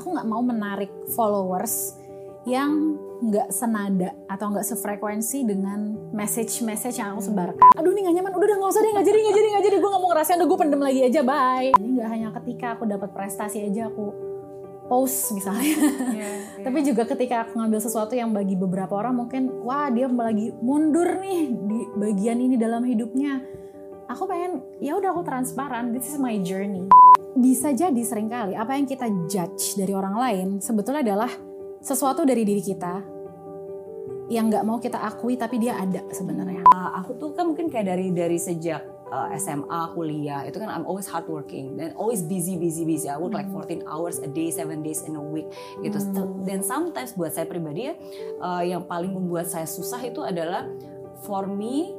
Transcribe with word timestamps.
aku 0.00 0.16
nggak 0.16 0.28
mau 0.32 0.40
menarik 0.40 0.88
followers 1.12 2.00
yang 2.48 2.96
nggak 3.20 3.52
senada 3.52 4.16
atau 4.32 4.48
nggak 4.48 4.64
sefrekuensi 4.64 5.44
dengan 5.44 5.92
message-message 6.16 6.96
yang 6.96 7.12
aku 7.12 7.28
sebarkan. 7.28 7.76
Aduh 7.76 7.92
ini 7.92 8.08
gak 8.08 8.16
nyaman, 8.16 8.32
udah 8.32 8.46
udah 8.48 8.56
nggak 8.64 8.72
usah 8.72 8.80
deh, 8.80 8.92
nggak 8.96 9.06
jadi, 9.12 9.18
nggak 9.20 9.36
jadi, 9.36 9.48
nggak 9.52 9.64
jadi. 9.68 9.76
Gue 9.76 9.90
nggak 9.92 10.02
mau 10.02 10.10
ngerasain, 10.16 10.38
udah 10.40 10.48
gue 10.48 10.58
pendem 10.64 10.80
lagi 10.80 11.00
aja, 11.04 11.20
bye. 11.20 11.68
Ini 11.76 11.88
nggak 12.00 12.08
hanya 12.08 12.28
ketika 12.40 12.66
aku 12.80 12.88
dapat 12.88 13.12
prestasi 13.12 13.58
aja 13.60 13.92
aku 13.92 14.04
post 14.88 15.36
misalnya. 15.36 15.68
Yeah, 15.68 16.16
yeah. 16.16 16.64
Tapi 16.64 16.78
juga 16.80 17.02
ketika 17.04 17.44
aku 17.44 17.60
ngambil 17.60 17.80
sesuatu 17.84 18.16
yang 18.16 18.32
bagi 18.32 18.56
beberapa 18.56 18.96
orang 18.96 19.20
mungkin, 19.20 19.60
wah 19.60 19.92
dia 19.92 20.08
lagi 20.08 20.56
mundur 20.64 21.20
nih 21.20 21.52
di 21.52 21.78
bagian 22.00 22.40
ini 22.40 22.56
dalam 22.56 22.88
hidupnya. 22.88 23.44
Aku 24.10 24.26
pengen, 24.26 24.64
ya 24.82 24.96
udah 24.96 25.12
aku 25.12 25.22
transparan, 25.22 25.92
this 25.92 26.08
is 26.08 26.16
my 26.18 26.34
journey. 26.40 26.88
Bisa 27.36 27.70
jadi 27.70 28.02
sering 28.02 28.26
kali 28.26 28.58
apa 28.58 28.74
yang 28.74 28.86
kita 28.90 29.06
judge 29.30 29.78
dari 29.78 29.94
orang 29.94 30.14
lain 30.18 30.48
sebetulnya 30.58 31.06
adalah 31.06 31.30
sesuatu 31.80 32.26
dari 32.26 32.42
diri 32.42 32.60
kita 32.60 33.20
yang 34.30 34.46
nggak 34.46 34.62
mau 34.62 34.78
kita 34.78 34.98
akui 35.02 35.34
tapi 35.34 35.58
dia 35.58 35.78
ada 35.78 36.06
sebenarnya. 36.14 36.62
Uh, 36.70 36.90
aku 37.02 37.18
tuh 37.18 37.34
kan 37.34 37.50
mungkin 37.50 37.66
kayak 37.66 37.90
dari 37.90 38.14
dari 38.14 38.38
sejak 38.38 38.82
uh, 39.10 39.30
SMA 39.34 39.90
kuliah 39.94 40.46
itu 40.46 40.62
kan 40.62 40.70
I'm 40.70 40.86
always 40.86 41.10
hardworking 41.10 41.74
dan 41.74 41.94
always 41.98 42.22
busy 42.22 42.54
busy 42.54 42.86
busy. 42.86 43.10
I 43.10 43.18
work 43.18 43.34
hmm. 43.34 43.42
like 43.42 43.50
14 43.50 43.90
hours 43.90 44.22
a 44.22 44.30
day, 44.30 44.54
7 44.54 44.86
days 44.86 45.02
in 45.02 45.18
a 45.18 45.22
week 45.22 45.50
gitu. 45.82 45.98
Hmm. 45.98 46.46
Dan 46.46 46.62
sometimes 46.62 47.18
buat 47.18 47.34
saya 47.34 47.50
pribadi 47.50 47.90
ya 47.90 47.94
uh, 48.38 48.62
yang 48.62 48.86
paling 48.86 49.10
membuat 49.10 49.50
saya 49.50 49.66
susah 49.66 49.98
itu 50.06 50.22
adalah 50.22 50.66
for 51.26 51.50
me 51.50 51.94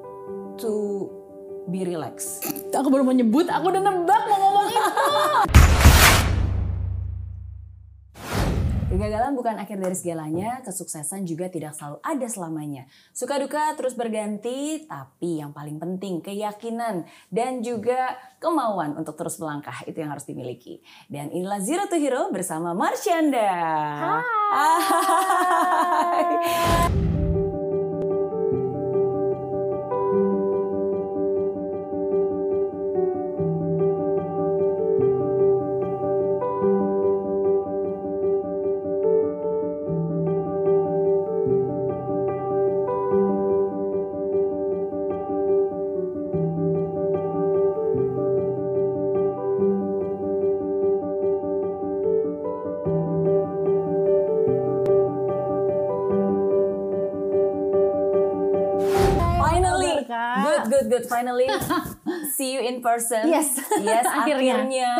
to 0.59 1.08
be 1.67 1.84
relax. 1.84 2.39
Aku 2.72 2.88
baru 2.88 3.03
mau 3.03 3.13
nyebut, 3.13 3.52
aku 3.52 3.75
udah 3.75 3.84
nebak 3.84 4.23
mau. 4.31 4.51
Kegagalan 8.91 9.34
bukan 9.39 9.55
akhir 9.55 9.80
dari 9.80 9.95
segalanya, 9.95 10.59
kesuksesan 10.67 11.23
juga 11.23 11.47
tidak 11.47 11.73
selalu 11.73 12.03
ada 12.03 12.28
selamanya. 12.28 12.83
Suka 13.16 13.39
duka 13.39 13.72
terus 13.80 13.95
berganti, 13.95 14.83
tapi 14.83 15.39
yang 15.39 15.55
paling 15.55 15.80
penting 15.80 16.19
keyakinan 16.19 17.08
dan 17.31 17.63
juga 17.63 18.19
kemauan 18.44 19.00
untuk 19.00 19.16
terus 19.16 19.39
melangkah 19.39 19.80
itu 19.88 19.95
yang 19.95 20.11
harus 20.11 20.28
dimiliki. 20.28 20.83
Dan 21.08 21.31
inilah 21.31 21.63
Zero 21.63 21.88
to 21.88 21.95
Hero 21.97 22.30
bersama 22.35 22.75
Marsyanda. 22.75 23.50
Hai. 23.97 24.22
Hai. 26.11 27.11
Person. 62.92 63.23
Yes. 63.31 63.56
Yes, 63.80 64.03
akhirnya. 64.20 64.67
akhirnya 64.67 64.92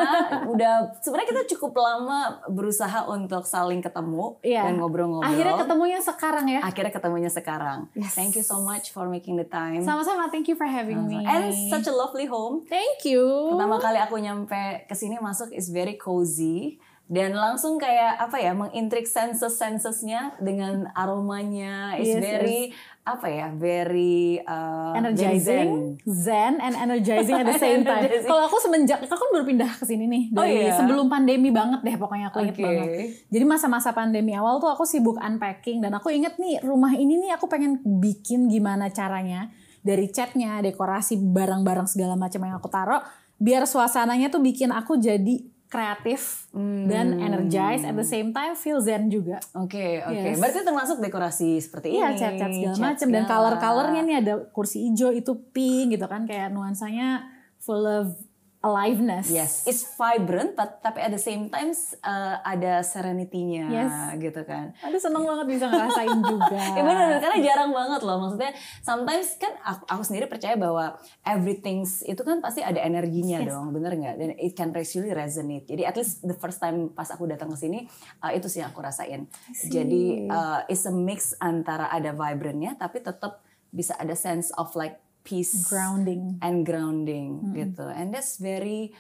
udah 0.47 0.73
sebenarnya 1.03 1.28
kita 1.36 1.44
cukup 1.56 1.75
lama 1.75 2.39
berusaha 2.47 3.08
untuk 3.11 3.44
saling 3.44 3.84
ketemu 3.84 4.39
yeah. 4.42 4.67
dan 4.67 4.80
ngobrol-ngobrol. 4.80 5.28
Akhirnya 5.28 5.56
ketemunya 5.59 6.00
sekarang 6.00 6.45
ya. 6.47 6.59
Akhirnya 6.64 6.94
ketemunya 6.94 7.31
sekarang. 7.31 7.80
Yes. 7.94 8.16
Thank 8.16 8.39
you 8.39 8.45
so 8.45 8.64
much 8.64 8.95
for 8.95 9.12
making 9.12 9.36
the 9.36 9.47
time. 9.47 9.84
Sama-sama, 9.84 10.31
thank 10.31 10.47
you 10.47 10.56
for 10.56 10.67
having 10.67 11.03
me. 11.06 11.19
And 11.28 11.52
such 11.68 11.91
a 11.91 11.94
lovely 11.94 12.25
home. 12.25 12.63
Thank 12.66 13.03
you. 13.03 13.56
Pertama 13.56 13.78
kali 13.81 14.00
aku 14.00 14.16
nyampe 14.18 14.88
ke 14.88 14.96
sini 14.96 15.19
masuk 15.19 15.52
is 15.52 15.68
very 15.69 16.00
cozy 16.00 16.79
dan 17.11 17.35
langsung 17.35 17.75
kayak 17.75 18.16
apa 18.23 18.39
ya 18.39 18.55
mengintrik 18.55 19.03
senses 19.03 19.59
sensesnya 19.59 20.31
dengan 20.39 20.88
aromanya 20.95 21.99
is 21.99 22.07
yes, 22.07 22.23
very 22.23 22.72
yes. 22.72 23.03
apa 23.03 23.27
ya 23.27 23.47
very 23.51 24.39
uh, 24.47 24.95
energizing 24.95 25.99
very 25.99 26.07
zen. 26.07 26.55
zen 26.55 26.63
and 26.63 26.75
energizing 26.79 27.35
at 27.35 27.51
the 27.51 27.59
same 27.59 27.83
time 27.89 28.07
kalau 28.23 28.47
aku 28.47 28.63
semenjak 28.63 29.03
aku 29.03 29.11
kan 29.11 29.29
baru 29.35 29.44
pindah 29.44 29.72
ke 29.75 29.83
sini 29.83 30.07
nih 30.07 30.23
oh, 30.31 30.39
dari 30.39 30.55
oh, 30.55 30.63
iya? 30.72 30.73
sebelum 30.79 31.11
pandemi 31.11 31.51
banget 31.51 31.83
deh 31.83 31.99
pokoknya 31.99 32.31
aku 32.31 32.38
okay. 32.39 32.45
inget 32.47 32.57
banget 32.63 32.89
jadi 33.28 33.43
masa-masa 33.43 33.91
pandemi 33.91 34.31
awal 34.31 34.63
tuh 34.63 34.72
aku 34.72 34.88
sibuk 34.88 35.19
unpacking 35.19 35.83
dan 35.83 35.91
aku 35.91 36.16
inget 36.16 36.39
nih 36.39 36.63
rumah 36.63 36.95
ini 36.95 37.19
nih 37.28 37.35
aku 37.35 37.51
pengen 37.51 37.83
bikin 37.83 38.47
gimana 38.47 38.88
caranya 38.88 39.51
dari 39.83 40.07
catnya 40.07 40.63
dekorasi 40.63 41.19
barang-barang 41.19 41.91
segala 41.91 42.16
macam 42.16 42.39
yang 42.39 42.55
aku 42.55 42.72
taruh 42.72 43.03
biar 43.35 43.67
suasananya 43.67 44.31
tuh 44.31 44.39
bikin 44.39 44.72
aku 44.72 44.95
jadi 44.95 45.43
kreatif 45.72 46.52
hmm. 46.52 46.92
dan 46.92 47.16
energized 47.16 47.88
at 47.88 47.96
the 47.96 48.04
same 48.04 48.36
time 48.36 48.59
feel 48.59 48.84
zen 48.84 49.08
juga. 49.08 49.40
Oke, 49.56 49.80
okay, 49.80 49.92
oke. 50.04 50.12
Okay. 50.12 50.32
Yes. 50.36 50.40
Berarti 50.44 50.59
termasuk 50.68 50.98
dekorasi 51.00 51.50
seperti 51.64 51.96
iya, 51.96 52.12
ini. 52.12 52.20
Iya, 52.20 52.20
cat-cat 52.20 52.52
segala 52.52 52.78
macam 52.92 53.08
dan 53.08 53.24
color-colornya 53.24 54.02
nih 54.04 54.16
ada 54.20 54.34
kursi 54.52 54.84
hijau 54.92 55.16
itu 55.16 55.32
pink 55.56 55.96
gitu 55.96 56.06
kan 56.12 56.28
kayak 56.28 56.52
nuansanya 56.52 57.24
full 57.64 57.88
of 57.88 58.20
aliveness. 58.61 59.33
Yes, 59.33 59.66
it's 59.66 59.81
vibrant, 59.97 60.53
but 60.53 60.85
tapi 60.85 61.01
at 61.01 61.09
the 61.09 61.22
same 61.22 61.49
time 61.49 61.73
uh, 62.05 62.38
ada 62.45 62.85
serenity-nya 62.85 63.66
yes. 63.73 63.94
gitu 64.22 64.41
kan. 64.45 64.77
Aduh 64.85 65.01
seneng 65.01 65.25
banget 65.25 65.45
bisa 65.49 65.66
ngerasain 65.66 66.19
juga. 66.31 66.61
ya 66.77 66.81
benar, 66.85 67.17
karena 67.17 67.38
jarang 67.41 67.72
banget 67.73 68.01
loh. 68.05 68.17
Maksudnya 68.22 68.53
sometimes 68.85 69.27
kan 69.41 69.53
aku, 69.66 69.83
aku 69.89 70.03
sendiri 70.05 70.25
percaya 70.29 70.53
bahwa 70.55 70.94
everything 71.25 71.83
itu 71.85 72.22
kan 72.22 72.38
pasti 72.38 72.61
ada 72.61 72.77
energinya 72.85 73.41
yes. 73.41 73.49
dong, 73.49 73.73
bener 73.73 73.97
nggak? 73.97 74.16
Dan 74.22 74.29
it 74.38 74.53
can 74.53 74.69
actually 74.78 75.09
resonate. 75.09 75.66
Jadi 75.66 75.81
at 75.81 75.97
least 75.97 76.22
the 76.22 76.38
first 76.38 76.61
time 76.61 76.93
pas 76.93 77.09
aku 77.09 77.25
datang 77.25 77.49
ke 77.49 77.57
sini 77.57 77.89
uh, 78.22 78.29
itu 78.29 78.45
sih 78.45 78.61
yang 78.61 78.69
aku 78.69 78.85
rasain. 78.85 79.25
Jadi 79.49 80.29
uh, 80.29 80.69
it's 80.69 80.85
a 80.85 80.93
mix 80.93 81.33
antara 81.41 81.89
ada 81.89 82.13
vibrantnya 82.13 82.78
tapi 82.78 83.01
tetap 83.01 83.41
bisa 83.73 83.95
ada 83.97 84.13
sense 84.13 84.53
of 84.59 84.69
like 84.78 85.01
peace 85.22 85.66
grounding 85.70 86.38
and 86.42 86.66
grounding 86.66 87.40
mm 87.40 87.46
-hmm. 87.46 87.56
gitu 87.58 87.86
and 87.90 88.14
that's 88.14 88.42
very 88.42 88.94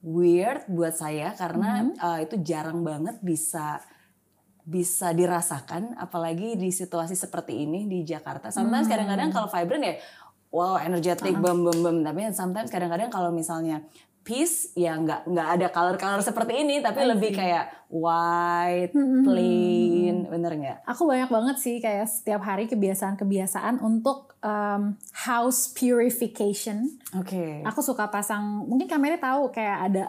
weird 0.00 0.64
buat 0.70 0.96
saya 0.96 1.36
karena 1.36 1.84
mm 1.84 1.86
-hmm. 1.94 2.04
uh, 2.04 2.18
itu 2.24 2.34
jarang 2.42 2.82
banget 2.82 3.20
bisa 3.22 3.80
bisa 4.66 5.10
dirasakan 5.16 5.96
apalagi 5.96 6.54
di 6.54 6.70
situasi 6.70 7.16
seperti 7.16 7.64
ini 7.64 7.88
di 7.90 8.04
Jakarta 8.06 8.52
sometimes 8.52 8.86
mm-hmm. 8.86 8.92
kadang-kadang 8.92 9.28
mm 9.30 9.34
-hmm. 9.34 9.48
kalau 9.48 9.48
vibrant 9.50 9.84
ya 9.84 9.94
wow 10.52 10.74
energetic 10.78 11.34
uh 11.34 11.38
-huh. 11.40 11.44
bam 11.44 11.58
bam 11.66 11.78
bam 11.80 11.96
tapi 12.06 12.20
sometimes 12.30 12.70
kadang-kadang 12.70 13.08
kalau 13.10 13.30
misalnya 13.34 13.82
piece 14.20 14.76
ya 14.76 14.94
nggak 15.00 15.26
nggak 15.26 15.48
ada 15.58 15.66
color-color 15.72 16.20
seperti 16.20 16.62
ini 16.62 16.84
tapi 16.84 17.02
lebih 17.08 17.32
kayak 17.32 17.80
white, 17.90 18.94
hmm. 18.94 19.26
plain, 19.26 20.16
bener 20.30 20.52
nggak? 20.54 20.78
Aku 20.86 21.10
banyak 21.10 21.26
banget 21.26 21.56
sih 21.58 21.76
kayak 21.82 22.06
setiap 22.06 22.38
hari 22.46 22.70
kebiasaan-kebiasaan 22.70 23.82
untuk 23.82 24.38
um, 24.46 24.94
house 25.26 25.74
purification. 25.74 26.86
Oke. 27.18 27.34
Okay. 27.34 27.54
Aku 27.66 27.82
suka 27.82 28.06
pasang, 28.06 28.62
mungkin 28.70 28.86
kameranya 28.86 29.18
tahu 29.18 29.50
kayak 29.50 29.78
ada 29.90 30.04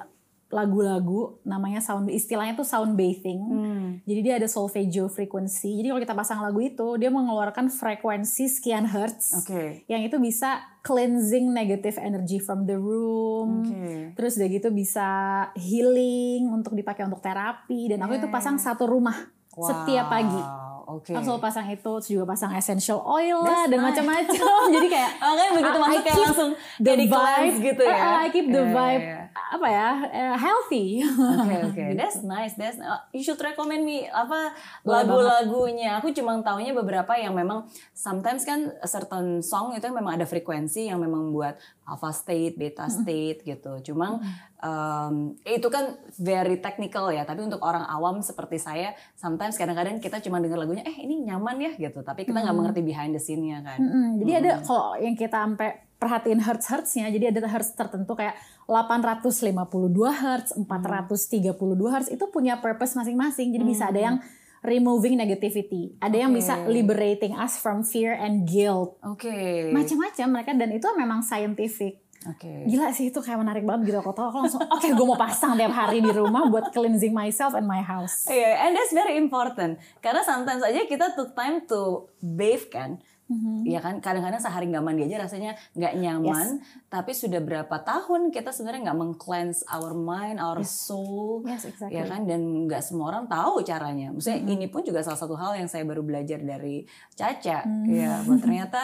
lagu-lagu 0.51 1.41
namanya 1.47 1.79
sound 1.79 2.11
istilahnya 2.11 2.53
tuh 2.59 2.67
sound 2.67 2.99
bathing. 2.99 3.41
Hmm. 3.41 3.87
Jadi 4.05 4.19
dia 4.21 4.33
ada 4.37 4.45
solfeggio 4.45 5.07
frequency. 5.07 5.79
Jadi 5.79 5.87
kalau 5.89 6.01
kita 6.03 6.15
pasang 6.15 6.39
lagu 6.43 6.59
itu 6.61 6.99
dia 6.99 7.09
mengeluarkan 7.09 7.71
frekuensi 7.71 8.51
sekian 8.51 8.85
hertz. 8.85 9.43
Okay. 9.43 9.87
Yang 9.87 10.11
itu 10.11 10.17
bisa 10.19 10.61
cleansing 10.85 11.49
negative 11.49 11.97
energy 11.97 12.37
from 12.37 12.69
the 12.69 12.77
room. 12.77 13.65
Okay. 13.65 14.13
Terus 14.13 14.37
udah 14.37 14.49
gitu 14.51 14.69
bisa 14.69 15.09
healing 15.57 16.51
untuk 16.51 16.77
dipakai 16.77 17.07
untuk 17.07 17.23
terapi 17.23 17.89
dan 17.89 18.03
aku 18.05 18.19
itu 18.19 18.27
pasang 18.29 18.59
satu 18.59 18.85
rumah 18.85 19.40
wow. 19.55 19.67
setiap 19.67 20.07
pagi. 20.07 20.43
Okay. 20.91 21.15
Selalu 21.15 21.39
pasang 21.39 21.67
itu, 21.71 21.91
terus 22.03 22.09
juga 22.11 22.25
pasang 22.27 22.51
essential 22.51 22.99
oil 22.99 23.39
lah 23.47 23.63
dan 23.71 23.79
macam-macam. 23.79 24.65
Jadi 24.75 24.87
kayak 24.91 25.11
oke 25.23 25.45
begitu 25.55 25.77
masuk 25.79 26.01
kayak 26.03 26.19
langsung 26.19 26.51
the 26.83 26.93
vibe 27.07 27.57
gitu 27.63 27.83
ya. 27.87 28.05
I 28.19 28.27
keep 28.27 28.47
the 28.51 28.63
yeah, 28.67 28.75
vibe 28.75 29.03
yeah, 29.07 29.21
yeah. 29.23 29.55
apa 29.55 29.67
ya 29.71 29.89
uh, 30.11 30.35
healthy. 30.35 30.99
Oke 30.99 31.47
okay, 31.47 31.59
oke, 31.69 31.71
okay. 31.71 31.89
that's 31.95 32.19
nice. 32.27 32.59
That's 32.59 32.75
uh, 32.83 32.99
you 33.15 33.23
should 33.23 33.39
recommend 33.39 33.87
me 33.87 34.03
apa 34.11 34.51
lagu-lagunya. 34.83 35.95
Aku 36.03 36.11
cuma 36.11 36.35
taunya 36.43 36.75
beberapa 36.75 37.15
yang 37.15 37.39
memang 37.39 37.71
sometimes 37.95 38.43
kan 38.43 38.75
certain 38.83 39.39
song 39.39 39.71
itu 39.71 39.87
memang 39.87 40.19
ada 40.19 40.27
frekuensi 40.27 40.91
yang 40.91 40.99
memang 40.99 41.31
buat 41.31 41.55
alpha 41.91 42.09
state, 42.09 42.57
beta 42.57 42.89
state 42.89 43.45
gitu. 43.45 43.91
Cuma 43.91 44.17
um, 44.57 45.37
itu 45.43 45.67
kan 45.67 45.93
very 46.17 46.57
technical 46.57 47.13
ya. 47.13 47.21
Tapi 47.21 47.45
untuk 47.45 47.61
orang 47.61 47.85
awam 47.85 48.23
seperti 48.23 48.57
saya, 48.57 48.95
sometimes 49.13 49.59
kadang-kadang 49.59 49.99
kita 49.99 50.17
cuma 50.19 50.39
dengar 50.39 50.57
lagu 50.57 50.71
lagunya 50.71 50.87
eh 50.87 51.03
ini 51.03 51.27
nyaman 51.27 51.59
ya 51.59 51.71
gitu 51.75 51.99
tapi 51.99 52.23
kita 52.23 52.39
nggak 52.39 52.47
Hmm. 52.47 52.59
mengerti 52.63 52.79
behind 52.79 53.11
the 53.11 53.19
scene-nya 53.19 53.59
kan 53.59 53.75
Mm-mm. 53.75 54.23
Jadi 54.23 54.31
ada 54.39 54.51
kalau 54.63 54.95
yang 54.95 55.19
kita 55.19 55.35
sampai 55.35 55.69
perhatiin 55.99 56.39
hertz 56.39 56.65
hertznya, 56.71 57.11
jadi 57.11 57.35
ada 57.35 57.43
hertz 57.45 57.75
tertentu 57.75 58.15
kayak 58.15 58.39
852 58.65 59.91
hertz, 60.15 60.55
432 60.55 61.91
hertz 61.91 62.07
itu 62.07 62.25
punya 62.31 62.57
purpose 62.57 62.95
masing-masing. 62.95 63.51
Jadi 63.51 63.63
bisa 63.67 63.91
ada 63.91 63.99
yang 63.99 64.15
removing 64.61 65.17
negativity, 65.17 65.97
ada 65.97 66.13
yang 66.13 66.31
Oke. 66.31 66.41
bisa 66.41 66.53
liberating 66.69 67.33
us 67.33 67.57
from 67.57 67.81
fear 67.81 68.13
and 68.13 68.45
guilt, 68.45 68.97
oke 69.01 69.35
macam-macam 69.73 70.27
mereka 70.29 70.51
dan 70.53 70.69
itu 70.69 70.87
memang 70.93 71.25
scientific. 71.25 71.97
oke 72.21 72.69
Gila 72.69 72.93
sih 72.93 73.09
itu 73.09 73.17
kayak 73.17 73.41
menarik 73.41 73.65
banget 73.65 73.89
gitu 73.89 73.97
aku 73.97 74.13
tahu 74.13 74.29
aku 74.29 74.37
langsung 74.45 74.61
oke 74.61 74.85
gue 74.85 75.05
mau 75.09 75.17
pasang 75.17 75.57
tiap 75.57 75.73
hari 75.73 76.05
di 76.05 76.13
rumah 76.13 76.45
buat 76.45 76.69
cleansing 76.69 77.09
myself 77.09 77.57
and 77.57 77.65
my 77.65 77.81
house. 77.81 78.29
Iya, 78.29 78.69
and 78.69 78.77
that's 78.77 78.93
very 78.93 79.17
important. 79.17 79.81
Karena 80.05 80.21
sometimes 80.21 80.61
aja 80.61 80.85
kita 80.85 81.17
took 81.17 81.33
time 81.33 81.65
to 81.65 82.05
bathe 82.21 82.69
kan. 82.69 83.01
Mhm. 83.31 83.63
Iya 83.63 83.79
kan, 83.79 84.03
kadang-kadang 84.03 84.43
sehari 84.43 84.67
nggak 84.67 84.83
mandi 84.83 85.07
aja 85.07 85.23
rasanya 85.23 85.55
nggak 85.71 85.93
nyaman. 86.03 86.59
Tapi 86.91 87.11
sudah 87.15 87.39
berapa 87.39 87.75
tahun 87.79 88.35
kita 88.35 88.51
sebenarnya 88.51 88.91
nggak 88.91 88.99
meng-cleanse 88.99 89.63
our 89.71 89.95
mind, 89.95 90.43
our 90.43 90.59
soul. 90.67 91.47
Yes, 91.47 91.63
exactly. 91.63 91.95
Ya 91.95 92.03
kan, 92.03 92.27
dan 92.27 92.67
nggak 92.67 92.83
semua 92.83 93.15
orang 93.15 93.31
tahu 93.31 93.63
caranya. 93.63 94.11
Maksudnya 94.11 94.43
ini 94.43 94.67
pun 94.67 94.83
juga 94.83 94.99
salah 94.99 95.15
satu 95.15 95.39
hal 95.39 95.55
yang 95.55 95.71
saya 95.71 95.87
baru 95.87 96.03
belajar 96.03 96.43
dari 96.43 96.83
Caca. 97.15 97.63
Mm. 97.63 97.85
Ya, 97.87 98.19
bahwa 98.27 98.37
ternyata 98.43 98.81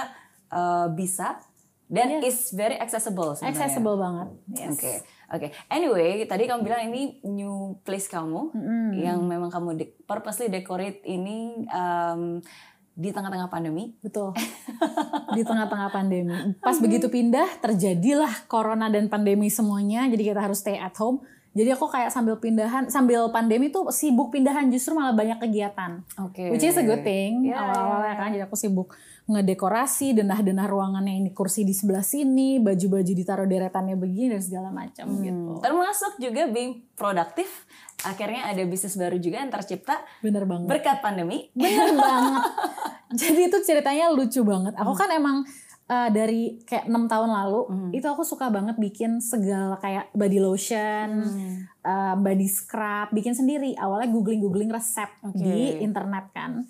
uh, 0.47 0.87
bisa 0.95 1.43
dan 1.87 2.19
it's 2.19 2.51
very 2.51 2.75
accessible 2.75 3.31
sebenarnya. 3.35 3.55
Accessible 3.63 3.95
banget. 3.95 4.27
Yes. 4.51 4.75
Oke, 4.75 4.93
oke. 5.31 5.47
Anyway, 5.71 6.27
tadi 6.27 6.43
kamu 6.43 6.59
bilang 6.63 6.91
ini 6.91 7.23
new 7.23 7.79
place 7.87 8.11
kamu 8.11 8.51
yang 8.91 9.23
memang 9.23 9.47
kamu 9.47 9.69
de- 9.79 9.95
purposely 10.03 10.51
decorate 10.51 10.99
ini 11.07 11.63
um, 11.71 12.43
di 12.97 13.13
tengah-tengah 13.13 13.45
pandemi. 13.53 13.93
Betul. 14.01 14.33
Di 15.37 15.45
tengah-tengah 15.45 15.93
pandemi. 15.93 16.57
Pas 16.57 16.81
begitu 16.81 17.13
pindah, 17.13 17.61
terjadilah 17.61 18.49
corona 18.49 18.89
dan 18.89 19.05
pandemi 19.05 19.53
semuanya. 19.53 20.09
Jadi 20.09 20.33
kita 20.33 20.41
harus 20.41 20.65
stay 20.65 20.81
at 20.81 20.97
home. 20.97 21.21
Jadi 21.57 21.73
aku 21.73 21.89
kayak 21.89 22.13
sambil 22.13 22.37
pindahan, 22.37 22.85
sambil 22.87 23.33
pandemi 23.33 23.73
tuh 23.73 23.89
sibuk 23.89 24.29
pindahan 24.29 24.69
justru 24.69 24.93
malah 24.93 25.17
banyak 25.17 25.41
kegiatan. 25.41 26.05
Oke. 26.21 26.53
Which 26.53 26.61
is 26.61 26.77
a 26.77 26.85
good 26.85 27.01
thing. 27.01 27.49
Ya, 27.49 27.57
Awal-awalnya 27.57 28.13
kan 28.13 28.29
jadi 28.29 28.45
aku 28.45 28.53
sibuk 28.53 28.93
ngedekorasi, 29.27 30.15
denah-denah 30.15 30.69
ruangannya 30.69 31.19
ini 31.19 31.29
kursi 31.33 31.67
di 31.67 31.75
sebelah 31.75 32.05
sini, 32.05 32.61
baju-baju 32.61 33.11
ditaruh 33.11 33.43
deretannya 33.43 33.99
begini 33.99 34.37
dan 34.37 34.41
segala 34.45 34.69
macam 34.71 35.09
gitu. 35.19 35.59
Termasuk 35.59 36.21
juga 36.21 36.47
being 36.47 36.85
produktif. 36.95 37.67
Akhirnya 38.05 38.47
ada 38.47 38.61
bisnis 38.63 38.93
baru 38.93 39.17
juga 39.17 39.41
yang 39.41 39.49
tercipta 39.49 39.99
Bener 40.21 40.45
banget. 40.45 40.69
berkat 40.69 40.97
pandemi. 41.01 41.49
Bener 41.51 41.97
banget. 41.99 42.43
Jadi 43.17 43.41
itu 43.49 43.57
ceritanya 43.65 44.13
lucu 44.13 44.45
banget. 44.45 44.77
Aku 44.77 44.93
kan 44.93 45.09
emang 45.11 45.43
uh, 45.87 46.09
dari 46.11 46.61
kayak 46.63 46.87
enam 46.87 47.07
tahun 47.07 47.31
lalu 47.31 47.61
itu 47.95 48.07
aku 48.07 48.23
suka 48.27 48.51
banget 48.51 48.75
bikin 48.77 49.23
segala 49.23 49.79
kayak 49.79 50.11
body 50.11 50.39
lotion, 50.39 51.23
uh, 51.83 52.15
body 52.19 52.47
scrub, 52.47 53.11
bikin 53.15 53.33
sendiri. 53.33 53.73
Awalnya 53.75 54.11
googling 54.11 54.43
googling 54.43 54.71
resep 54.71 55.09
Oke. 55.23 55.39
di 55.39 55.81
internet 55.81 56.31
kan. 56.35 56.67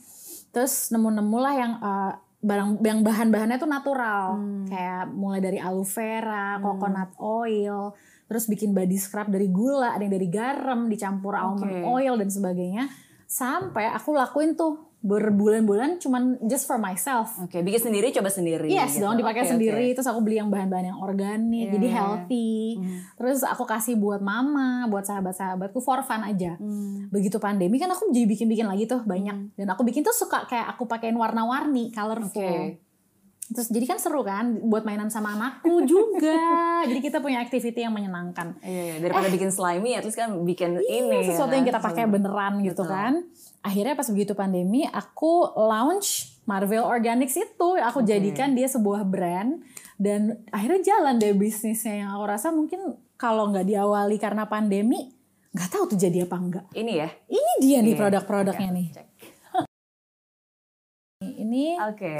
Terus 0.53 0.89
nemu-nemu 0.93 1.37
lah 1.37 1.53
yang 1.53 1.73
uh, 1.81 2.13
barang 2.37 2.79
yang 2.85 3.01
bahan-bahannya 3.01 3.57
tuh 3.57 3.69
natural, 3.69 4.37
kayak 4.69 5.09
mulai 5.09 5.41
dari 5.41 5.57
aloe 5.57 5.83
vera, 5.83 6.61
coconut 6.61 7.17
oil, 7.17 7.97
terus 8.29 8.45
bikin 8.45 8.77
body 8.77 8.95
scrub 8.95 9.27
dari 9.33 9.49
gula, 9.49 9.97
ada 9.97 10.05
yang 10.05 10.13
dari 10.13 10.29
garam, 10.29 10.85
dicampur 10.85 11.33
almond 11.33 11.81
oil 11.83 12.13
dan 12.15 12.29
sebagainya. 12.29 12.85
Sampai 13.27 13.91
aku 13.91 14.15
lakuin 14.15 14.55
tuh 14.55 14.86
berbulan-bulan 14.97 16.01
cuman 16.01 16.41
just 16.49 16.65
for 16.65 16.81
myself. 16.81 17.37
Oke, 17.37 17.61
bikin 17.61 17.89
sendiri, 17.89 18.09
coba 18.09 18.33
sendiri. 18.33 18.65
Yes 18.65 18.97
gitu. 18.97 19.05
dong 19.05 19.15
dipakai 19.21 19.45
Oke, 19.45 19.51
sendiri 19.53 19.85
oke. 19.93 20.01
terus 20.01 20.09
aku 20.09 20.19
beli 20.25 20.41
yang 20.41 20.49
bahan-bahan 20.49 20.89
yang 20.93 20.99
organik 20.99 21.69
Iya, 21.69 21.73
jadi 21.77 21.87
healthy. 21.93 22.81
Terus 23.13 23.45
aku 23.45 23.63
kasih 23.69 23.93
buat 23.95 24.25
mama, 24.25 24.89
buat 24.89 25.05
sahabat-sahabatku 25.05 25.77
for 25.85 26.01
fun 26.01 26.25
aja. 26.25 26.57
Hmm. 26.57 27.13
Begitu 27.13 27.37
pandemi 27.37 27.77
kan 27.77 27.93
aku 27.93 28.09
jadi 28.09 28.25
bikin-bikin 28.25 28.65
lagi 28.65 28.89
tuh 28.89 29.05
banyak 29.05 29.53
dan 29.53 29.67
aku 29.69 29.85
bikin 29.85 30.01
tuh 30.01 30.13
suka 30.13 30.49
kayak 30.49 30.65
aku 30.73 30.89
pakein 30.89 31.15
warna-warni, 31.15 31.93
colorful. 31.93 32.41
Oke. 32.41 32.86
Terus 33.47 33.71
jadi 33.71 33.85
kan 33.87 33.95
seru 33.95 34.27
kan 34.27 34.59
buat 34.59 34.83
mainan 34.83 35.07
sama 35.07 35.31
anakku 35.39 35.87
juga. 35.87 36.35
jadi 36.89 36.99
kita 36.99 37.23
punya 37.23 37.39
activity 37.39 37.79
yang 37.79 37.95
menyenangkan. 37.95 38.59
Iya, 38.59 38.83
iya. 38.83 38.95
daripada 38.99 39.31
bikin 39.31 39.55
slimy, 39.55 39.95
at 39.95 40.03
least 40.03 40.19
kan 40.19 40.35
bikin 40.43 40.75
ini. 40.83 41.23
Iya, 41.23 41.31
sesuatu 41.31 41.55
ya 41.55 41.63
yang 41.63 41.65
kan? 41.65 41.71
kita 41.71 41.79
pakai 41.79 42.03
beneran 42.11 42.53
gitu 42.59 42.83
Betul. 42.83 42.91
kan. 42.91 43.13
Akhirnya 43.63 43.95
pas 43.95 44.07
begitu 44.11 44.35
pandemi, 44.35 44.83
aku 44.83 45.47
launch 45.55 46.35
Marvel 46.43 46.83
Organics 46.83 47.35
itu, 47.39 47.69
aku 47.79 48.03
jadikan 48.03 48.51
dia 48.55 48.67
sebuah 48.67 49.07
brand 49.07 49.63
dan 49.99 50.43
akhirnya 50.51 50.95
jalan 50.95 51.19
deh 51.19 51.35
bisnisnya 51.35 52.03
yang 52.03 52.09
aku 52.15 52.23
rasa 52.27 52.51
mungkin 52.51 52.95
kalau 53.15 53.51
nggak 53.51 53.67
diawali 53.67 54.15
karena 54.19 54.47
pandemi, 54.47 55.11
nggak 55.55 55.69
tahu 55.71 55.95
tuh 55.95 55.99
jadi 55.99 56.27
apa 56.27 56.35
enggak. 56.35 56.65
Ini 56.75 56.93
ya. 56.99 57.09
Ini 57.31 57.51
dia 57.63 57.77
nih 57.79 57.95
Iya. 57.95 57.99
produk-produknya 57.99 58.69
nih. 58.75 58.87
Cek. 58.91 59.07
Ini 61.47 61.63
Oke. 61.87 62.15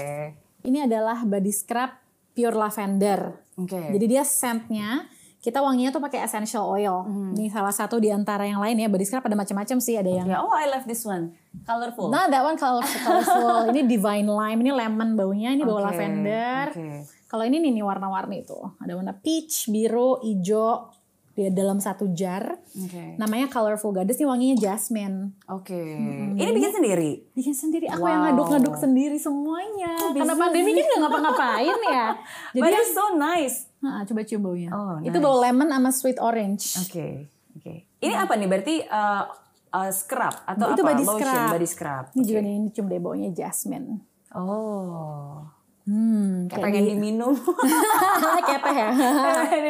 Ini 0.67 0.83
adalah 0.83 1.23
body 1.23 1.53
scrub 1.55 1.95
pure 2.35 2.53
lavender. 2.53 3.39
Oke. 3.55 3.95
Jadi 3.95 4.05
dia 4.05 4.21
scentnya 4.27 5.07
kita 5.37 5.63
wanginya 5.63 5.95
tuh 5.95 6.03
pakai 6.03 6.27
essential 6.27 6.67
oil. 6.67 7.07
Ini 7.07 7.47
salah 7.47 7.71
satu 7.71 8.03
di 8.03 8.11
antara 8.11 8.43
yang 8.43 8.59
lain 8.59 8.75
ya. 8.83 8.91
Body 8.91 9.07
scrub 9.07 9.23
ada 9.23 9.37
macam-macam 9.39 9.77
sih. 9.79 9.95
Ada 9.95 10.11
yang 10.11 10.27
Ya, 10.27 10.43
oh 10.43 10.51
I 10.51 10.67
love 10.67 10.83
this 10.83 11.07
one. 11.07 11.31
Colorful. 11.63 12.11
Nah, 12.11 12.27
that 12.27 12.43
one 12.43 12.59
colorful. 12.59 12.99
colorful. 12.99 13.71
ini 13.71 13.87
divine 13.87 14.27
lime, 14.27 14.59
ini 14.59 14.71
lemon 14.75 15.15
baunya, 15.15 15.55
ini 15.55 15.63
bau 15.63 15.79
Oke, 15.79 15.87
lavender. 15.87 16.75
oke. 16.75 16.89
Kalau 17.27 17.43
ini 17.43 17.59
nih, 17.59 17.71
nih 17.79 17.83
warna-warni 17.83 18.43
itu. 18.43 18.59
Ada 18.79 18.95
warna 18.95 19.11
peach, 19.15 19.71
biru, 19.71 20.19
hijau 20.23 20.91
di 21.37 21.53
dalam 21.53 21.77
satu 21.77 22.09
jar. 22.11 22.57
Oke. 22.73 23.13
Namanya 23.15 23.45
Colorful 23.45 23.93
Goddess, 23.93 24.17
ini 24.17 24.25
wanginya 24.25 24.57
jasmine. 24.57 25.37
Oke. 25.45 25.77
Ini 26.33 26.49
bikin 26.49 26.73
sendiri. 26.73 27.11
Bikin 27.31 27.53
sendiri, 27.53 27.85
aku 27.85 28.01
Wow. 28.01 28.09
yang 28.09 28.21
ngaduk-ngaduk 28.25 28.73
sendiri 28.75 29.15
semuanya. 29.15 29.93
Karena 29.93 30.17
bisa 30.17 30.33
pandemi 30.35 30.71
kan 30.73 30.83
gak 30.83 30.99
ngapa-ngapain 30.99 31.77
ya. 31.85 32.07
Jadi 32.53 32.59
But 32.59 32.73
it's 32.73 32.91
so 32.91 33.05
nice. 33.13 33.69
Ah, 33.79 34.01
coba 34.01 34.25
cium 34.25 34.41
baunya. 34.41 34.73
Oh, 34.73 34.97
Itu 34.99 35.13
nice. 35.13 35.23
bau 35.23 35.37
lemon 35.37 35.69
sama 35.69 35.89
sweet 35.91 36.17
orange. 36.17 36.73
Oke. 36.81 37.29
Oke. 37.53 37.85
Ini 37.97 38.13
apa 38.13 38.33
nih? 38.33 38.49
Berarti 38.49 38.75
uh, 38.81 39.23
uh, 39.71 39.91
scrub 39.91 40.33
atau 40.43 40.73
Itu 40.73 40.81
apa? 40.81 40.89
body 40.89 41.03
Lotion, 41.03 41.21
scrub. 41.21 41.49
body 41.53 41.67
scrub. 41.67 42.05
Ini 42.11 42.23
juga 42.23 42.39
nih, 42.41 42.53
ini 42.55 42.67
cium 42.71 42.85
deh 42.87 42.97
baunya 42.97 43.29
jasmine. 43.29 44.01
Oh. 44.33 45.45
Hmm, 45.87 46.51
Kayak 46.51 46.63
pengen 46.67 46.83
diminum. 46.91 47.31
kayak 48.45 48.59
teh 48.59 48.75
ya. 48.75 48.89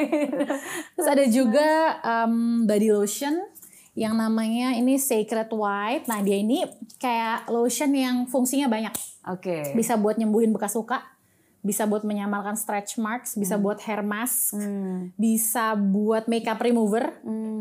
Terus 0.97 1.07
ada 1.07 1.25
juga 1.29 1.69
um, 2.01 2.65
body 2.65 2.89
lotion 2.89 3.37
yang 3.93 4.13
namanya 4.13 4.73
ini 4.73 4.97
Sacred 4.97 5.49
White. 5.49 6.05
Nah 6.05 6.21
dia 6.21 6.37
ini 6.37 6.65
kayak 6.97 7.45
lotion 7.47 7.93
yang 7.93 8.25
fungsinya 8.25 8.65
banyak. 8.65 8.93
Oke. 9.29 9.73
Bisa 9.73 9.93
buat 9.93 10.17
nyembuhin 10.17 10.53
bekas 10.53 10.73
luka, 10.73 11.05
bisa 11.61 11.83
buat 11.83 12.01
menyamarkan 12.01 12.55
stretch 12.55 12.95
marks, 12.95 13.35
bisa 13.35 13.57
buat 13.57 13.77
hair 13.81 14.01
mask, 14.01 14.55
Hmm. 14.55 15.11
bisa 15.13 15.73
buat 15.75 16.25
makeup 16.25 16.57
remover, 16.57 17.13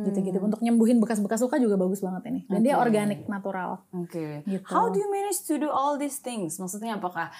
gitu-gitu. 0.06 0.38
Untuk 0.38 0.60
nyembuhin 0.60 0.96
bekas-bekas 0.96 1.40
luka 1.40 1.56
juga 1.58 1.74
bagus 1.74 2.00
banget 2.00 2.30
ini. 2.30 2.40
Dan 2.46 2.62
dia 2.62 2.78
organik, 2.78 3.26
natural. 3.26 3.82
Oke. 3.90 4.44
Gitu. 4.44 4.62
How 4.64 4.88
do 4.88 4.96
you 4.96 5.08
manage 5.10 5.44
to 5.44 5.56
do 5.56 5.66
all 5.66 5.96
these 5.96 6.20
things? 6.20 6.56
Maksudnya 6.56 6.96
apakah 6.96 7.32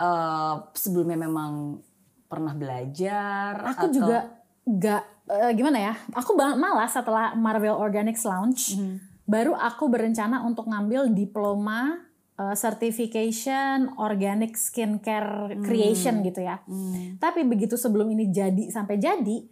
uh, 0.00 0.54
sebelumnya 0.72 1.18
memang 1.28 1.80
pernah 2.26 2.54
belajar? 2.56 3.56
Aku 3.76 3.88
atau- 3.90 3.94
juga 3.94 4.18
gak 4.66 5.02
eh, 5.30 5.52
gimana 5.54 5.78
ya? 5.78 5.94
Aku 6.14 6.34
banget 6.34 6.58
malas 6.58 6.92
setelah 6.92 7.34
Marvel 7.38 7.74
Organics 7.74 8.26
launch. 8.26 8.74
Baru 9.26 9.58
aku 9.58 9.90
berencana 9.90 10.42
untuk 10.46 10.70
ngambil 10.70 11.10
diploma 11.14 11.98
eh, 12.38 12.56
certification 12.58 13.94
organic 13.98 14.58
skincare 14.58 15.54
creation 15.62 16.22
gitu 16.22 16.42
ya. 16.42 16.62
Tapi 17.18 17.46
begitu 17.46 17.78
sebelum 17.78 18.10
ini 18.10 18.30
jadi 18.30 18.70
sampai 18.70 18.98
jadi, 18.98 19.46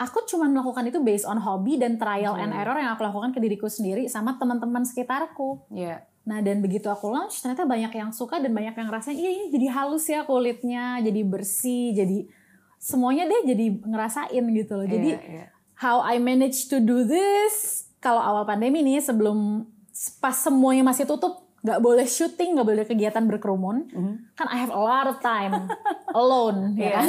aku 0.00 0.26
cuma 0.26 0.48
melakukan 0.48 0.88
itu 0.88 0.98
based 1.00 1.28
on 1.28 1.38
hobi 1.40 1.78
dan 1.78 1.96
trial 2.00 2.36
and 2.36 2.52
error 2.52 2.76
yang 2.76 2.96
aku 2.96 3.04
lakukan 3.04 3.30
ke 3.30 3.40
diriku 3.40 3.68
sendiri 3.68 4.08
sama 4.08 4.36
teman-teman 4.36 4.84
sekitarku. 4.84 5.68
Iya. 5.72 6.09
Nah 6.22 6.38
dan 6.40 6.60
begitu 6.60 6.86
aku 6.86 7.08
launch 7.08 7.40
ternyata 7.40 7.64
banyak 7.64 7.90
yang 7.90 8.10
suka 8.10 8.36
dan 8.36 8.50
banyak 8.50 8.72
yang 8.72 8.86
ngerasain 8.86 9.14
iya 9.14 9.30
ini 9.30 9.46
jadi 9.48 9.66
halus 9.70 10.04
ya 10.04 10.22
kulitnya, 10.22 11.00
jadi 11.00 11.20
bersih, 11.22 11.92
jadi 11.92 12.28
semuanya 12.76 13.24
deh 13.24 13.42
jadi 13.46 13.66
ngerasain 13.78 14.44
gitu 14.50 14.72
loh. 14.74 14.84
Jadi 14.84 15.10
Iya, 15.10 15.20
iya. 15.22 15.46
how 15.76 16.00
I 16.00 16.16
manage 16.16 16.68
to 16.68 16.78
do 16.78 17.02
this 17.02 17.84
kalau 17.98 18.18
awal 18.18 18.44
pandemi 18.44 18.80
nih 18.80 18.98
sebelum 18.98 19.68
pas 20.16 20.32
semuanya 20.32 20.80
masih 20.82 21.04
tutup 21.04 21.44
nggak 21.60 21.76
boleh 21.78 22.08
syuting, 22.08 22.56
nggak 22.56 22.64
boleh 22.66 22.84
kegiatan 22.84 23.20
berkerumun. 23.22 23.84
Kan 24.32 24.48
I 24.48 24.56
have 24.56 24.72
a 24.72 24.80
lot 24.80 25.04
of 25.06 25.20
time 25.20 25.68
alone 26.16 26.72
ya 26.74 26.80
Iya. 26.80 26.92
kan. 26.94 27.06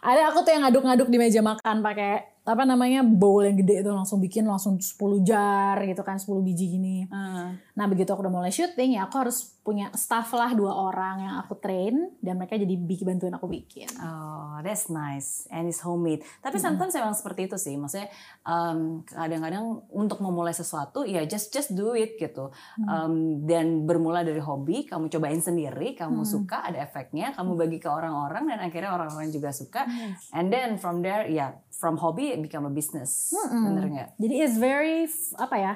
Ada 0.00 0.20
aku 0.32 0.40
tuh 0.40 0.50
yang 0.50 0.64
ngaduk-ngaduk 0.64 1.08
di 1.08 1.16
meja 1.16 1.40
makan 1.40 1.84
pakai 1.84 2.39
apa 2.40 2.64
namanya 2.64 3.04
bowl 3.04 3.44
yang 3.44 3.60
gede 3.60 3.84
itu 3.84 3.90
langsung 3.92 4.18
bikin 4.18 4.48
langsung 4.48 4.80
10 4.80 4.96
jar 5.22 5.76
gitu 5.84 6.00
kan 6.00 6.16
10 6.16 6.40
biji 6.40 6.66
gini. 6.72 6.96
Ah. 7.12 7.52
Nah 7.76 7.84
begitu 7.84 8.08
aku 8.10 8.24
udah 8.24 8.32
mulai 8.32 8.48
syuting 8.48 8.96
ya 8.96 9.06
aku 9.06 9.20
harus 9.20 9.60
punya 9.60 9.92
staff 9.92 10.32
lah 10.32 10.56
dua 10.56 10.72
orang 10.72 11.20
yang 11.20 11.34
aku 11.44 11.54
train 11.60 12.16
dan 12.24 12.40
mereka 12.40 12.56
jadi 12.56 12.74
bikin 12.80 13.04
bantuin 13.04 13.36
aku 13.36 13.44
bikin. 13.44 13.86
Oh, 14.00 14.56
that's 14.64 14.88
nice. 14.88 15.44
And 15.52 15.68
it's 15.68 15.84
homemade. 15.84 16.24
Tapi 16.40 16.56
sometimes 16.56 16.96
emang 16.96 17.12
seperti 17.12 17.44
itu 17.44 17.60
sih. 17.60 17.76
Maksudnya 17.76 18.08
um, 18.48 19.04
kadang-kadang 19.04 19.84
untuk 19.92 20.24
memulai 20.24 20.56
sesuatu 20.56 21.04
ya 21.04 21.22
just 21.28 21.52
just 21.52 21.76
do 21.76 21.92
it 21.92 22.16
gitu. 22.16 22.48
Um, 22.88 23.44
dan 23.44 23.84
bermula 23.84 24.24
dari 24.24 24.40
hobi, 24.40 24.88
kamu 24.88 25.12
cobain 25.12 25.38
sendiri, 25.44 25.92
kamu 25.92 26.24
suka, 26.24 26.64
ada 26.64 26.80
efeknya, 26.80 27.36
kamu 27.36 27.54
bagi 27.60 27.78
ke 27.78 27.86
orang-orang 27.86 28.48
dan 28.48 28.58
akhirnya 28.64 28.96
orang-orang 28.96 29.28
juga 29.28 29.52
suka. 29.52 29.84
And 30.32 30.48
then 30.48 30.80
from 30.80 31.04
there 31.04 31.28
ya 31.28 31.52
from 31.80 31.96
hobby 31.96 32.30
it 32.30 32.38
become 32.38 32.62
a 32.62 32.70
business. 32.70 33.32
Bener 33.48 33.88
nggak? 33.88 34.08
Jadi 34.16 34.34
it's 34.36 34.54
very 34.54 35.08
apa 35.34 35.56
ya? 35.56 35.74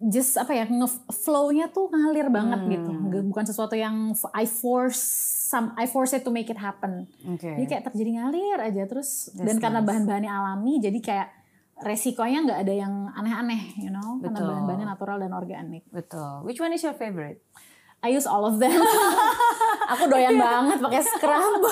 Just 0.00 0.36
apa 0.36 0.52
ya 0.52 0.64
flow-nya 1.08 1.66
tuh 1.68 1.88
ngalir 1.88 2.28
banget 2.28 2.60
Hmm. 2.60 2.70
gitu. 2.70 2.90
Bukan 3.24 3.44
sesuatu 3.44 3.74
yang 3.74 4.14
I 4.30 4.44
force 4.44 5.00
some 5.44 5.74
I 5.74 5.86
force 5.86 6.12
it 6.12 6.22
to 6.22 6.30
make 6.30 6.46
it 6.46 6.56
happen. 6.56 7.10
Oke. 7.24 7.46
Jadi 7.46 7.64
kayak 7.64 7.84
terjadi 7.88 8.10
ngalir 8.16 8.58
aja 8.60 8.82
terus 8.84 9.30
That's 9.32 9.44
dan 9.44 9.56
karena 9.58 9.80
nice. 9.80 9.88
bahan-bahannya 9.88 10.30
alami 10.30 10.78
jadi 10.78 10.98
kayak 10.98 11.28
resikonya 11.76 12.38
nggak 12.42 12.60
ada 12.60 12.74
yang 12.76 12.94
aneh-aneh, 13.10 13.74
you 13.76 13.90
know, 13.90 14.18
karena 14.18 14.30
Betul. 14.34 14.46
bahan-bahannya 14.46 14.86
natural 14.86 15.18
dan 15.18 15.32
organik. 15.32 15.82
Betul. 15.90 16.42
Which 16.42 16.58
one 16.58 16.70
is 16.70 16.80
your 16.80 16.94
favorite? 16.94 17.42
I 17.98 18.12
use 18.12 18.26
all 18.26 18.44
of 18.44 18.58
them. 18.58 18.78
aku 19.90 20.08
doyan 20.08 20.36
banget 20.36 20.78
pakai 20.80 21.02
scrub 21.02 21.62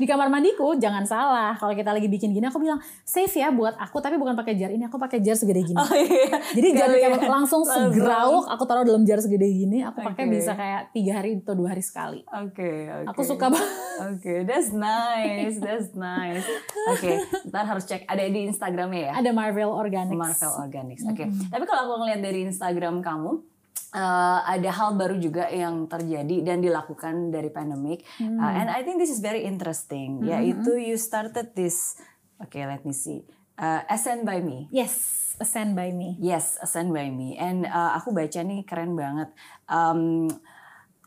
di 0.00 0.04
kamar 0.04 0.28
mandiku. 0.30 0.74
Jangan 0.76 1.04
salah, 1.06 1.52
kalau 1.58 1.72
kita 1.74 1.90
lagi 1.90 2.06
bikin 2.06 2.30
gini 2.30 2.46
aku 2.46 2.62
bilang 2.62 2.78
safe 3.02 3.32
ya 3.40 3.50
buat 3.50 3.74
aku, 3.78 3.98
tapi 3.98 4.16
bukan 4.20 4.34
pakai 4.38 4.54
jar 4.54 4.70
ini. 4.70 4.86
Aku 4.86 5.00
pakai 5.00 5.18
jar 5.22 5.34
segede 5.34 5.66
gini. 5.66 5.78
iya. 6.06 6.38
Jadi 6.54 6.68
jar 6.74 6.88
kayak 6.90 7.26
langsung 7.26 7.62
segrauk 7.66 8.46
aku 8.46 8.62
taruh 8.64 8.84
dalam 8.86 9.02
jar 9.02 9.18
segede 9.18 9.46
gini. 9.48 9.82
Aku 9.82 10.02
pakai 10.02 10.24
Oke. 10.28 10.32
bisa 10.38 10.52
kayak 10.54 10.92
tiga 10.94 11.22
hari 11.22 11.38
atau 11.40 11.54
dua 11.54 11.74
hari 11.74 11.82
sekali. 11.82 12.20
Oke, 12.26 12.90
oke. 12.90 13.06
Aku 13.14 13.20
suka 13.22 13.50
banget. 13.50 13.70
Oke, 13.96 14.34
that's 14.44 14.70
nice, 14.76 15.56
that's 15.56 15.96
nice. 15.96 16.44
Oke, 16.92 17.16
ntar 17.48 17.64
harus 17.64 17.88
cek 17.88 18.04
ada 18.04 18.22
di 18.22 18.44
Instagramnya 18.44 19.10
ya. 19.10 19.12
Ada 19.24 19.30
Marvel 19.32 19.72
Organics. 19.72 20.16
Marvel 20.16 20.52
Organics. 20.60 21.02
Oke. 21.08 21.24
Tapi 21.26 21.64
kalau 21.64 21.80
aku 21.88 21.94
ngeliat 22.04 22.20
dari 22.20 22.44
Instagram 22.44 23.00
kamu, 23.00 23.55
eh, 23.96 24.40
ada 24.44 24.70
hal 24.76 25.00
baru 25.00 25.16
juga 25.16 25.48
yang 25.48 25.88
terjadi 25.88 26.44
dan 26.44 26.60
dilakukan 26.60 27.32
dari 27.32 27.48
pandemic. 27.48 28.04
Uh, 28.20 28.52
and 28.52 28.68
I 28.68 28.84
think 28.84 29.00
this 29.00 29.08
is 29.08 29.24
very 29.24 29.48
interesting. 29.48 30.20
Yaitu 30.20 30.76
you 30.76 31.00
started 31.00 31.56
this. 31.56 31.96
Oke, 32.36 32.60
let 32.60 32.84
me 32.84 32.92
see. 32.92 33.24
Uh, 33.56 33.80
Ascend 33.88 34.28
by 34.28 34.44
Me. 34.44 34.68
Yes, 34.68 35.32
Ascend 35.40 35.72
by 35.72 35.88
Me. 35.88 36.20
Yes, 36.20 36.60
Ascend 36.60 36.92
by 36.92 37.08
Me. 37.08 37.40
And 37.40 37.64
uh, 37.64 37.96
aku 37.96 38.12
baca 38.12 38.44
nih 38.44 38.68
keren 38.68 38.92
banget. 38.92 39.32
Um, 39.64 40.28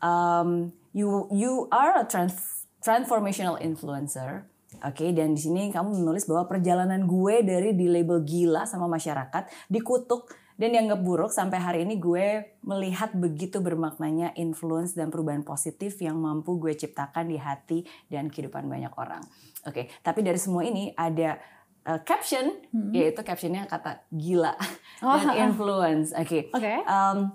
um, 0.02 0.74
you 0.90 1.30
you 1.30 1.70
are 1.70 2.02
a 2.02 2.04
trans- 2.10 2.66
transformational 2.82 3.62
influencer. 3.62 4.50
Oke, 4.80 5.12
dan 5.12 5.34
di 5.34 5.40
sini 5.42 5.68
kamu 5.74 5.98
menulis 5.98 6.24
bahwa 6.30 6.46
perjalanan 6.46 7.04
gue 7.04 7.42
dari 7.42 7.74
di 7.74 7.90
label 7.90 8.22
gila 8.22 8.64
sama 8.64 8.86
masyarakat, 8.86 9.50
dikutuk 9.66 10.30
dan 10.60 10.76
dianggap 10.76 11.00
buruk 11.00 11.32
sampai 11.32 11.56
hari 11.56 11.88
ini 11.88 11.96
gue 11.96 12.52
melihat 12.60 13.16
begitu 13.16 13.64
bermaknanya 13.64 14.36
influence 14.36 14.92
dan 14.92 15.08
perubahan 15.08 15.40
positif 15.40 15.96
yang 16.04 16.20
mampu 16.20 16.60
gue 16.60 16.76
ciptakan 16.76 17.32
di 17.32 17.40
hati 17.40 17.88
dan 18.12 18.28
kehidupan 18.28 18.68
banyak 18.68 18.92
orang. 18.92 19.24
Oke, 19.64 19.88
tapi 20.04 20.20
dari 20.20 20.36
semua 20.36 20.60
ini 20.60 20.92
ada 20.92 21.40
uh, 21.88 21.96
caption, 22.04 22.60
yaitu 22.92 23.24
captionnya 23.24 23.64
kata 23.64 24.04
gila 24.12 24.52
Oh, 25.00 25.16
dan 25.16 25.48
influence. 25.48 26.12
Oke. 26.12 26.52
Oke. 26.52 26.84
Um, 26.84 27.32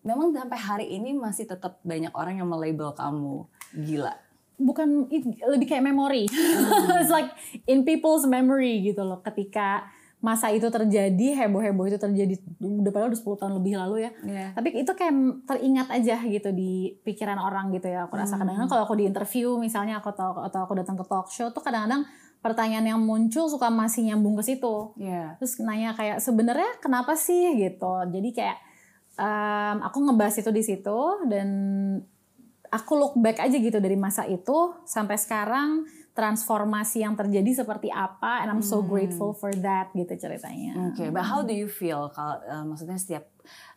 memang 0.00 0.32
sampai 0.32 0.56
hari 0.56 0.86
ini 0.96 1.12
masih 1.12 1.44
tetap 1.44 1.84
banyak 1.84 2.16
orang 2.16 2.40
yang 2.40 2.48
melabel 2.48 2.96
kamu 2.96 3.44
gila. 3.76 4.16
bukan 4.56 5.04
it- 5.12 5.36
lebih 5.44 5.68
kayak 5.68 5.84
memory. 5.84 6.24
It's 6.96 7.12
like 7.12 7.28
in 7.68 7.84
people's 7.84 8.24
memory 8.24 8.80
gitu 8.80 9.04
loh. 9.04 9.20
Ketika 9.20 9.84
masa 10.24 10.48
itu 10.48 10.66
terjadi, 10.72 11.44
heboh-heboh 11.44 11.86
itu 11.92 11.98
terjadi 12.00 12.34
udah 12.58 12.90
padahal 12.90 13.12
udah 13.12 13.20
10 13.20 13.40
tahun 13.40 13.52
lebih 13.60 13.74
lalu 13.76 13.96
ya. 14.08 14.10
Iya. 14.24 14.46
Tapi 14.56 14.68
itu 14.72 14.92
kayak 14.96 15.14
teringat 15.44 15.88
aja 15.92 16.16
gitu 16.24 16.50
di 16.56 16.96
pikiran 17.04 17.36
orang 17.36 17.68
gitu 17.76 17.92
ya. 17.92 18.08
Aku 18.08 18.16
rasa 18.16 18.40
kadang-kadang 18.40 18.66
kalau 18.66 18.82
aku 18.88 18.96
di 18.96 19.04
interview 19.04 19.60
misalnya 19.60 20.00
aku 20.00 20.10
atau, 20.16 20.40
atau 20.40 20.64
aku 20.64 20.72
datang 20.74 20.96
ke 20.96 21.04
talk 21.04 21.28
show 21.28 21.52
tuh 21.52 21.60
kadang-kadang 21.60 22.08
pertanyaan 22.40 22.96
yang 22.96 23.00
muncul 23.00 23.46
suka 23.50 23.68
masih 23.68 24.08
nyambung 24.08 24.40
ke 24.40 24.44
situ. 24.56 24.96
Iya. 24.96 25.36
Terus 25.36 25.60
nanya 25.60 25.92
kayak 25.92 26.18
sebenarnya 26.24 26.80
kenapa 26.80 27.12
sih 27.14 27.52
gitu. 27.60 27.92
Jadi 28.08 28.28
kayak 28.32 28.58
em, 29.20 29.76
aku 29.84 29.98
ngebahas 30.00 30.36
itu 30.40 30.50
di 30.50 30.62
situ 30.64 30.98
dan 31.28 31.48
aku 32.72 32.92
look 32.98 33.14
back 33.20 33.40
aja 33.44 33.56
gitu 33.56 33.78
dari 33.78 33.94
masa 33.94 34.24
itu 34.26 34.74
sampai 34.88 35.16
sekarang 35.20 35.86
transformasi 36.16 37.04
yang 37.04 37.12
terjadi 37.12 37.60
seperti 37.60 37.92
apa 37.92 38.40
and 38.40 38.48
I'm 38.48 38.64
so 38.64 38.80
grateful 38.80 39.36
for 39.36 39.52
that 39.60 39.92
gitu 39.92 40.16
ceritanya. 40.16 40.72
Oke, 40.90 41.12
but 41.12 41.28
how 41.28 41.44
do 41.44 41.52
you 41.52 41.68
feel 41.68 42.08
kalau 42.08 42.40
uh, 42.40 42.64
maksudnya 42.64 42.96
setiap 42.96 43.28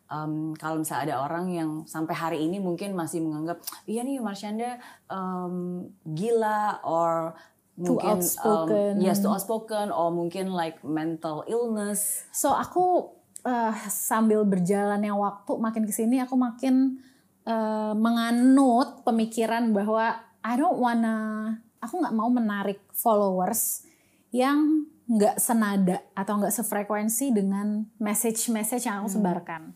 um, 0.08 0.56
kalau 0.56 0.80
misalnya 0.80 1.12
ada 1.12 1.16
orang 1.28 1.52
yang 1.52 1.72
sampai 1.84 2.16
hari 2.16 2.40
ini 2.48 2.64
mungkin 2.64 2.96
masih 2.96 3.20
menganggap 3.20 3.60
iya 3.84 4.08
nih 4.08 4.24
Marshanda 4.24 4.80
um, 5.12 5.84
gila 6.08 6.80
or 6.88 7.36
Too 7.80 7.96
mungkin 7.96 8.20
outspoken. 8.20 8.92
Um, 9.00 9.04
yes, 9.04 9.24
too 9.24 9.32
outspoken 9.32 9.88
or 9.88 10.12
mungkin 10.12 10.52
like 10.52 10.84
mental 10.84 11.48
illness. 11.48 12.28
So 12.36 12.52
aku 12.52 13.16
eh, 13.48 13.74
sambil 13.88 14.44
berjalannya 14.44 15.16
waktu 15.16 15.52
makin 15.56 15.88
ke 15.88 15.94
sini 15.96 16.20
aku 16.20 16.36
makin 16.36 17.00
eh, 17.48 17.94
menganut 17.96 19.08
pemikiran 19.08 19.72
bahwa 19.72 20.20
I 20.44 20.54
don't 20.60 20.80
wanna, 20.80 21.60
aku 21.80 22.00
nggak 22.00 22.16
mau 22.16 22.30
menarik 22.32 22.80
followers 22.92 23.84
yang 24.30 24.86
nggak 25.10 25.42
senada 25.42 26.06
atau 26.14 26.38
nggak 26.38 26.54
sefrekuensi 26.54 27.34
dengan 27.34 27.82
message-message 27.98 28.86
yang 28.86 29.02
aku 29.02 29.18
sebarkan. 29.18 29.74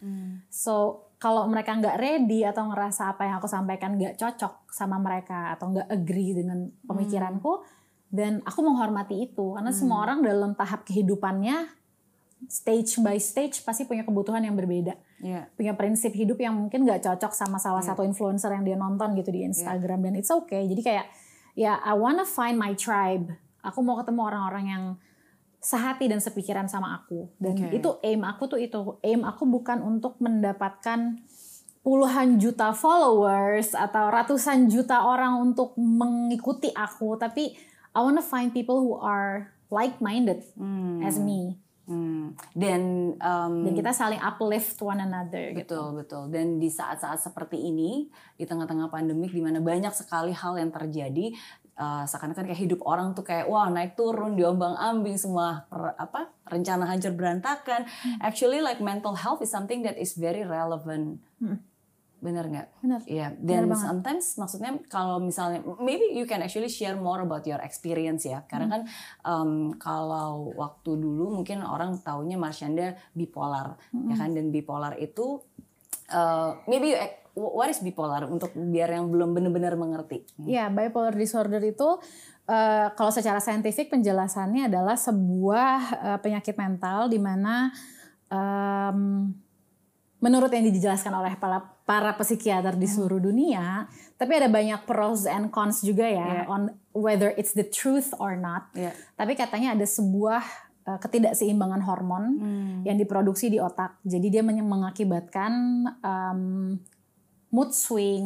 So 0.53 1.10
kalau 1.17 1.48
mereka 1.50 1.74
nggak 1.74 1.98
ready 1.98 2.45
atau 2.45 2.69
ngerasa 2.69 3.15
apa 3.17 3.25
yang 3.25 3.41
aku 3.41 3.50
sampaikan 3.50 3.98
nggak 3.98 4.19
cocok 4.19 4.69
sama 4.69 5.00
mereka 5.01 5.55
atau 5.57 5.74
nggak 5.74 5.88
agree 5.89 6.36
dengan 6.38 6.69
pemikiranku, 6.86 7.63
dan 8.13 8.45
aku 8.45 8.62
menghormati 8.62 9.25
itu. 9.25 9.57
Karena 9.57 9.74
semua 9.74 10.05
orang 10.05 10.22
dalam 10.22 10.53
tahap 10.53 10.86
kehidupannya 10.86 11.65
stage 12.45 13.00
by 13.00 13.17
stage 13.17 13.63
pasti 13.63 13.88
punya 13.88 14.03
kebutuhan 14.03 14.43
yang 14.43 14.53
berbeda, 14.53 14.93
Iya. 15.24 15.48
punya 15.55 15.74
prinsip 15.79 16.12
hidup 16.12 16.38
yang 16.38 16.53
mungkin 16.60 16.83
nggak 16.83 17.01
cocok 17.07 17.31
sama 17.31 17.55
salah 17.57 17.79
satu 17.81 18.03
influencer 18.03 18.51
yang 18.51 18.67
dia 18.67 18.75
nonton 18.75 19.15
gitu 19.15 19.31
di 19.31 19.48
Instagram 19.48 20.03
dan 20.03 20.13
it's 20.19 20.29
okay. 20.29 20.67
Jadi 20.67 20.81
kayak 20.83 21.07
ya 21.53 21.79
I 21.81 21.93
wanna 21.98 22.25
find 22.27 22.60
my 22.60 22.77
tribe. 22.77 23.33
Aku 23.63 23.79
mau 23.79 23.95
ketemu 24.01 24.22
orang-orang 24.27 24.65
yang 24.67 24.83
sehati 25.63 26.12
dan 26.12 26.19
sepikiran 26.19 26.67
sama 26.67 27.00
aku. 27.00 27.31
Dan 27.39 27.55
Oke. 27.55 27.67
itu 27.72 27.89
aim 28.03 28.22
aku 28.27 28.43
tuh 28.51 28.60
itu. 28.60 29.00
Aim 29.00 29.24
aku 29.24 29.48
bukan 29.48 29.79
untuk 29.79 30.19
mendapatkan 30.19 31.24
puluhan 31.83 32.39
juta 32.39 32.75
followers 32.75 33.72
atau 33.72 34.12
ratusan 34.12 34.67
juta 34.67 35.07
orang 35.07 35.39
untuk 35.39 35.75
mengikuti 35.79 36.69
aku. 36.75 37.15
Tapi 37.15 37.55
I 37.95 38.00
wanna 38.03 38.25
find 38.25 38.51
people 38.51 38.83
who 38.83 39.00
are 39.00 39.55
like 39.72 40.03
minded 40.03 40.43
as 41.01 41.15
me 41.17 41.62
Hmm. 41.83 42.31
Dan 42.55 43.13
um, 43.19 43.67
dan 43.67 43.73
kita 43.75 43.91
saling 43.91 44.21
uplift 44.23 44.79
one 44.79 45.03
another 45.03 45.51
gitu. 45.51 45.67
Betul, 45.67 45.87
betul. 45.99 46.23
Dan 46.31 46.55
di 46.55 46.71
saat-saat 46.71 47.19
seperti 47.19 47.59
ini, 47.59 48.07
di 48.39 48.47
tengah-tengah 48.47 48.87
pandemik, 48.87 49.35
di 49.35 49.43
mana 49.43 49.59
banyak 49.59 49.91
sekali 49.91 50.31
hal 50.31 50.55
yang 50.55 50.71
terjadi, 50.71 51.35
uh, 51.75 52.07
seakan-akan 52.07 52.47
kayak 52.47 52.61
hidup 52.63 52.79
orang 52.87 53.11
tuh 53.11 53.27
kayak 53.27 53.51
wah 53.51 53.67
naik 53.67 53.99
turun, 53.99 54.39
diombang-ambing 54.39 55.19
semua 55.19 55.67
per- 55.67 55.99
apa 55.99 56.31
rencana 56.47 56.87
hancur 56.87 57.11
berantakan. 57.11 57.83
Actually, 58.23 58.63
like 58.63 58.79
mental 58.79 59.19
health 59.19 59.43
is 59.43 59.51
something 59.51 59.83
that 59.83 59.99
is 59.99 60.15
very 60.15 60.47
relevant. 60.47 61.19
Bener 62.23 62.47
nggak? 62.47 62.67
Bener. 62.79 63.01
Iya. 63.03 63.27
Bener 63.35 63.67
Dan 63.67 63.69
banget. 63.69 63.83
sometimes 63.83 64.25
maksudnya 64.39 64.71
kalau 64.87 65.19
misalnya 65.19 65.59
maybe 65.77 66.07
you 66.09 66.23
can 66.23 66.39
actually 66.39 66.71
share 66.71 66.95
more 66.95 67.19
about 67.19 67.43
your 67.43 67.59
experience 67.59 68.23
ya. 68.23 68.47
Karena 68.47 68.65
Hmm. 68.65 68.73
kan 68.73 68.81
um, 69.21 69.51
kalau 69.75 70.55
waktu 70.55 70.95
dulu 70.95 71.35
mungkin 71.35 71.59
orang 71.59 71.99
taunya 71.99 72.39
Marshanda 72.39 72.95
bipolar 73.11 73.75
Hmm. 73.91 74.07
ya 74.07 74.15
kan 74.15 74.31
dan 74.31 74.49
bipolar 74.49 74.95
itu 74.95 75.43
uh, 76.09 76.55
maybe 76.63 76.95
you, 76.95 76.99
what 77.35 77.67
is 77.67 77.81
bipolar 77.81 78.23
untuk 78.23 78.53
biar 78.53 78.87
yang 78.89 79.09
belum 79.09 79.33
benar-benar 79.33 79.73
mengerti. 79.73 80.21
Ya, 80.39 80.69
bipolar 80.69 81.11
disorder 81.11 81.59
itu 81.59 81.97
eh, 82.45 82.87
kalau 82.93 83.09
secara 83.09 83.39
saintifik 83.39 83.89
penjelasannya 83.89 84.67
adalah 84.67 84.93
sebuah 84.93 85.71
eh, 85.95 86.19
penyakit 86.19 86.53
mental 86.53 87.07
di 87.07 87.17
mana 87.17 87.73
em, 88.29 89.33
menurut 90.23 90.47
yang 90.55 90.63
dijelaskan 90.63 91.11
oleh 91.11 91.35
para, 91.35 91.59
para 91.83 92.15
psikiater 92.15 92.79
di 92.79 92.87
seluruh 92.87 93.19
dunia, 93.19 93.91
tapi 94.15 94.39
ada 94.39 94.47
banyak 94.47 94.87
pros 94.87 95.27
and 95.27 95.51
cons 95.51 95.83
juga 95.83 96.07
ya 96.07 96.23
Yeah. 96.23 96.45
on 96.47 96.71
whether 96.95 97.35
it's 97.35 97.51
the 97.51 97.67
truth 97.67 98.15
or 98.23 98.39
not. 98.39 98.71
Yeah. 98.71 98.95
Tapi 99.19 99.35
katanya 99.35 99.75
ada 99.75 99.83
sebuah 99.83 100.39
uh, 100.87 100.99
ketidakseimbangan 101.03 101.83
hormon 101.83 102.23
yang 102.87 102.95
diproduksi 102.95 103.51
di 103.51 103.59
otak. 103.59 103.99
Jadi 104.07 104.31
dia 104.31 104.39
men- 104.39 104.63
mengakibatkan 104.63 105.51
um, 105.99 106.41
mood 107.51 107.75
swing, 107.75 108.25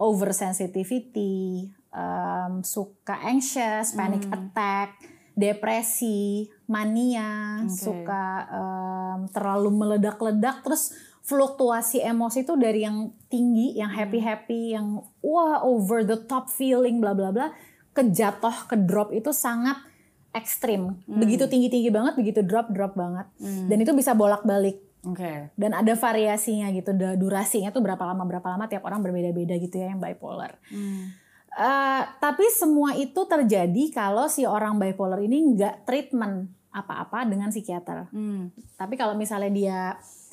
oversensitivity, 0.00 1.68
um, 1.92 2.64
suka 2.64 3.20
anxious, 3.22 3.92
panic 3.92 4.24
attack, 4.26 4.96
depresi, 5.36 6.50
mania, 6.66 7.62
suka 7.70 8.24
um, 8.50 9.20
terlalu 9.30 9.70
meledak-ledak, 9.70 10.66
terus 10.66 10.90
fluktuasi 11.30 12.02
emosi 12.02 12.42
itu 12.42 12.58
dari 12.58 12.82
yang 12.82 13.14
tinggi, 13.30 13.78
yang 13.78 13.94
happy-happy, 13.94 14.74
yang 14.74 14.98
wah 15.22 15.62
over 15.62 16.02
the 16.02 16.18
top 16.26 16.50
feeling, 16.50 16.98
bla 16.98 17.14
bla 17.14 17.30
bla, 17.30 17.54
ke 17.94 18.02
jatuh, 18.10 18.66
ke 18.66 18.74
drop 18.74 19.14
itu 19.14 19.30
sangat 19.30 19.78
ekstrim. 20.34 20.98
Begitu 21.06 21.46
tinggi-tinggi 21.46 21.90
banget, 21.94 22.18
begitu 22.18 22.42
drop-drop 22.42 22.98
banget. 22.98 23.30
Dan 23.38 23.78
itu 23.78 23.94
bisa 23.94 24.14
bolak-balik 24.14 24.82
Oke. 25.00 25.48
dan 25.56 25.72
ada 25.72 25.96
variasinya 25.96 26.68
gitu 26.76 26.92
durasinya 27.16 27.72
tuh 27.72 27.80
berapa 27.80 28.04
lama 28.04 28.20
berapa 28.28 28.44
lama 28.52 28.68
tiap 28.68 28.84
orang 28.84 29.00
berbeda-beda 29.00 29.56
gitu 29.56 29.80
ya 29.80 29.96
yang 29.96 30.00
bipolar 30.02 30.60
Eh, 31.50 32.02
tapi 32.22 32.46
semua 32.52 32.94
itu 32.94 33.26
terjadi 33.26 33.90
kalau 33.90 34.28
si 34.28 34.44
orang 34.46 34.78
bipolar 34.78 35.18
ini 35.18 35.56
nggak 35.56 35.82
treatment 35.82 36.46
apa-apa 36.68 37.24
dengan 37.24 37.48
psikiater 37.48 38.12
Hmm. 38.12 38.52
tapi 38.76 38.94
kalau 38.94 39.16
misalnya 39.16 39.50
dia 39.50 39.80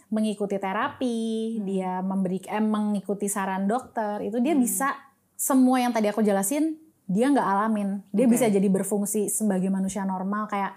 mengikuti 0.07 0.55
terapi 0.55 1.59
dia 1.67 1.99
memberi 1.99 2.39
eh, 2.47 2.63
mengikuti 2.63 3.27
saran 3.27 3.67
dokter 3.67 4.23
itu 4.23 4.39
dia 4.39 4.55
bisa 4.55 4.95
semua 5.35 5.83
yang 5.83 5.91
tadi 5.91 6.07
aku 6.07 6.23
jelasin 6.23 6.79
dia 7.07 7.27
nggak 7.27 7.43
alamin 7.43 8.03
dia 8.15 8.27
Oke. 8.27 8.39
bisa 8.39 8.47
jadi 8.47 8.67
berfungsi 8.71 9.27
sebagai 9.27 9.67
manusia 9.67 10.07
normal 10.07 10.47
kayak 10.47 10.75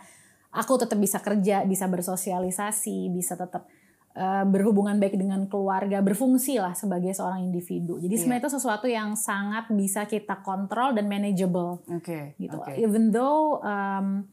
aku 0.50 0.82
tetap 0.82 0.98
bisa 0.98 1.22
kerja 1.22 1.62
bisa 1.62 1.86
bersosialisasi 1.86 3.14
bisa 3.14 3.38
tetap 3.38 3.70
eh, 4.18 4.44
berhubungan 4.50 4.98
baik 4.98 5.14
dengan 5.14 5.46
keluarga 5.46 6.02
berfungsi 6.02 6.58
lah 6.58 6.74
sebagai 6.74 7.14
seorang 7.14 7.46
individu 7.46 8.02
jadi 8.02 8.14
sebenarnya 8.18 8.50
itu 8.50 8.52
sesuatu 8.58 8.86
yang 8.90 9.14
sangat 9.14 9.70
bisa 9.70 10.10
kita 10.10 10.42
kontrol 10.42 10.90
dan 10.90 11.06
manageable 11.06 11.86
Oke. 11.86 12.34
gitu. 12.34 12.58
Oke. 12.58 12.74
Even 12.82 13.14
though 13.14 13.62
um, 13.62 14.26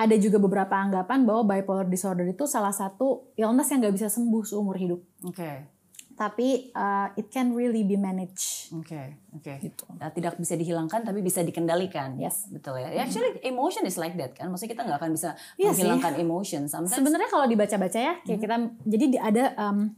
ada 0.00 0.16
juga 0.16 0.40
beberapa 0.40 0.72
anggapan 0.72 1.28
bahwa 1.28 1.44
bipolar 1.44 1.84
disorder 1.84 2.24
itu 2.24 2.48
salah 2.48 2.72
satu 2.72 3.36
illness 3.36 3.68
yang 3.68 3.84
nggak 3.84 3.94
bisa 4.00 4.08
sembuh 4.08 4.42
seumur 4.48 4.80
hidup. 4.80 5.00
Oke. 5.28 5.68
Tapi 6.16 6.68
uh, 6.76 7.08
it 7.16 7.32
can 7.32 7.52
really 7.56 7.80
be 7.80 7.96
managed. 7.96 8.68
Oke, 8.76 9.16
oke. 9.32 9.56
Gitu. 9.60 9.84
Nah, 9.96 10.12
tidak 10.12 10.36
bisa 10.36 10.52
dihilangkan 10.52 11.00
tapi 11.00 11.24
bisa 11.24 11.40
dikendalikan. 11.40 12.16
Yes. 12.20 12.48
Betul 12.52 12.80
ya. 12.80 12.92
Actually 13.04 13.40
emotion 13.44 13.84
is 13.84 13.96
like 13.96 14.16
that 14.16 14.36
kan. 14.36 14.48
Maksudnya 14.52 14.72
kita 14.76 14.82
nggak 14.84 14.98
akan 15.00 15.10
bisa 15.16 15.36
sih. 15.56 15.64
menghilangkan 15.68 16.12
emotion. 16.20 16.68
Sometimes 16.68 16.96
Sebenarnya 16.96 17.28
kalau 17.32 17.48
dibaca-baca 17.48 17.98
ya, 18.00 18.14
kayak 18.24 18.40
kita 18.40 18.56
jadi 18.84 19.04
di- 19.16 19.20
ada 19.20 19.44
um, 19.56 19.96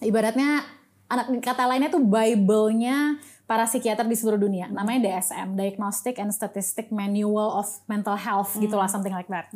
ibaratnya 0.00 0.64
anak 1.12 1.28
kata 1.44 1.68
lainnya 1.68 1.92
tuh 1.92 2.00
Bible-nya 2.00 3.20
para 3.46 3.68
psikiater 3.68 4.06
di 4.06 4.16
seluruh 4.16 4.40
dunia. 4.40 4.70
Namanya 4.70 5.08
DSM, 5.08 5.58
Diagnostic 5.58 6.16
and 6.22 6.32
Statistic 6.32 6.88
Manual 6.88 7.60
of 7.60 7.68
Mental 7.90 8.16
Health 8.16 8.56
gitulah 8.56 8.88
something 8.88 9.12
like 9.12 9.28
that. 9.28 9.50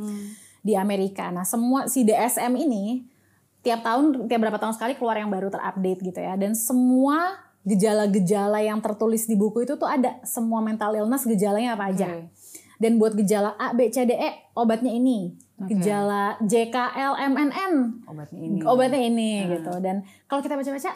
Di 0.67 0.75
Amerika. 0.75 1.31
Nah, 1.31 1.47
semua 1.47 1.87
si 1.87 2.03
DSM 2.03 2.53
ini 2.59 3.07
tiap 3.63 3.83
tahun 3.87 4.31
tiap 4.31 4.41
berapa 4.47 4.59
tahun 4.59 4.75
sekali 4.75 4.95
keluar 4.99 5.19
yang 5.19 5.31
baru 5.31 5.51
terupdate 5.51 6.01
gitu 6.03 6.21
ya. 6.21 6.35
Dan 6.35 6.59
semua 6.59 7.39
gejala-gejala 7.67 8.63
yang 8.63 8.79
tertulis 8.79 9.27
di 9.27 9.35
buku 9.35 9.67
itu 9.67 9.75
tuh 9.75 9.91
ada 9.91 10.23
semua 10.23 10.63
mental 10.63 10.95
illness 10.95 11.27
gejalanya 11.27 11.75
apa 11.75 11.91
aja. 11.91 12.07
Oke. 12.07 12.31
Dan 12.77 13.01
buat 13.01 13.17
gejala 13.17 13.57
A, 13.57 13.73
B, 13.73 13.89
C, 13.89 14.05
D, 14.07 14.13
E 14.15 14.53
obatnya 14.55 14.93
ini. 14.93 15.35
Gejala 15.57 16.37
J, 16.45 16.69
K, 16.69 16.77
L, 16.95 17.17
M, 17.17 17.33
N, 17.33 17.51
N 17.51 17.75
obatnya 18.05 18.41
ini. 18.45 18.59
obatnya 18.61 19.01
ini 19.01 19.31
gitu. 19.49 19.73
Dan 19.81 20.05
kalau 20.29 20.45
kita 20.45 20.53
baca-baca 20.53 20.93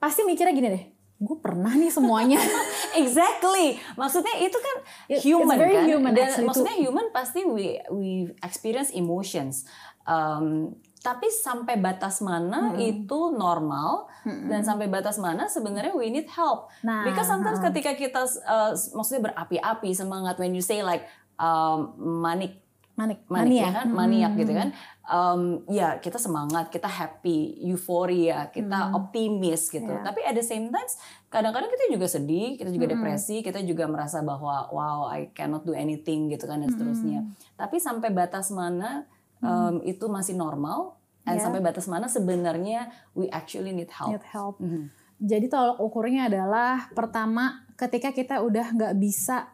pasti 0.00 0.24
mikirnya 0.24 0.56
gini 0.56 0.68
deh, 0.72 0.84
gue 1.20 1.36
pernah 1.36 1.76
nih 1.76 1.92
semuanya. 1.92 2.40
Exactly. 3.02 3.76
Maksudnya 3.94 4.40
itu 4.40 4.56
kan 4.56 4.76
human 5.20 5.56
it's 5.56 5.60
very 5.60 5.76
kan. 5.76 5.84
human 5.92 6.12
Dan 6.16 6.24
actually 6.32 6.48
maksudnya 6.48 6.76
human 6.80 7.06
pasti 7.12 7.40
we 7.44 7.76
we 7.92 8.32
experience 8.40 8.88
emotions. 8.96 9.68
Um, 10.08 10.74
tapi 11.00 11.32
sampai 11.32 11.80
batas 11.80 12.20
mana 12.20 12.76
itu 12.76 13.32
normal 13.32 14.04
dan 14.24 14.60
sampai 14.60 14.84
batas 14.84 15.16
mana 15.16 15.48
sebenarnya 15.48 15.96
we 15.96 16.12
need 16.12 16.28
help. 16.28 16.68
Nah, 16.84 17.08
Because 17.08 17.24
sometimes 17.24 17.56
ketika 17.56 17.96
kita 17.96 18.20
uh, 18.44 18.76
maksudnya 18.92 19.32
berapi-api 19.32 19.96
semangat 19.96 20.36
when 20.36 20.52
you 20.52 20.60
say 20.60 20.84
like 20.84 21.08
um, 21.40 21.96
manic 21.96 22.59
Manik, 23.00 23.24
manik 23.26 23.48
mania. 23.48 23.62
ya 23.64 23.70
kan 23.72 23.86
maniak 23.90 24.32
gitu 24.36 24.52
kan 24.52 24.68
um, 25.08 25.42
ya 25.66 25.96
kita 25.96 26.20
semangat 26.20 26.68
kita 26.68 26.84
happy 26.84 27.56
euforia 27.64 28.52
kita 28.52 28.92
optimis 28.92 29.66
gitu 29.66 29.88
Ya. 29.88 30.04
tapi 30.04 30.20
at 30.20 30.36
the 30.36 30.44
same 30.44 30.68
times 30.68 31.00
kadang-kadang 31.26 31.72
kita 31.72 31.88
juga 31.88 32.04
sedih 32.04 32.60
kita 32.60 32.68
juga 32.68 32.92
depresi 32.92 33.40
kita 33.40 33.64
juga 33.64 33.88
merasa 33.88 34.20
bahwa 34.20 34.68
wow 34.68 35.08
I 35.08 35.32
cannot 35.32 35.64
do 35.64 35.72
anything 35.72 36.28
gitu 36.28 36.44
kan 36.44 36.60
dan 36.60 36.68
seterusnya 36.68 37.24
tapi 37.56 37.80
sampai 37.80 38.12
batas 38.12 38.52
mana 38.52 39.08
um, 39.40 39.80
itu 39.80 40.04
masih 40.06 40.36
normal 40.36 41.00
dan 41.20 41.36
Ya. 41.36 41.44
sampai 41.46 41.60
batas 41.60 41.84
mana 41.84 42.04
sebenarnya 42.04 42.92
we 43.12 43.28
actually 43.28 43.72
need 43.72 43.88
help 43.88 44.12
Need 44.12 44.28
help. 44.28 44.60
Mhm. 44.60 44.92
Jadi 45.20 45.46
tolak 45.48 45.76
ukurnya 45.76 46.28
adalah 46.28 46.88
pertama 46.92 47.64
ketika 47.76 48.08
kita 48.08 48.40
udah 48.40 48.72
nggak 48.72 48.96
bisa 48.96 49.52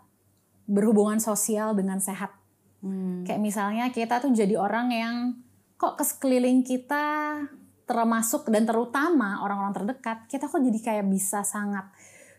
berhubungan 0.65 1.19
sosial 1.19 1.75
dengan 1.75 1.99
sehat. 1.99 2.31
Hmm. 2.81 3.25
Kayak 3.25 3.41
misalnya 3.41 3.85
kita 3.91 4.21
tuh 4.21 4.33
jadi 4.33 4.57
orang 4.57 4.89
yang 4.93 5.17
kok 5.77 6.01
ke 6.01 6.05
sekeliling 6.05 6.65
kita 6.65 7.39
termasuk 7.87 8.51
dan 8.51 8.67
terutama 8.67 9.45
orang-orang 9.47 9.75
terdekat, 9.77 10.27
kita 10.27 10.51
kok 10.51 10.59
jadi 10.59 10.81
kayak 10.83 11.07
bisa 11.07 11.47
sangat 11.47 11.87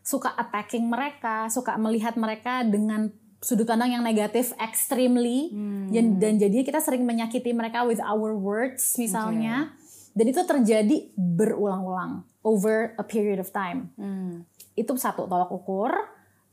suka 0.03 0.35
attacking 0.35 0.87
mereka, 0.87 1.47
suka 1.47 1.79
melihat 1.79 2.19
mereka 2.19 2.67
dengan 2.67 3.11
sudut 3.39 3.69
pandang 3.69 3.95
yang 3.95 4.03
negatif 4.03 4.51
extremely 4.57 5.53
dan, 5.93 6.17
dan 6.17 6.41
jadinya 6.41 6.65
kita 6.65 6.81
sering 6.81 7.05
menyakiti 7.05 7.53
mereka 7.53 7.85
with 7.85 8.01
our 8.01 8.33
words 8.35 8.97
misalnya. 8.99 9.71
Dan 10.17 10.33
itu 10.33 10.41
terjadi 10.41 11.13
berulang-ulang 11.13 12.25
over 12.41 12.97
a 12.97 13.05
period 13.05 13.37
of 13.37 13.51
time 13.51 13.93
Hmm. 13.99 14.47
itu 14.73 14.89
satu 14.95 15.29
tolak 15.29 15.51
ukur 15.51 15.91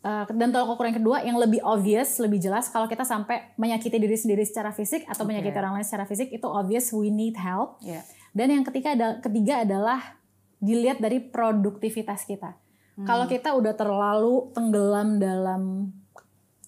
Uh, 0.04 0.28
dan 0.36 0.52
tolak 0.52 0.68
ukur 0.68 0.84
yang 0.84 1.00
kedua 1.00 1.24
yang 1.24 1.40
lebih 1.40 1.64
obvious 1.64 2.20
lebih 2.20 2.36
jelas 2.36 2.68
kalau 2.68 2.84
kita 2.84 3.08
sampai 3.08 3.56
menyakiti 3.56 3.96
diri 3.96 4.12
sendiri 4.12 4.44
secara 4.44 4.68
fisik 4.68 5.08
atau 5.08 5.24
Oke. 5.24 5.32
menyakiti 5.32 5.56
orang 5.56 5.80
lain 5.80 5.86
secara 5.88 6.04
fisik 6.04 6.28
itu 6.28 6.44
obvious 6.44 6.92
we 6.92 7.08
need 7.08 7.32
help 7.40 7.80
Ya. 7.80 8.04
dan 8.36 8.52
yang 8.52 8.68
ketiga 8.68 8.92
ada 8.92 9.16
ketiga 9.24 9.64
adalah 9.64 10.20
dilihat 10.60 11.00
dari 11.00 11.24
produktivitas 11.24 12.28
kita 12.28 12.52
kalau 13.00 13.24
kita 13.24 13.56
udah 13.56 13.72
terlalu 13.72 14.52
tenggelam 14.52 15.16
dalam 15.16 15.88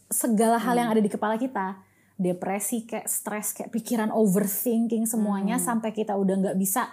segala 0.09 0.57
hal 0.57 0.73
yang 0.73 0.89
ada 0.89 1.05
di 1.05 1.13
kepala 1.13 1.37
kita 1.37 1.77
depresi 2.17 2.89
kayak 2.89 3.05
stres 3.05 3.53
kayak 3.53 3.69
pikiran 3.69 4.17
overthinking 4.17 5.05
semuanya 5.05 5.61
sampai 5.61 5.93
kita 5.93 6.17
udah 6.17 6.41
nggak 6.41 6.57
bisa 6.57 6.89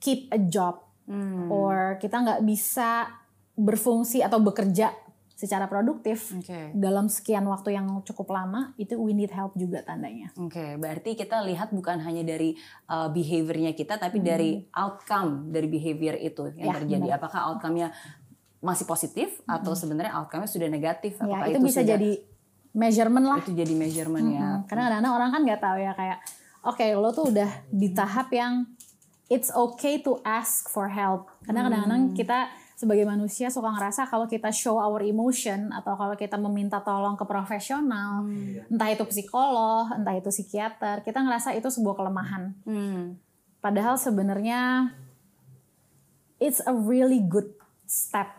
keep 0.00 0.32
a 0.32 0.40
job 0.40 0.80
Hmm. 1.02 1.50
or 1.50 1.98
kita 1.98 2.14
nggak 2.14 2.46
bisa 2.46 3.10
berfungsi 3.52 4.22
atau 4.22 4.38
bekerja 4.38 4.94
secara 5.42 5.66
produktif 5.66 6.30
Oke. 6.30 6.70
dalam 6.72 7.10
sekian 7.10 7.42
waktu 7.44 7.74
yang 7.74 7.90
cukup 8.02 8.30
lama 8.30 8.70
itu 8.76 8.94
we 8.94 9.10
need 9.10 9.26
help 9.28 9.50
juga 9.54 9.82
tandanya. 9.82 10.30
Oke, 10.36 10.78
berarti 10.78 11.18
kita 11.18 11.42
lihat 11.42 11.74
bukan 11.74 11.98
hanya 11.98 12.22
dari 12.22 12.54
uh, 12.86 13.10
behaviornya 13.10 13.74
kita, 13.74 13.98
tapi 13.98 14.22
dari 14.22 14.62
outcome 14.70 15.50
dari 15.50 15.66
behavior 15.66 16.14
itu 16.14 16.54
yang 16.54 16.70
Ya, 16.70 16.78
terjadi. 16.78 17.06
benar. 17.10 17.18
Apakah 17.18 17.40
outcome-nya 17.50 17.90
masih 18.62 18.86
positif 18.86 19.42
atau 19.42 19.74
sebenarnya 19.74 20.14
outcome-nya 20.14 20.46
sudah 20.46 20.70
negatif? 20.70 21.18
Ya 21.18 21.26
Apakah 21.26 21.50
itu, 21.50 21.58
bisa 21.60 21.82
sudah- 21.82 21.90
jadi 21.90 22.10
measurement 22.72 23.26
lah. 23.26 23.38
itu 23.42 23.52
jadi 23.52 23.74
measurement 23.74 24.26
ya? 24.28 24.46
Hmm, 24.46 24.58
Karena 24.64 24.82
kadang-kadang 24.86 25.12
orang 25.12 25.30
kan 25.30 25.40
nggak 25.42 25.60
tahu 25.60 25.76
ya 25.76 25.92
kayak 25.92 26.18
oke 26.62 26.86
lo 26.94 27.10
tuh 27.10 27.24
udah 27.28 27.50
di 27.66 27.90
tahap 27.90 28.30
yang 28.30 28.70
it's 29.26 29.50
okay 29.50 29.98
to 29.98 30.22
ask 30.22 30.68
for 30.68 30.86
help. 30.86 31.34
Karena 31.42 31.66
kadang-kadang 31.66 32.14
kita 32.14 32.46
sebagai 32.82 33.06
manusia 33.06 33.46
suka 33.46 33.70
ngerasa 33.70 34.10
kalau 34.10 34.26
kita 34.26 34.50
show 34.50 34.82
our 34.82 34.98
emotion 35.06 35.70
atau 35.70 35.94
kalau 35.94 36.18
kita 36.18 36.34
meminta 36.34 36.82
tolong 36.82 37.14
ke 37.14 37.22
profesional, 37.22 38.26
entah 38.66 38.90
itu 38.90 39.06
psikolog, 39.06 39.86
entah 39.94 40.18
itu 40.18 40.34
psikiater, 40.34 41.06
kita 41.06 41.22
ngerasa 41.22 41.54
itu 41.54 41.70
sebuah 41.70 41.94
kelemahan. 41.94 42.58
Hmm. 42.66 43.22
Padahal 43.62 43.94
sebenarnya 43.94 44.90
it's 46.42 46.58
a 46.66 46.74
really 46.74 47.22
good 47.22 47.54
step 47.86 48.34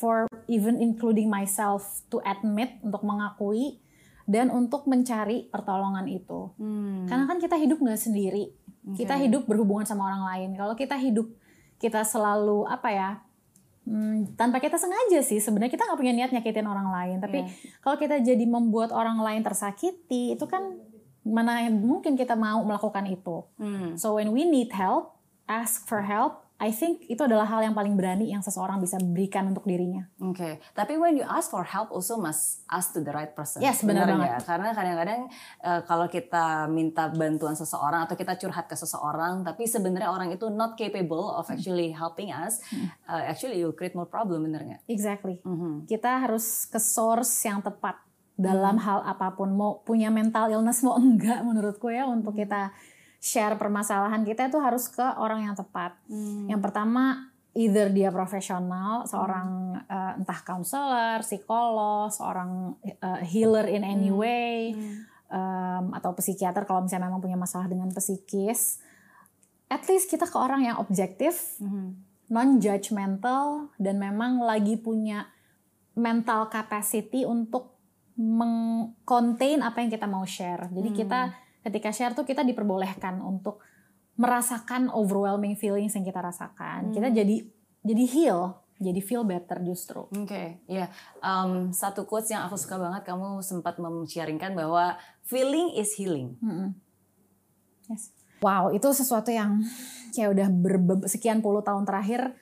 for 0.00 0.24
even 0.48 0.80
including 0.80 1.28
myself 1.28 2.00
to 2.08 2.24
admit 2.24 2.80
untuk 2.80 3.04
mengakui 3.04 3.84
dan 4.24 4.48
untuk 4.48 4.88
mencari 4.88 5.52
pertolongan 5.52 6.08
itu. 6.08 6.48
Hmm. 6.56 7.04
Karena 7.04 7.28
kan 7.28 7.36
kita 7.36 7.60
hidup 7.60 7.76
nggak 7.76 8.00
sendiri. 8.00 8.56
Kita 8.96 9.20
hidup 9.20 9.44
berhubungan 9.44 9.84
sama 9.84 10.08
orang 10.08 10.24
lain. 10.24 10.50
Kalau 10.56 10.72
kita 10.72 10.96
hidup 10.96 11.28
kita 11.76 12.00
selalu 12.00 12.64
apa 12.64 12.88
ya 12.88 13.10
hmm, 13.84 14.34
tanpa 14.34 14.58
kita 14.58 14.76
sengaja 14.76 15.20
sih 15.20 15.38
sebenarnya 15.38 15.70
kita 15.70 15.84
nggak 15.84 15.96
punya 15.96 16.12
niat 16.12 16.30
nyakitin 16.30 16.64
orang 16.64 16.88
lain 16.90 17.16
tapi 17.18 17.38
Iya. 17.40 17.48
kalau 17.80 17.96
kita 17.96 18.20
jadi 18.20 18.44
membuat 18.44 18.90
orang 18.90 19.16
lain 19.18 19.40
tersakiti 19.40 20.32
itu 20.32 20.44
kan 20.44 20.76
mana 21.22 21.64
yang 21.64 21.76
mungkin 21.76 22.14
kita 22.14 22.36
mau 22.36 22.60
melakukan 22.60 23.04
itu 23.06 23.48
Hmm. 23.56 23.96
so 23.96 24.14
when 24.14 24.28
we 24.30 24.44
need 24.44 24.68
help 24.70 25.16
ask 25.44 25.84
for 25.84 26.04
help 26.04 26.43
I 26.64 26.72
think 26.72 27.04
itu 27.04 27.20
adalah 27.20 27.44
hal 27.44 27.60
yang 27.60 27.72
paling 27.72 27.92
berani 27.92 28.32
yang 28.32 28.40
seseorang 28.40 28.80
bisa 28.80 28.96
berikan 28.96 29.44
untuk 29.46 29.62
dirinya 29.62 30.08
Oke, 30.18 30.64
tapi 30.72 30.96
when 30.96 31.12
you 31.12 31.26
ask 31.28 31.46
for 31.46 31.60
help 31.60 31.92
also 31.92 32.16
must 32.16 32.64
ask 32.66 32.90
to 32.90 33.00
the 33.00 33.12
right 33.12 33.30
person. 33.30 33.60
Yes, 33.60 33.84
benar 33.84 34.08
Benar 34.08 34.16
banget. 34.16 34.28
nggak? 34.32 34.40
Karena 34.42 34.68
kadang-kadang 34.72 35.20
eh, 35.60 35.80
kalau 35.84 36.06
kita 36.08 36.46
minta 36.66 37.12
bantuan 37.12 37.52
seseorang 37.52 38.08
atau 38.08 38.16
kita 38.16 38.34
curhat 38.34 38.64
ke 38.64 38.74
seseorang, 38.74 39.44
tapi 39.44 39.68
sebenarnya 39.68 40.08
orang 40.08 40.32
itu 40.32 40.48
not 40.48 40.72
capable 40.74 41.28
of 41.28 41.44
actually 41.46 41.92
helping 41.92 42.32
us, 42.32 42.64
uh, 43.04 43.20
actually 43.22 43.56
you 43.56 43.68
create 43.70 43.92
more 43.92 44.08
problem, 44.08 44.42
bener 44.42 44.64
nggak? 44.64 44.80
exactly 44.86 45.44
Mhm. 45.44 45.84
kita 45.84 46.24
harus 46.24 46.64
ke 46.64 46.80
source 46.80 47.28
yang 47.44 47.60
tepat 47.60 48.00
dalam 48.34 48.78
hal 48.78 48.98
apa 49.00 49.30
pun 49.30 49.52
mau 49.52 49.78
punya 49.80 50.10
mental 50.10 50.48
illness 50.48 50.80
mau 50.80 50.96
enggak 51.02 51.44
menurutku 51.44 51.86
ya 51.86 52.08
untuk 52.08 52.34
kita 52.34 52.72
share 53.24 53.56
permasalahan 53.56 54.20
kita 54.20 54.52
itu 54.52 54.60
harus 54.60 54.92
ke 54.92 55.00
orang 55.00 55.48
yang 55.48 55.56
tepat. 55.56 55.96
Yang 56.44 56.60
pertama 56.60 57.32
either 57.56 57.88
dia 57.88 58.12
profesional, 58.12 59.08
seorang 59.08 59.80
eh, 59.88 60.20
entah 60.20 60.40
counselor, 60.44 61.24
psikolog, 61.24 62.12
seorang 62.12 62.76
eh, 62.84 63.24
healer 63.24 63.64
in 63.64 63.80
any 63.80 64.12
way 64.12 64.76
em, 65.32 65.84
atau 65.96 66.12
psikiater 66.12 66.68
kalau 66.68 66.84
misalnya 66.84 67.08
memang 67.08 67.24
punya 67.24 67.40
masalah 67.40 67.64
dengan 67.64 67.88
psikis. 67.88 68.84
At 69.72 69.88
least 69.88 70.12
kita 70.12 70.28
ke 70.28 70.36
orang 70.36 70.68
yang 70.68 70.76
objektif, 70.76 71.56
non 72.28 72.60
judgmental 72.60 73.72
dan 73.80 73.96
memang 73.96 74.44
lagi 74.44 74.76
punya 74.76 75.32
mental 75.96 76.52
capacity 76.52 77.24
untuk 77.24 77.72
meng-contain 78.14 79.64
apa 79.64 79.80
yang 79.80 79.90
kita 79.90 80.06
mau 80.06 80.22
share. 80.28 80.68
Jadi 80.70 80.90
kita 80.94 81.43
ketika 81.64 81.88
share 81.88 82.12
tuh 82.12 82.28
kita 82.28 82.44
diperbolehkan 82.44 83.24
untuk 83.24 83.64
merasakan 84.14 84.92
overwhelming 84.92 85.58
feelings 85.58 85.96
yang 85.96 86.06
kita 86.06 86.22
rasakan. 86.22 86.94
Kita 86.94 87.10
jadi 87.10 87.42
jadi 87.82 88.04
heal, 88.06 88.40
jadi 88.78 89.00
feel 89.02 89.24
better 89.26 89.58
justru. 89.66 90.06
Oke, 90.12 90.62
ya. 90.70 90.86
Em, 91.18 91.74
satu 91.74 92.06
quotes 92.06 92.30
yang 92.30 92.46
aku 92.46 92.54
suka 92.54 92.78
banget 92.78 93.02
kamu 93.08 93.42
sempat 93.42 93.80
mem-sharingkan 93.82 94.54
bahwa 94.54 94.94
feeling 95.26 95.74
is 95.74 95.96
healing. 95.98 96.38
Mm-mm. 96.38 96.76
Yes. 97.90 98.14
Wow, 98.38 98.76
itu 98.76 98.86
sesuatu 98.92 99.32
yang 99.32 99.64
kayak 100.12 100.36
udah 100.36 100.48
berbe- 100.52 101.08
sekian 101.08 101.40
puluh 101.40 101.64
tahun 101.64 101.88
terakhir 101.88 102.36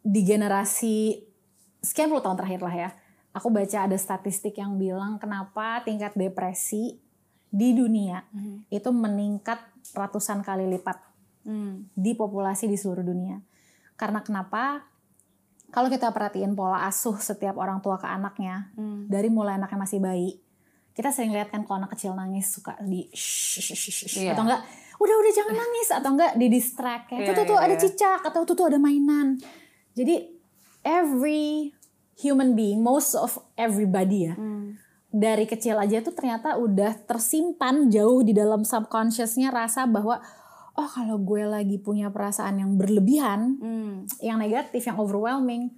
di 0.00 0.24
generasi 0.24 1.20
sekian 1.84 2.08
puluh 2.08 2.24
tahun 2.24 2.40
terakhir 2.40 2.60
lah 2.64 2.74
ya. 2.74 2.90
Aku 3.34 3.50
baca 3.50 3.86
ada 3.86 3.98
statistik 3.98 4.56
yang 4.56 4.78
bilang 4.80 5.20
kenapa 5.20 5.82
tingkat 5.82 6.14
depresi 6.14 7.02
di 7.54 7.70
dunia 7.70 8.18
itu 8.66 8.90
meningkat 8.90 9.62
ratusan 9.94 10.42
kali 10.42 10.66
lipat 10.68 10.98
Hmm. 11.44 11.86
di 11.92 12.16
populasi 12.16 12.64
di 12.64 12.74
seluruh 12.74 13.04
dunia. 13.04 13.36
Karena 13.94 14.24
kenapa? 14.24 14.80
Kalau 15.68 15.86
kita 15.86 16.08
perhatiin 16.08 16.56
pola 16.56 16.88
asuh 16.88 17.20
setiap 17.20 17.54
orang 17.54 17.78
tua 17.78 17.94
ke 17.94 18.08
anaknya, 18.08 18.72
Hmm. 18.74 19.04
dari 19.06 19.28
mulai 19.28 19.54
anaknya 19.54 19.76
masih 19.76 20.00
bayi, 20.00 20.40
kita 20.92 21.12
sering 21.12 21.30
lihat 21.30 21.52
kan 21.52 21.62
kalau 21.62 21.78
anak 21.78 21.92
kecil 21.92 22.16
nangis 22.16 22.48
suka 22.48 22.80
di 22.80 23.06
shh, 23.12 23.60
shh, 23.60 23.76
shh, 23.76 23.92
shh, 23.92 24.16
Iya. 24.16 24.32
atau 24.32 24.46
enggak 24.46 24.62
udah 24.94 25.14
udah 25.20 25.32
jangan 25.34 25.54
nangis 25.54 25.88
atau 25.90 26.10
enggak 26.10 26.32
di 26.34 26.46
distract 26.48 27.04
kayak 27.10 27.20
Iya, 27.20 27.28
tuh 27.28 27.34
tuh 27.34 27.44
tuh 27.44 27.58
iya, 27.58 27.64
ada 27.66 27.74
iya. 27.74 27.82
cicak 27.82 28.20
atau 28.24 28.40
tuh 28.42 28.54
tuh 28.54 28.66
ada 28.70 28.78
mainan. 28.78 29.36
Jadi 29.92 30.14
every 30.80 31.74
human 32.16 32.54
being, 32.54 32.80
most 32.80 33.12
of 33.12 33.36
everybody 33.54 34.30
ya, 34.30 34.34
Hmm. 34.34 34.78
Dari 35.14 35.46
kecil 35.46 35.78
aja 35.78 36.02
tuh 36.02 36.10
ternyata 36.10 36.58
udah 36.58 37.06
tersimpan 37.06 37.86
jauh 37.86 38.26
di 38.26 38.34
dalam 38.34 38.66
subconsciousnya 38.66 39.54
rasa 39.54 39.86
bahwa 39.86 40.18
oh 40.74 40.88
kalau 40.90 41.22
gue 41.22 41.46
lagi 41.46 41.78
punya 41.78 42.10
perasaan 42.10 42.58
yang 42.58 42.74
berlebihan, 42.74 43.54
Hmm. 43.56 43.94
yang 44.18 44.42
negatif, 44.42 44.82
yang 44.82 44.98
overwhelming, 44.98 45.70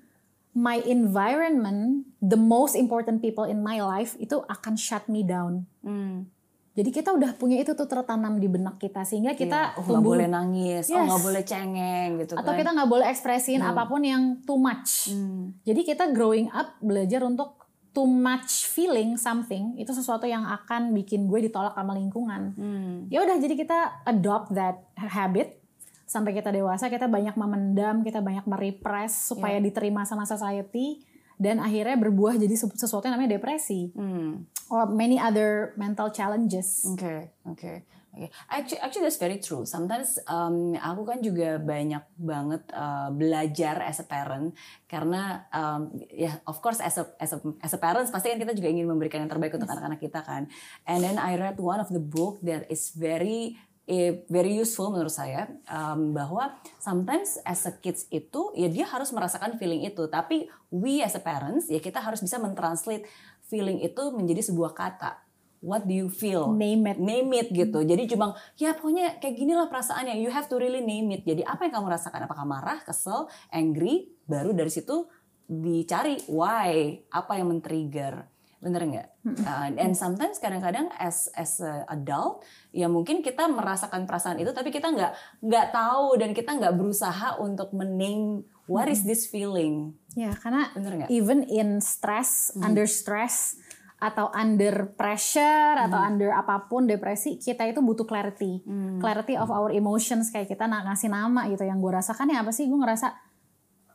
my 0.56 0.80
environment, 0.88 2.08
the 2.18 2.40
most 2.40 2.72
important 2.72 3.20
people 3.20 3.44
in 3.44 3.60
my 3.60 3.76
life 3.76 4.16
itu 4.16 4.40
akan 4.42 4.72
shut 4.72 5.04
me 5.06 5.20
down. 5.20 5.68
Hmm. 5.84 6.32
Jadi 6.72 6.92
kita 6.92 7.12
udah 7.12 7.36
punya 7.36 7.56
itu 7.56 7.72
tuh 7.72 7.84
tertanam 7.84 8.36
di 8.36 8.48
benak 8.48 8.76
kita 8.76 9.04
sehingga 9.04 9.32
kita 9.32 9.72
Iya. 9.72 9.76
oh, 9.76 9.84
nggak 9.84 9.96
tumbuh 9.96 10.12
boleh 10.12 10.28
nangis, 10.28 10.84
oh 10.86 10.96
Yes. 10.96 11.04
nggak 11.08 11.22
boleh 11.24 11.42
cengeng 11.42 12.10
gitu 12.20 12.32
atau 12.34 12.52
kan. 12.52 12.56
kita 12.56 12.70
nggak 12.72 12.88
boleh 12.88 13.06
ekspresiin 13.06 13.60
apa 13.62 13.84
pun 13.84 14.00
yang 14.00 14.22
too 14.44 14.56
much. 14.56 15.08
Hmm. 15.08 15.56
Jadi 15.60 15.80
kita 15.84 16.08
growing 16.08 16.48
up 16.48 16.76
belajar 16.80 17.20
untuk 17.20 17.65
too 17.96 18.04
much 18.04 18.68
feeling 18.68 19.16
something 19.16 19.72
itu 19.74 19.88
sesuatu 19.88 20.28
yang 20.28 20.44
akan 20.44 20.92
bikin 20.92 21.24
gue 21.24 21.40
ditolak 21.42 21.72
sama 21.72 21.96
lingkungan. 21.96 22.52
Hmm. 22.52 22.94
Ya 23.08 23.24
udah 23.24 23.40
jadi 23.40 23.56
kita 23.56 23.78
adopt 24.04 24.52
that 24.52 24.84
habit 24.94 25.56
sampai 26.04 26.30
kita 26.30 26.52
dewasa 26.52 26.86
kita 26.86 27.08
banyak 27.08 27.32
memendam, 27.34 28.04
kita 28.04 28.20
banyak 28.20 28.44
merepress 28.44 29.32
supaya 29.32 29.56
diterima 29.56 30.04
sama 30.04 30.22
society 30.22 31.00
dan 31.36 31.56
akhirnya 31.56 31.96
berbuah 31.96 32.36
jadi 32.36 32.52
sesu- 32.52 32.76
sesuatu 32.76 33.08
yang 33.08 33.16
namanya 33.16 33.40
depresi 33.40 33.88
Hmm. 33.92 34.44
or 34.68 34.86
many 34.86 35.16
other 35.16 35.72
mental 35.74 36.08
challenges. 36.08 36.84
Oke, 36.86 37.32
oke, 37.42 37.72
oke. 38.16 38.32
Actually, 38.48 38.80
actually 38.80 39.04
that's 39.04 39.20
very 39.20 39.38
true. 39.38 39.68
Sometimes 39.68 40.16
um, 40.24 40.72
aku 40.72 41.02
kan 41.04 41.18
juga 41.20 41.60
banyak 41.60 42.00
banget 42.16 42.64
uh, 42.72 43.12
belajar 43.12 43.84
as 43.84 44.00
a 44.00 44.06
parent 44.08 44.56
karena 44.88 45.44
um, 45.52 45.92
ya 46.08 46.40
of 46.48 46.64
course 46.64 46.80
as 46.80 46.96
a 46.96 47.04
as 47.20 47.36
a 47.36 47.38
as 47.60 47.76
a 47.76 47.80
parents 47.80 48.08
pasti 48.08 48.32
kan 48.32 48.40
kita 48.40 48.56
juga 48.56 48.72
ingin 48.72 48.88
memberikan 48.88 49.20
yang 49.20 49.30
terbaik 49.30 49.52
untuk 49.52 49.68
anak-anak 49.68 50.00
kita 50.00 50.24
kan. 50.24 50.48
And 50.88 51.04
then 51.04 51.20
I 51.20 51.36
read 51.36 51.60
one 51.60 51.78
of 51.78 51.92
the 51.92 52.00
book 52.00 52.40
that 52.48 52.64
is 52.72 52.96
very 52.96 53.60
eh, 53.86 54.26
very 54.26 54.56
useful 54.58 54.90
menurut 54.90 55.14
saya 55.14 55.46
um, 55.70 56.10
bahwa 56.10 56.58
sometimes 56.82 57.38
as 57.46 57.64
a 57.70 57.72
kids 57.78 58.10
itu 58.10 58.50
ya 58.58 58.66
dia 58.66 58.84
harus 58.84 59.14
merasakan 59.14 59.56
feeling 59.62 59.86
itu 59.86 60.10
tapi 60.10 60.50
we 60.74 61.00
as 61.00 61.14
a 61.14 61.22
parents 61.22 61.70
ya 61.70 61.78
kita 61.78 62.02
harus 62.02 62.18
bisa 62.18 62.36
mentranslate 62.42 63.06
feeling 63.46 63.78
itu 63.78 64.02
menjadi 64.10 64.42
sebuah 64.50 64.74
kata 64.74 65.25
what 65.66 65.82
do 65.82 65.94
you 65.98 66.06
feel? 66.06 66.54
Name 66.54 66.86
it. 66.86 67.02
name 67.02 67.26
it 67.34 67.50
gitu. 67.50 67.82
Jadi 67.82 68.06
cuma 68.06 68.38
ya 68.54 68.78
pokoknya 68.78 69.18
kayak 69.18 69.34
gini 69.34 69.58
lah 69.58 69.66
perasaannya. 69.66 70.22
You 70.22 70.30
have 70.30 70.46
to 70.46 70.54
really 70.62 70.86
name 70.86 71.10
it. 71.10 71.26
Jadi 71.26 71.42
apa 71.42 71.66
yang 71.66 71.82
kamu 71.82 71.90
rasakan? 71.90 72.30
Apakah 72.30 72.46
marah 72.46 72.78
kesel 72.86 73.26
angry? 73.50 74.14
Baru 74.30 74.54
dari 74.54 74.70
situ 74.70 75.10
dicari 75.50 76.22
why. 76.30 77.02
Apa 77.10 77.42
yang 77.42 77.50
men-trigger? 77.50 78.30
Bener 78.62 78.82
nggak? 78.86 79.08
Uh, 79.42 79.68
and 79.76 79.92
sometimes 79.98 80.38
kadang-kadang 80.40 80.88
as 80.96 81.28
as 81.36 81.60
a 81.60 81.84
adult 81.92 82.40
ya 82.72 82.88
mungkin 82.88 83.20
kita 83.20 83.46
merasakan 83.52 84.08
perasaan 84.08 84.40
itu 84.40 84.50
tapi 84.56 84.72
kita 84.72 84.90
nggak 84.90 85.12
nggak 85.44 85.66
tahu 85.76 86.16
dan 86.16 86.32
kita 86.32 86.56
nggak 86.56 86.74
berusaha 86.74 87.36
untuk 87.36 87.76
mename 87.76 88.42
what 88.64 88.88
is 88.88 89.04
this 89.04 89.28
feeling. 89.28 89.94
Ya, 90.16 90.32
karena 90.40 90.72
Bener 90.72 91.04
nggak? 91.04 91.10
even 91.12 91.44
in 91.46 91.84
stress, 91.84 92.48
under 92.64 92.88
stress 92.88 93.60
atau 93.96 94.28
under 94.36 94.92
pressure 94.92 95.80
atau 95.80 95.96
under 95.96 96.28
apa 96.28 96.68
pun 96.68 96.84
depresi, 96.84 97.40
kita 97.40 97.64
itu 97.64 97.80
butuh 97.80 98.04
clarity. 98.04 98.60
Clarity 99.00 99.40
of 99.40 99.48
our 99.48 99.72
emotions 99.72 100.28
kayak 100.28 100.52
kita 100.52 100.68
na- 100.68 100.84
ngasih 100.84 101.08
nama 101.08 101.48
gitu 101.48 101.64
yang 101.64 101.80
gue 101.80 101.92
rasakan 101.96 102.28
ya 102.28 102.44
apa 102.44 102.52
sih? 102.52 102.68
Gue 102.68 102.76
ngerasa 102.76 103.16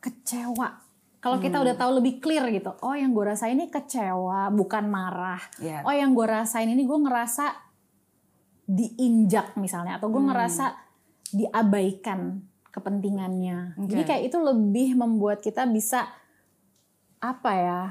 kecewa. 0.01 0.81
Kalau 1.21 1.37
kita 1.37 1.61
udah 1.61 1.77
tahu 1.77 2.01
lebih 2.01 2.17
clear 2.17 2.49
gitu, 2.49 2.73
oh 2.81 2.97
yang 2.97 3.13
gue 3.13 3.21
rasain 3.21 3.53
ini 3.53 3.69
kecewa, 3.69 4.49
bukan 4.49 4.89
marah. 4.89 5.37
Iya. 5.61 5.85
Oh 5.85 5.93
yang 5.93 6.17
gue 6.17 6.25
rasain 6.25 6.65
ini 6.65 6.81
gue 6.81 6.97
ngerasa 6.97 7.45
diinjak 8.65 9.53
misalnya, 9.61 10.01
atau 10.01 10.09
gue 10.09 10.17
ngerasa 10.17 10.73
diabaikan 11.29 12.41
kepentingannya. 12.73 13.77
Jadi 13.85 14.01
Oke. 14.01 14.09
kayak 14.09 14.23
itu 14.33 14.37
lebih 14.41 14.97
membuat 14.97 15.45
kita 15.45 15.69
bisa 15.69 16.09
apa 17.21 17.51
ya? 17.53 17.81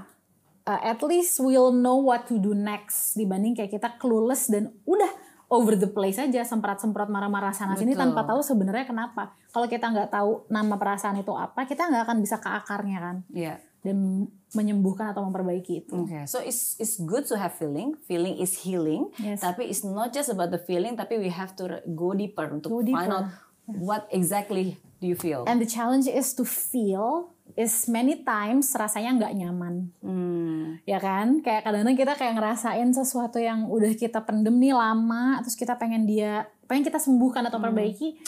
Uh, 0.71 0.79
at 0.79 1.03
least 1.03 1.43
we'll 1.43 1.75
know 1.75 1.99
what 1.99 2.31
to 2.31 2.39
do 2.39 2.55
next 2.55 3.19
dibanding 3.19 3.59
kayak 3.59 3.75
kita 3.75 3.99
clueless 3.99 4.47
dan 4.47 4.71
udah 4.87 5.11
over 5.51 5.75
the 5.75 5.91
place 5.91 6.15
aja 6.23 6.47
semprot-semprot 6.47 7.11
marah-marah 7.11 7.51
sana 7.51 7.75
sini 7.75 7.99
Betul. 7.99 8.15
tanpa 8.15 8.23
tahu 8.23 8.39
sebenarnya 8.39 8.87
kenapa. 8.87 9.35
Kalau 9.51 9.67
kita 9.67 9.91
nggak 9.91 10.15
tahu 10.15 10.47
nama 10.47 10.79
perasaan 10.79 11.19
itu 11.19 11.35
apa, 11.35 11.67
kita 11.67 11.91
nggak 11.91 12.07
akan 12.07 12.19
bisa 12.23 12.39
ke 12.39 12.47
akarnya 12.47 12.99
kan 13.03 13.17
ya 13.35 13.59
dan 13.81 14.29
menyembuhkan 14.53 15.11
atau 15.11 15.25
memperbaiki 15.27 15.87
itu. 15.87 16.07
Okay, 16.07 16.29
so 16.29 16.39
it's 16.39 16.77
it's 16.79 17.01
good 17.03 17.25
to 17.27 17.35
have 17.35 17.57
feeling. 17.57 17.97
Feeling 18.05 18.37
is 18.39 18.63
healing. 18.63 19.09
Yes. 19.17 19.41
Tapi 19.41 19.67
it's 19.67 19.83
not 19.83 20.13
just 20.13 20.29
about 20.29 20.53
the 20.53 20.61
feeling, 20.61 20.95
tapi 20.95 21.17
we 21.17 21.33
have 21.33 21.57
to 21.57 21.81
go 21.97 22.13
deeper 22.13 22.47
untuk 22.53 22.71
Go 22.71 22.85
find 22.85 23.11
out 23.11 23.33
what 23.67 24.05
exactly 24.13 24.77
do 25.01 25.09
you 25.09 25.17
feel. 25.17 25.49
And 25.49 25.59
the 25.59 25.71
challenge 25.71 26.07
is 26.07 26.37
to 26.37 26.45
feel 26.45 27.33
is 27.57 27.91
many 27.91 28.23
times 28.23 28.71
rasanya 28.75 29.17
nggak 29.17 29.33
nyaman. 29.39 29.75
Hmm, 30.03 30.79
ya 30.87 30.99
kan? 30.99 31.41
Kayak 31.41 31.67
kadang-kadang 31.67 31.97
kita 31.99 32.13
kayak 32.19 32.35
ngerasain 32.39 32.89
sesuatu 32.95 33.39
yang 33.39 33.67
udah 33.67 33.93
kita 33.95 34.23
pendem 34.23 34.55
nih 34.59 34.75
lama 34.75 35.39
terus 35.43 35.57
kita 35.57 35.75
pengen 35.79 36.05
dia 36.05 36.47
pengen 36.71 36.87
kita 36.87 37.03
sembuhkan 37.03 37.47
atau 37.51 37.59
perbaiki 37.59 38.21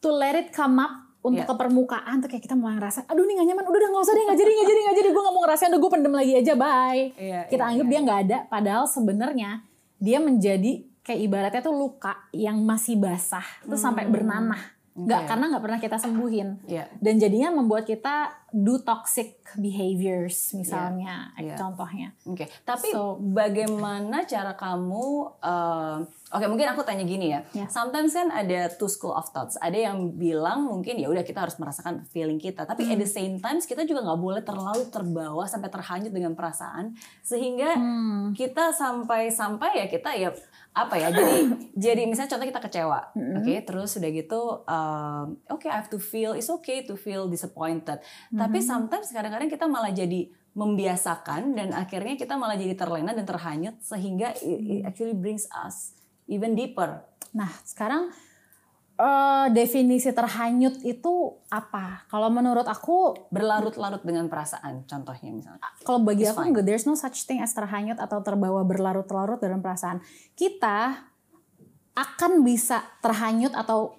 to 0.00 0.08
let 0.12 0.36
it 0.36 0.48
come 0.54 0.80
up 0.80 1.12
untuk 1.20 1.44
Iya. 1.44 1.52
ke 1.52 1.54
permukaan 1.60 2.24
tuh 2.24 2.32
kayak 2.32 2.48
kita 2.48 2.56
mulai 2.56 2.80
ngerasa 2.80 3.04
aduh 3.04 3.24
nih 3.28 3.34
gak 3.40 3.46
nyaman. 3.52 3.64
Udah 3.68 3.78
udah 3.80 3.88
nggak 3.92 4.04
usah 4.08 4.14
deh 4.16 4.24
nggak 4.24 4.38
jadi 4.40 4.50
nggak 4.56 4.68
jadi 4.68 4.80
nggak 4.80 4.96
jadi. 4.96 5.08
Gue 5.12 5.22
nggak 5.22 5.34
mau 5.36 5.42
ngerasain 5.44 5.70
udah 5.70 5.80
gue 5.80 5.90
pendem 5.92 6.14
lagi 6.16 6.32
aja. 6.36 6.52
Bye. 6.56 7.04
Iya, 7.20 7.40
kita 7.48 7.62
iya, 7.62 7.70
anggap 7.74 7.86
iya. 7.86 7.92
dia 7.92 8.00
nggak 8.04 8.20
ada 8.24 8.38
padahal 8.48 8.84
sebenarnya 8.88 9.50
dia 10.00 10.18
menjadi 10.18 10.72
kayak 11.04 11.20
ibaratnya 11.26 11.62
tuh 11.64 11.76
luka 11.76 12.12
yang 12.30 12.60
masih 12.62 13.00
basah 13.00 13.44
terus 13.64 13.80
sampai 13.80 14.06
bernanah 14.08 14.60
nggak 14.92 15.20
Oke. 15.22 15.28
karena 15.28 15.44
nggak 15.48 15.62
pernah 15.62 15.80
kita 15.80 15.96
sembuhin 15.96 16.48
Iya. 16.66 16.84
dan 16.98 17.14
jadinya 17.16 17.50
membuat 17.52 17.84
kita 17.84 18.26
do 18.50 18.74
toxic 18.76 19.38
behaviors 19.54 20.50
misalnya 20.52 21.30
Iya. 21.34 21.54
contohnya 21.54 22.10
Oke, 22.24 22.50
tapi 22.64 22.90
So- 22.90 23.16
bagaimana 23.22 24.22
cara 24.24 24.52
kamu? 24.52 25.06
eh, 25.40 25.98
Oke, 26.30 26.46
mungkin 26.46 26.62
aku 26.64 26.86
tanya 26.86 27.02
gini 27.02 27.26
ya. 27.26 27.42
Ya. 27.50 27.66
Sometimes 27.66 28.14
kan 28.14 28.30
ada 28.30 28.70
two 28.70 28.86
school 28.86 29.10
of 29.10 29.26
thoughts. 29.28 29.58
Ada 29.58 29.90
yang 29.90 30.14
bilang 30.14 30.62
mungkin 30.62 30.94
ya 30.94 31.10
udah 31.10 31.26
kita 31.26 31.42
harus 31.42 31.58
merasakan 31.58 32.06
feeling 32.06 32.38
kita, 32.38 32.62
tapi 32.62 32.86
Hmm. 32.86 32.94
at 32.94 32.98
the 32.98 33.10
same 33.10 33.34
times 33.36 33.66
kita 33.66 33.82
juga 33.82 33.98
nggak 34.00 34.20
boleh 34.20 34.38
terlalu 34.40 34.86
terbawa 34.88 35.42
sampai 35.44 35.66
terhanyut 35.68 36.14
dengan 36.14 36.32
perasaan 36.32 36.94
sehingga 37.20 37.74
Hmm. 37.74 38.30
kita 38.32 38.70
sampai-sampai 38.70 39.70
ya 39.76 39.86
kita 39.88 40.14
ya 40.14 40.30
apa 40.70 40.94
ya? 40.96 41.08
Jadi 41.10 41.36
jadi 41.90 42.02
misalnya 42.06 42.30
contoh 42.36 42.48
kita 42.48 42.62
kecewa. 42.62 43.00
Hmm. 43.16 43.42
oke 43.42 43.54
terus 43.66 43.90
udah 43.98 44.10
gitu 44.14 44.40
um, 44.64 45.26
oke 45.50 45.66
I 45.66 45.76
have 45.76 45.90
to 45.90 45.98
feel 45.98 46.32
it's 46.38 46.50
okay 46.50 46.86
to 46.86 46.94
feel 46.94 47.26
disappointed. 47.26 47.98
Hmm. 48.30 48.38
tapi 48.38 48.62
sometimes 48.62 49.10
kadang-kadang 49.10 49.50
kita 49.50 49.66
malah 49.66 49.90
jadi 49.90 50.30
membiasakan 50.50 51.54
dan 51.54 51.70
akhirnya 51.70 52.18
kita 52.18 52.34
malah 52.34 52.58
jadi 52.58 52.74
terlena 52.74 53.14
dan 53.14 53.22
terhanyut 53.22 53.78
sehingga 53.82 54.34
it, 54.42 54.58
it 54.66 54.80
actually 54.82 55.14
brings 55.14 55.46
us 55.54 55.94
even 56.26 56.58
deeper. 56.58 57.06
Nah, 57.30 57.50
sekarang 57.62 58.10
eh, 59.00 59.46
definisi 59.56 60.12
terhanyut 60.12 60.84
itu 60.84 61.40
apa? 61.48 62.04
Kalau 62.12 62.28
menurut 62.28 62.68
aku, 62.68 63.16
berlarut-larut 63.32 64.04
dengan 64.04 64.28
perasaan 64.28 64.84
contohnya 64.84 65.32
misalnya 65.32 65.64
kalau 65.80 66.04
bagi 66.04 66.28
It's 66.28 66.36
aku 66.36 66.44
enggak, 66.44 66.64
there's 66.68 66.84
no 66.84 66.92
such 66.92 67.24
thing 67.24 67.40
as 67.40 67.56
terhanyut 67.56 67.96
atau 67.96 68.20
terbawa 68.20 68.60
berlarut-larut 68.62 69.40
dalam 69.40 69.64
perasaan. 69.64 70.04
Kita 70.36 71.08
akan 71.96 72.44
bisa 72.44 72.84
terhanyut 73.00 73.56
atau 73.56 73.96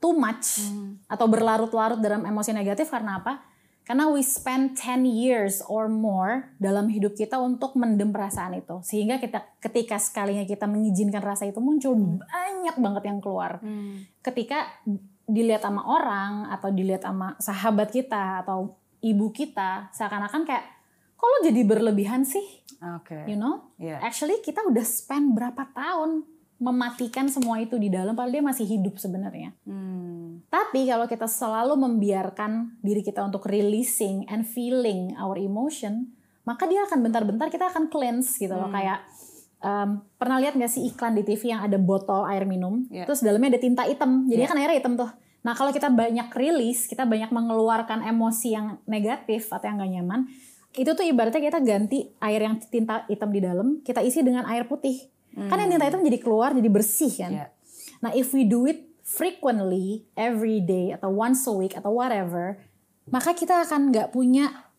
too 0.00 0.16
much 0.16 0.64
atau 1.06 1.26
berlarut-larut 1.28 2.00
dalam 2.00 2.24
emosi 2.24 2.56
negatif 2.56 2.88
karena 2.88 3.20
apa? 3.20 3.49
Karena 3.90 4.06
we 4.06 4.22
spend 4.22 4.78
10 4.78 5.02
years 5.02 5.58
or 5.66 5.90
more 5.90 6.54
dalam 6.62 6.86
hidup 6.86 7.18
kita 7.18 7.42
untuk 7.42 7.74
mendem 7.74 8.14
perasaan 8.14 8.54
itu. 8.54 8.78
Sehingga 8.86 9.18
kita 9.18 9.42
ketika 9.58 9.98
sekalinya 9.98 10.46
kita 10.46 10.70
mengizinkan 10.70 11.18
rasa 11.18 11.50
itu 11.50 11.58
muncul, 11.58 11.98
banyak 11.98 12.78
banget 12.78 13.02
yang 13.10 13.18
keluar. 13.18 13.58
Ketika 14.22 14.78
dilihat 15.26 15.66
sama 15.66 15.82
orang 15.90 16.54
atau 16.54 16.70
dilihat 16.70 17.02
sama 17.02 17.34
sahabat 17.42 17.90
kita 17.90 18.46
atau 18.46 18.78
ibu 19.02 19.34
kita, 19.34 19.90
seakan-akan 19.90 20.46
kayak 20.46 20.64
kok 21.18 21.26
lo 21.26 21.38
jadi 21.42 21.60
berlebihan 21.66 22.22
sih? 22.22 22.62
oke 22.80 23.26
You 23.26 23.36
know? 23.36 23.74
Iya. 23.76 24.00
Actually 24.00 24.38
kita 24.40 24.64
udah 24.64 24.86
spend 24.86 25.34
berapa 25.34 25.66
tahun 25.74 26.24
mematikan 26.60 27.24
semua 27.32 27.56
itu 27.58 27.80
di 27.80 27.88
dalam 27.88 28.12
padahal 28.12 28.36
dia 28.36 28.44
masih 28.44 28.68
hidup 28.68 29.00
sebenarnya. 29.00 29.56
Hmm. 29.64 30.44
Tapi 30.52 30.84
kalau 30.92 31.08
kita 31.08 31.24
selalu 31.24 31.72
membiarkan 31.80 32.76
diri 32.84 33.00
kita 33.00 33.24
untuk 33.24 33.48
releasing 33.48 34.28
and 34.28 34.44
feeling 34.44 35.16
our 35.16 35.40
emotion, 35.40 36.12
maka 36.44 36.68
dia 36.68 36.84
akan 36.84 37.00
bentar-bentar 37.00 37.48
kita 37.48 37.72
akan 37.72 37.88
cleanse 37.88 38.36
gitu 38.36 38.52
loh. 38.52 38.68
Kayak 38.68 39.00
em, 39.64 40.04
pernah 40.20 40.36
lihat 40.36 40.56
gak 40.56 40.68
sih 40.68 40.84
iklan 40.84 41.16
di 41.16 41.24
TV 41.24 41.56
yang 41.56 41.64
ada 41.64 41.80
botol 41.80 42.28
air 42.28 42.44
minum, 42.44 42.84
Iya. 42.92 43.08
terus 43.08 43.24
dalamnya 43.24 43.56
ada 43.56 43.60
tinta 43.60 43.82
hitam, 43.88 44.28
jadi 44.28 44.44
Iya. 44.44 44.50
kan 44.52 44.56
airnya 44.60 44.76
hitam 44.80 44.94
tuh. 45.00 45.10
Nah 45.40 45.56
kalau 45.56 45.72
kita 45.72 45.88
banyak 45.88 46.28
release, 46.36 46.84
kita 46.88 47.08
banyak 47.08 47.32
mengeluarkan 47.32 48.04
emosi 48.04 48.48
yang 48.52 48.66
negatif 48.84 49.48
atau 49.48 49.64
yang 49.64 49.80
gak 49.80 49.92
nyaman, 49.96 50.20
itu 50.76 50.90
tuh 50.92 51.04
ibaratnya 51.04 51.40
kita 51.40 51.60
ganti 51.64 52.08
air 52.20 52.40
yang 52.44 52.60
tinta 52.60 53.04
hitam 53.08 53.30
di 53.32 53.40
dalam, 53.40 53.68
kita 53.80 54.04
isi 54.04 54.20
dengan 54.20 54.44
air 54.44 54.68
putih. 54.68 55.08
Kan 55.36 55.56
yang 55.62 55.70
tinta 55.70 55.86
hitam 55.86 56.02
jadi 56.02 56.18
keluar, 56.18 56.50
jadi 56.54 56.70
bersih 56.70 57.12
kan. 57.14 57.32
Iya. 57.32 57.46
Nah, 58.02 58.10
if 58.16 58.32
we 58.34 58.42
do 58.48 58.66
it 58.66 58.90
frequently, 59.04 60.06
every 60.14 60.62
day 60.62 60.94
atau 60.94 61.10
once 61.10 61.46
a 61.46 61.54
week 61.54 61.74
atau 61.74 61.94
whatever, 61.94 62.58
maka 63.10 63.34
kita 63.34 63.66
akan 63.66 63.90
nggak 63.90 64.08
punya 64.14 64.70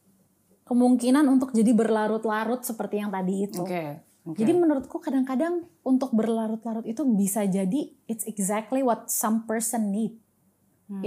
kemungkinan 0.67 1.27
untuk 1.27 1.51
jadi 1.51 1.75
berlarut-larut 1.75 2.63
seperti 2.63 3.03
yang 3.03 3.11
tadi 3.11 3.47
itu. 3.47 3.63
oke 3.63 3.83
oke. 4.23 4.37
Jadi 4.39 4.51
menurutku 4.55 4.97
kadang-kadang 5.03 5.67
untuk 5.83 6.15
berlarut-larut 6.15 6.87
itu 6.87 7.03
bisa 7.11 7.43
jadi 7.43 7.91
it's 8.07 8.23
exactly 8.23 8.79
what 8.79 9.11
some 9.11 9.43
person 9.43 9.91
need 9.91 10.15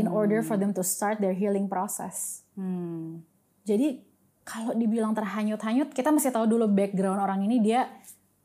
in 0.00 0.08
order 0.08 0.40
for 0.40 0.56
them 0.56 0.72
to 0.72 0.80
start 0.80 1.20
their 1.20 1.36
healing 1.36 1.68
process. 1.68 2.40
Hmm. 2.56 3.20
Jadi 3.68 4.00
kalau 4.44 4.76
dibilang 4.76 5.16
terhanyut-hanyut, 5.16 5.92
kita 5.96 6.12
mesti 6.12 6.28
tahu 6.28 6.44
dulu 6.44 6.68
background 6.68 7.20
orang 7.20 7.44
ini 7.48 7.64
dia 7.64 7.88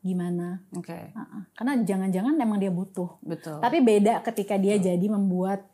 gimana. 0.00 0.64
oke 0.72 1.12
Uh-uh. 1.12 1.42
Karena 1.52 1.72
jangan-jangan 1.84 2.34
emang 2.40 2.58
dia 2.58 2.72
butuh. 2.72 3.20
betul 3.20 3.60
Tapi 3.60 3.84
beda 3.84 4.24
ketika 4.24 4.56
dia 4.56 4.80
jadi 4.80 5.06
membuat 5.06 5.68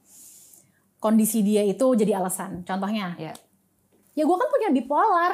kondisi 0.98 1.44
dia 1.46 1.62
itu 1.62 1.86
jadi 1.94 2.18
alasan. 2.18 2.66
Contohnya, 2.66 3.14
ya 3.20 3.32
ya 4.16 4.22
gue 4.24 4.36
kan 4.36 4.48
punya 4.48 4.68
bipolar. 4.72 5.32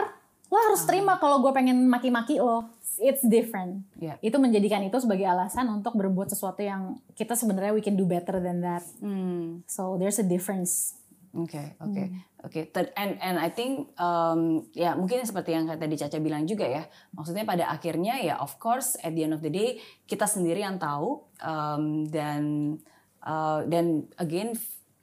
Lo 0.52 0.56
harus 0.60 0.84
terima 0.84 1.16
kalau 1.16 1.40
gue 1.40 1.52
pengen 1.56 1.88
maki-maki 1.88 2.36
lo. 2.36 2.68
It's 3.00 3.24
different. 3.24 3.88
ya 3.96 4.20
Itu 4.20 4.36
menjadikan 4.36 4.84
itu 4.84 5.00
sebagai 5.00 5.24
alasan 5.24 5.64
untuk 5.72 5.96
berbuat 5.96 6.28
sesuatu 6.28 6.60
yang 6.60 7.00
kita 7.16 7.32
sebenarnya 7.32 7.72
we 7.72 7.80
can 7.80 7.96
do 7.96 8.04
better 8.04 8.36
than 8.36 8.60
that. 8.60 8.84
Hmm. 9.00 9.64
So 9.64 9.96
there's 9.96 10.20
a 10.20 10.26
difference. 10.26 11.00
Oke, 11.32 11.80
oke, 11.80 12.04
oke. 12.44 12.60
Ter- 12.76 12.92
And 12.92 13.16
and 13.16 13.40
I 13.40 13.48
think 13.48 13.96
um, 13.96 14.68
ya 14.76 14.92
mungkin 14.92 15.24
seperti 15.24 15.56
yang 15.56 15.64
tadi 15.64 15.96
Caca 15.96 16.20
bilang 16.20 16.44
juga 16.44 16.68
ya. 16.68 16.84
Maksudnya 17.16 17.48
pada 17.48 17.72
akhirnya 17.72 18.20
ya 18.20 18.36
of 18.36 18.60
course 18.60 19.00
at 19.00 19.16
the 19.16 19.24
end 19.24 19.32
of 19.32 19.40
the 19.40 19.48
day 19.48 19.80
kita 20.04 20.28
sendiri 20.28 20.60
yang 20.60 20.76
tahu 20.76 21.24
um, 21.40 22.04
dan 22.04 22.76
uh, 23.24 23.64
dan 23.64 24.12
again 24.20 24.52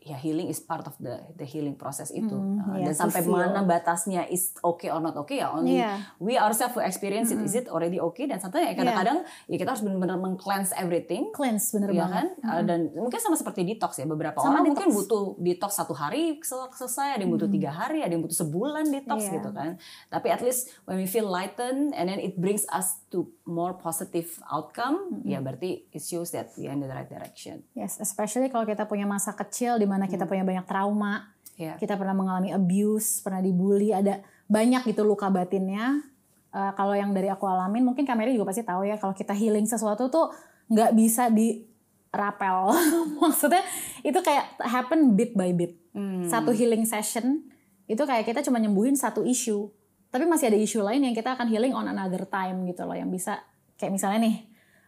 ya 0.02 0.16
healing 0.16 0.48
is 0.48 0.60
part 0.60 0.82
of 0.82 0.96
the 0.98 1.12
the 1.36 1.44
healing 1.44 1.74
process 1.74 2.08
itu. 2.10 2.32
Uh, 2.32 2.72
yeah, 2.74 2.88
dan 2.88 2.94
to 2.94 3.02
sampai 3.04 3.20
feel. 3.20 3.36
mana 3.36 3.62
batasnya 3.62 4.24
is 4.26 4.56
okay 4.58 4.88
or 4.88 4.98
not 4.98 5.12
okay 5.14 5.38
ya 5.38 5.52
only 5.52 5.76
Iya. 5.76 6.00
we 6.18 6.34
ourselves 6.34 6.72
who 6.72 6.80
experience 6.80 7.30
it 7.30 7.40
is 7.40 7.52
it 7.54 7.68
already 7.68 8.00
okay 8.00 8.24
dan 8.24 8.38
sampai 8.38 8.64
ya 8.64 8.74
kadang-kadang 8.74 9.22
ya 9.46 9.56
kita 9.56 9.70
harus 9.70 9.84
benar-benar 9.84 10.16
meng-cleanse 10.18 10.72
everything 10.74 11.30
Cleanse 11.30 11.72
bener 11.72 11.92
ya 11.92 12.04
banget. 12.04 12.16
kan 12.16 12.28
Uh, 12.42 12.64
dan 12.64 12.80
mungkin 12.92 13.20
sama 13.20 13.36
seperti 13.36 13.62
detox 13.64 13.96
ya 13.96 14.06
beberapa 14.06 14.36
Sama 14.36 14.58
orang 14.58 14.72
mungkin 14.72 14.88
detox. 14.88 14.98
butuh 15.04 15.24
detox 15.38 15.72
satu 15.76 15.94
hari 15.94 16.40
sel- 16.42 16.72
selesai 16.72 17.14
ada 17.14 17.22
yang 17.22 17.32
butuh 17.32 17.48
tiga 17.48 17.70
hari 17.70 18.00
ada 18.00 18.10
yang 18.10 18.24
butuh 18.24 18.40
sebulan 18.40 18.88
detox 18.88 19.20
Iya. 19.22 19.34
gitu 19.36 19.50
kan 19.52 19.76
tapi 20.08 20.28
at 20.28 20.40
least 20.40 20.72
when 20.84 20.96
we 20.96 21.06
feel 21.06 21.28
lighten 21.28 21.92
and 21.92 22.08
then 22.08 22.18
it 22.18 22.36
brings 22.36 22.64
us 22.70 23.04
to 23.08 23.28
more 23.50 23.74
positive 23.82 24.30
outcome 24.46 25.26
ya 25.26 25.42
berarti 25.42 25.90
it 25.90 26.06
shows 26.06 26.30
that 26.30 26.54
we 26.54 26.70
are 26.70 26.78
in 26.78 26.86
the 26.86 26.88
right 26.88 27.10
direction 27.10 27.66
Yes, 27.80 27.96
especially 28.04 28.52
kalau 28.52 28.68
kita 28.68 28.84
punya 28.86 29.08
masa 29.08 29.32
kecil 29.32 29.80
di 29.80 29.88
mana 29.88 30.04
kita 30.04 30.28
punya 30.28 30.44
banyak 30.44 30.68
trauma, 30.68 31.32
ya 31.56 31.80
kita 31.80 31.96
pernah 31.96 32.12
mengalami 32.12 32.52
abuse, 32.52 33.24
pernah 33.24 33.40
dibully, 33.40 33.96
ada 33.96 34.20
banyak 34.52 34.84
gitu 34.84 35.08
luka 35.08 35.32
batinnya. 35.32 36.04
Eh, 36.52 36.72
kalau 36.76 36.92
yang 36.92 37.16
dari 37.16 37.32
aku 37.32 37.48
alamin, 37.48 37.88
mungkin 37.88 38.04
Kameli 38.04 38.36
juga 38.36 38.52
pasti 38.52 38.68
tahu 38.68 38.84
ya 38.84 39.00
kalau 39.00 39.16
kita 39.16 39.32
healing 39.32 39.64
sesuatu 39.64 40.12
tuh 40.12 40.28
nggak 40.68 40.92
bisa 40.92 41.32
dirapel. 41.32 42.76
Maksudnya 43.24 43.64
itu 44.04 44.20
kayak 44.20 44.60
happen 44.60 45.16
bit 45.16 45.40
by 45.40 45.56
bit. 45.56 45.80
Satu 46.28 46.52
healing 46.52 46.84
session 46.84 47.48
itu 47.90 48.04
kayak 48.04 48.28
kita 48.28 48.44
cuma 48.44 48.60
nyembuhin 48.60 49.00
satu 49.00 49.24
issue. 49.24 49.72
Tapi 50.10 50.26
masih 50.26 50.50
ada 50.50 50.58
isu 50.58 50.82
lain 50.82 51.06
yang 51.06 51.14
kita 51.14 51.38
akan 51.38 51.48
healing 51.50 51.74
on 51.74 51.86
another 51.86 52.26
time 52.26 52.66
gitu 52.66 52.82
loh 52.86 52.98
yang 52.98 53.14
bisa 53.14 53.46
kayak 53.78 53.94
misalnya 53.94 54.26
nih 54.26 54.36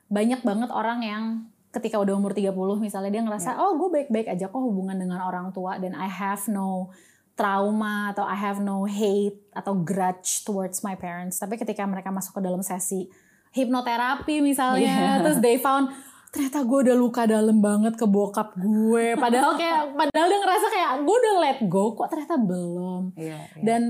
banyak 0.10 0.42
banget 0.42 0.70
orang 0.74 1.00
yang 1.06 1.24
ketika 1.72 1.96
udah 2.02 2.18
umur 2.20 2.36
30 2.36 2.52
misalnya 2.82 3.12
dia 3.14 3.24
ngerasa 3.24 3.56
oh 3.64 3.80
gue 3.80 3.90
baik-baik 4.02 4.28
aja 4.28 4.52
kok 4.52 4.60
hubungan 4.60 5.00
dengan 5.00 5.24
orang 5.24 5.56
tua 5.56 5.80
dan 5.80 5.96
I 5.96 6.10
have 6.10 6.44
no 6.52 6.92
trauma 7.36 8.12
atau 8.12 8.28
I 8.28 8.36
have 8.36 8.60
no 8.60 8.84
hate 8.84 9.40
atau 9.56 9.74
grudge 9.80 10.44
towards 10.44 10.84
my 10.84 11.00
parents. 11.00 11.40
Tapi 11.40 11.56
ketika 11.56 11.88
mereka 11.88 12.12
masuk 12.12 12.38
ke 12.38 12.42
dalam 12.44 12.60
sesi 12.62 13.08
hipnoterapi 13.56 14.40
misalnya, 14.44 15.20
Iya. 15.20 15.24
terus 15.24 15.38
they 15.40 15.58
found 15.58 15.92
ternyata 16.32 16.64
gue 16.64 16.80
udah 16.88 16.96
luka 16.96 17.24
dalam 17.28 17.60
banget 17.60 17.96
ke 17.96 18.08
bokap 18.08 18.56
gue. 18.56 19.16
Padahal 19.16 19.56
kayak 19.56 19.96
padahal 19.96 20.28
dia 20.28 20.40
ngerasa 20.40 20.68
kayak 20.68 20.92
gue 21.04 21.16
udah 21.16 21.36
let 21.40 21.60
go 21.68 21.96
kok 21.96 22.08
ternyata 22.12 22.36
belum. 22.40 23.16
Iya, 23.16 23.40
iya. 23.58 23.64
Dan 23.64 23.82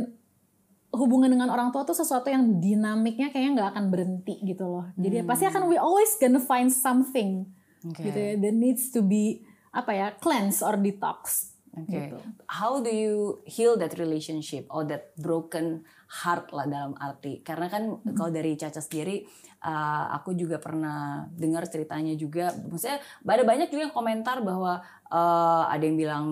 hubungan 0.92 1.32
dengan 1.32 1.48
orang 1.48 1.72
tua 1.72 1.88
tuh 1.88 1.96
sesuatu 1.96 2.28
yang 2.28 2.60
dinamiknya 2.60 3.32
kayaknya 3.32 3.52
nggak 3.64 3.70
akan 3.76 3.86
berhenti 3.88 4.36
gitu 4.44 4.68
loh. 4.68 4.86
Jadi 5.00 5.24
pasti 5.24 5.48
akan 5.48 5.72
we 5.72 5.80
always 5.80 6.12
gonna 6.20 6.44
find 6.44 6.68
something 6.68 7.48
Oke. 7.88 8.04
gitu 8.04 8.20
ya 8.20 8.34
that 8.36 8.56
needs 8.56 8.92
to 8.92 9.00
be 9.00 9.48
apa 9.72 9.92
ya 9.96 10.08
cleanse 10.20 10.60
or 10.60 10.76
detox. 10.76 11.56
Oke. 11.72 11.88
Gitu. 11.88 12.18
How 12.52 12.84
do 12.84 12.92
you 12.92 13.40
heal 13.48 13.80
that 13.80 13.96
relationship 13.96 14.68
or 14.68 14.84
that 14.92 15.16
broken 15.16 15.88
heart 16.12 16.52
lah 16.52 16.68
dalam 16.68 16.92
arti? 17.00 17.40
Karena 17.40 17.72
kan 17.72 18.04
kalau 18.12 18.28
dari 18.28 18.60
Caca 18.60 18.84
sendiri, 18.84 19.24
uh, 19.64 20.12
aku 20.12 20.36
juga 20.36 20.60
pernah 20.60 21.24
dengar 21.32 21.64
ceritanya 21.72 22.12
juga. 22.20 22.52
Maksudnya 22.52 23.00
ada 23.24 23.44
banyak 23.48 23.72
juga 23.72 23.88
yang 23.88 23.96
komentar 23.96 24.44
bahwa 24.44 24.84
uh, 25.08 25.64
ada 25.72 25.84
yang 25.88 25.96
bilang 25.96 26.26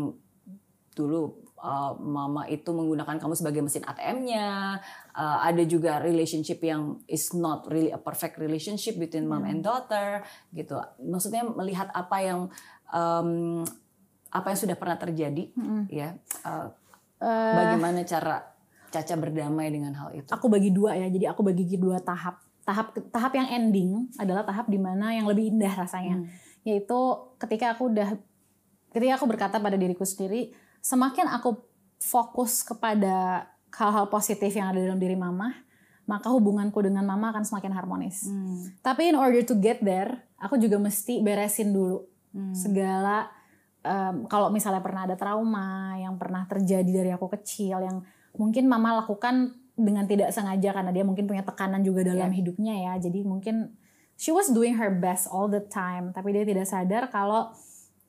dulu 0.91 1.47
uh, 1.59 1.93
mama 1.99 2.47
itu 2.47 2.71
menggunakan 2.71 3.19
kamu 3.19 3.33
sebagai 3.35 3.61
mesin 3.61 3.83
ATM-nya. 3.85 4.79
Uh, 5.13 5.37
ada 5.43 5.63
juga 5.67 5.99
relationship 5.99 6.63
yang 6.63 7.03
is 7.05 7.35
not 7.35 7.67
really 7.67 7.91
a 7.91 7.99
perfect 7.99 8.39
relationship 8.39 8.95
between 8.95 9.27
mom 9.27 9.43
and 9.43 9.61
daughter 9.61 10.23
gitu. 10.55 10.79
Maksudnya 11.03 11.43
melihat 11.43 11.91
apa 11.91 12.17
yang 12.23 12.39
um, 12.91 13.61
apa 14.29 14.47
yang 14.53 14.59
sudah 14.59 14.75
pernah 14.79 14.97
terjadi 14.97 15.51
ya. 15.91 16.15
Uh, 16.43 16.71
bagaimana 17.55 18.07
cara 18.07 18.59
Caca 18.89 19.15
berdamai 19.21 19.69
dengan 19.69 19.93
hal 19.93 20.09
itu? 20.17 20.29
Aku 20.33 20.49
bagi 20.49 20.73
dua 20.73 20.97
ya. 20.97 21.07
Jadi 21.13 21.25
aku 21.29 21.45
bagi 21.45 21.77
dua 21.77 22.01
tahap. 22.01 22.41
Tahap 22.65 22.93
tahap 23.09 23.33
yang 23.33 23.49
ending 23.49 24.09
adalah 24.17 24.45
tahap 24.45 24.69
di 24.69 24.77
mana 24.81 25.13
yang 25.13 25.29
lebih 25.29 25.53
indah 25.53 25.73
rasanya. 25.73 26.25
Yaitu 26.65 26.97
ketika 27.37 27.77
aku 27.77 27.93
udah 27.93 28.17
ketika 28.89 29.21
aku 29.21 29.25
berkata 29.29 29.61
pada 29.61 29.77
diriku 29.77 30.01
sendiri, 30.01 30.53
semakin 30.81 31.27
aku 31.29 31.59
fokus 31.99 32.63
kepada 32.63 33.47
hal-hal 33.69 34.09
positif 34.09 34.49
yang 34.55 34.71
ada 34.73 34.81
dalam 34.81 34.97
diri 34.97 35.13
mama, 35.13 35.53
maka 36.09 36.33
hubunganku 36.33 36.81
dengan 36.81 37.05
mama 37.05 37.29
akan 37.29 37.45
semakin 37.45 37.71
harmonis. 37.75 38.25
Tapi 38.81 39.13
in 39.13 39.17
order 39.19 39.45
to 39.45 39.53
get 39.61 39.77
there, 39.85 40.25
aku 40.41 40.57
juga 40.57 40.81
mesti 40.81 41.21
beresin 41.21 41.69
dulu 41.69 42.01
segala 42.53 43.29
em, 43.85 44.25
kalau 44.25 44.49
misalnya 44.49 44.81
pernah 44.81 45.05
ada 45.05 45.17
trauma 45.17 45.97
yang 45.97 46.17
pernah 46.17 46.45
terjadi 46.49 46.89
dari 46.89 47.11
aku 47.13 47.29
kecil 47.37 47.81
yang 47.81 48.01
mungkin 48.37 48.69
mama 48.69 49.01
lakukan 49.05 49.53
dengan 49.79 50.05
tidak 50.05 50.35
sengaja 50.35 50.75
karena 50.75 50.91
dia 50.91 51.07
mungkin 51.07 51.23
punya 51.23 51.41
tekanan 51.41 51.81
juga 51.85 52.03
dalam 52.03 52.33
hidupnya 52.33 52.75
ya. 52.89 52.93
Jadi 52.99 53.23
mungkin 53.23 53.77
she 54.19 54.33
was 54.35 54.51
doing 54.51 54.75
her 54.75 54.91
best 54.91 55.29
all 55.31 55.47
the 55.47 55.63
time, 55.71 56.11
tapi 56.11 56.35
dia 56.35 56.43
tidak 56.43 56.67
sadar 56.67 57.07
kalau 57.07 57.53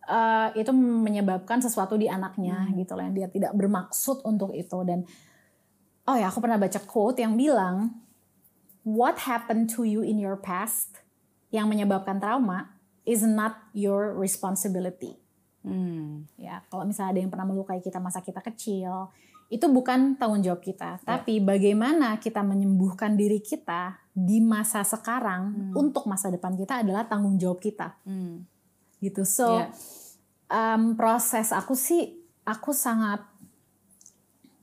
eh, 0.06 0.48
itu 0.56 0.72
menyebabkan 0.76 1.60
sesuatu 1.60 1.98
di 1.98 2.08
anaknya 2.08 2.70
gitu 2.76 2.96
loh 2.96 3.04
yang 3.04 3.16
dia 3.16 3.28
tidak 3.28 3.52
bermaksud 3.52 4.22
untuk 4.24 4.54
itu 4.56 4.78
dan 4.86 5.04
oh 6.08 6.16
ya 6.16 6.32
aku 6.32 6.40
pernah 6.40 6.56
baca 6.56 6.80
quote 6.84 7.20
yang 7.20 7.36
bilang 7.36 7.92
what 8.84 9.28
happened 9.28 9.68
to 9.68 9.84
you 9.84 10.00
in 10.00 10.16
your 10.16 10.38
past 10.38 11.00
yang 11.50 11.66
menyebabkan 11.66 12.22
trauma 12.22 12.80
is 13.04 13.26
not 13.26 13.58
your 13.74 14.14
responsibility. 14.14 15.18
Hmm. 15.60 16.24
Ya, 16.40 16.64
kalau 16.72 16.88
misalnya 16.88 17.18
ada 17.18 17.20
yang 17.20 17.32
pernah 17.32 17.46
melukai 17.48 17.84
kita 17.84 18.00
masa 18.00 18.24
kita 18.24 18.40
kecil, 18.40 19.12
itu 19.50 19.66
bukan 19.66 20.14
tanggung 20.16 20.40
jawab 20.40 20.62
kita, 20.62 21.02
tapi 21.02 21.42
bagaimana 21.42 22.16
kita 22.22 22.40
menyembuhkan 22.40 23.18
diri 23.18 23.42
kita 23.42 23.98
di 24.14 24.38
masa 24.38 24.86
sekarang 24.86 25.74
untuk 25.74 26.06
masa 26.06 26.30
depan 26.30 26.54
kita 26.54 26.86
adalah 26.86 27.04
tanggung 27.04 27.34
jawab 27.36 27.58
kita. 27.58 27.98
Hmm. 28.06 28.46
Gitu. 29.00 29.24
So, 29.24 29.48
Iya. 29.50 29.72
um, 30.48 30.94
proses 30.94 31.50
aku 31.50 31.72
sih 31.72 32.14
aku 32.42 32.70
sangat 32.70 33.24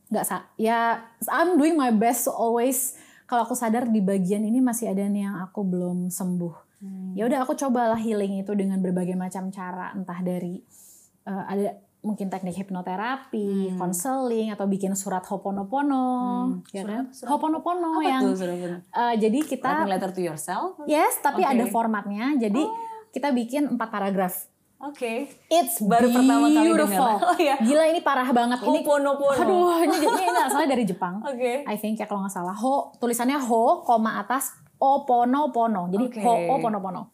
nggak 0.08 0.24
sa 0.24 0.48
ya 0.56 1.04
I'm 1.28 1.56
doing 1.56 1.76
my 1.76 1.92
best 1.92 2.24
to 2.24 2.32
always 2.32 2.96
kalau 3.28 3.44
aku 3.44 3.54
sadar 3.54 3.84
di 3.86 4.00
bagian 4.00 4.40
ini 4.42 4.62
masih 4.62 4.88
ada 4.88 5.04
nih 5.04 5.26
yang 5.26 5.36
aku 5.42 5.62
belum 5.62 6.08
sembuh 6.08 6.56
ya 7.12 7.26
udah 7.26 7.42
aku 7.42 7.58
cobalah 7.58 7.98
healing 7.98 8.38
itu 8.38 8.54
dengan 8.54 8.78
berbagai 8.78 9.16
macam 9.16 9.50
cara 9.50 9.92
entah 9.92 10.22
dari 10.22 10.62
uh, 11.24 11.44
ada 11.46 11.76
mungkin 11.98 12.30
teknik 12.30 12.56
hipnoterapi, 12.56 13.74
konseling 13.76 14.48
atau 14.48 14.64
bikin 14.64 14.94
surat 14.94 15.26
hoponopono, 15.26 16.06
ya 16.72 16.86
Surat- 16.86 16.88
kan? 16.88 17.04
surat- 17.12 17.30
Hoponopono 17.34 17.90
Apa 17.98 18.04
yang 18.06 18.22
tuh 18.24 18.36
sebenarnya? 18.38 18.80
uh, 18.88 19.14
jadi 19.18 19.40
kita 19.42 19.66
Writing 19.68 19.92
letter 19.92 20.12
to 20.14 20.22
yourself? 20.22 20.78
yes 20.86 21.20
tapi 21.20 21.42
Oke. 21.42 21.52
ada 21.52 21.66
formatnya 21.68 22.38
jadi 22.38 22.64
kita 23.12 23.32
bikin 23.32 23.76
empat 23.76 23.90
paragraf 23.90 24.48
Oke. 24.78 25.26
It's 25.50 25.82
Baru 25.82 26.14
pertama 26.14 26.54
kali 26.54 26.70
beautiful. 26.70 27.18
dengar. 27.18 27.34
Oh, 27.34 27.38
iya. 27.42 27.58
Gila 27.58 27.84
ini 27.90 28.00
parah 28.06 28.30
banget. 28.30 28.62
Ini 28.62 28.86
Hoponopono. 28.86 29.42
Aduh, 29.42 29.74
ini, 29.82 29.98
ini, 30.06 30.22
ini 30.30 30.38
asalnya 30.38 30.70
dari 30.78 30.86
Jepang. 30.86 31.18
Oke. 31.34 31.66
I 31.66 31.76
think 31.82 31.98
ya 31.98 32.06
kalau 32.06 32.22
nggak 32.22 32.34
salah. 32.38 32.54
Ho, 32.54 32.94
tulisannya 33.02 33.42
ho, 33.42 33.82
koma 33.82 34.22
atas, 34.22 34.54
oponopono. 34.78 35.90
Jadi 35.90 36.06
Oke. 36.14 36.22
ho, 36.22 36.34
oponopono. 36.62 37.10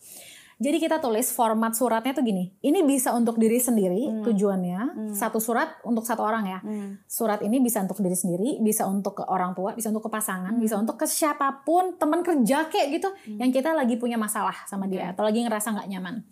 Jadi 0.63 0.79
kita 0.79 1.03
tulis 1.03 1.27
format 1.35 1.75
suratnya 1.75 2.15
tuh 2.15 2.23
gini. 2.23 2.55
Ini 2.63 2.87
bisa 2.87 3.11
untuk 3.11 3.35
diri 3.35 3.59
sendiri 3.59 4.07
Hmm. 4.07 4.23
tujuannya. 4.23 5.11
Satu 5.11 5.43
surat 5.43 5.83
untuk 5.83 6.07
satu 6.07 6.23
orang 6.23 6.47
ya. 6.47 6.59
Surat 7.03 7.43
ini 7.43 7.59
bisa 7.59 7.83
untuk 7.83 7.99
diri 7.99 8.15
sendiri, 8.15 8.63
bisa 8.63 8.87
untuk 8.87 9.19
ke 9.19 9.23
orang 9.27 9.51
tua, 9.51 9.75
bisa 9.75 9.91
untuk 9.91 10.07
ke 10.07 10.11
pasangan, 10.15 10.55
Hmm. 10.55 10.63
bisa 10.63 10.79
untuk 10.79 10.95
ke 10.95 11.03
siapa 11.03 11.67
pun, 11.67 11.99
teman 11.99 12.23
kerja 12.23 12.71
kayak 12.71 12.87
gitu. 12.95 13.11
Yang 13.35 13.59
kita 13.59 13.75
lagi 13.75 13.99
punya 13.99 14.15
masalah 14.15 14.55
sama 14.63 14.87
dia 14.87 15.11
atau 15.11 15.27
lagi 15.27 15.43
ngerasa 15.43 15.75
nggak 15.75 15.89
nyaman. 15.91 16.23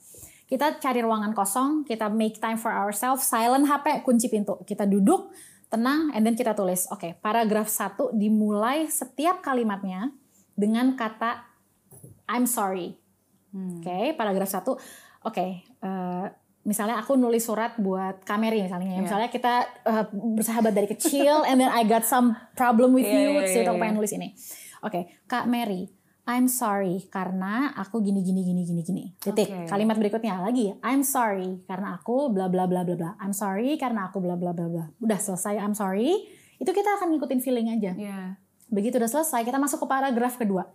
Kita 0.48 0.80
cari 0.80 1.04
ruangan 1.04 1.36
kosong, 1.36 1.84
kita 1.84 2.08
make 2.08 2.40
time 2.40 2.56
for 2.56 2.72
ourselves, 2.72 3.28
silent 3.28 3.68
HP, 3.68 4.00
kunci 4.04 4.32
pintu. 4.32 4.60
Kita 4.64 4.88
duduk, 4.88 5.32
tenang, 5.68 6.12
and 6.16 6.24
then 6.24 6.40
kita 6.40 6.56
tulis. 6.56 6.88
Oke, 6.92 7.20
paragraf 7.20 7.68
satu 7.68 8.12
dimulai 8.16 8.88
setiap 8.88 9.44
kalimatnya 9.44 10.12
dengan 10.56 10.96
kata 10.96 11.52
I'm 12.32 12.48
sorry. 12.48 13.01
Oke, 13.52 14.16
paragraf 14.16 14.48
satu. 14.48 14.80
Oke, 15.22 15.62
eh, 15.64 16.26
misalnya 16.64 16.98
aku 16.98 17.20
nulis 17.20 17.44
surat 17.44 17.76
buat 17.78 18.24
Kameri 18.24 18.64
misalnya. 18.66 18.98
ya. 18.98 19.02
Misalnya 19.04 19.30
kita 19.30 19.54
eh, 19.86 20.06
bersahabat 20.12 20.74
dari 20.74 20.88
kecil, 20.90 21.44
and 21.50 21.60
then 21.60 21.70
I 21.70 21.84
got 21.84 22.08
some 22.08 22.34
problem 22.56 22.96
with 22.96 23.06
Iya, 23.06 23.20
you, 23.22 23.32
iya, 23.44 23.48
so 23.50 23.58
iya, 23.62 23.68
aku 23.70 23.78
iya. 23.78 23.82
pengen 23.84 23.96
nulis 24.00 24.14
ini. 24.16 24.34
Oke, 24.82 25.14
Kak 25.30 25.46
Mary, 25.46 25.94
I'm 26.26 26.48
sorry 26.48 27.06
karena 27.10 27.74
aku 27.76 28.02
gini 28.02 28.22
gini 28.22 28.42
gini 28.46 28.62
gini 28.64 28.82
gini. 28.82 29.04
Titik. 29.18 29.50
Oke. 29.50 29.68
Kalimat 29.70 29.98
berikutnya 29.98 30.38
lagi. 30.42 30.74
I'm 30.82 31.02
sorry 31.02 31.66
karena 31.66 31.98
aku 31.98 32.30
bla 32.30 32.48
bla 32.48 32.70
bla 32.70 32.86
bla 32.86 32.96
bla. 32.96 33.12
I'm 33.18 33.34
sorry 33.34 33.78
karena 33.78 34.10
aku 34.10 34.22
bla 34.22 34.38
bla 34.38 34.54
bla 34.54 34.70
bla. 34.70 34.86
Udah 35.02 35.20
selesai 35.20 35.58
I'm 35.58 35.74
sorry. 35.74 36.24
Itu 36.62 36.72
kita 36.72 37.02
akan 37.02 37.14
ngikutin 37.14 37.42
feeling 37.42 37.74
aja. 37.74 37.98
Iya. 37.98 38.38
Begitu 38.72 39.02
udah 39.02 39.12
selesai, 39.12 39.44
kita 39.44 39.60
masuk 39.60 39.84
ke 39.84 39.88
paragraf 39.90 40.40
kedua. 40.40 40.70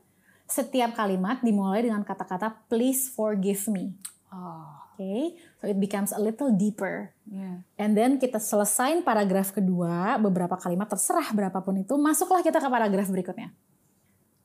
Setiap 0.47 0.95
kalimat 0.95 1.43
dimulai 1.43 1.83
dengan 1.83 2.07
kata-kata 2.07 2.67
please 2.71 3.11
forgive 3.11 3.67
me. 3.71 3.95
Oh. 4.31 4.87
Oke, 4.97 5.37
so 5.61 5.69
it 5.69 5.77
becomes 5.77 6.09
a 6.09 6.17
little 6.17 6.57
deeper. 6.57 7.13
Iya. 7.29 7.61
And 7.77 7.93
then 7.93 8.17
kita 8.17 8.41
selesain 8.41 9.05
paragraf 9.05 9.53
kedua, 9.53 10.17
beberapa 10.17 10.57
kalimat 10.57 10.89
terserah 10.89 11.37
berapapun 11.37 11.85
itu, 11.85 12.01
masuklah 12.01 12.41
kita 12.41 12.57
ke 12.57 12.65
paragraf 12.65 13.05
berikutnya. 13.13 13.53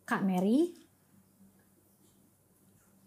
Kak 0.03 0.27
Mary, 0.27 0.75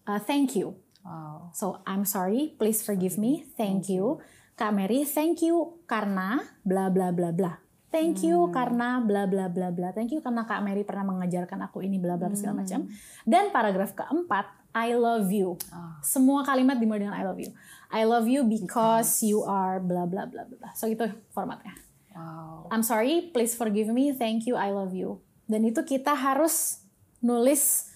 uh, 0.09 0.16
thank 0.24 0.57
you. 0.57 0.80
Wow. 1.04 1.52
So 1.52 1.85
I'm 1.85 2.09
sorry, 2.09 2.57
please 2.57 2.80
forgive 2.80 3.20
me. 3.20 3.44
Thank 3.61 3.92
you. 3.92 4.24
Kak 4.57 4.72
Mary, 4.72 5.04
thank 5.04 5.44
you 5.44 5.85
karena 5.85 6.48
bla 6.64 6.88
bla 6.88 7.12
bla 7.12 7.28
bla. 7.28 7.61
Thank 7.94 8.26
you 8.26 8.50
karena 8.50 8.98
bla 8.98 9.30
bla 9.30 9.46
bla 9.46 9.70
bla. 9.70 9.94
Thank 9.94 10.11
you 10.11 10.18
karena 10.18 10.42
Kak 10.42 10.66
Mary 10.66 10.83
pernah 10.83 11.07
mengajarkan 11.07 11.62
aku 11.70 11.87
ini 11.87 12.02
bla 12.02 12.18
bla 12.18 12.35
segala 12.35 12.66
macam. 12.66 12.90
Dan 13.22 13.54
paragraf 13.54 13.94
keempat, 13.94 14.50
I 14.74 14.98
love 14.98 15.30
you. 15.30 15.54
Ah. 15.70 16.02
Semua 16.02 16.42
kalimat 16.42 16.74
dimulai 16.83 17.07
dengan 17.07 17.14
I 17.14 17.22
love 17.22 17.38
you. 17.38 17.54
I 17.94 18.02
love 18.02 18.26
you 18.26 18.42
because 18.42 19.22
you 19.22 19.46
are 19.46 19.78
bla 19.78 20.11
bla 20.11 20.26
bla 20.26 20.42
bla. 20.42 20.74
So 20.74 20.90
itu 20.90 21.07
formatnya. 21.30 21.78
Wow. 22.11 22.66
I'm 22.74 22.83
sorry, 22.83 23.30
please 23.30 23.54
forgive 23.54 23.90
me, 23.94 24.11
thank 24.11 24.46
you, 24.50 24.59
I 24.59 24.74
love 24.74 24.90
you. 24.90 25.22
Dan 25.46 25.62
itu 25.62 25.83
kita 25.87 26.14
harus 26.14 26.83
nulis 27.22 27.94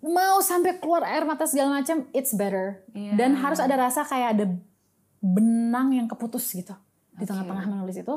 mau 0.00 0.40
sampai 0.40 0.80
keluar 0.80 1.04
air 1.04 1.28
mata 1.28 1.44
segala 1.44 1.80
macam, 1.80 2.08
it's 2.16 2.32
better. 2.32 2.84
Iya. 2.96 3.20
Dan 3.20 3.36
harus 3.36 3.60
ada 3.60 3.76
rasa 3.76 4.04
kayak 4.04 4.28
ada 4.36 4.46
benang 5.20 5.92
yang 5.92 6.08
keputus 6.08 6.48
gitu 6.56 6.72
di 7.20 7.28
tengah-tengah 7.28 7.68
menulis 7.68 8.00
itu. 8.00 8.16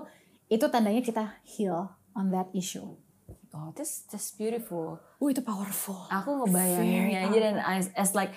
Itu 0.54 0.70
tandanya 0.70 1.02
kita 1.02 1.42
heal 1.42 1.90
on 2.14 2.30
that 2.30 2.54
issue. 2.54 2.86
Oh, 3.54 3.70
this 3.74 4.06
this 4.10 4.34
beautiful. 4.34 5.02
Uh 5.18 5.30
itu 5.34 5.42
powerful. 5.42 6.06
Aku 6.14 6.46
ngebayanginnya 6.46 7.30
aja 7.30 7.38
dan 7.38 7.58
as, 7.62 7.90
as 7.98 8.14
like 8.14 8.34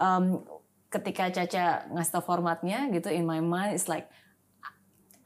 um, 0.00 0.44
ketika 0.88 1.28
Caca 1.32 1.88
ngasih 1.90 2.12
tau 2.16 2.24
formatnya 2.24 2.88
gitu 2.94 3.10
in 3.10 3.26
my 3.26 3.42
mind 3.42 3.74
it's 3.74 3.90
like 3.90 4.06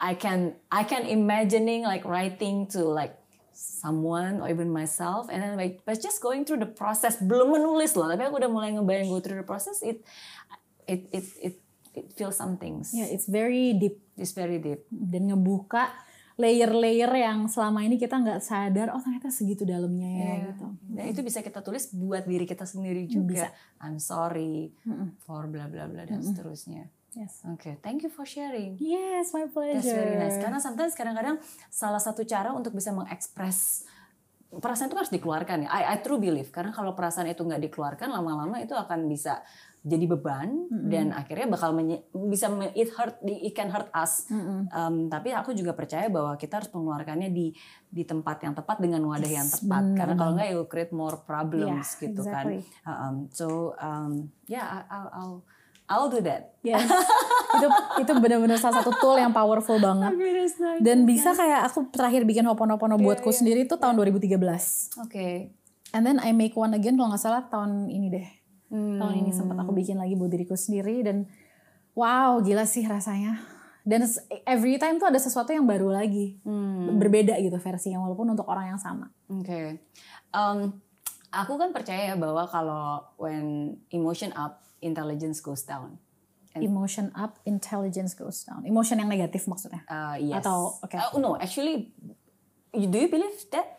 I 0.01 0.17
can 0.17 0.57
I 0.73 0.87
can 0.87 1.05
imagining 1.05 1.85
like 1.85 2.09
writing 2.09 2.71
to 2.73 2.89
like 2.89 3.19
someone 3.53 4.41
or 4.41 4.49
even 4.49 4.71
myself 4.71 5.29
and 5.29 5.43
then 5.43 5.55
like 5.59 5.83
but 5.85 5.99
just 6.01 6.23
going 6.23 6.47
through 6.47 6.63
the 6.63 6.71
process 6.71 7.19
belum 7.21 7.59
menulis 7.59 7.99
loh 7.99 8.07
tapi 8.09 8.25
aku 8.25 8.39
udah 8.39 8.51
mulai 8.51 8.71
ngebayang 8.79 9.11
go 9.11 9.19
through 9.19 9.43
the 9.43 9.47
process 9.47 9.83
it 9.83 10.01
it 10.87 11.11
it 11.11 11.27
it, 11.43 11.55
it 11.93 12.07
feels 12.15 12.39
some 12.39 12.57
things 12.57 12.95
Yeah, 12.95 13.11
it's 13.11 13.27
very 13.27 13.75
deep 13.75 13.99
it's 14.15 14.33
very 14.33 14.63
deep 14.63 14.87
dan 14.89 15.35
ngebuka 15.35 15.91
layer-layer 16.39 17.11
yang 17.11 17.51
selama 17.51 17.83
ini 17.83 17.99
kita 17.99 18.15
nggak 18.15 18.39
sadar 18.39 18.95
oh 18.95 19.03
ternyata 19.03 19.27
segitu 19.27 19.67
dalamnya 19.67 20.07
ya 20.07 20.17
Iya. 20.17 20.35
gitu. 20.55 20.67
Dan 20.89 21.05
itu 21.11 21.21
bisa 21.21 21.43
kita 21.43 21.61
tulis 21.61 21.91
buat 21.91 22.23
diri 22.25 22.47
kita 22.47 22.63
sendiri 22.63 23.11
juga. 23.11 23.51
I'm 23.79 23.99
sorry 23.99 24.71
for 25.21 25.45
bla 25.45 25.67
bla 25.67 25.85
bla 25.85 26.07
dan 26.07 26.23
seterusnya. 26.23 26.87
Yes. 27.11 27.43
Oke, 27.49 27.81
thank 27.81 28.07
you 28.07 28.13
for 28.13 28.23
sharing. 28.23 28.79
Yes, 28.79 29.33
my 29.33 29.51
pleasure. 29.51 29.83
That's 29.83 29.91
very 29.91 30.15
nice. 30.15 30.39
Karena 30.39 30.63
sometimes 30.63 30.95
kadang-kadang 30.95 31.43
salah 31.67 31.99
satu 31.99 32.23
cara 32.23 32.55
untuk 32.55 32.71
bisa 32.71 32.95
mengekspres 32.95 33.89
perasaan 34.49 34.89
itu 34.89 34.97
harus 34.97 35.11
dikeluarkan 35.11 35.67
ya. 35.67 35.69
I, 35.69 35.83
I 35.93 35.97
true 36.01 36.17
believe 36.17 36.49
karena 36.49 36.71
kalau 36.71 36.95
perasaan 36.95 37.27
itu 37.27 37.43
nggak 37.43 37.69
dikeluarkan 37.69 38.09
lama-lama 38.09 38.63
itu 38.63 38.73
akan 38.73 39.05
bisa 39.05 39.43
jadi 39.89 40.05
beban 40.07 40.49
dan 40.69 41.11
akhirnya 41.11 41.49
bakal 41.49 41.73
menye- 41.73 42.05
bisa 42.13 42.47
me- 42.47 42.71
it 42.73 42.93
hurt 42.93 43.17
it 43.23 43.51
can 43.51 43.67
hurt 43.67 43.89
us. 43.91 44.29
Um, 44.69 45.09
tapi 45.09 45.33
aku 45.33 45.51
juga 45.51 45.73
percaya 45.73 46.07
bahwa 46.07 46.37
kita 46.37 46.61
harus 46.61 46.69
mengeluarkannya 46.69 47.33
di 47.33 47.57
di 47.85 48.05
tempat 48.05 48.45
yang 48.45 48.53
tepat 48.53 48.79
dengan 48.79 49.01
wadah 49.03 49.27
yang 49.27 49.49
tepat 49.49 49.83
bener 49.83 49.97
karena 49.97 50.15
kalau 50.15 50.33
nggak 50.37 50.49
will 50.53 50.69
create 50.69 50.93
more 50.93 51.17
problems 51.19 51.97
Yeah, 51.97 52.03
gitu 52.05 52.21
exactly. 52.21 52.61
kan. 52.85 52.93
Um, 52.93 53.15
so 53.31 53.47
um, 53.77 54.29
yeah, 54.45 54.85
I'll, 54.87 55.09
I'll 55.11 55.37
I'll 55.89 56.09
do 56.09 56.21
that. 56.21 56.61
Yes. 56.61 56.85
itu 57.49 57.67
itu 58.05 58.13
benar-benar 58.15 58.61
salah 58.61 58.85
satu 58.85 58.93
tool 59.01 59.17
yang 59.17 59.33
powerful 59.33 59.81
banget. 59.81 60.13
Dan 60.79 61.09
bisa 61.09 61.33
kayak 61.33 61.65
aku 61.65 61.89
terakhir 61.89 62.29
bikin 62.29 62.45
Hoponopono 62.45 63.01
buatku 63.01 63.33
sendiri 63.33 63.65
itu 63.65 63.75
tahun 63.75 63.97
2013. 63.97 64.37
Oke. 65.01 65.57
And 65.97 66.05
then 66.05 66.21
I 66.21 66.37
make 66.37 66.53
one 66.53 66.77
again 66.77 67.01
kalau 67.01 67.09
nggak 67.09 67.25
salah 67.25 67.49
tahun 67.49 67.89
ini 67.89 68.07
deh. 68.13 68.27
Hmm. 68.69 69.01
Tahun 69.01 69.15
ini 69.17 69.33
sempat 69.33 69.57
aku 69.57 69.73
bikin 69.73 69.97
lagi 69.97 70.13
buat 70.13 70.29
diriku 70.29 70.53
sendiri 70.53 71.01
dan 71.01 71.25
wow 71.93 72.39
gila 72.39 72.65
sih 72.65 72.85
rasanya. 72.85 73.41
Dan 73.89 74.05
every 74.45 74.77
time 74.77 75.01
tuh 75.01 75.09
ada 75.09 75.17
sesuatu 75.17 75.49
yang 75.49 75.65
baru 75.65 75.89
lagi, 75.89 76.37
Hmm. 76.45 77.01
berbeda 77.01 77.41
gitu 77.41 77.57
versinya 77.57 78.05
walaupun 78.05 78.29
untuk 78.29 78.45
orang 78.45 78.77
yang 78.77 78.81
sama. 78.81 79.09
Oke. 79.33 79.81
Um, 80.29 80.77
aku 81.33 81.57
kan 81.57 81.73
percaya 81.73 82.13
bahwa 82.13 82.45
kalau 82.45 83.01
when 83.17 83.77
emotion 83.89 84.29
up, 84.37 84.61
intelligence 84.85 85.41
goes 85.41 85.65
down. 85.65 85.97
Emotion 86.59 87.15
up, 87.15 87.39
intelligence 87.47 88.19
goes 88.19 88.43
down. 88.43 88.67
Emotion 88.67 88.99
yang 88.99 89.07
negatif 89.07 89.47
maksudnya. 89.47 89.87
Uh, 89.87 90.19
yes. 90.19 90.43
Atau- 90.43 90.75
oke. 90.83 90.97
Uh, 90.99 91.15
no, 91.17 91.39
actually, 91.39 91.95
you, 92.75 92.91
do 92.91 92.99
you 92.99 93.07
believe 93.07 93.39
that? 93.55 93.78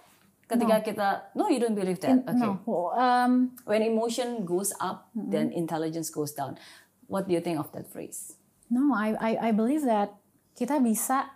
Ketika 0.50 0.82
kita, 0.82 1.08
no, 1.38 1.46
you 1.46 1.62
don't 1.62 1.78
believe 1.78 2.02
that. 2.02 2.26
Okay. 2.26 2.42
No, 2.42 2.58
um, 2.98 3.54
When 3.70 3.86
emotion 3.86 4.42
goes 4.50 4.74
up, 4.82 5.14
then 5.14 5.54
intelligence 5.54 6.10
goes 6.10 6.34
down. 6.34 6.58
What 7.06 7.30
do 7.30 7.38
you 7.38 7.42
think 7.42 7.62
of 7.62 7.70
that 7.78 7.86
phrase? 7.86 8.34
No, 8.74 8.98
I 8.98 9.14
I 9.18 9.32
I 9.38 9.52
believe 9.54 9.86
that 9.86 10.18
kita 10.58 10.82
bisa 10.82 11.30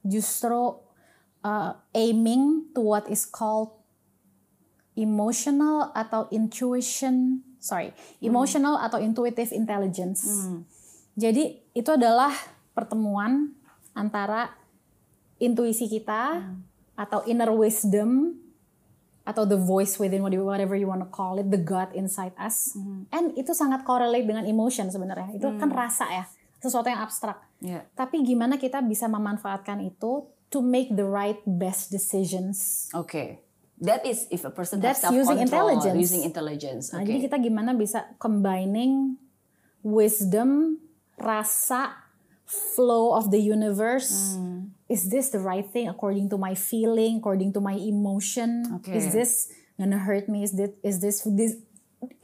justru 0.00 0.80
uh, 1.44 1.76
aiming 1.92 2.72
to 2.72 2.80
what 2.80 3.04
is 3.12 3.28
called 3.28 3.76
emotional 4.96 5.92
atau 5.94 6.26
intuition, 6.32 7.44
sorry, 7.60 7.92
emotional 8.18 8.80
atau 8.80 8.98
intuitive 8.98 9.52
intelligence. 9.54 10.24
Jadi 11.14 11.62
itu 11.76 11.90
adalah 11.92 12.34
pertemuan 12.74 13.54
antara 13.94 14.54
intuisi 15.38 15.86
kita 15.86 16.42
atau 16.98 17.22
inner 17.30 17.54
wisdom 17.54 18.34
atau 19.22 19.44
the 19.44 19.60
voice 19.60 20.00
within 20.00 20.24
whatever 20.24 20.74
you 20.74 20.88
want 20.88 21.04
to 21.04 21.10
call 21.12 21.36
it, 21.38 21.46
the 21.52 21.60
God 21.60 21.92
inside 21.94 22.32
us. 22.40 22.72
And 23.14 23.36
itu 23.36 23.52
sangat 23.52 23.84
correlate 23.84 24.24
dengan 24.24 24.48
emotion 24.48 24.88
sebenarnya. 24.88 25.36
Itu 25.36 25.52
kan 25.60 25.68
rasa 25.68 26.08
ya, 26.08 26.24
sesuatu 26.58 26.88
yang 26.90 27.04
abstrak. 27.04 27.38
Yeah. 27.60 27.84
Tapi 27.92 28.24
gimana 28.24 28.56
kita 28.56 28.80
bisa 28.80 29.04
memanfaatkan 29.06 29.84
itu 29.84 30.26
to 30.48 30.58
make 30.64 30.88
the 30.96 31.04
right 31.04 31.38
best 31.44 31.92
decisions. 31.92 32.88
Okay. 32.96 33.44
That 33.78 34.02
is 34.02 34.26
if 34.34 34.42
a 34.42 34.50
person 34.50 34.82
That's 34.82 35.06
has 35.06 35.14
using 35.14 35.38
intelligence. 35.38 35.94
using 35.94 36.26
intelligence. 36.26 36.90
Nah, 36.90 37.06
jadi 37.06 37.22
Okay. 37.22 37.24
kita 37.30 37.36
gimana 37.38 37.78
bisa 37.78 38.10
combining 38.18 39.14
wisdom, 39.86 40.82
rasa, 41.14 41.94
flow 42.42 43.14
of 43.14 43.30
the 43.30 43.38
universe. 43.38 44.34
Hmm. 44.34 44.57
Is 44.88 45.12
this 45.12 45.28
the 45.28 45.38
right 45.38 45.68
thing 45.68 45.92
according 45.92 46.32
to 46.32 46.40
my 46.40 46.56
feeling, 46.56 47.20
according 47.20 47.52
to 47.52 47.60
my 47.60 47.76
emotion? 47.76 48.80
Okay. 48.80 48.96
Is 48.96 49.12
this 49.12 49.32
gonna 49.76 50.00
hurt 50.00 50.32
me? 50.32 50.48
Is 50.48 50.56
this 50.56 50.72
is 50.80 50.96
this 51.04 51.16
this 51.28 51.52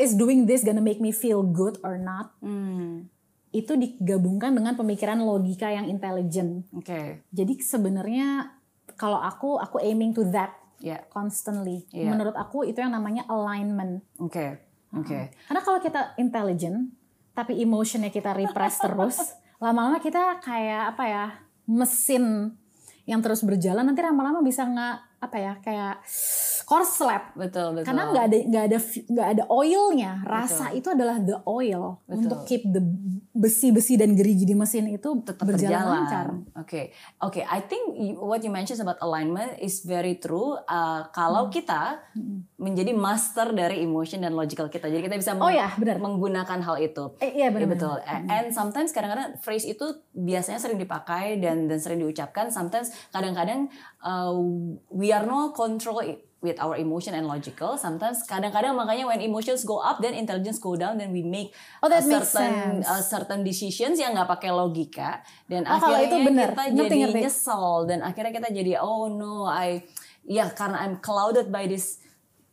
is 0.01 0.17
doing 0.17 0.49
this 0.49 0.65
gonna 0.65 0.81
make 0.81 0.97
me 0.97 1.13
feel 1.13 1.45
good 1.45 1.77
or 1.85 2.01
not? 2.01 2.33
Hmm. 2.41 3.13
Itu 3.53 3.77
digabungkan 3.77 4.57
dengan 4.57 4.75
pemikiran 4.81 5.21
logika 5.21 5.69
yang 5.69 5.93
intelligent. 5.93 6.65
Okay. 6.81 7.21
Jadi 7.37 7.61
sebenarnya 7.61 8.57
kalau 8.97 9.21
aku 9.21 9.61
aku 9.61 9.79
aiming 9.85 10.17
to 10.17 10.25
that 10.33 10.57
Yeah. 10.85 11.01
constantly. 11.09 11.89
Iya. 11.97 12.13
Menurut 12.13 12.37
aku 12.37 12.69
itu 12.69 12.77
yang 12.77 12.93
namanya 12.93 13.25
alignment. 13.33 14.05
Okay. 14.21 14.61
Okay. 14.93 15.33
Karena 15.49 15.61
kalau 15.65 15.81
kita 15.81 16.13
intelligent 16.21 16.93
tapi 17.33 17.57
emotionnya 17.59 18.13
kita 18.13 18.37
repress 18.37 18.79
terus, 18.79 19.17
lama-lama 19.65 19.99
kita 19.99 20.39
kayak 20.45 20.93
apa 20.93 21.05
ya 21.09 21.25
mesin 21.65 22.57
yang 23.05 23.21
terus 23.21 23.45
berjalan 23.45 23.85
nanti 23.85 24.01
lama-lama 24.01 24.41
bisa 24.41 24.65
nggak 24.65 25.14
apa 25.25 25.37
ya 25.37 25.53
kayak 25.59 26.05
korslet. 26.63 27.25
Betul, 27.35 27.75
betul. 27.75 27.85
Karena 27.85 28.03
nggak 28.09 28.25
ada 28.25 28.37
nggak 28.43 28.65
ada 28.65 28.79
nggak 29.07 29.29
ada 29.31 29.43
oilnya. 29.49 30.13
Rasa 30.23 30.71
itu 30.71 30.89
adalah 30.89 31.17
the 31.19 31.37
oil 31.45 32.01
Betul. 32.03 32.17
untuk 32.19 32.39
keep 32.45 32.63
the 32.67 32.81
besi-besi 33.31 33.95
dan 33.95 34.13
gerigi 34.13 34.45
di 34.45 34.55
mesin 34.55 34.87
itu 34.89 35.09
tetap 35.21 35.43
berjalan 35.43 35.75
berjalan. 35.75 35.97
lancar. 35.99 36.27
Oke, 36.57 36.83
oke. 37.19 37.41
I 37.43 37.61
think 37.63 37.83
what 38.17 38.41
you 38.41 38.49
mentioned 38.49 38.79
about 38.79 39.01
alignment 39.01 39.59
is 39.59 39.83
very 39.83 40.17
true. 40.17 40.55
Uh, 40.63 41.05
kalau 41.11 41.47
Hmm. 41.47 41.53
kita 41.53 42.01
menjadi 42.57 42.93
master 42.93 43.53
dari 43.53 43.81
emotion 43.81 44.19
dan 44.19 44.33
logical 44.33 44.67
kita, 44.67 44.87
jadi 44.87 45.03
kita 45.03 45.17
bisa 45.17 45.33
Oh 45.35 45.45
meng- 45.45 45.55
ya, 45.55 45.69
benar. 45.75 45.99
menggunakan 45.99 46.59
hal 46.61 46.77
itu. 46.79 47.13
Eh, 47.19 47.35
iya, 47.35 47.45
Ya, 47.45 47.49
benar-benar. 47.51 47.75
betul. 47.75 47.97
A- 48.03 48.23
And 48.35 48.47
sometimes 48.51 48.91
kadang-kadang 48.91 49.37
phrase 49.39 49.67
itu 49.67 49.85
biasanya 50.11 50.57
sering 50.57 50.79
dipakai 50.79 51.37
dan 51.37 51.67
dan 51.67 51.77
sering 51.77 52.01
diucapkan. 52.01 52.49
Sometimes 52.49 52.89
kadang-kadang 53.11 53.69
uh, 54.01 54.33
we 54.89 55.11
are 55.15 55.25
no 55.25 55.55
control 55.55 56.03
with 56.41 56.61
our 56.61 56.77
emotion 56.77 57.17
and 57.17 57.25
logical. 57.25 57.73
Sometimes 57.75 58.21
kadang-kadang 58.25 58.77
makanya 58.77 59.09
when 59.09 59.17
emotions 59.19 59.65
go 59.65 59.81
up 59.81 59.97
then 59.99 60.13
intelligence 60.13 60.61
go 60.61 60.77
down 60.77 61.01
then 61.01 61.09
we 61.09 61.25
make 61.25 61.57
Oh, 61.81 61.89
that 61.89 62.05
a 62.05 62.07
makes 62.07 62.29
certain 62.29 62.85
sense. 62.85 62.85
uh, 62.85 63.01
certain 63.01 63.41
decisions 63.41 63.97
yang 63.97 64.13
nggak 64.13 64.29
pakai 64.29 64.53
logika 64.53 65.25
dan 65.49 65.65
Oh, 65.65 65.73
akhirnya 65.73 66.05
itu 66.05 66.17
benar. 66.21 66.49
kita 66.53 66.63
Ngerti, 66.69 66.79
jadi 66.85 66.97
ngerti. 67.01 67.21
nyesel 67.25 67.67
dan 67.89 67.99
akhirnya 68.03 68.33
kita 68.35 68.49
jadi 68.53 68.73
oh 68.77 69.09
no 69.09 69.49
I 69.49 69.81
ya 70.23 70.53
karena 70.53 70.85
I'm 70.85 71.01
clouded 71.01 71.49
by 71.49 71.65
this 71.65 72.04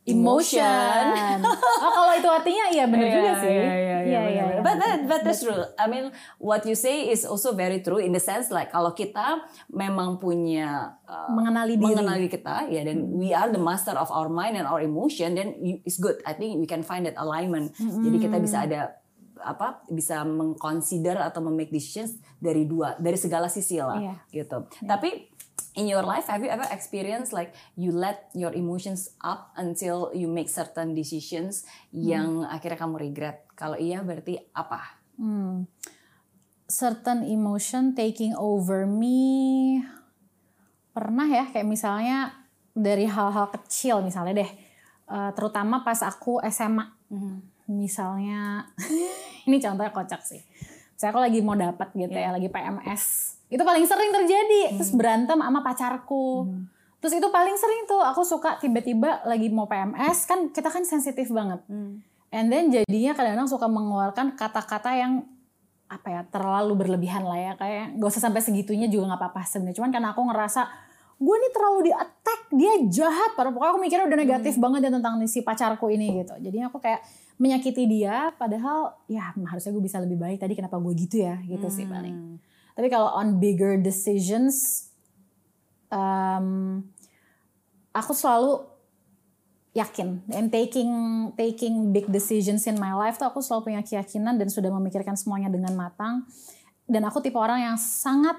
Emotion. 0.02 0.58
emotion. 0.58 1.36
oh 1.82 1.90
kalau 1.92 2.12
itu 2.12 2.26
artinya 2.26 2.64
iya 2.68 2.84
benar 2.84 3.06
Iya, 3.06 3.14
juga 3.14 3.32
sih. 3.38 3.50
iya, 3.50 3.70
iya, 3.72 3.98
iya, 4.02 4.20
iya. 4.26 4.44
But 4.58 4.74
that, 4.76 4.98
but 5.06 5.20
that's 5.22 5.40
true. 5.40 5.54
I 5.76 5.86
mean, 5.86 6.10
what 6.36 6.62
you 6.62 6.74
say 6.74 7.06
is 7.06 7.22
also 7.22 7.50
very 7.52 7.78
true 7.80 7.98
in 7.98 8.10
the 8.10 8.18
sense 8.18 8.48
like 8.48 8.68
kalau 8.68 8.90
kita 8.92 9.38
memang 9.68 10.18
punya 10.18 10.98
uh, 11.02 11.30
Mengenali 11.30 11.74
diri. 11.74 11.86
mengenali 11.88 12.26
kita, 12.26 12.66
ya, 12.66 12.82
dan 12.82 13.10
we 13.12 13.30
are 13.30 13.46
the 13.48 13.58
master 13.60 13.94
of 13.94 14.10
our 14.10 14.26
mind 14.26 14.54
and 14.54 14.64
our 14.64 14.78
emotion, 14.80 15.32
then 15.32 15.54
you- 15.56 15.78
it's 15.82 15.96
good. 15.96 16.18
I 16.22 16.34
think 16.34 16.56
we 16.56 16.66
can 16.66 16.82
find 16.82 17.04
that 17.04 17.14
alignment. 17.14 17.70
Jadi 17.76 18.16
kita 18.18 18.38
bisa 18.38 18.66
ada 18.66 18.98
apa 19.38 19.82
bisa 19.88 20.22
mengconsider 20.22 21.18
atau 21.18 21.42
memake 21.42 21.70
decisions 21.70 22.14
dari 22.38 22.62
dua 22.62 22.94
dari 22.96 23.18
segala 23.18 23.46
sisi 23.46 23.74
lah 23.74 23.98
Iya. 23.98 24.14
gitu. 24.30 24.70
Tapi 24.80 25.31
in 25.78 25.88
your 25.88 26.04
life 26.04 26.28
have 26.28 26.44
you 26.44 26.52
ever 26.52 26.66
experienced 26.68 27.32
like 27.32 27.56
you 27.76 27.92
let 27.92 28.28
your 28.36 28.52
emotions 28.52 29.12
up 29.24 29.52
until 29.56 30.12
you 30.12 30.28
make 30.28 30.52
certain 30.52 30.92
decisions 30.92 31.64
yang 31.92 32.44
akhirnya 32.46 32.78
kamu 32.78 32.96
regret? 33.10 33.48
Kalau 33.56 33.76
iya 33.76 34.00
berarti 34.04 34.40
apa? 34.52 35.00
Hmm. 35.16 35.68
Certain 36.68 37.24
emotion 37.28 37.92
taking 37.92 38.32
over 38.36 38.88
me 38.88 39.80
pernah 40.92 41.24
ya 41.24 41.48
kayak 41.48 41.64
misalnya 41.64 42.36
dari 42.76 43.08
hal-hal 43.08 43.48
kecil 43.48 44.04
misalnya 44.04 44.44
deh 44.44 44.50
Eh, 45.12 45.30
terutama 45.36 45.84
pas 45.84 46.00
aku 46.00 46.40
SMA 46.48 46.88
misalnya 47.68 48.64
ini 49.46 49.60
contohnya 49.60 49.92
kocak 49.92 50.24
sih 50.24 50.40
saya 50.96 51.12
aku 51.12 51.20
lagi 51.20 51.44
mau 51.44 51.52
dapat 51.52 51.92
gitu 51.92 52.16
ya 52.16 52.32
lagi 52.32 52.48
PMS 52.48 53.36
itu 53.52 53.60
paling 53.60 53.84
sering 53.84 54.08
terjadi. 54.08 54.80
Terus 54.80 54.96
berantem 54.96 55.36
sama 55.36 55.60
pacarku. 55.60 56.48
Terus 57.04 57.18
itu 57.18 57.28
paling 57.28 57.56
sering 57.60 57.84
tuh 57.84 58.00
aku 58.00 58.24
suka 58.24 58.56
tiba-tiba 58.56 59.20
lagi 59.28 59.52
mau 59.52 59.68
PMS 59.68 60.24
kan 60.24 60.48
kita 60.48 60.72
kan 60.72 60.88
sensitif 60.88 61.28
banget. 61.28 61.60
And 62.32 62.48
then 62.48 62.72
jadinya 62.72 63.12
kadang-kadang 63.12 63.50
suka 63.50 63.68
mengeluarkan 63.68 64.40
kata-kata 64.40 64.96
yang 64.96 65.28
apa 65.92 66.08
ya 66.08 66.22
terlalu 66.32 66.72
berlebihan 66.80 67.28
lah 67.28 67.36
ya. 67.36 67.52
Kayak 67.60 68.00
gak 68.00 68.08
usah 68.08 68.22
sampai 68.24 68.40
segitunya 68.40 68.88
juga 68.88 69.12
nggak 69.12 69.20
apa-apa 69.20 69.44
sebenarnya. 69.44 69.76
Cuman 69.76 69.90
karena 69.92 70.08
aku 70.16 70.22
ngerasa 70.32 70.62
gue 71.22 71.36
nih 71.38 71.52
terlalu 71.52 71.78
di 71.90 71.92
attack 71.92 72.40
dia 72.56 72.72
jahat. 72.88 73.36
Padahal 73.36 73.52
pokoknya 73.52 73.72
aku 73.76 73.80
mikirnya 73.84 74.06
udah 74.08 74.18
negatif 74.22 74.54
banget 74.56 74.80
ya 74.88 74.90
tentang 74.96 75.14
si 75.28 75.44
pacarku 75.44 75.92
ini 75.92 76.24
gitu. 76.24 76.34
Jadi 76.40 76.56
aku 76.64 76.80
kayak 76.80 77.04
menyakiti 77.36 77.84
dia 77.90 78.30
padahal 78.38 78.96
ya 79.10 79.34
harusnya 79.34 79.74
gue 79.74 79.82
bisa 79.82 79.98
lebih 79.98 80.16
baik 80.16 80.38
tadi 80.38 80.54
kenapa 80.56 80.78
gue 80.78 80.94
gitu 80.96 81.20
ya? 81.20 81.36
Gitu 81.44 81.66
sih 81.68 81.84
paling 81.84 82.38
tapi 82.72 82.88
kalau 82.88 83.12
on 83.12 83.36
bigger 83.36 83.76
decisions 83.76 84.88
um, 85.92 86.80
aku 87.92 88.12
selalu 88.16 88.64
yakin. 89.72 90.24
And 90.32 90.52
taking 90.52 90.90
taking 91.36 91.92
big 91.92 92.08
decisions 92.08 92.68
in 92.68 92.76
my 92.76 92.92
life 92.92 93.16
tuh 93.16 93.28
aku 93.28 93.40
selalu 93.40 93.72
punya 93.72 93.82
keyakinan 93.84 94.36
dan 94.36 94.48
sudah 94.52 94.72
memikirkan 94.72 95.16
semuanya 95.16 95.48
dengan 95.48 95.72
matang. 95.76 96.28
Dan 96.84 97.04
aku 97.08 97.24
tipe 97.24 97.40
orang 97.40 97.72
yang 97.72 97.78
sangat 97.80 98.36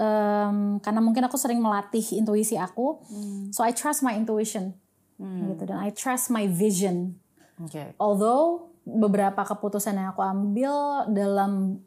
em, 0.00 0.80
karena 0.80 1.00
mungkin 1.04 1.28
aku 1.28 1.36
sering 1.36 1.60
melatih 1.60 2.04
intuisi 2.16 2.56
aku 2.56 3.04
so 3.52 3.60
I 3.60 3.76
trust 3.76 4.00
my 4.00 4.16
intuition. 4.16 4.72
Gitu 5.20 5.68
dan 5.68 5.76
I 5.76 5.92
trust 5.92 6.32
my 6.32 6.48
vision. 6.48 7.20
Oke. 7.60 7.92
although 8.00 8.72
beberapa 8.88 9.44
keputusan 9.44 9.92
yang 9.92 10.16
aku 10.16 10.24
ambil 10.24 11.04
dalam 11.12 11.84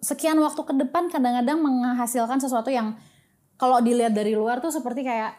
sekian 0.00 0.38
waktu 0.38 0.60
ke 0.60 0.74
depan 0.86 1.08
kadang-kadang 1.08 1.58
menghasilkan 1.60 2.38
sesuatu 2.38 2.68
yang 2.68 2.94
kalau 3.56 3.80
dilihat 3.80 4.12
dari 4.12 4.36
luar 4.36 4.60
tuh 4.60 4.68
seperti 4.68 5.02
kayak 5.02 5.32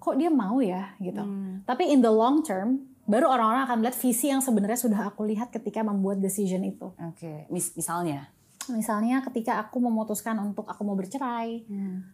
kok 0.00 0.16
dia 0.16 0.32
mau 0.32 0.62
ya 0.62 0.96
gitu. 1.02 1.20
Hmm. 1.20 1.66
Tapi 1.66 1.92
in 1.92 2.00
the 2.00 2.10
long 2.10 2.40
term 2.40 2.90
baru 3.10 3.26
orang-orang 3.26 3.66
akan 3.66 3.76
melihat 3.82 3.96
visi 3.98 4.30
yang 4.30 4.38
sebenarnya 4.38 4.78
sudah 4.78 5.10
aku 5.10 5.26
lihat 5.26 5.50
ketika 5.50 5.82
membuat 5.82 6.22
decision 6.22 6.62
itu. 6.62 6.94
Oke, 6.94 7.50
Mis- 7.50 7.74
misalnya. 7.74 8.30
Misalnya 8.70 9.18
ketika 9.26 9.58
aku 9.58 9.82
memutuskan 9.82 10.38
untuk 10.38 10.68
aku 10.70 10.86
mau 10.86 10.94
bercerai 10.94 11.66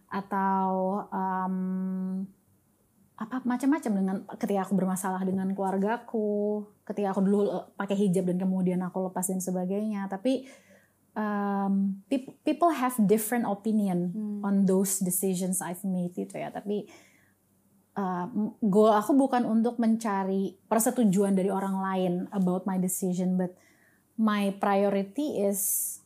atau 0.08 1.04
um, 1.12 2.24
apa 3.16 3.40
macam-macam 3.44 3.92
dengan 3.92 4.16
ketika 4.40 4.68
aku 4.68 4.72
bermasalah 4.76 5.20
dengan 5.24 5.48
keluargaku, 5.52 6.64
ketika 6.84 7.12
aku 7.12 7.20
dulu 7.24 7.48
eh, 7.48 7.64
pakai 7.76 7.96
hijab 7.96 8.28
dan 8.28 8.36
kemudian 8.40 8.80
aku 8.84 9.08
lepas 9.08 9.24
dan 9.28 9.40
sebagainya. 9.40 10.08
Tapi 10.08 10.48
um, 11.16 12.04
peop- 12.06 12.36
people 12.44 12.70
have 12.70 12.94
different 13.08 13.48
opinion 13.48 14.12
on 14.44 14.68
those 14.68 15.00
decisions 15.00 15.64
I've 15.64 15.82
made 15.82 16.14
itu 16.14 16.36
ya. 16.36 16.52
Tapi 16.52 16.86
uh, 17.96 18.28
goal 18.60 18.92
aku 18.92 19.16
bukan 19.16 19.48
untuk 19.48 19.80
mencari 19.80 20.60
persetujuan 20.68 21.34
dari 21.34 21.48
orang 21.48 21.76
lain 21.80 22.12
about 22.30 22.68
my 22.68 22.76
decision, 22.76 23.40
but 23.40 23.56
my 24.20 24.52
priority 24.60 25.40
is 25.42 25.98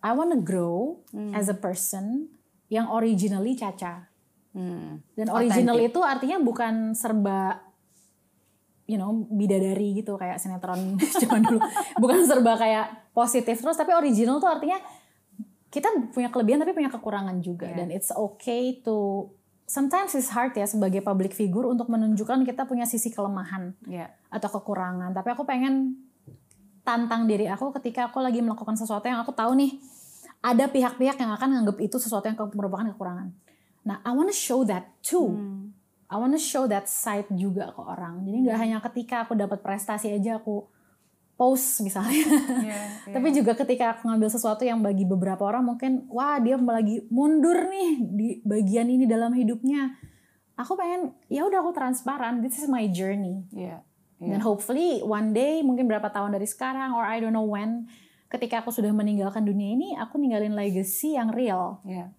I 0.00 0.16
want 0.16 0.32
to 0.32 0.40
grow 0.40 1.04
as 1.36 1.52
a 1.52 1.54
person 1.54 2.32
yang 2.72 2.90
originally 2.90 3.54
Caca. 3.54 4.08
Hmm. 4.56 5.04
Dan 5.12 5.28
original 5.28 5.76
itu 5.76 6.00
artinya 6.00 6.40
bukan 6.40 6.96
serba 6.96 7.60
you 8.86 8.96
know 8.96 9.26
bidadari 9.28 9.98
gitu 9.98 10.14
kayak 10.14 10.38
sinetron 10.38 10.94
zaman 11.22 11.42
dulu. 11.42 11.58
Bukan 11.98 12.22
serba 12.22 12.54
kayak 12.54 13.12
positif 13.12 13.58
terus 13.58 13.74
tapi 13.74 13.92
original 13.92 14.38
tuh 14.38 14.48
artinya 14.48 14.78
kita 15.66 15.90
punya 16.10 16.30
kelebihan 16.30 16.62
tapi 16.62 16.72
punya 16.72 16.88
kekurangan 16.88 17.36
juga 17.38 17.68
Yeah. 17.68 17.76
dan 17.76 17.88
it's 17.90 18.08
okay 18.08 18.80
to 18.80 19.28
sometimes 19.66 20.14
it's 20.14 20.30
hard 20.30 20.54
ya 20.54 20.64
sebagai 20.64 21.02
public 21.02 21.34
figure 21.34 21.66
untuk 21.66 21.90
menunjukkan 21.90 22.46
kita 22.46 22.64
punya 22.64 22.86
sisi 22.86 23.10
kelemahan 23.10 23.74
Ya. 23.84 24.14
atau 24.30 24.48
kekurangan. 24.48 25.10
Tapi 25.10 25.28
aku 25.34 25.42
pengen 25.42 25.98
tantang 26.80 27.26
diri 27.26 27.50
aku 27.50 27.74
ketika 27.74 28.06
aku 28.06 28.22
lagi 28.22 28.38
melakukan 28.38 28.78
sesuatu 28.78 29.02
yang 29.04 29.18
aku 29.18 29.34
tahu 29.34 29.58
nih 29.58 29.74
ada 30.38 30.70
pihak-pihak 30.70 31.18
yang 31.18 31.34
akan 31.34 31.48
nganggap 31.58 31.82
itu 31.82 31.98
sesuatu 31.98 32.30
yang 32.30 32.38
merupakan 32.54 32.86
kekurangan. 32.94 33.34
Nah, 33.82 33.98
I 34.06 34.14
wanna 34.14 34.30
show 34.30 34.62
that 34.62 34.94
too. 35.02 35.34
I 36.06 36.14
wanna 36.18 36.38
show 36.38 36.70
that 36.70 36.86
side 36.86 37.26
juga 37.34 37.74
ke 37.74 37.80
orang. 37.82 38.22
Jadi 38.22 38.36
nggak 38.46 38.58
hanya 38.58 38.78
ketika 38.78 39.26
aku 39.26 39.34
dapat 39.34 39.58
prestasi 39.58 40.14
aja 40.14 40.38
aku 40.38 40.66
post 41.36 41.84
misalnya. 41.84 42.24
Iya, 42.66 42.80
Tapi 43.12 43.28
juga 43.30 43.52
ketika 43.54 43.94
aku 43.94 44.08
ngambil 44.08 44.28
sesuatu 44.32 44.64
yang 44.66 44.80
bagi 44.82 45.04
beberapa 45.04 45.46
orang 45.46 45.62
mungkin 45.62 46.08
wah 46.10 46.40
dia 46.40 46.58
lagi 46.58 47.04
mundur 47.12 47.68
nih 47.70 47.90
di 48.02 48.28
bagian 48.42 48.88
ini 48.88 49.04
dalam 49.04 49.30
hidupnya. 49.36 49.94
Aku 50.56 50.72
pengen 50.74 51.12
ya 51.28 51.44
udah 51.44 51.60
aku 51.60 51.76
transparan. 51.76 52.40
This 52.40 52.58
is 52.58 52.66
my 52.66 52.88
journey. 52.88 53.44
Iya. 53.52 53.84
Dan 54.16 54.40
hopefully 54.40 55.04
one 55.04 55.36
day 55.36 55.60
mungkin 55.60 55.84
berapa 55.84 56.08
tahun 56.08 56.32
dari 56.32 56.48
sekarang 56.48 56.96
or 56.96 57.04
I 57.04 57.20
don't 57.20 57.36
know 57.36 57.44
when 57.44 57.84
ketika 58.32 58.64
aku 58.64 58.72
sudah 58.72 58.90
meninggalkan 58.90 59.44
dunia 59.44 59.76
ini 59.76 59.92
aku 60.00 60.16
ninggalin 60.16 60.56
legacy 60.56 61.20
yang 61.20 61.30
real. 61.36 61.84
Iya. 61.84 62.16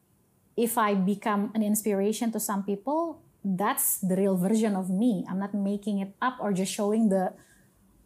If 0.58 0.78
I 0.78 0.94
become 0.94 1.50
an 1.58 1.66
inspiration 1.66 2.30
to 2.34 2.40
some 2.42 2.62
people, 2.66 3.26
that's 3.56 4.04
the 4.04 4.16
real 4.20 4.36
version 4.36 4.76
of 4.76 4.92
me. 4.92 5.24
I'm 5.30 5.40
not 5.40 5.56
making 5.56 6.04
it 6.04 6.12
up 6.20 6.44
or 6.44 6.52
just 6.52 6.74
showing 6.74 7.08
the 7.08 7.32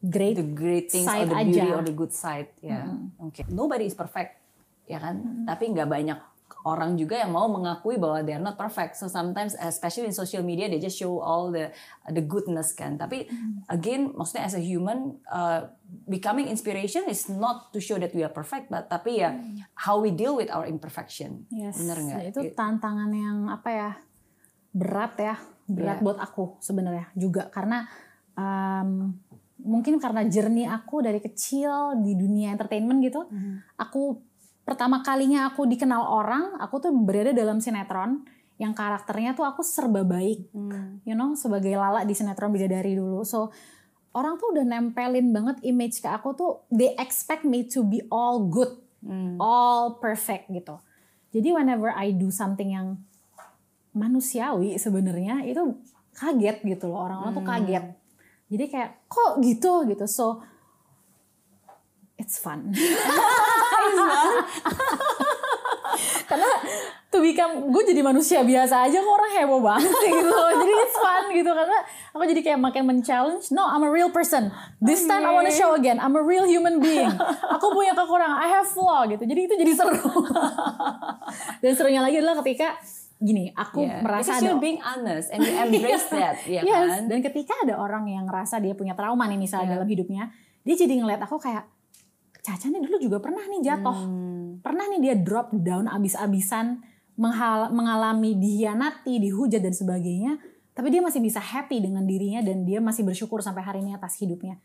great 0.06 0.38
the 0.38 0.46
great 0.46 0.94
things 0.94 1.10
or 1.10 1.26
side 1.26 1.30
the 1.30 1.42
beauty 1.42 1.66
aja. 1.66 1.74
or 1.74 1.82
the 1.82 1.96
good 1.98 2.14
side 2.14 2.50
ya. 2.62 2.86
Oke. 3.18 3.50
Nobody 3.50 3.90
is 3.90 3.98
perfect 3.98 4.38
ya 4.86 5.02
kan? 5.02 5.48
Tapi 5.50 5.74
nggak 5.74 5.90
banyak 5.90 6.20
orang 6.62 6.94
juga 6.94 7.18
yang 7.18 7.34
mau 7.34 7.50
mengakui 7.50 7.98
bahwa 7.98 8.22
they 8.22 8.38
are 8.38 8.44
not 8.44 8.54
perfect. 8.54 8.94
So 8.94 9.10
sometimes 9.10 9.58
especially 9.58 10.14
in 10.14 10.14
social 10.14 10.46
media 10.46 10.70
they 10.70 10.78
just 10.78 11.00
show 11.00 11.18
all 11.18 11.50
the 11.50 11.74
the 12.06 12.22
goodness 12.22 12.78
kan. 12.78 13.02
Tapi 13.02 13.26
again 13.66 14.14
maksudnya 14.14 14.46
as 14.46 14.54
a 14.54 14.62
human 14.62 15.18
uh, 15.26 15.66
becoming 16.06 16.46
inspiration 16.46 17.10
is 17.10 17.26
not 17.34 17.74
to 17.74 17.82
show 17.82 17.98
that 17.98 18.14
we 18.14 18.22
are 18.22 18.34
perfect 18.34 18.70
but 18.70 18.94
tapi 18.94 19.26
ya 19.26 19.42
how 19.74 19.98
we 19.98 20.14
deal 20.14 20.38
with 20.38 20.54
our 20.54 20.70
imperfection. 20.70 21.50
Yes, 21.50 21.82
bener 21.82 21.98
nggak? 21.98 22.22
Itu 22.30 22.42
tantangan 22.54 23.10
yang 23.10 23.50
apa 23.50 23.70
ya 23.74 23.92
berat 24.72 25.14
ya, 25.20 25.36
berat 25.68 26.00
Iya. 26.00 26.04
buat 26.04 26.18
aku 26.20 26.58
sebenarnya 26.60 27.12
juga 27.16 27.48
karena 27.52 27.88
um, 28.36 29.12
mungkin 29.62 30.02
karena 30.02 30.26
journey 30.26 30.66
aku 30.66 31.06
dari 31.06 31.22
kecil 31.22 32.02
di 32.02 32.18
dunia 32.18 32.50
entertainment 32.52 32.98
gitu, 33.06 33.28
aku 33.78 34.18
pertama 34.66 35.06
kalinya 35.06 35.46
aku 35.52 35.70
dikenal 35.70 36.02
orang, 36.02 36.58
aku 36.58 36.82
tuh 36.82 36.92
berada 36.96 37.30
dalam 37.30 37.62
sinetron 37.62 38.26
yang 38.58 38.74
karakternya 38.74 39.34
tuh 39.34 39.46
aku 39.46 39.62
serba 39.66 40.02
baik, 40.02 40.50
you 41.02 41.14
know, 41.14 41.34
sebagai 41.34 41.74
Lala 41.78 42.06
di 42.06 42.14
sinetron 42.14 42.54
Bidadari 42.54 42.94
dulu. 42.94 43.26
So 43.26 43.50
orang 44.14 44.38
tuh 44.38 44.54
udah 44.54 44.66
nempelin 44.66 45.30
banget 45.30 45.62
image 45.62 46.02
ke 46.02 46.10
aku 46.10 46.34
tuh 46.34 46.52
they 46.70 46.94
expect 46.98 47.42
me 47.42 47.66
to 47.66 47.82
be 47.82 48.02
all 48.10 48.50
good, 48.50 48.70
all 49.38 49.98
perfect 49.98 50.50
gitu. 50.50 50.78
Jadi 51.32 51.50
whenever 51.54 51.90
I 51.90 52.14
do 52.14 52.30
something 52.30 52.70
yang 52.74 53.02
manusiawi 53.92 54.80
sebenarnya 54.80 55.44
itu 55.48 55.76
kaget 56.16 56.58
gitu 56.64 56.92
loh 56.92 57.08
orang-orang 57.08 57.34
tuh 57.36 57.46
kaget. 57.46 57.86
Jadi 58.52 58.66
kayak 58.68 58.90
kok 59.08 59.40
gitu 59.44 59.88
gitu. 59.88 60.06
So 60.08 60.44
it's 62.20 62.40
fun. 62.40 62.72
Karena 66.30 66.48
to 67.12 67.20
become 67.20 67.68
gue 67.76 67.84
jadi 67.92 68.02
manusia 68.02 68.40
biasa 68.40 68.88
aja 68.88 69.04
kok 69.04 69.12
orang 69.12 69.32
heboh 69.36 69.60
banget 69.60 69.92
gitu 70.08 70.30
loh. 70.32 70.52
Jadi 70.64 70.74
it's 70.80 70.98
fun 70.98 71.24
gitu 71.36 71.52
karena 71.52 71.80
aku 72.16 72.24
jadi 72.24 72.42
kayak 72.42 72.60
makin 72.60 72.84
men-challenge. 72.88 73.52
No, 73.52 73.68
I'm 73.68 73.84
a 73.84 73.92
real 73.92 74.10
person. 74.10 74.48
This 74.80 75.04
time 75.04 75.28
I 75.28 75.32
wanna 75.36 75.52
show 75.52 75.76
again. 75.76 76.00
I'm 76.00 76.16
a 76.16 76.24
real 76.24 76.48
human 76.48 76.80
being. 76.80 77.12
Aku 77.60 77.76
punya 77.76 77.92
kekurangan. 77.92 78.40
I 78.40 78.48
have 78.48 78.68
flaw 78.72 79.04
gitu. 79.12 79.24
Jadi 79.28 79.42
itu 79.52 79.56
jadi 79.60 79.72
seru. 79.76 80.24
Dan 81.60 81.72
serunya 81.76 82.00
lagi 82.00 82.24
adalah 82.24 82.40
ketika 82.44 82.80
gini, 83.22 83.54
aku 83.54 83.86
Yeah. 83.86 84.02
merasa 84.02 84.36
Because 84.36 84.50
ada 84.50 84.58
being 84.58 84.82
honest 84.82 85.28
and 85.30 85.40
you 85.46 85.54
embrace 85.70 86.10
that 86.10 86.42
ya 86.50 86.66
yes. 86.66 86.90
kan 86.90 87.02
Dan 87.06 87.20
ketika 87.22 87.54
ada 87.62 87.78
orang 87.78 88.10
yang 88.10 88.26
ngerasa 88.26 88.58
dia 88.58 88.74
punya 88.74 88.98
trauma 88.98 89.30
nih 89.30 89.38
misalnya 89.38 89.78
dalam 89.78 89.86
hidupnya, 89.86 90.34
dia 90.66 90.76
jadi 90.76 90.98
ngeliat 90.98 91.22
aku 91.22 91.38
kayak 91.38 91.70
Caca 92.42 92.74
nih 92.74 92.82
dulu 92.82 92.98
juga 92.98 93.22
pernah 93.22 93.46
nih 93.46 93.62
jatuh, 93.62 93.98
pernah 94.66 94.90
nih 94.90 94.98
dia 94.98 95.14
drop 95.14 95.54
down 95.54 95.86
abis-abisan, 95.86 96.82
mengalami 97.70 98.34
dihianati, 98.34 99.22
dihujat 99.22 99.62
dan 99.62 99.78
sebagainya, 99.78 100.42
tapi 100.74 100.90
dia 100.90 101.06
masih 101.06 101.22
bisa 101.22 101.38
happy 101.38 101.86
dengan 101.86 102.02
dirinya 102.02 102.42
dan 102.42 102.66
dia 102.66 102.82
masih 102.82 103.06
bersyukur 103.06 103.46
sampai 103.46 103.62
hari 103.62 103.86
ini 103.86 103.94
atas 103.94 104.18
hidupnya. 104.18 104.58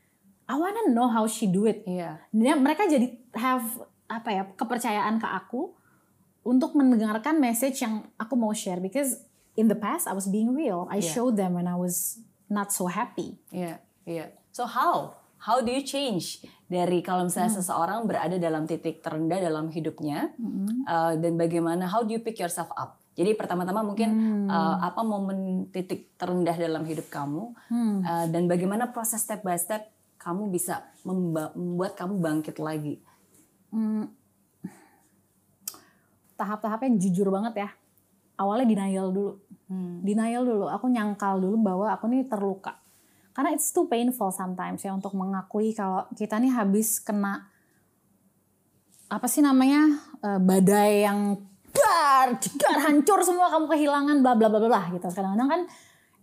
I 0.49 0.57
wanna 0.57 0.89
know 0.89 1.13
how 1.13 1.29
she 1.29 1.53
do 1.53 1.69
it. 1.69 1.85
Iya. 1.85 2.17
Dia, 2.33 2.57
mereka 2.57 2.89
jadi 2.89 3.13
have 3.37 3.67
apa 4.09 4.31
ya 4.33 4.43
kepercayaan 4.57 5.21
ke 5.21 5.29
aku 5.29 5.77
untuk 6.47 6.79
mendengarkan 6.79 7.43
message 7.43 7.83
yang 7.83 8.07
aku 8.15 8.39
mau 8.39 8.55
share 8.55 8.79
because 8.79 9.19
in 9.59 9.67
the 9.67 9.75
past 9.75 10.07
I 10.07 10.15
was 10.15 10.31
being 10.31 10.55
real. 10.55 10.87
I 10.87 11.03
Yeah. 11.03 11.11
showed 11.11 11.35
them 11.35 11.59
when 11.59 11.67
I 11.67 11.75
was 11.75 12.23
not 12.47 12.71
so 12.71 12.87
happy. 12.87 13.35
Iya, 13.51 13.83
iya. 14.07 14.31
So 14.55 14.63
how? 14.63 15.19
How 15.37 15.61
do 15.61 15.69
you 15.69 15.83
change 15.83 16.47
dari 16.67 17.03
kalau 17.03 17.27
misalnya 17.27 17.53
Hmm. 17.53 17.61
seseorang 17.61 18.01
berada 18.09 18.39
dalam 18.39 18.65
titik 18.65 19.03
terendah 19.03 19.37
dalam 19.37 19.69
hidupnya 19.69 20.33
Hmm. 20.39 20.87
uh, 20.87 21.13
dan 21.19 21.35
bagaimana 21.35 21.91
how 21.91 22.07
do 22.07 22.15
you 22.15 22.23
pick 22.23 22.39
yourself 22.39 22.71
up? 22.73 22.97
Jadi 23.17 23.35
pertama-tama 23.35 23.83
mungkin 23.83 24.09
Hmm. 24.13 24.49
uh, 24.49 24.77
apa 24.81 25.03
momen 25.03 25.69
titik 25.69 26.15
terendah 26.17 26.57
dalam 26.57 26.87
hidup 26.87 27.11
kamu 27.11 27.53
Hmm. 27.69 28.01
uh, 28.01 28.27
dan 28.31 28.47
bagaimana 28.47 28.95
proses 28.95 29.21
step 29.21 29.43
by 29.43 29.59
step 29.59 29.89
kamu 30.17 30.49
bisa 30.49 30.83
membuat 31.03 31.95
kamu 31.95 32.19
bangkit 32.19 32.57
lagi. 32.59 32.99
Tahap-tahapnya 36.37 37.01
jujur 37.01 37.29
banget 37.33 37.67
ya. 37.67 37.69
Awalnya 38.37 38.69
denial 38.69 39.11
dulu. 39.11 39.33
Denial 40.05 40.45
dulu. 40.45 40.69
Aku 40.69 40.87
nyangkal 40.93 41.41
dulu 41.41 41.57
bahwa 41.59 41.89
aku 41.91 42.07
nih 42.07 42.29
terluka. 42.29 42.77
Karena 43.33 43.53
it's 43.53 43.69
too 43.69 43.85
painful 43.85 44.33
sometimes 44.33 44.81
ya 44.81 44.93
untuk 44.97 45.13
mengakui 45.13 45.77
kalau 45.77 46.09
kita 46.17 46.41
nih 46.41 46.53
habis 46.53 47.01
kena 47.01 47.49
apa 49.07 49.29
sih 49.29 49.45
namanya 49.45 50.03
eh, 50.25 50.41
badai 50.41 51.05
yang 51.05 51.37
dar, 51.71 52.41
jedar, 52.41 52.81
hancur 52.81 53.21
semua 53.23 53.53
kamu 53.53 53.69
kehilangan 53.69 54.17
bla 54.25 54.33
bla 54.35 54.49
bla 54.49 54.61
bla 54.65 54.83
gitu. 54.89 55.05
Kadang-kadang 55.13 55.49
kan 55.53 55.61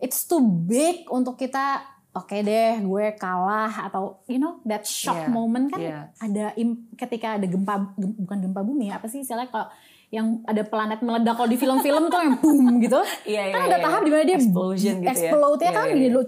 it's 0.02 0.26
too 0.26 0.42
big 0.42 1.06
untuk 1.08 1.38
kita 1.38 1.86
oke 2.14 2.34
deh 2.34 2.82
gue 2.82 3.06
kalah 3.18 3.90
atau 3.90 4.22
you 4.30 4.38
know 4.38 4.62
that 4.70 4.86
shock 4.86 5.18
Yeah, 5.18 5.34
moment 5.34 5.66
kan 5.74 5.82
yeah. 5.82 6.04
ada 6.22 6.54
ketika 6.94 7.42
ada 7.42 7.48
gempa 7.50 7.94
gem- 7.98 8.18
bukan 8.22 8.38
gempa 8.50 8.62
bumi 8.62 8.94
apa 8.94 9.10
sih 9.10 9.26
istilahnya 9.26 9.50
kalau 9.50 9.68
yang 10.14 10.46
ada 10.46 10.62
planet 10.62 11.02
meledak 11.02 11.34
kalau 11.34 11.50
di 11.50 11.58
film-film 11.58 12.06
tuh 12.06 12.22
yang 12.22 12.38
boom 12.38 12.78
gitu 12.78 13.02
Iya, 13.26 13.50
kan 13.50 13.60
iya, 13.60 13.66
ada 13.66 13.78
iya. 13.82 13.84
tahap 13.84 14.02
di 14.06 14.12
mana 14.14 14.24
dia 14.24 14.38
Explosion 14.38 14.96
gitu 15.02 15.10
ya. 15.10 15.14
explode 15.18 15.58
ya 15.58 15.66
Iya, 15.66 15.72
kan 15.74 15.86
iya, 15.90 15.98
iya. 16.06 16.22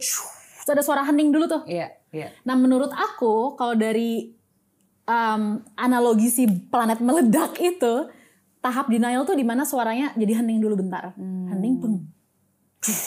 terus 0.57 0.73
ada 0.73 0.81
suara 0.81 1.01
hening 1.05 1.29
dulu 1.29 1.45
tuh 1.45 1.61
Iya, 1.69 1.88
Iya. 2.09 2.27
Nah 2.41 2.55
menurut 2.57 2.89
aku 2.89 3.53
kalau 3.53 3.77
dari 3.77 4.33
um, 5.05 5.41
analogi 5.77 6.33
si 6.33 6.43
planet 6.49 6.97
meledak 6.97 7.53
itu 7.61 8.09
tahap 8.57 8.89
denial 8.89 9.21
tuh 9.23 9.38
di 9.38 9.45
mana 9.45 9.61
suaranya 9.61 10.17
jadi 10.17 10.41
hening 10.41 10.57
dulu 10.57 10.81
bentar, 10.81 11.13
hening 11.21 11.77
peng, 11.77 12.01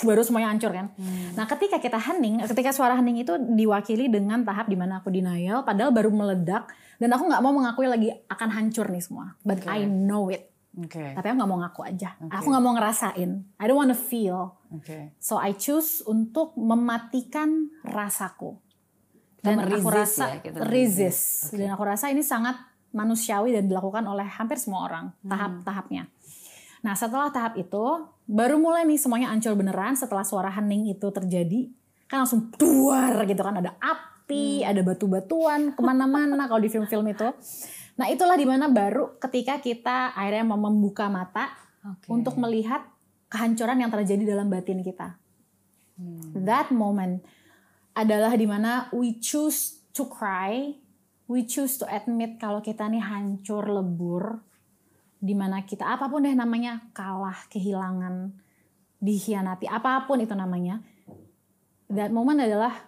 baru 0.06 0.22
semuanya 0.22 0.54
hancur 0.54 0.70
kan. 0.70 0.94
Nah 1.34 1.50
ketika 1.50 1.82
kita 1.82 1.98
hening, 1.98 2.38
ketika 2.46 2.70
suara 2.70 2.94
hening 2.94 3.26
itu 3.26 3.34
diwakili 3.34 4.06
dengan 4.06 4.46
tahap 4.46 4.70
di 4.70 4.78
mana 4.78 5.02
aku 5.02 5.10
denial, 5.10 5.66
padahal 5.66 5.90
baru 5.90 6.14
meledak 6.14 6.70
dan 6.98 7.10
aku 7.10 7.26
nggak 7.26 7.42
mau 7.42 7.50
mengakui 7.50 7.90
lagi 7.90 8.14
akan 8.30 8.48
hancur 8.50 8.86
nih 8.86 9.02
semua, 9.02 9.34
but 9.42 9.58
Oke. 9.58 9.66
I 9.66 9.82
know 9.82 10.30
it. 10.30 10.47
Oke. 10.78 11.04
Tapi 11.12 11.26
aku 11.26 11.36
nggak 11.36 11.50
mau 11.50 11.58
ngaku 11.58 11.80
aja, 11.82 12.14
Oke. 12.18 12.30
aku 12.30 12.46
nggak 12.48 12.64
mau 12.64 12.72
ngerasain, 12.72 13.30
I 13.58 13.64
don't 13.66 13.76
wanna 13.76 13.98
feel. 13.98 14.54
Oke. 14.70 15.12
So 15.18 15.34
I 15.34 15.52
choose 15.52 16.00
untuk 16.02 16.54
mematikan 16.54 17.66
rasaku. 17.82 18.54
Dan 19.38 19.58
Kita 19.58 19.78
aku 19.78 19.88
rasa 19.90 20.24
ya, 20.34 20.42
kita 20.42 20.62
resist. 20.64 21.50
Oke. 21.50 21.58
Dan 21.58 21.70
aku 21.70 21.82
rasa 21.82 22.10
ini 22.10 22.22
sangat 22.22 22.58
manusiawi 22.90 23.52
dan 23.52 23.66
dilakukan 23.66 24.02
oleh 24.02 24.26
hampir 24.26 24.56
semua 24.56 24.86
orang 24.86 25.10
Hmm. 25.20 25.30
tahap-tahapnya. 25.30 26.06
Nah 26.78 26.94
setelah 26.94 27.28
tahap 27.28 27.54
itu 27.54 27.84
baru 28.24 28.56
mulai 28.56 28.86
nih 28.86 28.96
semuanya 28.96 29.28
hancur 29.28 29.54
beneran 29.54 29.94
setelah 29.94 30.22
suara 30.22 30.48
hening 30.48 30.86
itu 30.88 31.06
terjadi 31.08 31.68
kan 32.06 32.22
langsung 32.22 32.48
duar 32.54 33.26
gitu 33.26 33.42
kan 33.42 33.58
ada 33.58 33.74
api, 33.76 34.62
Hmm. 34.62 34.70
ada 34.70 34.80
batu-batuan 34.82 35.74
ke 35.74 35.80
mana-mana 35.80 36.46
kalau 36.46 36.58
di 36.58 36.68
film-film 36.68 37.04
itu. 37.08 37.28
Nah 37.99 38.07
itulah 38.07 38.38
di 38.38 38.46
mana 38.46 38.70
baru 38.70 39.18
ketika 39.18 39.59
kita 39.59 40.14
akhirnya 40.14 40.46
mau 40.46 40.70
membuka 40.70 41.11
mata 41.11 41.51
Oke. 41.82 42.07
untuk 42.07 42.38
melihat 42.38 42.86
kehancuran 43.26 43.82
yang 43.82 43.90
terjadi 43.90 44.38
dalam 44.38 44.46
batin 44.46 44.80
kita. 44.86 45.18
Hmm. 45.99 46.46
That 46.46 46.70
moment 46.70 47.26
adalah 47.99 48.38
di 48.38 48.46
mana 48.46 48.86
we 48.94 49.18
choose 49.18 49.82
to 49.90 50.07
cry, 50.07 50.78
we 51.26 51.42
choose 51.42 51.74
to 51.82 51.84
admit 51.90 52.38
kalau 52.38 52.62
kita 52.62 52.86
nih 52.86 53.03
hancur 53.03 53.66
lebur, 53.66 54.46
di 55.18 55.34
mana 55.34 55.66
kita 55.66 55.99
apa 55.99 56.07
pun 56.07 56.22
deh 56.22 56.38
namanya 56.38 56.94
kalah, 56.94 57.51
kehilangan, 57.51 58.30
dikhianati, 59.03 59.66
apa 59.66 60.07
pun 60.07 60.22
itu 60.22 60.38
namanya. 60.38 60.78
That 61.90 62.14
moment 62.14 62.38
adalah 62.38 62.78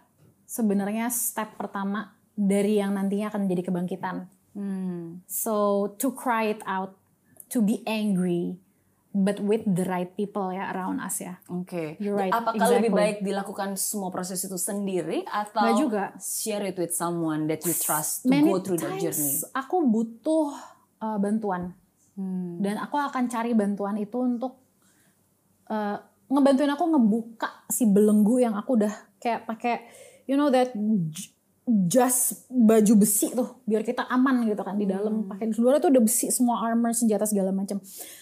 sebenarnya 0.46 1.10
step 1.10 1.58
pertama 1.58 2.14
dari 2.38 2.78
yang 2.78 2.94
nantinya 2.94 3.34
akan 3.34 3.50
menjadi 3.50 3.74
kebangkitan. 3.74 4.39
Hmm. 4.50 5.22
So 5.24 5.54
to 5.96 6.10
cry 6.10 6.50
it 6.50 6.62
out, 6.64 6.98
to 7.48 7.58
be 7.58 7.82
angry, 7.82 8.58
but 9.10 9.38
with 9.38 9.62
the 9.64 9.82
right 9.84 10.10
people 10.12 10.50
ya 10.50 10.70
around 10.70 10.98
us 10.98 11.18
ya. 11.18 11.38
Oke. 11.46 11.98
You're 11.98 12.14
right, 12.14 12.30
Apakah 12.30 12.58
lebih 12.58 12.90
exactly. 12.90 12.98
baik 12.98 13.16
dilakukan 13.22 13.70
semua 13.74 14.10
proses 14.10 14.38
itu 14.38 14.54
sendiri 14.54 15.22
atau 15.24 15.62
Nggak 15.62 15.78
juga. 15.78 16.04
share 16.16 16.66
it 16.66 16.76
with 16.76 16.90
someone 16.90 17.46
that 17.46 17.62
you 17.62 17.70
trust 17.72 18.22
to 18.22 18.30
Many 18.30 18.50
go 18.50 18.58
through 18.58 18.78
that 18.78 18.98
times 18.98 19.02
journey? 19.02 19.34
aku 19.52 19.76
butuh 19.84 20.54
uh, 20.98 21.18
bantuan 21.18 21.74
Hmm. 22.10 22.58
dan 22.60 22.76
aku 22.76 23.00
akan 23.00 23.30
cari 23.30 23.54
bantuan 23.54 23.96
itu 23.96 24.18
untuk 24.18 24.58
uh, 25.66 25.96
ngebantuin 26.26 26.68
aku 26.68 26.84
ngebuka 26.90 27.64
si 27.66 27.86
belenggu 27.86 28.42
yang 28.42 28.52
aku 28.52 28.76
udah 28.76 28.92
kayak 29.16 29.46
pakai 29.46 29.88
you 30.26 30.34
know 30.34 30.52
that 30.52 30.74
jas 31.66 32.46
baju 32.50 32.92
besi 32.98 33.30
tuh 33.30 33.62
biar 33.68 33.86
kita 33.86 34.08
aman 34.10 34.48
gitu 34.48 34.62
kan 34.64 34.74
di 34.74 34.86
dalam. 34.88 35.28
Pakai 35.28 35.52
di 35.52 35.56
luar 35.60 35.78
tuh 35.78 35.92
udah 35.92 36.02
besi 36.02 36.32
semua 36.32 36.64
armor 36.64 36.90
senjata 36.96 37.28
segala 37.28 37.54
macam. 37.54 37.78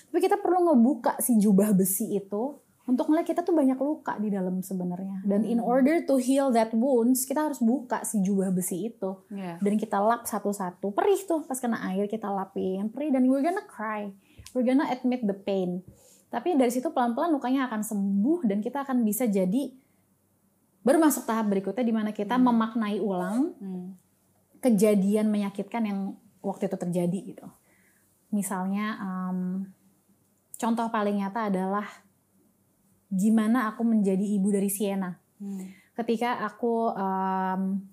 Tapi 0.09 0.19
kita 0.19 0.37
perlu 0.41 0.73
ngebuka 0.73 1.21
si 1.23 1.39
jubah 1.41 1.73
besi 1.73 2.19
itu 2.19 2.59
untuk 2.89 3.13
ngeliat 3.13 3.29
kita 3.29 3.45
tuh 3.45 3.53
banyak 3.53 3.77
luka 3.77 4.17
di 4.17 4.33
dalam 4.33 4.65
sebenarnya. 4.65 5.21
Dan 5.29 5.45
in 5.45 5.61
order 5.61 6.01
to 6.09 6.17
heal 6.17 6.49
that 6.57 6.73
wounds 6.73 7.29
kita 7.29 7.53
harus 7.53 7.61
buka 7.61 8.01
si 8.05 8.25
jubah 8.25 8.49
besi 8.49 8.89
itu. 8.89 9.11
Yeah. 9.29 9.61
dan 9.61 9.77
kita 9.77 10.01
lap 10.01 10.25
satu-satu 10.25 10.97
perih 10.97 11.21
tuh. 11.29 11.45
Pas 11.45 11.61
kena 11.61 11.85
air 11.93 12.09
kita 12.09 12.29
lapin 12.33 12.89
perih. 12.89 13.13
Dan 13.13 13.29
we're 13.29 13.45
gonna 13.45 13.65
cry. 13.65 14.09
We're 14.57 14.65
gonna 14.65 14.89
admit 14.89 15.25
the 15.29 15.37
pain. 15.37 15.85
Tapi 16.29 16.57
dari 16.61 16.69
situ 16.69 16.93
pelan-pelan 16.93 17.33
lukanya 17.33 17.69
akan 17.69 17.81
sembuh 17.81 18.45
dan 18.45 18.61
kita 18.61 18.85
akan 18.85 19.01
bisa 19.01 19.25
jadi 19.25 19.73
baru 20.89 20.97
masuk 21.05 21.29
tahap 21.29 21.53
berikutnya 21.53 21.85
di 21.85 21.93
mana 21.93 22.11
kita 22.17 22.41
memaknai 22.41 22.97
ulang 22.97 23.53
Hmm. 23.61 23.93
kejadian 24.65 25.29
menyakitkan 25.29 25.85
yang 25.85 26.17
waktu 26.41 26.73
itu 26.73 26.81
terjadi 26.81 27.19
gitu 27.37 27.47
misalnya 28.33 28.97
em, 28.97 29.69
contoh 30.57 30.89
paling 30.89 31.21
nyata 31.21 31.53
adalah 31.53 31.85
gimana 33.09 33.69
aku 33.69 33.85
menjadi 33.85 34.25
ibu 34.25 34.49
dari 34.49 34.73
Sienna 34.73 35.21
Hmm. 35.39 35.69
ketika 35.93 36.41
aku 36.43 36.91
em, 36.97 37.85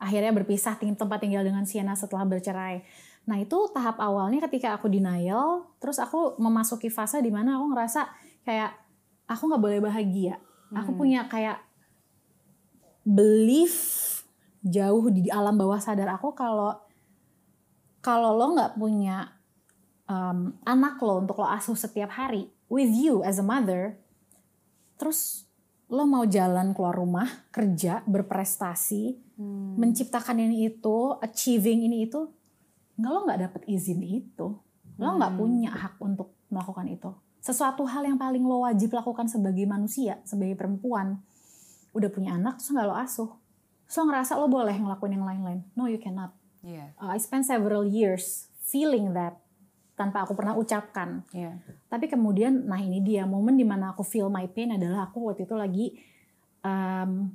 akhirnya 0.00 0.32
berpisah 0.32 0.80
tempat 0.80 1.20
tinggal 1.20 1.44
dengan 1.44 1.68
Sienna 1.68 1.92
setelah 1.92 2.24
bercerai. 2.24 2.80
Nah 3.28 3.36
itu 3.36 3.68
tahap 3.76 4.00
awalnya 4.00 4.40
ketika 4.48 4.72
aku 4.72 4.88
denial, 4.88 5.68
terus 5.76 6.00
aku 6.00 6.40
memasuki 6.40 6.88
fase 6.88 7.20
di 7.20 7.28
mana 7.28 7.60
aku 7.60 7.68
ngerasa 7.68 8.08
kayak 8.48 8.72
aku 9.28 9.42
nggak 9.52 9.60
boleh 9.60 9.80
bahagia. 9.84 10.40
Aku 10.72 10.96
punya 10.96 11.28
kayak 11.28 11.60
belief 13.04 13.74
jauh 14.60 15.08
di 15.08 15.32
alam 15.32 15.56
bawah 15.56 15.80
sadar 15.80 16.12
aku 16.12 16.36
kalau 16.36 16.76
kalau 18.00 18.36
lo 18.36 18.56
nggak 18.56 18.76
punya 18.76 19.28
em, 20.08 20.56
anak 20.64 21.00
lo 21.00 21.20
untuk 21.20 21.40
lo 21.40 21.48
asuh 21.48 21.76
setiap 21.76 22.12
hari 22.12 22.48
with 22.72 22.92
you 22.92 23.20
as 23.26 23.36
a 23.40 23.44
mother, 23.44 23.98
terus 24.96 25.44
lo 25.90 26.06
mau 26.06 26.22
jalan 26.22 26.70
keluar 26.70 26.94
rumah 26.94 27.28
kerja 27.50 28.02
berprestasi 28.06 29.30
Hmm. 29.40 29.72
menciptakan 29.80 30.36
ini 30.36 30.68
itu 30.68 31.16
achieving 31.24 31.88
ini 31.88 32.04
itu 32.04 32.28
nggak 33.00 33.08
lo 33.08 33.24
nggak 33.24 33.40
dapet 33.40 33.62
izin 33.72 34.04
itu 34.04 34.52
lo 35.00 35.10
nggak 35.16 35.32
Hmm. 35.32 35.40
punya 35.40 35.72
hak 35.72 35.96
untuk 35.96 36.36
melakukan 36.52 36.84
itu 36.92 37.08
sesuatu 37.40 37.88
hal 37.88 38.04
yang 38.04 38.20
paling 38.20 38.44
lo 38.44 38.68
wajib 38.68 38.92
lakukan 38.92 39.32
sebagai 39.32 39.64
manusia 39.64 40.20
sebagai 40.28 40.60
perempuan 40.60 41.24
udah 41.90 42.10
punya 42.10 42.34
anak 42.34 42.58
terus 42.58 42.70
nggak 42.70 42.86
lo 42.86 42.94
asuh 42.94 43.30
lo 43.90 44.00
ngerasa 44.06 44.38
lo 44.38 44.46
boleh 44.46 44.76
ngelakuin 44.76 45.18
yang 45.18 45.26
lain-lain 45.26 45.60
no 45.74 45.86
you 45.86 45.98
cannot 45.98 46.34
Yeah. 46.60 46.92
Uh, 47.00 47.16
I 47.16 47.18
spent 47.18 47.48
several 47.48 47.88
years 47.88 48.52
feeling 48.60 49.16
that 49.16 49.40
tanpa 49.96 50.28
aku 50.28 50.36
pernah 50.36 50.52
ucapkan 50.52 51.24
Yeah. 51.32 51.56
tapi 51.88 52.04
kemudian, 52.04 52.68
nah 52.68 52.76
ini 52.76 53.00
dia 53.00 53.24
momen 53.24 53.56
di 53.56 53.64
mana 53.64 53.96
aku 53.96 54.04
feel 54.04 54.28
my 54.28 54.44
pain 54.44 54.76
adalah 54.76 55.08
aku 55.08 55.24
waktu 55.32 55.48
itu 55.48 55.56
lagi 55.56 55.86
um, 56.60 57.32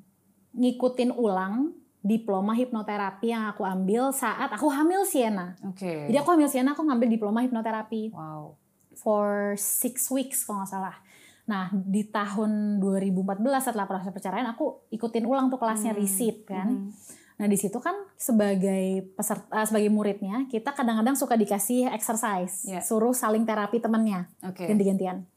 ngikutin 0.54 1.10
ulang 1.18 1.74
diploma 2.06 2.54
hipnoterapi 2.54 3.34
yang 3.34 3.50
aku 3.50 3.66
ambil 3.66 4.14
saat 4.14 4.54
aku 4.54 4.70
hamil 4.70 5.02
Sienna. 5.10 5.58
Oke. 5.66 6.06
Jadi 6.06 6.18
aku 6.22 6.38
hamil 6.38 6.46
Sienna, 6.46 6.78
aku 6.78 6.86
ngambil 6.86 7.10
diploma 7.10 7.42
hipnoterapi 7.42 8.14
Wow. 8.14 8.54
for 8.94 9.58
six 9.58 10.14
weeks 10.14 10.46
kalau 10.46 10.62
nggak 10.62 10.70
salah. 10.70 10.96
Nah 11.46 11.70
di 11.72 12.06
tahun 12.10 12.82
2014 12.82 13.70
setelah 13.70 13.86
proses 13.86 14.10
perceraian 14.10 14.50
aku 14.50 14.90
ikutin 14.90 15.26
ulang 15.26 15.54
tuh 15.54 15.62
kelasnya 15.62 15.94
Hmm. 15.94 16.02
kan. 16.44 16.68
Mhm. 16.70 16.90
Nah 17.36 17.48
di 17.52 17.58
situ 17.60 17.78
kan 17.78 17.94
sebagai 18.16 19.12
peserta 19.14 19.68
sebagai 19.68 19.92
muridnya 19.92 20.48
kita 20.48 20.72
kadang-kadang 20.72 21.14
suka 21.14 21.36
dikasih 21.36 21.92
exercise, 21.92 22.64
Yeah. 22.66 22.82
suruh 22.82 23.12
saling 23.12 23.44
terapi 23.44 23.78
temennya 23.78 24.32
Oke. 24.42 24.66
ganti-gantian. 24.66 25.28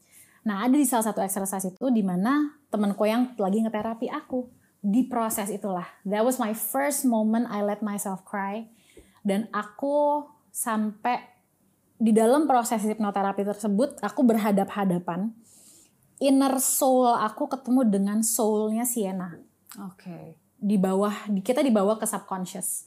Nah 0.47 0.63
ada 0.63 0.73
di 0.73 0.87
salah 0.87 1.03
satu 1.03 1.19
exercise 1.19 1.67
itu 1.67 1.85
di 1.91 2.01
mana 2.01 2.55
temanku 2.71 3.03
yang 3.03 3.35
lagi 3.35 3.59
ngeterapi 3.61 4.07
aku 4.07 4.47
di 4.79 5.03
proses 5.05 5.51
itulah. 5.51 5.85
That 6.07 6.23
was 6.23 6.39
my 6.39 6.55
first 6.55 7.03
moment 7.03 7.51
I 7.51 7.59
let 7.61 7.83
myself 7.83 8.23
cry 8.23 8.71
dan 9.21 9.51
aku 9.51 10.23
sampai 10.49 11.19
di 11.99 12.15
dalam 12.15 12.47
proses 12.47 12.79
hipnoterapi 12.79 13.43
tersebut 13.43 13.99
aku 13.99 14.23
berhadap-hadapan 14.23 15.35
inner 16.19 16.55
soul 16.57 17.09
aku 17.09 17.47
ketemu 17.47 17.81
dengan 17.85 18.19
soulnya 18.19 18.83
Sienna 18.83 19.39
Oke. 19.81 20.35
di 20.53 20.75
bawah 20.75 21.27
di- 21.27 21.39
kita 21.39 21.59
dibawa 21.59 21.95
ke 21.95 22.03
subconscious. 22.03 22.85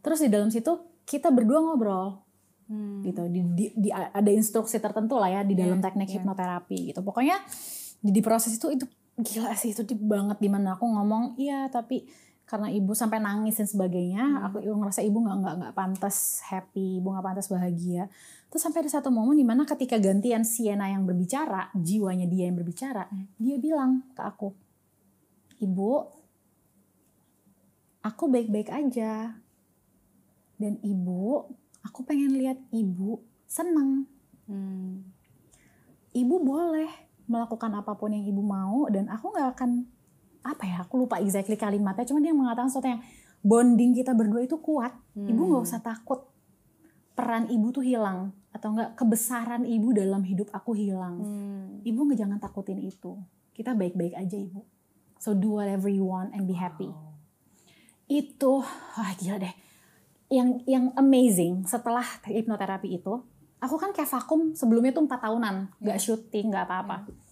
Terus 0.00 0.20
di 0.20 0.28
dalam 0.28 0.48
situ 0.48 0.76
kita 1.02 1.28
berdua 1.28 1.60
ngobrol 1.60 2.20
Hmm. 2.66 2.98
gitu. 3.00 3.22
Di, 3.26 3.40
di- 3.46 3.74
di- 3.74 3.94
ada 3.94 4.26
instruksi 4.26 4.76
tertentu 4.76 5.16
lah 5.16 5.30
ya 5.30 5.40
di 5.40 5.54
dalam 5.54 5.78
Iya, 5.78 5.84
teknik 5.86 6.08
iya. 6.08 6.14
hipnoterapi 6.18 6.90
gitu. 6.90 7.00
Pokoknya 7.00 7.38
di, 7.98 8.10
di 8.10 8.20
proses 8.20 8.52
itu 8.52 8.68
itu 8.68 8.84
gila 9.16 9.54
sih 9.54 9.70
itu 9.70 9.80
deep 9.80 9.96
banget 9.98 10.36
di 10.36 10.46
mana 10.46 10.74
aku 10.74 10.84
ngomong 10.84 11.38
iya 11.38 11.66
tapi 11.66 12.04
karena 12.46 12.70
ibu 12.70 12.94
sampai 12.94 13.18
nangis 13.18 13.58
dan 13.58 13.66
sebagainya 13.66 14.22
Hmm. 14.22 14.46
aku 14.46 14.56
ibu 14.62 14.74
ngerasa 14.78 15.02
ibu 15.02 15.18
nggak 15.18 15.36
nggak 15.42 15.54
nggak 15.58 15.74
pantas 15.74 16.40
happy 16.46 17.02
ibu 17.02 17.10
nggak 17.10 17.26
pantas 17.26 17.50
bahagia 17.50 18.06
terus 18.46 18.62
sampai 18.62 18.86
ada 18.86 18.90
satu 18.94 19.10
momen 19.10 19.34
di 19.34 19.42
mana 19.42 19.66
ketika 19.66 19.98
gantian 19.98 20.46
Sienna 20.46 20.86
yang 20.86 21.02
berbicara 21.02 21.74
jiwanya 21.74 22.30
dia 22.30 22.46
yang 22.46 22.54
berbicara 22.54 23.10
Hmm. 23.10 23.26
dia 23.36 23.58
bilang 23.58 24.06
ke 24.14 24.22
aku 24.22 24.54
ibu 25.58 26.06
aku 28.06 28.24
baik-baik 28.30 28.70
aja 28.70 29.34
dan 30.56 30.74
ibu 30.86 31.50
aku 31.82 32.06
pengen 32.06 32.38
lihat 32.38 32.62
ibu 32.70 33.18
senang 33.50 34.06
Hmm. 34.46 35.02
ibu 36.14 36.38
boleh 36.38 36.86
melakukan 37.26 37.74
apa 37.74 37.98
pun 37.98 38.14
yang 38.14 38.22
ibu 38.22 38.38
mau 38.38 38.86
dan 38.86 39.10
aku 39.10 39.34
nggak 39.34 39.58
akan 39.58 39.90
apa 40.46 40.64
ya 40.64 40.76
aku 40.86 41.02
lupa 41.02 41.18
exactly 41.18 41.58
kalimatnya 41.58 42.06
cuman 42.06 42.22
dia 42.22 42.34
mengatakan 42.34 42.70
sesuatu 42.70 42.88
yang 42.88 43.02
bonding 43.42 43.94
kita 43.94 44.10
berdua 44.14 44.42
itu 44.42 44.58
kuat. 44.58 44.94
Ibu 45.14 45.38
nggak 45.38 45.62
usah 45.62 45.80
takut 45.82 46.26
peran 47.16 47.48
ibu 47.48 47.72
tuh 47.72 47.86
hilang 47.86 48.34
atau 48.52 48.72
enggak 48.76 48.96
kebesaran 48.96 49.62
ibu 49.64 49.94
dalam 49.94 50.22
hidup 50.26 50.48
aku 50.52 50.76
hilang. 50.76 51.16
Hmm. 51.20 51.64
ibu 51.86 52.00
nggak 52.02 52.18
jangan 52.18 52.38
takutin 52.42 52.82
itu. 52.82 53.16
Kita 53.54 53.72
baik-baik 53.72 54.18
aja 54.18 54.36
ibu. 54.36 54.66
So 55.16 55.32
do 55.32 55.56
whatever 55.56 55.88
you 55.88 56.04
want 56.04 56.34
and 56.36 56.44
be 56.44 56.58
happy. 56.58 56.92
Itu 58.06 58.62
wah 58.98 59.12
gila 59.16 59.40
deh. 59.40 59.54
Yang 60.26 60.66
yang 60.66 60.84
amazing 60.98 61.64
setelah 61.70 62.04
hipnoterapi 62.26 62.98
itu 62.98 63.22
aku 63.62 63.76
kan 63.78 63.94
kayak 63.94 64.10
vakum 64.10 64.52
sebelumnya 64.58 64.90
tuh 64.90 65.06
empat 65.06 65.22
tahunan. 65.22 65.70
Nggak 65.80 65.98
syuting 66.02 66.50
nggak 66.50 66.66
apa-apa 66.66 67.25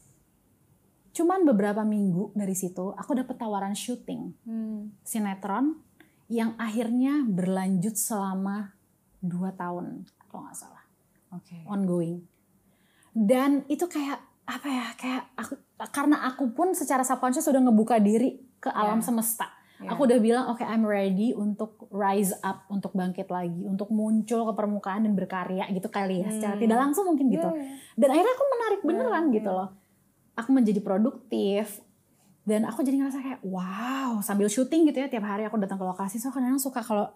cuman 1.14 1.46
beberapa 1.46 1.80
minggu 1.80 2.34
dari 2.34 2.52
situ 2.52 2.90
aku 2.92 3.14
dapet 3.14 3.38
tawaran 3.38 3.72
syuting 3.72 4.34
Hmm. 4.42 4.90
sinetron 5.00 5.78
yang 6.26 6.52
akhirnya 6.56 7.22
berlanjut 7.22 7.94
selama 7.94 8.74
dua 9.20 9.52
tahun 9.52 10.04
kalau 10.26 10.44
nggak 10.44 10.58
salah 10.58 10.82
Oke. 11.30 11.54
ongoing 11.64 12.26
dan 13.12 13.62
itu 13.66 13.86
kayak 13.86 14.18
apa 14.44 14.66
ya 14.66 14.86
kayak 14.94 15.22
aku 15.34 15.54
karena 15.88 16.26
aku 16.26 16.50
pun 16.50 16.72
secara 16.72 17.00
subconscious 17.00 17.46
sudah 17.46 17.62
ngebuka 17.62 17.96
diri 17.96 18.42
ke 18.58 18.68
alam 18.68 18.98
Yeah. 18.98 19.06
semesta 19.06 19.46
Yeah. 19.74 19.90
aku 19.90 20.06
udah 20.06 20.18
bilang 20.18 20.44
oke 20.48 20.62
I'm 20.62 20.82
ready 20.82 21.34
untuk 21.34 21.90
rise 21.90 22.30
up 22.40 22.62
untuk 22.68 22.92
bangkit 22.92 23.26
lagi 23.26 23.62
untuk 23.62 23.90
muncul 23.90 24.46
ke 24.46 24.52
permukaan 24.54 25.02
dan 25.02 25.12
berkarya 25.12 25.66
gitu 25.68 25.88
kali 25.88 26.22
ya 26.22 26.28
secara 26.28 26.54
Hmm. 26.54 26.62
tidak 26.62 26.78
langsung 26.80 27.04
mungkin 27.06 27.26
gitu 27.28 27.42
Iya, 27.44 27.58
iya. 27.58 27.74
dan 27.96 28.08
akhirnya 28.10 28.32
aku 28.32 28.44
menarik 28.48 28.80
beneran 28.82 29.24
Yeah, 29.24 29.34
gitu 29.34 29.50
loh 29.50 29.68
aku 30.34 30.50
menjadi 30.50 30.78
produktif 30.78 31.80
dan 32.44 32.68
aku 32.68 32.84
jadi 32.84 33.00
ngerasa 33.00 33.18
kayak 33.18 33.40
wow 33.42 34.20
sambil 34.20 34.46
syuting 34.46 34.84
gitu 34.84 35.00
ya 35.00 35.08
tiap 35.08 35.24
hari 35.24 35.42
aku 35.42 35.56
datang 35.56 35.80
ke 35.80 35.84
lokasi 35.84 36.18
so 36.18 36.28
kadang 36.28 36.60
suka 36.60 36.78
kalau 36.78 37.08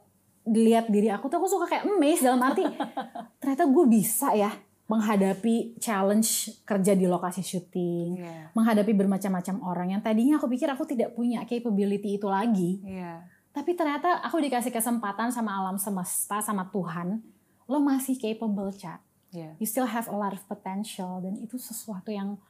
dilihat 0.43 0.89
diri 0.89 1.13
aku 1.13 1.29
tuh 1.29 1.37
aku 1.37 1.47
suka 1.47 1.67
kayak 1.69 1.85
amazed 1.85 2.25
dalam 2.25 2.41
arti 2.41 2.65
ternyata 3.41 3.69
gue 3.69 3.85
bisa 3.87 4.33
ya 4.33 4.49
menghadapi 4.89 5.77
challenge 5.77 6.49
kerja 6.65 6.97
di 6.97 7.05
lokasi 7.05 7.45
syuting 7.45 8.17
Iya. 8.17 8.57
menghadapi 8.57 8.97
bermacam-macam 8.97 9.57
orang 9.61 9.89
yang 9.93 10.01
tadinya 10.01 10.41
aku 10.41 10.49
pikir 10.49 10.65
aku 10.73 10.89
tidak 10.89 11.13
punya 11.13 11.45
capability 11.45 12.17
itu 12.17 12.25
lagi 12.25 12.81
Iya. 12.81 13.21
tapi 13.53 13.77
ternyata 13.77 14.25
aku 14.25 14.41
dikasih 14.41 14.73
kesempatan 14.73 15.29
sama 15.29 15.61
alam 15.61 15.77
semesta 15.77 16.41
sama 16.41 16.73
Tuhan 16.73 17.21
lo 17.69 17.79
masih 17.79 18.17
capable 18.17 18.73
chat 18.73 19.05
Iya. 19.29 19.53
you 19.61 19.69
still 19.69 19.85
have 19.85 20.09
a 20.09 20.17
lot 20.17 20.33
of 20.33 20.41
potential 20.49 21.21
dan 21.21 21.37
itu 21.37 21.61
sesuatu 21.61 22.09
yang 22.09 22.41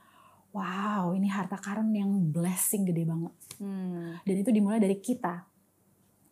wow 0.59 1.15
ini 1.15 1.31
harta 1.31 1.55
karun 1.57 1.95
yang 1.95 2.11
blessing 2.29 2.83
gede 2.85 3.07
banget 3.07 3.31
Hmm. 3.59 4.15
dan 4.23 4.35
itu 4.37 4.51
dimulai 4.51 4.79
dari 4.79 4.99
kita 4.99 5.43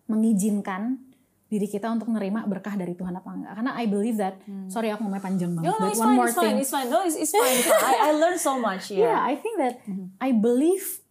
mengizinkan 0.07 1.03
diri 1.47 1.66
kita 1.66 1.87
untuk 1.91 2.11
menerima 2.11 2.43
berkah 2.47 2.74
dari 2.74 2.95
Tuhan 2.95 3.14
apa 3.14 3.31
enggak 3.31 3.53
karena 3.55 3.72
I 3.74 3.87
believe 3.87 4.18
that 4.18 4.39
sorry 4.66 4.91
aku 4.91 5.03
ngomongnya 5.03 5.22
panjang 5.22 5.51
banget 5.55 5.66
No, 5.66 5.74
no, 5.74 5.79
but 5.81 5.91
it's 5.91 5.99
one 5.99 6.07
fine, 6.07 6.16
more 6.16 6.27
it's 6.27 6.35
fine, 6.35 6.45
thing 6.45 6.57
it's 6.59 6.72
fine. 6.72 6.89
No, 6.89 6.99
it's, 7.03 7.14
it's 7.16 7.31
fine. 7.31 7.59
fine. 7.62 7.83
I, 7.83 7.95
I 8.07 8.12
learned 8.12 8.39
so 8.39 8.59
much. 8.59 8.91
yeah 8.91 9.14
Yeah. 9.14 9.18
I 9.22 9.35
think 9.35 9.59
that 9.59 9.74
I 10.18 10.31
believe 10.31 11.03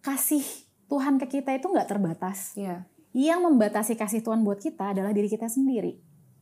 kasih 0.00 0.42
Tuhan 0.86 1.18
ke 1.18 1.26
kita 1.28 1.54
itu 1.54 1.66
nggak 1.66 1.86
terbatas 1.88 2.54
Yeah. 2.54 2.86
yang 3.10 3.42
membatasi 3.42 3.94
kasih 3.94 4.18
Tuhan 4.20 4.42
buat 4.42 4.58
kita 4.58 4.94
adalah 4.94 5.10
diri 5.10 5.26
kita 5.26 5.46
sendiri 5.46 5.98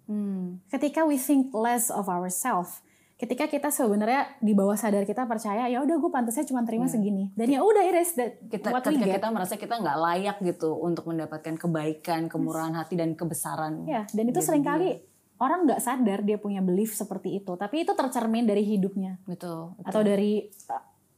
Hmm. 0.07 0.63
ketika 0.69 1.03
we 1.03 1.19
think 1.19 1.51
less 1.51 1.91
of 1.91 2.07
ourselves 2.07 2.79
ketika 3.17 3.49
kita 3.49 3.69
sebenarnya 3.69 4.29
di 4.39 4.53
bawah 4.53 4.77
sadar 4.77 5.03
kita 5.03 5.25
percaya 5.25 5.67
ya 5.67 5.81
udah 5.81 5.97
gue 5.97 6.11
pantasnya 6.11 6.45
cuma 6.45 6.61
terima 6.63 6.85
segini 6.85 7.33
dan 7.33 7.49
ya 7.49 7.65
udah 7.65 7.83
it 7.83 7.97
is 7.97 8.13
that 8.13 8.37
Kita, 8.45 8.69
what 8.69 8.85
ketika 8.85 9.09
get 9.09 9.17
kita 9.19 9.29
merasa 9.33 9.57
kita 9.57 9.75
nggak 9.75 9.99
layak 9.99 10.37
gitu 10.43 10.77
untuk 10.77 11.09
mendapatkan 11.09 11.57
kebaikan, 11.57 12.29
kemurahan 12.29 12.77
hati 12.77 12.95
dan 12.95 13.17
kebesaran. 13.17 13.85
ya 13.85 14.05
dan 14.07 14.25
itu 14.27 14.39
sering 14.39 14.61
kali 14.61 15.01
orang 15.37 15.65
nggak 15.65 15.81
sadar 15.81 16.21
dia 16.21 16.37
punya 16.37 16.61
belief 16.61 16.93
seperti 16.93 17.41
itu 17.41 17.57
tapi 17.57 17.85
itu 17.85 17.93
tercermin 17.93 18.45
dari 18.45 18.61
hidupnya 18.63 19.17
Betul. 19.25 19.73
betul. 19.75 19.89
atau 19.89 20.01
dari 20.01 20.49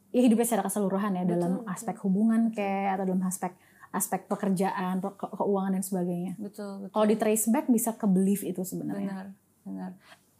ya 0.09 0.20
hidupnya 0.22 0.46
secara 0.46 0.64
keseluruhan 0.64 1.12
ya 1.12 1.24
dalam 1.24 1.66
aspek 1.66 1.99
hubungan 2.01 2.51
kayak 2.51 2.94
atau 2.94 3.05
dalam 3.07 3.22
aspek 3.22 3.53
aspek 3.88 4.24
pekerjaan 4.24 4.99
pe- 4.99 5.14
ke- 5.14 5.32
keuangan 5.32 5.72
dan 5.72 5.82
sebagainya 5.82 6.32
betul. 6.36 6.82
betul. 6.82 6.92
kalau 6.92 7.07
di 7.07 7.16
trace 7.16 7.46
back 7.49 7.66
bisa 7.66 7.90
ke 7.92 8.07
belief 8.07 8.42
itu 8.42 8.62
sebenarnya 8.62 9.11
Benar, 9.11 9.26
benar. 9.64 9.90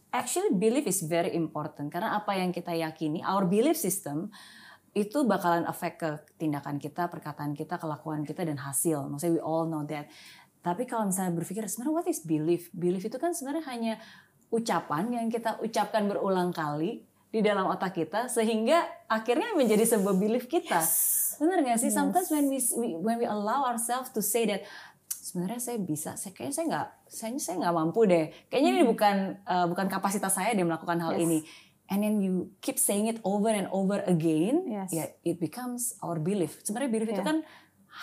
Actually 0.09 0.57
belief 0.57 0.89
is 0.89 1.05
very 1.05 1.37
important 1.37 1.93
karena 1.93 2.17
apa 2.17 2.33
yang 2.33 2.49
kita 2.49 2.73
yakini, 2.73 3.21
our 3.21 3.45
belief 3.45 3.77
system 3.77 4.33
itu 4.97 5.23
bakalan 5.29 5.69
efek 5.69 6.01
ke 6.01 6.11
tindakan 6.41 6.81
kita, 6.81 7.13
perkataan 7.13 7.53
kita, 7.53 7.77
kelakuan 7.77 8.25
kita 8.25 8.43
dan 8.43 8.57
hasil. 8.57 9.05
Maksudnya 9.07 9.37
we 9.37 9.43
all 9.45 9.69
know 9.69 9.85
that. 9.85 10.09
Tapi 10.65 10.89
kalau 10.89 11.07
misalnya 11.07 11.37
berpikir 11.37 11.63
sebenarnya 11.69 11.95
what 11.95 12.07
is 12.09 12.25
belief? 12.25 12.73
Belief 12.73 13.05
itu 13.05 13.21
kan 13.21 13.37
sebenarnya 13.37 13.65
hanya 13.69 13.95
ucapan 14.49 15.13
yang 15.13 15.27
kita 15.29 15.61
ucapkan 15.61 16.09
berulang 16.09 16.51
kali 16.57 17.05
di 17.29 17.45
dalam 17.45 17.69
otak 17.69 18.01
kita 18.01 18.33
sehingga 18.33 18.89
akhirnya 19.05 19.53
menjadi 19.53 19.85
sebuah 19.85 20.17
belief 20.17 20.49
kita. 20.49 20.81
Benar 21.39 21.61
nggak 21.63 21.79
sih? 21.79 21.93
Sometimes 21.93 22.33
when 22.33 22.49
we, 22.49 22.59
we 22.59 22.89
when 22.99 23.17
we 23.21 23.27
allow 23.29 23.69
ourselves 23.69 24.11
to 24.11 24.25
say 24.25 24.49
that 24.49 24.65
sebenarnya 25.29 25.61
saya 25.61 25.77
bisa, 25.79 26.17
saya 26.17 26.33
kayaknya 26.33 26.55
saya 26.55 26.67
nggak, 26.67 26.89
saya 27.07 27.31
saya 27.37 27.57
nggak 27.61 27.77
mampu 27.77 28.01
deh. 28.05 28.33
Kayaknya 28.49 28.71
ini 28.73 28.83
bukan 28.83 29.17
uh, 29.45 29.67
bukan 29.67 29.87
kapasitas 29.87 30.33
saya 30.33 30.57
deh 30.57 30.65
melakukan 30.65 30.97
hal 30.99 31.13
Yes. 31.13 31.23
ini. 31.23 31.39
And 31.89 32.01
then 32.01 32.15
you 32.19 32.33
keep 32.59 32.77
saying 32.77 33.07
it 33.07 33.21
over 33.23 33.49
and 33.49 33.69
over 33.69 34.01
again, 34.05 34.65
Yes. 34.67 34.89
ya 34.89 35.05
it 35.23 35.37
becomes 35.37 35.97
our 36.01 36.17
belief. 36.17 36.61
Sebenarnya 36.61 36.91
belief 36.91 37.11
itu 37.11 37.21
Yeah. 37.21 37.29
kan 37.29 37.39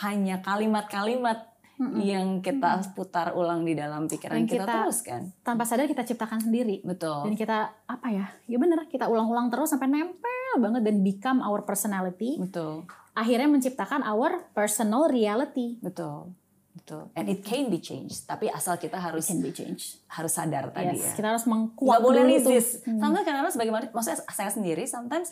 hanya 0.02 0.36
kalimat-kalimat 0.40 1.54
yang 2.00 2.40
kita 2.40 2.96
putar 2.96 3.36
ulang 3.36 3.62
di 3.62 3.76
dalam 3.76 4.08
pikiran 4.08 4.40
Yang 4.40 4.48
kita, 4.48 4.64
kita- 4.64 4.76
terus 4.80 5.00
kan. 5.04 5.22
tanpa 5.44 5.68
sadar 5.68 5.86
kita 5.86 6.08
ciptakan 6.08 6.40
sendiri 6.40 6.80
Betul. 6.82 7.28
dan 7.28 7.36
kita 7.36 7.58
apa 7.84 8.08
ya 8.10 8.26
ya 8.48 8.56
bener 8.56 8.88
kita 8.88 9.06
ulang-ulang 9.06 9.52
terus 9.52 9.76
sampai 9.76 9.92
nempel 9.92 10.56
banget 10.56 10.82
dan 10.82 11.04
become 11.04 11.44
our 11.44 11.68
personality 11.68 12.40
Betul. 12.40 12.88
akhirnya 13.12 13.52
menciptakan 13.52 14.08
our 14.08 14.48
personal 14.52 15.12
reality 15.12 15.76
Betul. 15.84 16.32
Betul. 16.76 17.08
And 17.14 17.26
it 17.26 17.40
can 17.42 17.68
be 17.68 17.80
changed. 17.80 18.26
Tapi 18.26 18.48
asal 18.48 18.76
kita 18.76 19.00
harus 19.00 19.26
can 19.26 19.40
be 19.40 19.50
changed 19.50 20.04
harus 20.06 20.30
sadar 20.30 20.70
tadi 20.70 20.92
yes 20.94 21.08
ya. 21.08 21.14
kita 21.16 21.28
harus 21.30 21.46
mengkuat 21.46 22.00
boleh 22.00 22.22
dulu 22.22 22.36
tuh. 22.38 22.52
resist. 22.52 22.84
Sometimes 22.84 23.24
karena 23.24 23.48
sebagaimana 23.48 23.84
maksudnya 23.90 24.20
saya 24.28 24.50
sendiri 24.50 24.84
sometimes 24.86 25.32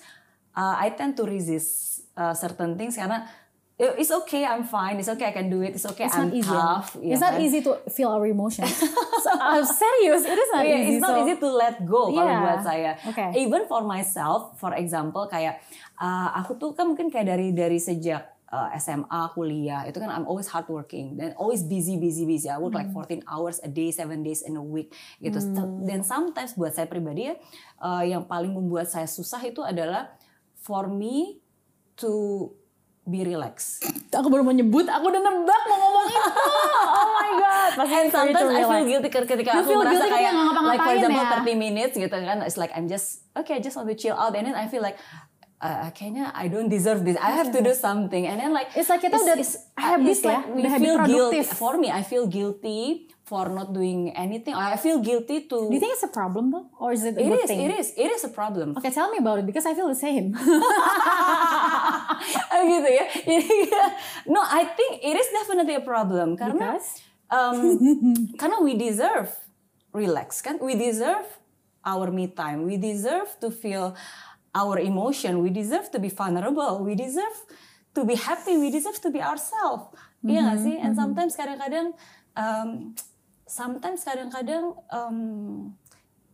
uh, 0.51 0.75
I 0.77 0.91
tend 0.91 1.13
to 1.15 1.23
resist 1.23 1.69
uh, 2.13 2.31
certain 2.33 2.73
things 2.73 2.95
karena 2.95 3.27
"Eh, 3.75 3.91
it's 3.97 4.13
okay 4.15 4.43
I'm 4.43 4.63
fine 4.63 4.95
it's 4.95 5.09
okay 5.09 5.27
I 5.27 5.33
can 5.33 5.47
do 5.47 5.59
it 5.59 5.73
it's 5.73 5.83
okay 5.83 6.05
It's 6.05 6.15
I'm 6.15 6.31
easy. 6.31 6.47
tough 6.47 6.95
ya 6.97 7.11
it's 7.11 7.21
not 7.21 7.35
kan? 7.35 7.41
easy 7.41 7.59
to 7.59 7.75
feel 7.87 8.07
our 8.07 8.23
emotions. 8.23 8.71
so, 9.25 9.29
uh, 9.33 9.59
serious, 9.61 10.23
it 10.23 10.37
is 10.37 10.49
not 10.49 10.63
Yeah, 10.63 10.79
easy. 10.79 10.89
it's 10.89 11.03
not 11.03 11.11
so- 11.11 11.21
easy 11.21 11.35
to 11.37 11.49
let 11.49 11.75
go 11.83 12.07
kalau 12.07 12.23
Yeah. 12.23 12.39
buat 12.41 12.59
saya. 12.61 12.91
Okay. 13.03 13.29
Even 13.37 13.65
for 13.65 13.83
myself, 13.83 14.55
for 14.55 14.71
example 14.73 15.27
kayak 15.27 15.59
uh, 15.97 16.33
aku 16.35 16.55
tuh 16.55 16.71
kan 16.71 16.87
mungkin 16.87 17.09
kayak 17.09 17.27
dari 17.27 17.51
dari 17.51 17.77
sejak 17.77 18.31
uh, 18.53 18.69
SMA 18.77 19.09
kuliah 19.33 19.81
itu 19.83 19.97
kan 19.97 20.07
I'm 20.07 20.23
always 20.23 20.45
hardworking 20.45 21.17
dan 21.17 21.33
always 21.35 21.65
busy 21.65 21.97
busy 21.97 22.23
busy. 22.23 22.45
I 22.45 22.61
work 22.61 22.71
like 22.71 22.85
Hmm. 22.85 23.25
14 23.25 23.25
hours 23.25 23.57
a 23.59 23.67
day, 23.67 23.89
7 23.89 24.21
days 24.21 24.45
in 24.45 24.53
a 24.53 24.61
week 24.61 24.93
gitu. 25.17 25.41
Dan 25.81 26.05
sometimes 26.05 26.53
buat 26.53 26.71
saya 26.71 26.85
pribadi 26.85 27.27
ya 27.27 27.35
uh, 27.79 28.05
yang 28.05 28.23
paling 28.23 28.53
membuat 28.53 28.85
saya 28.85 29.09
susah 29.09 29.41
itu 29.41 29.59
adalah 29.59 30.13
for 30.55 30.85
me 30.85 31.41
to 31.95 32.47
be 33.03 33.19
relaxed. 33.19 33.83
Aku 34.09 34.29
baru 34.29 34.41
mau 34.41 34.53
nyebut, 34.53 34.85
aku 34.85 35.05
udah 35.05 35.19
nebak 35.19 35.61
mau 35.65 35.77
ngomong 35.77 36.05
itu. 36.07 36.21
Oh 36.93 37.09
my 37.11 37.31
god. 37.35 37.71
Pasti 37.73 37.95
And 37.95 38.07
sometimes 38.07 38.47
I 38.47 38.61
feel 38.61 38.69
relax. 38.69 38.85
guilty 38.85 39.09
ketika 39.09 39.49
You 39.49 39.59
aku 39.59 39.67
feel 39.67 39.79
merasa 39.81 40.05
kayak 40.05 40.31
like 40.61 40.79
for 40.79 40.93
example 40.93 41.23
ya. 41.25 41.41
30 41.41 41.57
minutes 41.57 41.93
gitu 41.97 42.13
kan 42.13 42.37
it's 42.39 42.55
like 42.55 42.71
I'm 42.71 42.85
just 42.85 43.25
okay 43.33 43.57
I 43.57 43.61
just 43.61 43.73
want 43.73 43.89
to 43.89 43.97
chill 43.97 44.13
out 44.13 44.31
and 44.31 44.45
then 44.45 44.53
I 44.53 44.69
feel 44.69 44.79
like 44.79 44.95
uh, 45.63 45.87
kayaknya 45.95 46.27
I 46.35 46.51
don't 46.51 46.67
deserve 46.67 47.07
this. 47.07 47.15
I 47.15 47.39
have 47.39 47.55
to 47.55 47.63
do 47.63 47.73
something. 47.73 48.27
And 48.27 48.43
then 48.43 48.51
like 48.51 48.75
It's 48.75 48.91
like 48.91 48.99
kita 48.99 49.15
udah 49.15 49.39
habit 49.79 50.11
it's 50.11 50.27
ya, 50.27 50.43
we 50.51 50.67
feel 50.67 50.99
guilty 51.07 51.41
for 51.47 51.79
me. 51.79 51.87
I 51.87 52.03
feel 52.03 52.27
guilty 52.27 53.07
for 53.23 53.47
not 53.47 53.71
doing 53.71 54.11
anything. 54.11 54.51
I 54.51 54.75
feel 54.75 54.99
guilty 54.99 55.47
to 55.47 55.71
Do 55.71 55.73
you 55.73 55.79
think 55.79 55.95
it's 55.95 56.03
a 56.03 56.11
problem 56.11 56.51
though? 56.51 56.67
Or 56.75 56.91
is 56.91 57.07
it 57.07 57.15
a 57.15 57.23
it 57.23 57.31
is 57.31 57.49
it 57.49 57.71
is 57.79 57.87
it 57.95 58.09
is 58.11 58.21
a 58.27 58.29
problem. 58.29 58.75
Okay, 58.77 58.91
tell 58.91 59.07
me 59.07 59.23
about 59.23 59.39
it 59.39 59.47
because 59.47 59.63
I 59.63 59.73
feel 59.73 59.87
the 59.87 59.97
same. 59.97 60.35
gitu 62.69 62.89
ya? 62.91 63.05
No 64.33 64.43
I 64.43 64.67
think 64.75 64.99
it 64.99 65.15
is 65.15 65.27
definitely 65.31 65.79
a 65.79 65.85
problem. 65.85 66.35
Karena 66.35 66.75
Because? 66.75 66.99
um, 67.31 67.55
karena 68.35 68.59
we 68.59 68.75
deserve 68.75 69.31
relax 69.95 70.43
kan? 70.43 70.59
We 70.59 70.75
deserve 70.75 71.23
our 71.83 72.11
me 72.11 72.31
time. 72.31 72.67
We 72.67 72.79
deserve 72.79 73.27
to 73.43 73.51
feel 73.51 73.95
our 74.53 74.77
emotion. 74.79 75.41
We 75.41 75.49
deserve 75.49 75.89
to 75.91 75.99
be 75.99 76.13
vulnerable. 76.13 76.85
We 76.85 76.93
deserve 76.93 77.37
to 77.97 78.05
be 78.05 78.15
happy. 78.15 78.57
We 78.57 78.69
deserve 78.69 79.01
to 79.01 79.09
be 79.09 79.21
ourselves. 79.21 79.93
Iya 80.23 80.55
gak 80.55 80.59
sih? 80.63 80.75
And 80.79 80.95
sometimes 80.95 81.35
kadang-kadang 81.35 81.97
um, 82.39 82.95
sometimes 83.43 84.07
kadang-kadang 84.07 84.77
um, 84.87 85.19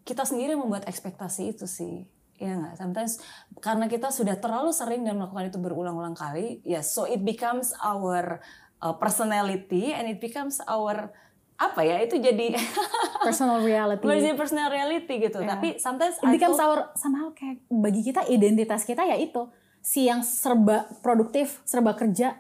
kita 0.06 0.24
sendiri 0.24 0.54
membuat 0.54 0.86
ekspektasi 0.86 1.58
itu 1.58 1.66
sih. 1.66 2.06
Ya 2.40 2.56
nggak? 2.56 2.80
Sometimes 2.80 3.20
karena 3.60 3.92
kita 3.92 4.14
sudah 4.16 4.40
terlalu 4.40 4.72
sering 4.72 5.04
dan 5.04 5.20
melakukan 5.20 5.52
itu 5.52 5.60
berulang-ulang 5.60 6.16
kali 6.16 6.64
ya 6.64 6.80
so 6.80 7.04
it 7.04 7.20
becomes 7.28 7.76
our 7.84 8.40
uh, 8.80 8.96
personality 8.96 9.92
and 9.92 10.08
it 10.08 10.24
becomes 10.24 10.64
our 10.72 11.12
apa 11.60 11.84
ya 11.84 12.00
itu 12.00 12.16
jadi 12.16 12.56
personal 13.28 13.60
reality. 13.60 14.04
Jadi 14.08 14.32
personal 14.40 14.72
reality 14.72 15.14
gitu. 15.20 15.44
Yeah. 15.44 15.60
tapi 15.60 15.76
sometimes 15.76 16.16
it 16.24 16.28
becomes 16.32 16.56
our 16.56 16.96
somehow 16.96 17.36
kayak 17.36 17.60
bagi 17.68 18.02
kita 18.02 18.24
identitas 18.32 18.88
kita 18.88 19.04
ya 19.04 19.20
itu. 19.20 19.52
Si 19.80 20.08
yang 20.08 20.24
serba 20.24 20.88
produktif 21.04 21.64
serba 21.64 21.96
kerja 21.96 22.40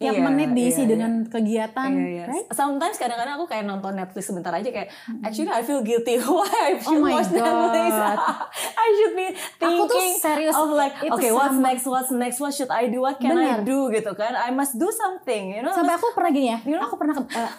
tiap 0.00 0.16
Iya, 0.16 0.24
menit 0.24 0.48
diisi 0.50 0.72
iya, 0.74 0.80
iya. 0.80 0.88
dengan 0.88 1.12
kegiatan 1.24 1.90
Iya, 1.90 2.08
iya. 2.08 2.24
right 2.24 2.48
Sometimes 2.50 2.96
kadang-kadang 2.96 3.36
aku 3.36 3.44
kayak 3.44 3.62
nonton 3.62 3.92
Netflix 3.92 4.24
sebentar 4.24 4.48
aja 4.50 4.64
kayak 4.66 4.88
actually 5.20 5.46
I 5.46 5.60
feel 5.60 5.80
guilty 5.80 6.16
why 6.24 6.48
I 6.48 6.72
Oh 6.72 6.80
should 6.80 6.98
my 6.98 7.12
watch 7.14 7.28
Netflix. 7.28 7.92
I 8.80 8.88
should 8.90 9.14
be 9.14 9.26
Aku 9.60 9.84
tuh 9.84 9.92
thinking 9.92 10.16
serius, 10.16 10.54
of 10.54 10.72
like 10.72 10.96
itu 10.98 11.12
okay 11.12 11.28
what's 11.30 11.52
sama. 11.52 11.66
next 11.66 11.84
what's 11.84 12.10
next 12.10 12.38
what 12.38 12.50
should 12.50 12.72
I 12.72 12.88
do 12.88 12.98
what 12.98 13.16
can 13.16 13.36
I 13.36 13.60
Benar. 13.60 13.60
do 13.62 13.78
gitu 13.90 14.12
kan 14.14 14.32
I 14.32 14.48
must 14.50 14.74
do 14.74 14.88
something 14.88 15.52
you 15.52 15.60
know 15.60 15.70
sampai 15.70 15.94
aku 15.94 16.10
pernah 16.10 16.30
gini 16.30 16.48
ya 16.48 16.58
You 16.62 16.74
know? 16.74 16.82
aku 16.82 16.96
pernah 16.96 17.14
ke- 17.14 17.28
eh, 17.30 17.50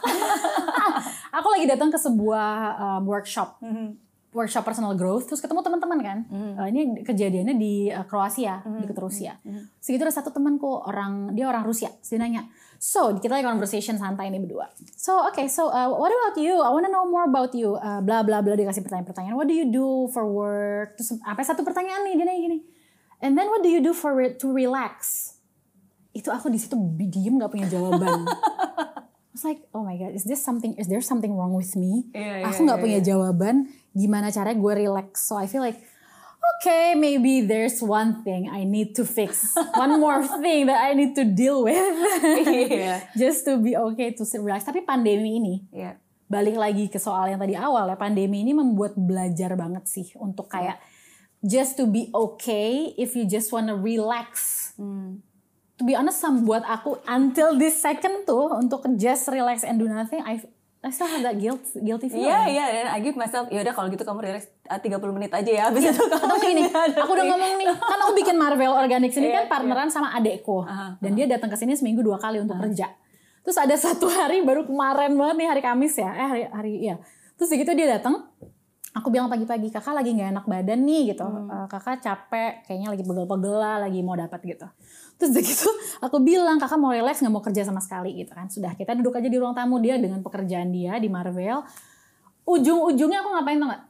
aku 1.37 1.47
lagi 1.47 1.65
datang 1.67 1.89
ke 1.89 1.97
sebuah 1.97 2.49
um, 2.75 3.01
workshop 3.05 3.61
Mhm. 3.61 4.10
Workshop 4.31 4.63
personal 4.63 4.95
growth 4.95 5.27
terus 5.27 5.39
ketemu 5.39 5.59
teman-teman 5.59 5.99
kan. 5.99 6.17
Eh, 6.31 6.65
ini 6.71 6.81
kejadiannya 6.99 7.55
di 7.55 7.87
eh, 7.87 8.05
Kroasia 8.05 8.63
Mhm. 8.63 8.79
deket 8.81 8.97
Rusia. 8.97 9.33
Segitu 9.77 10.01
ada 10.01 10.13
satu 10.13 10.31
temanku 10.31 10.71
orang 10.81 11.31
dia 11.31 11.45
orang 11.45 11.61
Rusia. 11.61 11.91
Dia 11.99 12.15
nanya 12.15 12.47
so 12.77 13.13
kita 13.13 13.29
lagi 13.29 13.45
conversation 13.45 13.93
santai 13.93 14.27
nih 14.27 14.39
berdua. 14.39 14.71
So 14.95 15.27
okay 15.27 15.45
so 15.45 15.67
uh, 15.67 15.91
what 15.91 16.09
about 16.09 16.33
you? 16.35 16.57
I 16.57 16.69
wanna 16.69 16.87
know 16.87 17.03
more 17.05 17.23
about 17.23 17.51
you. 17.51 17.75
Uh, 17.75 17.99
bla 17.99 18.23
bla 18.23 18.39
bla 18.39 18.55
dia 18.55 18.65
kasih 18.65 18.81
pertanyaan-pertanyaan. 18.81 19.35
What 19.35 19.45
do 19.45 19.53
you 19.53 19.67
do 19.67 19.87
for 20.09 20.23
work? 20.23 20.95
Terus 20.95 21.19
apa 21.21 21.43
satu 21.43 21.61
pertanyaan 21.61 22.01
nih 22.03 22.15
dia 22.15 22.25
nanya 22.25 22.41
gini. 22.41 22.57
And 23.19 23.35
then 23.35 23.51
what 23.51 23.61
do 23.61 23.69
you 23.69 23.79
do 23.79 23.91
for 23.91 24.15
re- 24.15 24.33
to 24.33 24.49
relax? 24.49 25.29
Itu 26.11 26.27
aku 26.27 26.49
di 26.49 26.57
situ 26.57 26.73
diem 26.97 27.37
nggak 27.37 27.51
punya 27.51 27.67
jawaban. 27.67 28.25
I 29.31 29.39
was 29.39 29.47
like, 29.47 29.63
oh 29.71 29.79
my 29.79 29.95
god, 29.95 30.11
is 30.11 30.27
this 30.27 30.43
something? 30.43 30.75
Is 30.75 30.91
there 30.91 30.99
something 30.99 31.31
wrong 31.31 31.55
with 31.55 31.71
me? 31.79 32.03
Iya, 32.11 32.43
iya, 32.43 32.45
aku 32.51 32.67
nggak 32.67 32.79
iya, 32.79 32.83
punya 32.83 32.99
jawaban. 32.99 33.55
Gimana 33.91 34.31
caranya 34.31 34.59
gue 34.59 34.73
relax? 34.87 35.27
So 35.27 35.35
I 35.35 35.47
feel 35.47 35.59
like, 35.59 35.79
okay, 36.61 36.95
maybe 36.95 37.43
there's 37.43 37.83
one 37.83 38.23
thing 38.23 38.47
I 38.47 38.63
need 38.63 38.95
to 38.97 39.03
fix, 39.03 39.51
one 39.75 39.99
more 39.99 40.23
thing 40.41 40.67
that 40.71 40.79
I 40.79 40.95
need 40.95 41.13
to 41.17 41.25
deal 41.25 41.65
with, 41.65 41.75
Iya. 42.21 43.05
just 43.21 43.43
to 43.45 43.59
be 43.59 43.75
okay 43.75 44.15
to 44.15 44.23
relax. 44.39 44.63
Tapi 44.65 44.85
pandemi 44.85 45.37
ini, 45.41 45.55
Iya. 45.73 45.99
balik 46.31 46.55
lagi 46.55 46.87
ke 46.87 46.95
soal 46.95 47.27
yang 47.35 47.39
tadi 47.43 47.59
awal 47.59 47.91
ya, 47.91 47.99
pandemi 47.99 48.41
ini 48.41 48.55
membuat 48.55 48.95
belajar 48.95 49.51
banget 49.59 49.83
sih 49.91 50.07
untuk 50.15 50.47
kayak 50.47 50.79
just 51.43 51.75
to 51.75 51.89
be 51.89 52.07
okay 52.13 52.93
if 52.95 53.17
you 53.17 53.27
just 53.27 53.51
wanna 53.51 53.75
relax. 53.75 54.71
To 55.75 55.83
be 55.83 55.97
honest, 55.97 56.21
buat 56.45 56.61
aku 56.61 57.01
until 57.09 57.57
this 57.57 57.81
second 57.81 58.29
tuh 58.29 58.53
untuk 58.53 58.85
just 58.95 59.25
relax 59.27 59.65
and 59.65 59.81
do 59.81 59.89
nothing, 59.89 60.21
I 60.21 60.39
I 60.81 60.89
still 60.89 61.05
have 61.05 61.21
that 61.21 61.37
guilt 61.37 61.61
guilty 61.77 62.09
feeling. 62.09 62.25
Iya 62.25 62.39
iya 62.49 62.65
dan 62.73 62.85
I 62.89 62.99
give 63.05 63.13
myself 63.13 63.45
ya 63.53 63.61
udah 63.61 63.69
kalau 63.69 63.93
gitu 63.93 64.01
kamu 64.01 64.25
relax 64.25 64.49
ah, 64.65 64.81
30 64.81 64.97
menit 65.13 65.29
aja 65.29 65.51
ya 65.53 65.63
habis 65.69 65.85
itu 65.93 66.01
kamu 66.01 66.35
gini, 66.41 66.61
aku 66.73 67.11
udah 67.13 67.25
ngomong 67.29 67.53
nih, 67.61 67.67
kan 67.69 67.97
aku 68.01 68.13
bikin 68.17 68.33
Marvel 68.33 68.73
Organics 68.73 69.13
ini 69.13 69.29
Iya, 69.29 69.45
kan 69.45 69.61
partneran 69.61 69.93
sama 69.93 70.09
adekku. 70.17 70.65
Aha, 70.65 70.97
Dan 70.97 71.13
dia 71.13 71.29
datang 71.29 71.53
ke 71.53 71.57
sini 71.57 71.77
seminggu 71.77 72.01
dua 72.01 72.17
kali 72.17 72.41
untuk 72.41 72.57
kerja. 72.57 72.89
Terus 73.45 73.57
ada 73.61 73.77
satu 73.77 74.09
hari 74.09 74.41
baru 74.41 74.65
kemarin 74.65 75.13
banget 75.13 75.35
nih 75.37 75.47
hari 75.53 75.61
Kamis 75.61 76.01
ya. 76.01 76.09
Eh 76.17 76.27
hari 76.27 76.43
hari 76.49 76.73
iya. 76.81 76.95
Terus 77.37 77.49
begitu 77.53 77.77
dia 77.77 77.85
datang, 77.85 78.25
aku 78.91 79.07
bilang 79.07 79.31
pagi-pagi 79.31 79.71
kakak 79.71 79.95
lagi 79.95 80.11
nggak 80.11 80.29
enak 80.35 80.45
badan 80.47 80.79
nih 80.83 81.15
gitu. 81.15 81.23
Hmm. 81.23 81.47
Eh, 81.47 81.67
kakak 81.71 82.03
capek, 82.03 82.67
kayaknya 82.67 82.87
lagi 82.91 83.03
pegel-pegel 83.07 83.55
lah, 83.55 83.75
lagi 83.79 83.99
mau 84.03 84.19
dapat 84.19 84.39
gitu. 84.43 84.67
Terus 85.15 85.31
begitu 85.31 85.67
aku 86.05 86.17
bilang 86.19 86.59
kakak 86.59 86.79
mau 86.79 86.91
relax 86.91 87.23
nggak 87.23 87.33
mau 87.33 87.43
kerja 87.43 87.63
sama 87.63 87.79
sekali 87.79 88.19
gitu 88.19 88.35
kan. 88.35 88.51
Sudah 88.51 88.75
kita 88.75 88.91
duduk 88.99 89.15
aja 89.15 89.31
di 89.31 89.37
ruang 89.39 89.55
tamu 89.55 89.79
dia 89.79 89.95
dengan 89.95 90.19
pekerjaan 90.19 90.75
dia 90.75 90.99
di 90.99 91.07
Marvel. 91.07 91.63
Ujung-ujungnya 92.43 93.21
aku 93.21 93.29
ngapain 93.37 93.57
tau 93.61 93.69
gak? 93.69 93.83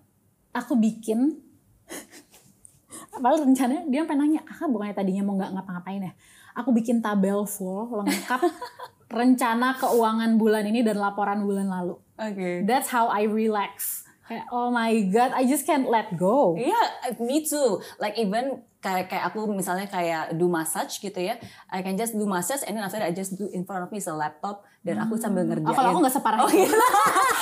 Aku 0.51 0.73
bikin 0.75 1.39
Padahal 3.11 3.43
rencananya 3.43 3.83
dia 3.91 4.07
sampai 4.07 4.17
nanya, 4.17 4.41
kakak 4.47 4.71
bukannya 4.71 4.95
tadinya 4.95 5.23
mau 5.25 5.35
nggak 5.35 5.51
ngapa-ngapain 5.51 6.01
ya? 6.07 6.13
Aku 6.55 6.71
bikin 6.71 7.03
tabel 7.03 7.43
full 7.47 8.03
lengkap 8.03 8.43
rencana 9.17 9.75
keuangan 9.75 10.39
bulan 10.39 10.63
ini 10.67 10.83
dan 10.83 10.99
laporan 10.99 11.43
bulan 11.43 11.67
lalu. 11.67 11.99
Oke. 12.15 12.63
That's 12.63 12.87
how 12.87 13.11
I 13.11 13.27
relax. 13.27 14.00
Kayak 14.31 14.47
oh 14.47 14.71
my 14.71 14.95
god, 15.11 15.35
I 15.35 15.43
just 15.43 15.67
can't 15.67 15.91
let 15.91 16.15
go. 16.15 16.55
Iya, 16.55 17.19
me 17.19 17.43
too. 17.43 17.83
Like 17.99 18.15
even 18.15 18.63
kayak 18.81 19.07
kayak 19.07 19.29
aku 19.29 19.45
misalnya 19.47 19.85
kayak 19.85 20.33
do 20.33 20.45
massage 20.45 20.97
gitu 20.97 21.15
ya, 21.15 21.37
I 21.67 21.79
can 21.79 21.93
just 21.93 22.11
do 22.11 22.25
massage 22.25 22.65
and 22.65 22.73
then 22.73 22.81
after 22.81 22.97
that 22.97 23.07
I 23.07 23.13
just 23.13 23.33
do 23.33 23.45
in 23.47 23.61
front 23.61 23.81
of 23.81 23.89
me 23.89 23.97
is 23.97 24.05
a 24.05 24.13
laptop 24.13 24.65
dan 24.81 24.97
aku 24.97 25.13
sambil 25.15 25.45
ngerjain. 25.45 25.63
Oh, 25.63 25.71
kalau 25.71 25.93
aku 25.93 25.99
nggak 26.01 26.15
separah 26.15 26.39
Oh, 26.41 26.49
itu. 26.49 26.65
iya. 26.65 26.69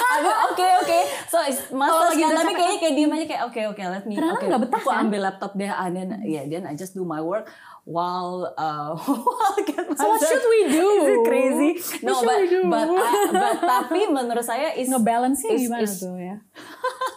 Aku, 0.09 0.29
Oke 0.51 0.65
oke, 0.83 0.99
so 1.25 1.39
it's 1.39 1.71
massage 1.71 2.17
kan, 2.17 2.27
udah 2.29 2.41
tapi 2.41 2.51
kayaknya 2.51 2.77
kayak 2.77 2.93
diem 2.93 3.11
aja 3.13 3.25
kayak 3.25 3.43
oke 3.45 3.61
oke 3.71 3.79
let 3.79 4.03
me. 4.03 4.13
Kadang-kadang 4.13 4.35
oke, 4.35 4.49
nggak 4.49 4.61
betah, 4.65 4.79
Aku 4.79 4.89
kan? 4.89 4.99
ambil 4.99 5.21
laptop 5.23 5.51
deh, 5.53 5.69
and 5.69 5.93
then 5.93 6.07
yeah, 6.25 6.43
then 6.43 6.63
I 6.63 6.73
just 6.73 6.91
do 6.91 7.05
my 7.05 7.21
work 7.21 7.47
while 7.85 8.51
uh, 8.53 8.91
while 8.99 9.55
get 9.61 9.85
So 9.89 10.03
what 10.05 10.19
should 10.19 10.43
we 10.43 10.61
do? 10.67 10.83
Is 10.83 11.07
it 11.07 11.21
crazy? 11.23 11.71
No, 12.01 12.19
but 12.19 12.41
but 12.65 12.87
uh, 12.89 12.99
but 13.31 13.55
tapi 13.71 13.99
menurut 14.09 14.43
saya 14.43 14.75
is 14.75 14.89
Ngebalance-nya 14.89 15.49
is- 15.49 15.61
gimana 15.63 15.85
is- 15.85 16.01
tuh 16.01 16.17
ya? 16.17 16.35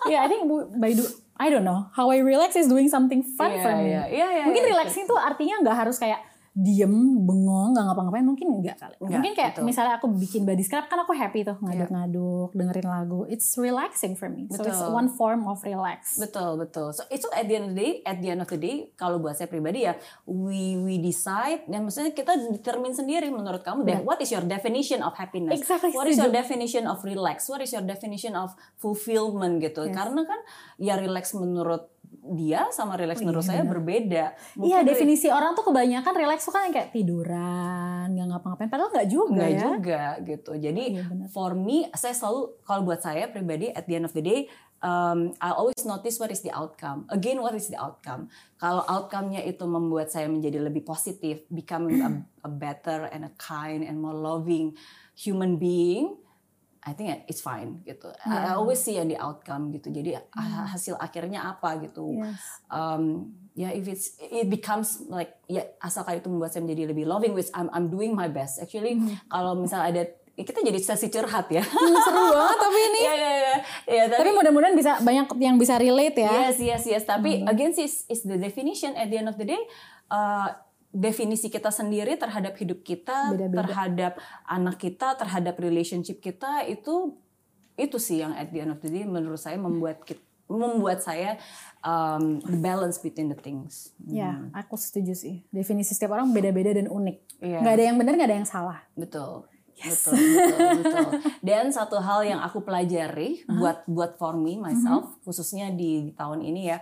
yeah, 0.06 0.22
I 0.22 0.28
think 0.28 0.46
by 0.76 0.94
do 0.94 1.02
I 1.42 1.50
don't 1.50 1.66
know 1.66 1.90
how 1.90 2.06
I 2.14 2.22
relax 2.22 2.54
is 2.54 2.70
doing 2.70 2.86
something 2.86 3.26
fun 3.34 3.50
Iya, 3.50 3.62
for 3.66 3.72
me. 3.74 3.90
iya, 3.90 4.02
iya, 4.06 4.26
iya, 4.30 4.42
mungkin 4.46 4.62
iya. 4.62 4.70
relaxing 4.78 5.04
tuh 5.04 5.18
artinya 5.18 5.58
nggak 5.58 5.74
harus 5.74 5.98
kayak 5.98 6.22
diem, 6.52 6.92
bengong, 7.24 7.72
nggak 7.72 7.84
ngapa-ngapain. 7.88 8.26
Mungkin 8.28 8.46
enggak 8.60 8.76
kali. 8.76 8.94
Nggak, 9.00 9.08
mungkin 9.08 9.32
kayak 9.32 9.52
betul. 9.56 9.64
misalnya 9.64 9.94
aku 9.96 10.06
bikin 10.12 10.44
body 10.44 10.60
scrub 10.60 10.84
kan 10.84 11.00
aku 11.00 11.16
happy 11.16 11.48
tuh 11.48 11.56
ngaduk-ngaduk, 11.64 12.52
dengerin 12.52 12.88
lagu. 12.92 13.20
It's 13.32 13.56
relaxing 13.56 14.20
for 14.20 14.28
me. 14.28 14.52
So 14.52 14.60
it's 14.60 14.76
Betul. 14.76 14.92
one 14.92 15.08
form 15.16 15.48
of 15.48 15.64
relax. 15.64 16.20
Betul 16.20 16.60
betul. 16.60 16.92
So 16.92 17.08
itu 17.08 17.24
at 17.32 17.48
the 17.48 17.56
end 17.56 17.66
of 17.68 17.72
the 17.72 17.80
day, 17.80 17.92
at 18.04 18.16
the 18.20 18.28
end 18.28 18.40
of 18.44 18.48
the 18.52 18.60
day, 18.60 18.76
kalau 19.00 19.16
buat 19.16 19.40
saya 19.40 19.48
pribadi 19.48 19.88
ya, 19.88 19.96
we 20.28 20.76
we 20.76 21.00
decide 21.00 21.64
dan 21.72 21.88
maksudnya 21.88 22.12
kita 22.12 22.36
determine 22.52 22.92
sendiri 22.92 23.32
menurut 23.32 23.64
kamu 23.64 23.88
dan 23.88 24.04
what 24.04 24.20
is 24.20 24.28
your 24.28 24.44
definition 24.44 25.00
of 25.00 25.16
happiness? 25.16 25.56
Exactly, 25.56 25.96
What 25.96 26.04
is 26.04 26.20
your 26.20 26.32
definition 26.32 26.84
of 26.84 27.00
relax? 27.00 27.48
What 27.48 27.64
is 27.64 27.72
your 27.72 27.84
definition 27.84 28.36
of 28.36 28.52
fulfillment 28.76 29.64
gitu? 29.64 29.88
Karena 29.88 30.20
kan 30.28 30.40
ya 30.76 31.00
relax 31.00 31.32
menurut 31.32 31.91
dia 32.22 32.70
sama 32.70 32.94
relax 32.94 33.18
menurut 33.18 33.42
saya 33.42 33.66
berbeda. 33.66 34.38
Oh, 34.54 34.62
Iya 34.62 34.86
definisi 34.86 35.26
orang 35.26 35.58
tuh 35.58 35.66
kebanyakan 35.66 36.14
relax 36.14 36.46
tuh 36.46 36.54
kan 36.54 36.70
yang 36.70 36.74
kayak 36.74 36.94
tiduran, 36.94 38.14
nggak 38.14 38.26
ngapa-ngapain. 38.30 38.70
Padahal 38.70 38.90
nggak 38.94 39.08
juga 39.10 39.42
Enggak 39.42 39.50
ya. 39.50 39.60
juga 39.66 40.02
gitu. 40.22 40.52
Jadi 40.54 40.84
Iya, 40.94 41.02
for 41.34 41.58
me, 41.58 41.90
saya 41.98 42.14
selalu 42.14 42.62
kalau 42.62 42.86
buat 42.86 43.02
saya 43.02 43.26
pribadi 43.26 43.74
at 43.74 43.90
the 43.90 43.98
end 43.98 44.06
of 44.06 44.14
the 44.14 44.22
day, 44.22 44.46
um, 44.78 45.34
I 45.42 45.50
always 45.50 45.82
notice 45.82 46.22
what 46.22 46.30
is 46.30 46.46
the 46.46 46.54
outcome. 46.54 47.10
Again, 47.10 47.42
what 47.42 47.58
is 47.58 47.66
the 47.66 47.78
outcome? 47.78 48.30
Kalau 48.54 48.86
outcome-nya 48.86 49.42
itu 49.42 49.66
membuat 49.66 50.14
saya 50.14 50.30
menjadi 50.30 50.62
lebih 50.62 50.86
positif, 50.86 51.42
becoming 51.50 52.02
a, 52.02 52.10
a 52.46 52.50
better 52.50 53.10
and 53.10 53.26
a 53.26 53.32
kind 53.34 53.82
and 53.82 53.98
more 53.98 54.14
loving 54.14 54.78
human 55.18 55.58
being, 55.58 56.21
I 56.82 56.98
think 56.98 57.14
it's 57.30 57.38
fine 57.38 57.78
gitu. 57.86 58.10
I- 58.26 58.50
I 58.50 58.58
always 58.58 58.82
see 58.82 58.98
the 58.98 59.14
outcome 59.14 59.70
gitu. 59.70 59.94
Jadi 59.94 60.18
ah, 60.18 60.66
hasil 60.66 60.98
akhirnya 60.98 61.46
apa 61.46 61.78
gitu. 61.78 62.18
Yes. 62.18 62.42
Um, 62.66 63.30
ya 63.54 63.70
if 63.70 63.86
it's 63.86 64.18
it 64.18 64.50
becomes 64.50 64.98
like 65.06 65.38
ya 65.46 65.62
asalkan 65.78 66.18
itu 66.18 66.26
membuat 66.26 66.50
saya 66.50 66.66
menjadi 66.66 66.90
lebih 66.90 67.06
loving 67.06 67.38
which 67.38 67.52
I'm 67.54 67.70
I'm 67.70 67.86
doing 67.86 68.18
my 68.18 68.26
best. 68.26 68.58
Actually 68.58 68.98
kalau 69.30 69.54
misal 69.54 69.78
ada 69.78 70.02
kita 70.32 70.58
jadi 70.58 70.80
sesi 70.80 71.06
curhat 71.06 71.52
ya. 71.54 71.62
Hmm, 71.70 71.96
seru 72.02 72.24
banget 72.34 72.58
tapi 72.58 72.78
ini. 72.82 73.00
Iya 73.00 73.14
iya 73.14 73.30
iya. 73.30 73.54
Ya, 73.86 74.04
Tapi 74.10 74.30
mudah-mudahan 74.32 74.74
bisa 74.74 74.98
banyak 74.98 75.26
yang 75.38 75.60
bisa 75.60 75.78
relate 75.78 76.18
ya. 76.18 76.50
Yes, 76.50 76.58
yes, 76.58 76.82
yes. 76.82 77.02
Hmm. 77.06 77.20
Tapi 77.20 77.30
again 77.46 77.70
sih 77.70 77.86
is, 77.86 78.02
is 78.08 78.20
the 78.24 78.40
definition 78.40 78.96
at 78.98 79.06
the 79.06 79.22
end 79.22 79.28
of 79.30 79.38
the 79.38 79.46
day. 79.46 79.62
uh, 80.08 80.48
definisi 80.92 81.48
kita 81.48 81.72
sendiri 81.72 82.20
terhadap 82.20 82.52
hidup 82.60 82.84
kita, 82.84 83.32
Beda-beda. 83.32 83.64
terhadap 83.64 84.12
anak 84.44 84.76
kita, 84.76 85.16
terhadap 85.16 85.56
relationship 85.56 86.20
kita 86.20 86.68
itu 86.68 87.16
itu 87.80 87.96
sih 87.96 88.20
yang 88.20 88.36
at 88.36 88.52
the 88.52 88.60
end 88.60 88.70
of 88.70 88.78
the 88.84 88.92
day 88.92 89.08
menurut 89.08 89.40
saya 89.40 89.56
membuat 89.56 90.04
kita, 90.04 90.20
membuat 90.52 91.00
saya 91.00 91.40
um, 91.80 92.36
the 92.44 92.60
balance 92.60 93.00
between 93.00 93.32
the 93.32 93.38
things. 93.40 93.96
Ya, 94.04 94.36
aku 94.52 94.76
setuju 94.76 95.16
sih. 95.16 95.40
Definisi 95.48 95.96
setiap 95.96 96.12
orang 96.12 96.28
beda-beda 96.36 96.76
dan 96.76 96.92
unik. 96.92 97.40
Iya. 97.40 97.58
Nggak 97.64 97.74
ada 97.74 97.84
yang 97.88 97.96
benar, 97.96 98.12
nggak 98.20 98.28
ada 98.28 98.38
yang 98.44 98.48
salah. 98.48 98.78
Betul. 98.92 99.48
Betul, 99.82 100.14
betul, 100.14 100.68
betul. 100.78 101.08
Dan 101.42 101.74
satu 101.74 101.98
hal 101.98 102.22
yang 102.22 102.38
aku 102.38 102.62
pelajari 102.62 103.42
buat 103.50 103.82
buat 103.90 104.14
for 104.14 104.38
me 104.38 104.54
myself, 104.54 105.18
khususnya 105.26 105.74
di 105.74 106.14
tahun 106.14 106.44
ini 106.44 106.62
ya, 106.70 106.78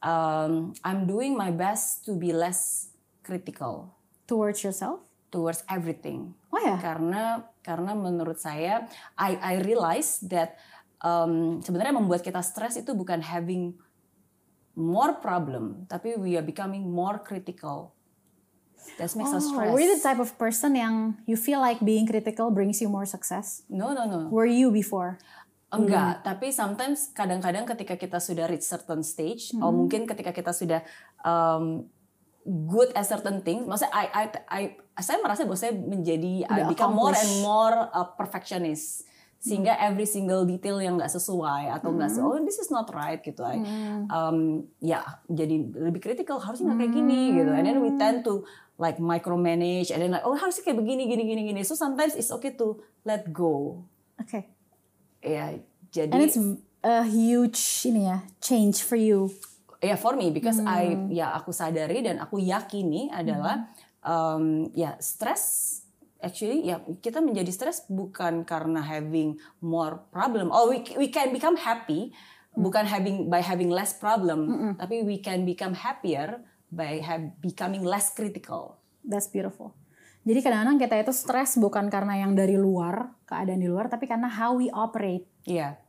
um, 0.00 0.72
I'm 0.80 1.04
doing 1.04 1.36
my 1.36 1.52
best 1.52 2.08
to 2.08 2.16
be 2.16 2.32
less 2.32 2.89
critical 3.30 3.94
Towards 4.26 4.66
yourself. 4.66 5.06
towards 5.30 5.62
everything. 5.70 6.34
Oh 6.50 6.58
ya. 6.58 6.74
Karena 6.82 7.46
karena 7.62 7.94
menurut 7.94 8.42
saya, 8.42 8.90
I 9.14 9.38
I 9.38 9.54
realize 9.62 10.18
that 10.26 10.58
um, 10.98 11.62
sebenarnya 11.62 11.94
membuat 11.94 12.26
kita 12.26 12.42
stres 12.42 12.74
itu 12.74 12.90
bukan 12.98 13.22
having 13.22 13.78
more 14.74 15.22
problem, 15.22 15.86
tapi 15.86 16.18
we 16.18 16.34
are 16.34 16.42
becoming 16.42 16.82
more 16.82 17.22
critical. 17.22 17.94
That 18.98 19.14
makes 19.14 19.30
us 19.30 19.46
stress. 19.46 19.70
Oh, 19.70 19.76
were 19.76 19.78
you 19.78 19.94
the 19.94 20.02
type 20.02 20.18
of 20.18 20.34
person 20.34 20.74
yang 20.74 21.14
you 21.30 21.38
feel 21.38 21.62
like 21.62 21.78
being 21.78 22.10
critical 22.10 22.50
brings 22.50 22.82
you 22.82 22.90
more 22.90 23.06
success? 23.06 23.62
No, 23.70 23.94
no, 23.94 24.10
no. 24.10 24.26
Were 24.34 24.50
you 24.50 24.74
before? 24.74 25.22
Enggak, 25.70 26.26
tapi 26.26 26.50
sometimes 26.50 27.14
kadang-kadang 27.14 27.62
ketika 27.70 27.94
kita 27.94 28.18
sudah 28.18 28.50
reach 28.50 28.66
certain 28.66 29.06
stage, 29.06 29.54
Hmm. 29.54 29.62
atau 29.62 29.70
mungkin 29.70 30.02
ketika 30.10 30.34
kita 30.34 30.50
sudah 30.50 30.82
um, 31.22 31.86
good 32.50 32.90
at 32.98 33.06
certain 33.06 33.38
things, 33.46 33.62
maksudnya 33.62 33.94
I, 33.94 34.04
I, 34.10 34.24
I, 34.50 34.62
saya 34.98 35.22
merasa 35.22 35.46
bahwa 35.46 35.54
saya 35.54 35.70
menjadi 35.78 36.50
I 36.50 36.66
become 36.66 36.98
more 36.98 37.14
and 37.14 37.32
more 37.46 37.86
uh, 37.94 38.10
perfectionist, 38.18 39.06
sehingga 39.38 39.78
every 39.78 40.04
single 40.04 40.42
detail 40.42 40.82
yang 40.82 40.98
nggak 40.98 41.14
sesuai 41.14 41.70
atau 41.70 41.94
nggak 41.94 42.10
se- 42.10 42.20
oh 42.20 42.36
this 42.42 42.58
is 42.58 42.68
not 42.68 42.90
right 42.90 43.22
gitu, 43.22 43.40
I, 43.46 43.62
um, 44.10 44.66
ya 44.82 45.00
jadi 45.30 45.62
lebih 45.70 46.02
critical 46.02 46.42
harusnya 46.42 46.74
nggak 46.74 46.80
kayak 46.82 46.92
gini 46.92 47.20
gitu, 47.38 47.50
and 47.54 47.64
then 47.64 47.78
we 47.78 47.94
tend 47.94 48.26
to 48.26 48.42
like 48.76 48.98
micromanage, 48.98 49.94
and 49.94 50.02
then 50.02 50.10
like 50.10 50.26
oh 50.26 50.34
harusnya 50.34 50.66
kayak 50.66 50.82
begini 50.82 51.06
gini 51.06 51.22
gini 51.24 51.42
gini, 51.54 51.60
so 51.62 51.78
sometimes 51.78 52.18
it's 52.18 52.34
okay 52.34 52.52
to 52.52 52.82
let 53.06 53.30
go, 53.30 53.86
Okay. 54.18 54.50
ya 55.22 55.56
jadi 55.88 56.12
And 56.12 56.20
it's 56.26 56.36
a 56.82 57.04
huge 57.06 57.60
ini 57.88 58.08
ya 58.10 58.24
change 58.44 58.82
for 58.84 58.96
you. 59.00 59.32
Ya 59.80 59.96
for 59.96 60.14
me 60.14 60.28
because 60.28 60.60
I 60.60 61.08
ya 61.08 61.32
aku 61.32 61.50
sadari 61.50 62.04
dan 62.04 62.20
aku 62.20 62.36
yakini 62.36 63.08
adalah 63.08 63.72
um, 64.04 64.68
ya 64.76 65.00
stress 65.00 65.76
actually 66.20 66.68
ya 66.68 66.84
kita 67.00 67.24
menjadi 67.24 67.48
stres 67.48 67.88
bukan 67.88 68.44
karena 68.44 68.84
having 68.84 69.40
more 69.64 70.04
problem. 70.12 70.52
Oh 70.52 70.68
we 70.68 70.84
we 71.00 71.08
can 71.08 71.32
become 71.32 71.56
happy 71.56 72.12
bukan 72.52 72.84
having 72.84 73.32
by 73.32 73.40
having 73.40 73.72
less 73.72 73.96
problem 73.96 74.74
tapi 74.76 75.00
we 75.00 75.16
can 75.24 75.48
become 75.48 75.72
happier 75.72 76.44
by 76.68 77.00
have, 77.00 77.32
becoming 77.40 77.82
less 77.82 78.12
critical. 78.12 78.78
That's 79.00 79.32
beautiful. 79.32 79.72
Jadi 80.20 80.44
kadang-kadang 80.44 80.76
kita 80.76 80.94
itu 81.00 81.12
stres 81.16 81.56
bukan 81.56 81.88
karena 81.88 82.20
yang 82.20 82.36
dari 82.36 82.60
luar, 82.60 83.16
keadaan 83.24 83.64
di 83.64 83.72
luar, 83.72 83.88
tapi 83.88 84.04
karena 84.04 84.28
how 84.28 84.52
we 84.52 84.68
operate. 84.68 85.24
Iya 85.48 85.80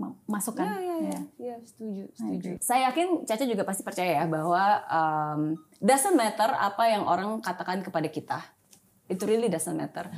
Ma- 0.00 0.16
Masuk 0.24 0.56
kan? 0.56 0.64
Ya, 0.64 0.80
ya, 0.80 0.96
ya, 0.96 1.10
Ya. 1.12 1.20
ya, 1.36 1.56
setuju, 1.60 2.08
setuju. 2.16 2.50
Saya 2.64 2.88
yakin 2.88 3.28
Caca 3.28 3.44
juga 3.44 3.68
pasti 3.68 3.84
percaya 3.84 4.24
ya 4.24 4.24
bahwa 4.24 4.64
um, 4.88 5.40
doesn't 5.76 6.16
matter 6.16 6.48
apa 6.48 6.88
yang 6.88 7.04
orang 7.04 7.44
katakan 7.44 7.84
kepada 7.84 8.08
kita. 8.08 8.40
It 9.12 9.20
really 9.20 9.52
doesn't 9.52 9.76
matter. 9.76 10.08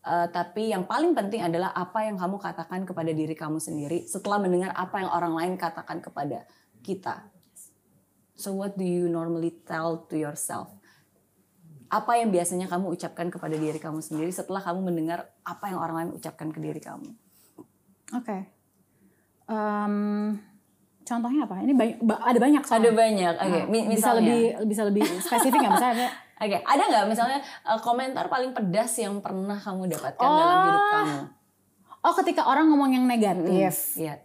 Uh, 0.00 0.28
tapi 0.28 0.72
yang 0.72 0.84
paling 0.84 1.12
penting 1.16 1.40
adalah 1.40 1.72
apa 1.72 2.04
yang 2.04 2.20
kamu 2.20 2.36
katakan 2.40 2.84
kepada 2.84 3.12
diri 3.12 3.32
kamu 3.32 3.60
sendiri 3.60 4.04
setelah 4.04 4.40
mendengar 4.40 4.72
apa 4.76 5.00
yang 5.00 5.08
orang 5.12 5.32
lain 5.36 5.52
katakan 5.56 6.04
kepada 6.04 6.44
kita. 6.80 7.28
So 8.36 8.56
what 8.56 8.76
do 8.76 8.84
you 8.84 9.08
normally 9.08 9.52
tell 9.64 10.04
to 10.08 10.16
yourself? 10.16 10.72
Apa 11.92 12.16
yang 12.16 12.32
biasanya 12.32 12.64
kamu 12.64 12.96
ucapkan 12.96 13.28
kepada 13.28 13.56
diri 13.56 13.76
kamu 13.76 14.00
sendiri 14.00 14.32
setelah 14.32 14.64
kamu 14.64 14.88
mendengar 14.88 15.28
apa 15.44 15.68
yang 15.68 15.80
orang 15.80 15.96
lain 15.96 16.10
ucapkan 16.16 16.48
ke 16.48 16.60
diri 16.62 16.80
kamu? 16.80 17.12
Oke. 18.16 18.59
Em, 19.50 19.94
contohnya 21.02 21.42
apa? 21.42 21.58
Ini 21.58 21.74
banyak, 21.74 21.98
ba- 22.00 22.22
ada 22.22 22.38
banyak 22.38 22.62
soalnya. 22.62 22.86
Ada 22.86 22.92
banyak. 22.94 23.34
Oke, 23.36 23.50
Nah, 23.50 23.66
mi- 23.66 23.86
bisa 23.88 23.90
misalnya. 24.14 24.22
lebih 24.22 24.42
bisa 24.64 24.82
lebih 24.86 25.02
spesifik 25.26 25.58
nggak 25.58 25.74
misalnya? 25.74 26.08
Oke, 26.38 26.56
ada 26.56 26.82
nggak 26.86 27.04
misalnya 27.06 27.38
uh, 27.64 27.76
komentar 27.76 28.24
paling 28.26 28.50
pedas 28.50 28.94
yang 28.96 29.18
pernah 29.18 29.58
kamu 29.58 29.90
dapatkan 29.90 30.24
dalam 30.24 30.56
Oh. 30.56 30.64
hidup 30.64 30.84
kamu? 30.88 31.18
Oh, 32.00 32.14
ketika 32.16 32.42
orang 32.44 32.64
ngomong 32.66 32.90
yang 32.92 33.04
negatif. 33.04 33.98
Iya. 33.98 34.24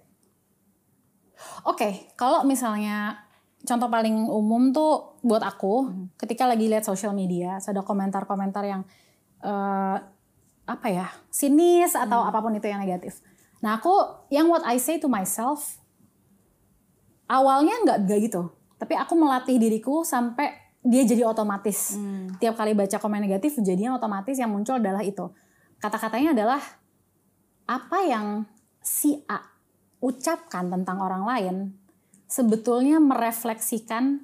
Oke, 1.66 2.08
kalau 2.14 2.44
misalnya 2.44 3.20
contoh 3.62 3.90
paling 3.90 4.30
umum 4.30 4.70
tuh 4.70 4.92
buat 5.20 5.42
aku, 5.42 5.90
ketika 6.16 6.46
lagi 6.46 6.70
lihat 6.70 6.84
social 6.84 7.12
media, 7.12 7.58
so 7.58 7.74
ada 7.74 7.82
komentar-komentar 7.82 8.64
yang 8.64 8.82
eh, 9.42 9.98
apa 10.66 10.88
ya, 10.88 11.10
sinis 11.28 11.94
atau 11.94 12.24
apa 12.24 12.40
pun 12.40 12.54
itu 12.54 12.64
yang 12.64 12.80
negatif. 12.80 13.20
Nah 13.66 13.82
aku, 13.82 13.94
yang 14.30 14.46
what 14.46 14.62
I 14.62 14.78
say 14.78 15.02
to 15.02 15.10
myself, 15.10 15.82
awalnya 17.26 17.74
nggak 17.82 17.98
nggak 18.06 18.20
gitu, 18.30 18.54
tapi 18.78 18.94
aku 18.94 19.18
melatih 19.18 19.58
diriku 19.58 20.06
sampai 20.06 20.54
dia 20.86 21.02
jadi 21.02 21.26
otomatis. 21.26 21.98
Tiap 22.38 22.54
kali 22.54 22.78
baca 22.78 23.02
komen 23.02 23.26
negatif, 23.26 23.58
jadinya 23.58 23.98
otomatis 23.98 24.38
yang 24.38 24.54
muncul 24.54 24.78
adalah 24.78 25.02
itu. 25.02 25.34
Kata-katanya 25.82 26.38
adalah 26.38 26.62
apa 27.66 28.06
yang 28.06 28.46
si 28.86 29.26
A 29.26 29.42
ucapkan 29.98 30.70
tentang 30.70 31.02
orang 31.02 31.26
lain 31.26 31.56
sebetulnya 32.30 33.02
merefleksikan 33.02 34.22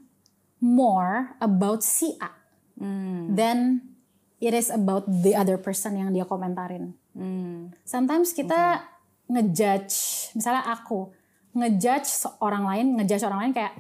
more 0.62 1.34
about 1.42 1.82
si 1.82 2.14
A 2.22 2.42
Hmm. 2.82 3.38
than 3.38 3.86
it 4.42 4.58
is 4.58 4.74
about 4.74 5.06
the 5.06 5.38
other 5.38 5.62
person 5.62 6.02
yang 6.02 6.10
dia 6.10 6.26
komentarin. 6.26 6.98
Hmm. 7.14 7.70
Sometimes 7.86 8.34
kita 8.34 8.82
ngejudge, 9.32 10.32
misalnya 10.36 10.68
aku 10.68 11.08
ngejudge 11.56 12.28
orang 12.44 12.64
lain, 12.68 12.86
ngejudge 13.00 13.24
orang 13.24 13.40
lain 13.48 13.54
kayak 13.56 13.74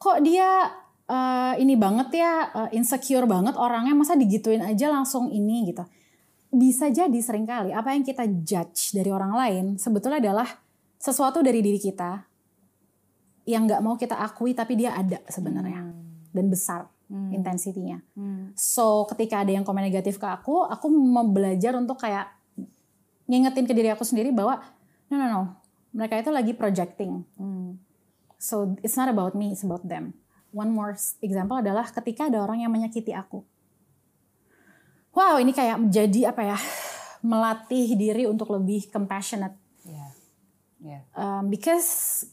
kok 0.00 0.24
dia 0.24 0.72
eh, 1.04 1.54
ini 1.60 1.76
banget 1.76 2.08
ya 2.16 2.32
eh, 2.48 2.80
insecure 2.80 3.28
banget 3.28 3.60
orangnya 3.60 3.92
masa 3.92 4.16
digituin 4.16 4.64
aja 4.64 4.88
langsung 4.88 5.28
ini 5.28 5.68
gitu. 5.68 5.84
Bisa 6.50 6.90
jadi 6.90 7.14
sering 7.20 7.46
kali 7.46 7.70
apa 7.70 7.92
yang 7.92 8.02
kita 8.02 8.24
judge 8.42 8.96
dari 8.96 9.12
orang 9.12 9.32
lain 9.36 9.64
sebetulnya 9.76 10.18
adalah 10.18 10.48
sesuatu 10.96 11.44
dari 11.44 11.60
diri 11.62 11.78
kita 11.78 12.26
yang 13.48 13.64
nggak 13.68 13.80
mau 13.80 13.96
kita 13.96 14.18
akui 14.20 14.52
tapi 14.52 14.76
dia 14.76 14.96
ada 14.96 15.22
sebenarnya 15.28 15.92
dan 16.32 16.46
besar 16.48 16.88
intensitinya. 17.10 17.98
Hmm. 18.14 18.54
So 18.54 19.02
ketika 19.10 19.42
ada 19.42 19.50
yang 19.50 19.66
komen 19.66 19.82
negatif 19.82 20.22
ke 20.22 20.26
aku, 20.30 20.62
aku 20.62 20.86
mau 20.86 21.26
belajar 21.26 21.74
untuk 21.74 21.98
kayak 21.98 22.30
ngingetin 23.30 23.64
ke 23.70 23.72
diri 23.72 23.94
aku 23.94 24.02
sendiri 24.02 24.34
bahwa 24.34 24.58
no 25.06 25.14
no 25.14 25.26
no, 25.30 25.42
mereka 25.94 26.18
itu 26.18 26.34
lagi 26.34 26.52
projecting. 26.58 27.22
Hmm. 27.38 27.78
So 28.42 28.74
it's 28.82 28.98
not 28.98 29.06
about 29.06 29.38
me, 29.38 29.54
it's 29.54 29.62
about 29.62 29.86
them. 29.86 30.18
One 30.50 30.74
more 30.74 30.98
example 31.22 31.62
adalah 31.62 31.86
ketika 31.94 32.26
ada 32.26 32.42
orang 32.42 32.66
yang 32.66 32.74
menyakiti 32.74 33.14
aku. 33.14 33.46
Wow, 35.14 35.38
ini 35.38 35.54
kayak 35.54 35.78
menjadi 35.78 36.34
apa 36.34 36.42
ya? 36.42 36.58
Melatih 37.22 37.94
diri 37.94 38.24
untuk 38.26 38.50
lebih 38.50 38.90
compassionate 38.90 39.54
Iya. 39.84 40.06
Iya. 40.80 41.00
Um, 41.12 41.52
because 41.52 42.24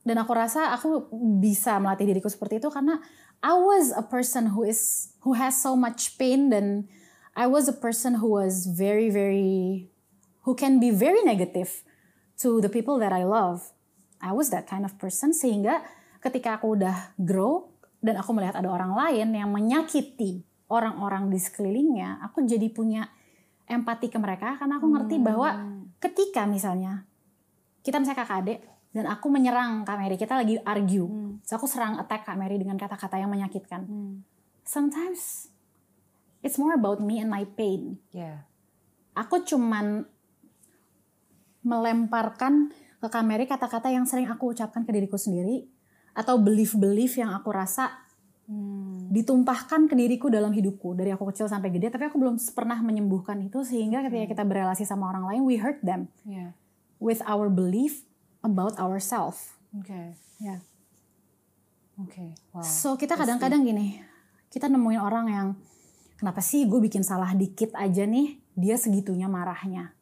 dan 0.00 0.16
aku 0.16 0.32
rasa 0.32 0.72
aku 0.72 1.12
bisa 1.40 1.76
melatih 1.76 2.08
diriku 2.08 2.32
seperti 2.32 2.56
itu 2.56 2.72
karena 2.72 2.96
I 3.44 3.56
was 3.56 3.92
a 3.92 4.04
person 4.04 4.52
who 4.56 4.64
is 4.64 5.12
who 5.24 5.36
has 5.36 5.60
so 5.60 5.76
much 5.76 6.16
pain 6.16 6.48
dan 6.48 6.88
I 7.36 7.48
was 7.48 7.68
a 7.68 7.76
person 7.76 8.16
who 8.20 8.40
was 8.40 8.64
very 8.68 9.12
very 9.12 9.89
who 10.50 10.58
can 10.58 10.82
be 10.82 10.90
very 10.90 11.22
negative 11.22 11.86
to 12.42 12.58
the 12.58 12.66
people 12.66 12.98
that 12.98 13.14
I 13.14 13.22
love. 13.22 13.70
I 14.18 14.34
was 14.34 14.50
that 14.50 14.66
kind 14.66 14.82
of 14.82 14.98
person 14.98 15.30
sehingga 15.30 15.86
ketika 16.18 16.58
aku 16.58 16.74
udah 16.74 17.14
grow 17.22 17.70
dan 18.02 18.18
aku 18.18 18.34
melihat 18.34 18.58
ada 18.58 18.66
orang 18.66 18.98
lain 18.98 19.30
yang 19.30 19.54
menyakiti 19.54 20.42
orang-orang 20.66 21.30
di 21.30 21.38
sekelilingnya, 21.38 22.18
aku 22.26 22.42
jadi 22.42 22.66
punya 22.74 23.06
empati 23.70 24.10
ke 24.10 24.18
mereka 24.18 24.58
karena 24.58 24.82
aku 24.82 24.90
ngerti 24.90 25.22
bahwa 25.22 25.78
ketika 26.02 26.50
misalnya 26.50 27.06
kita 27.86 28.02
misalnya 28.02 28.26
kakak 28.26 28.38
adik 28.42 28.60
dan 28.90 29.06
aku 29.06 29.30
menyerang 29.30 29.86
Kak 29.86 29.94
Mary, 30.02 30.18
kita 30.18 30.34
lagi 30.34 30.58
argue. 30.66 31.38
So 31.46 31.54
aku 31.54 31.70
serang 31.70 32.02
attack 32.02 32.26
Kak 32.26 32.34
Mary 32.34 32.58
dengan 32.58 32.74
kata-kata 32.74 33.22
yang 33.22 33.30
menyakitkan. 33.30 33.86
Sometimes 34.66 35.46
it's 36.42 36.58
more 36.58 36.74
about 36.74 36.98
me 36.98 37.22
and 37.22 37.30
my 37.30 37.46
pain. 37.46 38.02
Iya. 38.10 38.42
Aku 39.14 39.46
cuman 39.46 40.10
melemparkan 41.62 42.72
ke 43.00 43.08
Kak 43.08 43.24
Mary 43.24 43.48
kata-kata 43.48 43.88
yang 43.88 44.04
sering 44.04 44.28
aku 44.28 44.52
ucapkan 44.52 44.84
ke 44.84 44.92
diriku 44.92 45.16
sendiri 45.16 45.64
atau 46.12 46.36
belief-belief 46.36 47.16
yang 47.16 47.32
aku 47.32 47.50
rasa 47.52 48.08
Hmm. 48.50 49.06
ditumpahkan 49.14 49.86
ke 49.86 49.94
diriku 49.94 50.26
dalam 50.26 50.50
hidupku 50.50 50.98
dari 50.98 51.14
aku 51.14 51.30
kecil 51.30 51.46
sampai 51.46 51.70
gede 51.70 51.86
tapi 51.86 52.10
aku 52.10 52.18
belum 52.18 52.34
pernah 52.50 52.82
menyembuhkan 52.82 53.38
itu 53.46 53.62
sehingga 53.62 54.02
ketika 54.02 54.26
kita 54.26 54.42
berrelasi 54.42 54.82
sama 54.82 55.06
orang 55.06 55.22
lain 55.30 55.46
we 55.46 55.54
hurt 55.54 55.78
them 55.86 56.10
Iya. 56.26 56.50
with 56.98 57.22
our 57.30 57.46
belief 57.46 58.02
about 58.42 58.74
ourselves. 58.74 59.54
Oke. 59.70 60.18
Ya. 60.42 60.58
Oke. 62.02 62.34
Wow. 62.50 62.66
So 62.66 62.98
kita 62.98 63.14
kadang-kadang 63.14 63.62
gini, 63.62 64.02
kita 64.50 64.66
nemuin 64.66 64.98
orang 64.98 65.26
yang 65.30 65.48
kenapa 66.18 66.42
sih 66.42 66.66
gue 66.66 66.82
bikin 66.82 67.06
salah 67.06 67.30
dikit 67.38 67.70
aja 67.78 68.02
nih, 68.02 68.34
dia 68.58 68.74
segitunya 68.74 69.30
marahnya. 69.30 69.94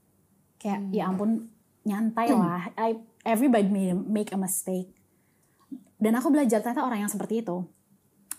Kayak 0.59 0.81
ya 0.91 1.07
ampun 1.07 1.49
nyantai 1.87 2.35
lah. 2.35 2.69
I, 2.75 2.99
everybody 3.25 3.71
make 3.95 4.35
a 4.35 4.39
mistake. 4.39 4.91
Dan 5.99 6.15
aku 6.15 6.31
belajar 6.31 6.63
ternyata 6.63 6.87
orang 6.87 7.07
yang 7.07 7.11
seperti 7.11 7.43
itu, 7.43 7.67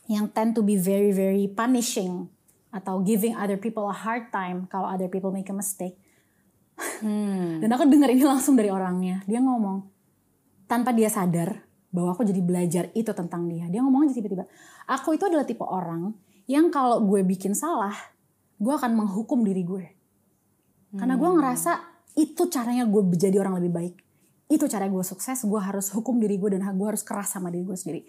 yang 0.07 0.31
tend 0.31 0.55
to 0.55 0.63
be 0.63 0.79
very 0.79 1.11
very 1.11 1.47
punishing 1.47 2.31
atau 2.69 3.01
giving 3.01 3.35
other 3.35 3.57
people 3.57 3.89
a 3.89 3.95
hard 3.95 4.29
time 4.29 4.69
kalau 4.69 4.87
other 4.87 5.11
people 5.11 5.33
make 5.33 5.49
a 5.49 5.55
mistake. 5.55 5.97
Hmm. 7.03 7.59
Dan 7.59 7.67
aku 7.75 7.89
denger 7.89 8.15
ini 8.15 8.23
langsung 8.23 8.55
dari 8.55 8.71
orangnya. 8.71 9.25
Dia 9.27 9.43
ngomong 9.43 9.83
tanpa 10.69 10.95
dia 10.95 11.11
sadar, 11.11 11.67
bahwa 11.89 12.13
aku 12.13 12.21
jadi 12.21 12.41
belajar 12.45 12.83
itu 12.93 13.09
tentang 13.17 13.49
dia. 13.49 13.65
Dia 13.67 13.81
ngomong 13.81 14.05
aja 14.05 14.13
tiba-tiba, 14.13 14.45
aku 14.85 15.17
itu 15.17 15.25
adalah 15.25 15.45
tipe 15.45 15.65
orang 15.65 16.13
yang 16.45 16.69
kalau 16.69 17.01
gue 17.01 17.21
bikin 17.25 17.57
salah, 17.57 17.93
gue 18.61 18.73
akan 18.73 18.93
menghukum 18.93 19.41
diri 19.41 19.65
gue. 19.65 19.85
Karena 20.97 21.17
gue 21.17 21.29
ngerasa 21.29 21.88
itu 22.17 22.49
caranya 22.49 22.85
gue 22.87 23.01
menjadi 23.03 23.37
orang 23.41 23.59
lebih 23.61 23.71
baik. 23.73 23.95
Itu 24.49 24.65
cara 24.65 24.89
gue 24.89 25.05
sukses, 25.05 25.45
gue 25.45 25.61
harus 25.61 25.93
hukum 25.93 26.17
diri 26.17 26.41
gue 26.41 26.57
dan 26.57 26.65
gue 26.65 26.87
harus 26.89 27.05
keras 27.05 27.29
sama 27.29 27.53
diri 27.53 27.61
gue 27.61 27.77
sendiri. 27.77 28.01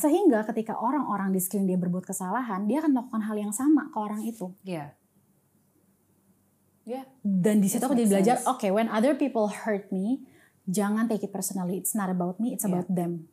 Sehingga 0.00 0.40
ketika 0.48 0.80
orang-orang 0.80 1.36
di 1.36 1.40
sekeliling 1.40 1.76
dia 1.76 1.78
berbuat 1.80 2.08
kesalahan, 2.08 2.64
dia 2.64 2.80
akan 2.80 2.96
melakukan 2.96 3.22
hal 3.28 3.36
yang 3.36 3.52
sama 3.52 3.92
ke 3.92 3.96
orang 4.00 4.24
itu. 4.24 4.56
Iya. 4.64 4.96
Iya. 6.88 7.02
Dan 7.22 7.60
di 7.62 7.68
situ 7.70 7.84
aku 7.84 7.94
jadi 7.94 8.08
belajar, 8.08 8.36
oke, 8.48 8.66
when 8.72 8.88
other 8.88 9.14
people 9.14 9.46
hurt 9.52 9.92
me, 9.94 10.24
jangan 10.66 11.06
take 11.06 11.22
it 11.22 11.30
personally. 11.30 11.78
It's 11.78 11.94
not 11.94 12.10
about 12.10 12.40
me, 12.42 12.56
it's 12.56 12.64
Yeah. 12.66 12.74
about 12.74 12.88
them. 12.90 13.28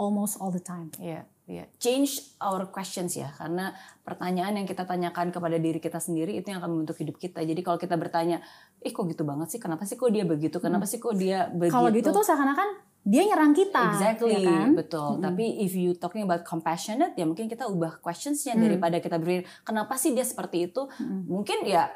Almost 0.00 0.40
all 0.40 0.50
the 0.50 0.64
time. 0.64 0.88
Iya, 0.96 1.28
iya. 1.50 1.66
Change 1.82 2.38
our 2.38 2.70
questions 2.70 3.18
ya, 3.18 3.34
karena 3.34 3.74
pertanyaan 4.06 4.62
yang 4.62 4.66
kita 4.70 4.86
tanyakan 4.86 5.34
kepada 5.34 5.58
diri 5.58 5.82
kita 5.82 5.98
sendiri 5.98 6.38
itu 6.38 6.54
yang 6.54 6.62
akan 6.62 6.70
membentuk 6.78 7.02
hidup 7.02 7.18
kita. 7.18 7.42
Jadi 7.42 7.58
kalau 7.66 7.74
kita 7.82 7.98
bertanya, 7.98 8.38
ih 8.78 8.94
kok 8.94 9.10
gitu 9.10 9.26
banget 9.26 9.50
sih? 9.50 9.58
Kenapa 9.58 9.82
sih 9.82 9.98
kok 9.98 10.14
dia 10.14 10.22
begitu? 10.22 10.62
Kenapa 10.62 10.86
sih 10.86 11.02
kok 11.02 11.18
dia 11.18 11.50
begitu? 11.50 11.74
Kalau 11.74 11.90
gitu 11.90 12.08
tuh 12.14 12.22
seakan-akan 12.22 12.86
dia 13.00 13.22
nyerang 13.24 13.56
kita. 13.56 13.96
Exactly, 13.96 14.44
ya 14.44 14.46
kan? 14.46 14.76
betul. 14.76 15.18
Tapi 15.18 15.64
if 15.64 15.72
you 15.72 15.96
talking 15.96 16.22
about 16.22 16.44
compassionate, 16.44 17.16
ya 17.16 17.24
mungkin 17.24 17.48
kita 17.48 17.64
ubah 17.66 17.98
questionsnya 18.04 18.54
daripada 18.60 19.00
kita 19.00 19.16
berpikir 19.16 19.48
kenapa 19.64 19.96
sih 19.96 20.12
dia 20.12 20.22
seperti 20.22 20.68
itu? 20.68 20.84
Mungkin 21.26 21.64
ya 21.64 21.88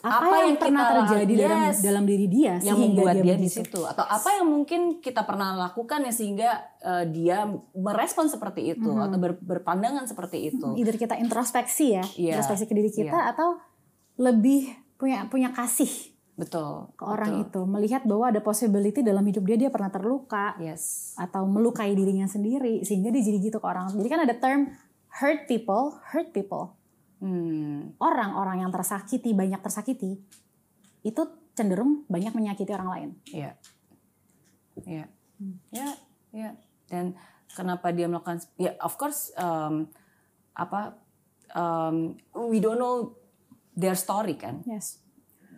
Apa, 0.00 0.36
yang, 0.42 0.58
pernah 0.58 0.82
kita- 0.82 0.96
terjadi 1.06 1.32
dalam 1.38 1.60
Yes. 1.64 1.76
dalam 1.80 2.04
diri 2.04 2.26
dia 2.26 2.58
yang 2.58 2.76
membuat 2.76 3.14
dia, 3.14 3.34
di 3.34 3.40
begitu. 3.40 3.62
situ 3.62 3.80
atau 3.80 4.02
apa 4.02 4.28
yang 4.32 4.46
mungkin 4.46 4.80
kita 4.98 5.22
pernah 5.22 5.54
lakukan 5.54 6.02
ya 6.02 6.10
sehingga 6.10 6.50
eh, 6.78 7.04
dia 7.06 7.46
merespon 7.72 8.26
seperti 8.26 8.72
itu 8.72 8.90
atau 8.90 9.16
ber- 9.16 9.38
berpandangan 9.38 10.04
seperti 10.04 10.50
itu. 10.50 10.66
Either 10.74 10.94
kita 10.94 11.14
introspeksi 11.16 11.94
ya, 11.94 12.04
Iya, 12.12 12.36
introspeksi 12.36 12.64
ke 12.64 12.74
diri 12.74 12.90
kita 12.90 13.16
atau 13.28 13.56
lebih 14.16 14.68
punya 14.94 15.24
punya 15.24 15.50
kasih 15.50 15.88
Betul. 16.34 16.90
ke 16.92 17.02
orang 17.02 17.40
betul. 17.40 17.44
itu, 17.44 17.60
melihat 17.64 18.02
bahwa 18.02 18.28
ada 18.28 18.40
possibility 18.40 19.00
dalam 19.00 19.22
hidup 19.22 19.42
dia 19.42 19.56
dia 19.56 19.70
pernah 19.70 19.88
terluka 19.88 20.58
Yes. 20.58 21.14
atau 21.14 21.44
melukai 21.44 21.92
dirinya 21.92 22.26
sendiri 22.26 22.82
sehingga 22.82 23.08
dia 23.08 23.22
jadi 23.22 23.38
gitu 23.40 23.56
ke 23.56 23.64
orang. 23.64 23.88
Jadi 23.88 24.08
kan 24.08 24.20
ada 24.20 24.34
term 24.34 24.74
hurt 25.14 25.46
people, 25.46 25.94
hurt 26.08 26.30
people. 26.30 26.74
Hmm. 27.22 27.94
Orang-orang 27.98 28.66
yang 28.66 28.72
tersakiti, 28.74 29.32
banyak 29.32 29.60
tersakiti, 29.62 30.18
itu 31.04 31.22
cenderung 31.54 32.02
banyak 32.10 32.34
menyakiti 32.34 32.72
orang 32.74 32.90
lain. 32.90 33.10
Iya. 33.30 33.52
Iya. 34.82 35.06
Ya, 35.70 35.88
ya. 36.34 36.50
Dan 36.90 37.14
kenapa 37.54 37.94
dia 37.94 38.10
melakukan 38.10 38.42
ya 38.58 38.74
of 38.82 38.98
course 38.98 39.30
um, 39.38 39.86
apa 40.58 40.98
um, 41.54 42.18
we 42.50 42.58
don't 42.58 42.78
know 42.78 43.14
their 43.78 43.94
story 43.94 44.34
kan. 44.34 44.66
Yes. 44.66 44.98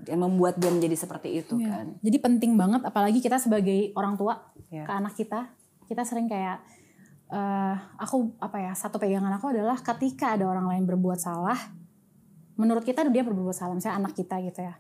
Yang 0.05 0.21
membuat 0.29 0.61
dia 0.61 0.69
menjadi 0.69 0.97
seperti 0.97 1.41
itu 1.41 1.57
Iya. 1.57 1.69
kan. 1.73 1.87
Jadi 2.05 2.17
penting 2.21 2.53
banget 2.61 2.85
apalagi 2.85 3.19
kita 3.25 3.41
sebagai 3.41 3.97
orang 3.97 4.21
tua 4.21 4.53
Iya. 4.69 4.85
ke 4.85 4.93
anak 4.93 5.15
kita, 5.17 5.49
kita 5.89 6.03
sering 6.05 6.29
kayak 6.29 6.61
eh 7.27 7.77
aku 7.99 8.39
apa 8.39 8.62
ya 8.62 8.72
satu 8.77 9.03
pegangan 9.03 9.35
aku 9.35 9.51
adalah 9.51 9.74
ketika 9.83 10.39
ada 10.39 10.47
orang 10.47 10.70
lain 10.70 10.85
berbuat 10.87 11.18
salah, 11.18 11.59
menurut 12.55 12.87
kita 12.87 13.03
dia 13.11 13.27
berbuat 13.27 13.55
salah, 13.55 13.74
misalnya 13.74 14.07
anak 14.07 14.14
kita 14.14 14.39
gitu 14.47 14.62
ya, 14.62 14.79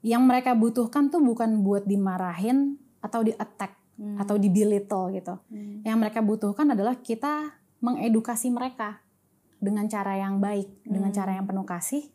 yang 0.00 0.22
mereka 0.24 0.54
butuhkan 0.54 1.10
tuh 1.10 1.20
bukan 1.20 1.60
buat 1.66 1.84
dimarahin 1.84 2.78
atau 3.02 3.26
di 3.26 3.34
attack 3.34 3.76
atau 4.16 4.40
di 4.40 4.48
belittle 4.48 5.12
gitu. 5.12 5.34
Yang 5.84 5.96
mereka 6.00 6.24
butuhkan 6.24 6.72
adalah 6.72 6.96
kita 6.96 7.52
mengedukasi 7.84 8.48
mereka 8.48 9.04
dengan 9.60 9.84
cara 9.92 10.16
yang 10.16 10.40
baik, 10.40 10.88
dengan 10.88 11.12
cara 11.12 11.36
yang 11.36 11.44
penuh 11.44 11.68
kasih. 11.68 12.08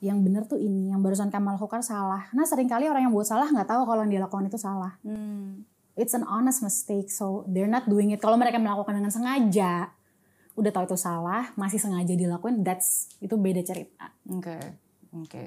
Yang 0.00 0.18
benar 0.24 0.42
tuh 0.44 0.60
ini, 0.60 0.92
yang 0.92 1.00
barusan 1.00 1.28
kamu 1.28 1.56
lakukan 1.56 1.80
salah. 1.84 2.28
Nah 2.32 2.44
sering 2.44 2.68
kali 2.68 2.88
orang 2.88 3.08
yang 3.08 3.14
buat 3.16 3.28
salah 3.28 3.48
nggak 3.48 3.68
tahu 3.68 3.84
kalau 3.84 4.00
yang 4.04 4.12
dia 4.12 4.22
lakukan 4.24 4.48
itu 4.48 4.60
salah 4.60 4.96
Hmm. 5.04 5.64
It's 5.96 6.12
an 6.12 6.22
honest 6.28 6.60
mistake 6.60 7.08
so 7.08 7.42
they're 7.48 7.70
not 7.70 7.88
doing 7.88 8.12
it 8.12 8.20
kalau 8.20 8.36
mereka 8.36 8.60
melakukan 8.60 8.96
dengan 9.00 9.10
sengaja 9.10 9.90
udah 10.56 10.70
tahu 10.72 10.88
itu 10.88 10.96
salah 10.96 11.52
masih 11.56 11.80
sengaja 11.80 12.16
dilakuin 12.16 12.64
that's 12.64 13.12
itu 13.20 13.36
beda 13.36 13.60
cerita 13.60 14.16
Oke, 14.34 14.58
oke. 15.14 15.44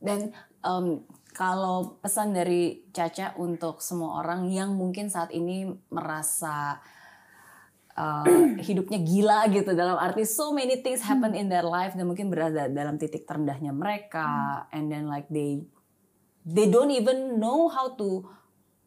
Dan 0.00 0.32
em, 0.64 0.86
kalau 1.32 2.00
pesan 2.00 2.36
dari 2.36 2.84
Caca 2.92 3.36
untuk 3.40 3.80
semua 3.80 4.20
orang 4.20 4.48
yang 4.48 4.76
mungkin 4.76 5.08
saat 5.08 5.32
ini 5.32 5.68
merasa 5.88 6.80
eh, 7.96 8.56
hidupnya 8.68 9.00
gila 9.00 9.40
gitu 9.52 9.72
dalam 9.72 9.96
arti 9.96 10.24
so 10.28 10.52
many 10.52 10.84
things 10.84 11.04
happen 11.04 11.32
in 11.32 11.48
their 11.48 11.64
life 11.64 11.96
dan 11.96 12.04
mungkin 12.08 12.28
berada 12.28 12.68
dalam 12.68 13.00
titik 13.00 13.24
terendahnya 13.24 13.72
mereka 13.72 14.64
and 14.72 14.92
then 14.92 15.08
like 15.08 15.28
they 15.32 15.64
they 16.44 16.68
don't 16.68 16.92
even 16.92 17.40
know 17.40 17.68
how 17.68 17.92
to 17.96 18.24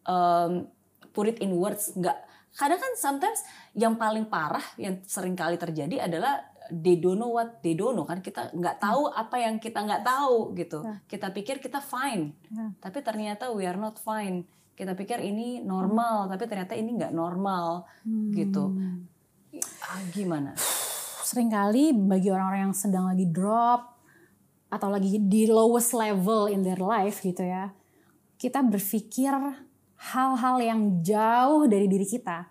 um, 0.05 0.69
put 1.13 1.29
it 1.29 1.37
in 1.39 1.53
words 1.55 1.93
nggak. 1.93 2.17
Kadang 2.53 2.77
kan 2.77 2.93
sometimes 2.97 3.41
yang 3.73 3.97
paling 3.97 4.25
parah 4.25 4.61
yang 4.77 5.01
sering 5.05 5.33
kali 5.33 5.57
terjadi 5.57 6.05
adalah 6.05 6.37
they 6.69 6.97
don't 6.97 7.17
know 7.17 7.33
what 7.33 7.61
they 7.61 7.73
don't 7.73 7.93
know 7.93 8.05
kan. 8.05 8.19
Kita 8.19 8.53
nggak 8.53 8.77
tahu 8.81 9.09
apa 9.09 9.35
yang 9.37 9.57
kita 9.57 9.81
nggak 9.81 10.03
tahu 10.03 10.53
gitu. 10.57 10.81
Ya. 10.81 10.95
kita 11.07 11.27
pikir 11.33 11.55
kita 11.57 11.79
fine 11.81 12.33
Ya. 12.53 12.69
tapi 12.77 13.01
ternyata 13.01 13.49
we 13.53 13.65
are 13.65 13.77
not 13.77 13.97
fine. 13.97 14.45
Kita 14.73 14.97
pikir 14.97 15.21
ini 15.21 15.61
normal 15.61 16.29
tapi 16.29 16.49
ternyata 16.49 16.73
ini 16.73 16.97
nggak 16.97 17.13
normal 17.13 17.85
gitu. 18.33 18.73
Ah, 19.85 20.01
gimana? 20.09 20.57
Seringkali 21.29 21.93
bagi 21.93 22.29
orang-orang 22.29 22.69
yang 22.69 22.77
sedang 22.77 23.05
lagi 23.09 23.25
drop 23.29 23.93
atau 24.69 24.89
lagi 24.89 25.21
di 25.21 25.45
lowest 25.45 25.93
level 25.93 26.49
in 26.49 26.65
their 26.65 26.81
life 26.81 27.21
gitu 27.21 27.45
ya 27.45 27.69
kita 28.41 28.59
berpikir 28.59 29.31
hal-hal 30.11 30.59
yang 30.59 30.81
jauh 30.99 31.63
dari 31.71 31.87
diri 31.87 32.03
kita 32.03 32.49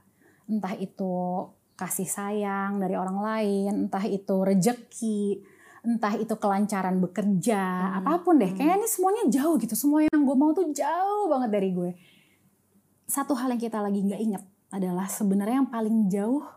entah 0.48 0.72
itu 0.80 1.44
kasih 1.76 2.08
sayang 2.08 2.80
dari 2.80 2.96
orang 2.96 3.18
lain 3.20 3.72
entah 3.88 4.04
itu 4.08 4.36
rejeki 4.40 5.44
entah 5.82 6.14
itu 6.14 6.32
kelancaran 6.38 7.02
bekerja 7.02 7.92
apa 7.98 8.22
pun 8.22 8.38
deh 8.38 8.54
kayaknya 8.54 8.80
ini 8.80 8.88
semuanya 8.88 9.24
jauh 9.28 9.58
gitu 9.58 9.74
semua 9.74 10.06
yang 10.06 10.22
gue 10.22 10.36
mau 10.38 10.54
tuh 10.54 10.70
jauh 10.70 11.26
banget 11.28 11.50
dari 11.50 11.70
gue 11.74 11.90
satu 13.04 13.36
hal 13.36 13.52
yang 13.52 13.60
kita 13.60 13.82
lagi 13.82 14.00
nggak 14.00 14.22
ingat 14.22 14.44
adalah 14.72 15.04
sebenarnya 15.04 15.60
yang 15.60 15.68
paling 15.68 16.08
jauh 16.08 16.48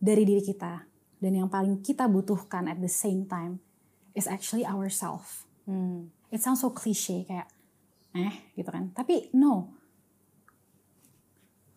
dari 0.00 0.24
diri 0.24 0.40
kita 0.40 0.88
dan 1.20 1.32
yang 1.32 1.48
paling 1.52 1.84
kita 1.84 2.08
butuhkan 2.08 2.68
at 2.68 2.80
the 2.80 2.88
same 2.90 3.28
time 3.28 3.60
is 4.16 4.24
actually 4.24 4.64
ourself. 4.64 5.44
Hmm. 5.68 6.12
It 6.32 6.40
sounds 6.40 6.64
so 6.64 6.72
cliche 6.72 7.28
kayak 7.28 7.48
eh 8.16 8.52
gitu 8.56 8.68
kan. 8.72 8.92
Tapi 8.96 9.32
no. 9.36 9.75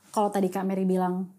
Kalau 0.10 0.30
tadi 0.34 0.50
Kak 0.50 0.66
Mary 0.66 0.86
bilang 0.86 1.30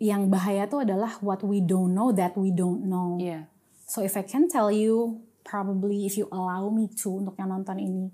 yang 0.00 0.32
bahaya 0.32 0.66
tuh 0.66 0.82
adalah 0.82 1.20
what 1.20 1.44
we 1.44 1.60
don't 1.60 1.92
know 1.92 2.10
that 2.10 2.34
we 2.34 2.50
don't 2.50 2.88
know. 2.88 3.20
Iya. 3.20 3.46
So 3.86 4.02
if 4.02 4.18
I 4.18 4.24
can 4.26 4.50
tell 4.50 4.72
you, 4.72 5.22
probably 5.46 6.08
if 6.08 6.18
you 6.18 6.26
allow 6.34 6.72
me 6.72 6.90
to 7.06 7.22
untuk 7.22 7.38
yang 7.38 7.54
nonton 7.54 7.78
ini, 7.78 8.10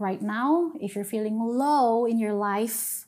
right 0.00 0.24
now, 0.24 0.72
if 0.80 0.96
you're 0.96 1.08
feeling 1.08 1.36
low 1.36 2.08
in 2.08 2.16
your 2.16 2.32
life 2.32 3.04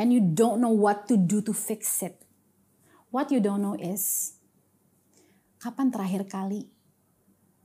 and 0.00 0.08
you 0.14 0.24
don't 0.24 0.62
know 0.62 0.72
what 0.72 1.04
to 1.12 1.20
do 1.20 1.44
to 1.44 1.52
fix 1.52 2.00
it, 2.00 2.16
what 3.12 3.28
you 3.28 3.44
don't 3.44 3.60
know 3.60 3.76
is 3.76 4.36
kapan 5.60 5.92
terakhir 5.92 6.24
kali 6.24 6.70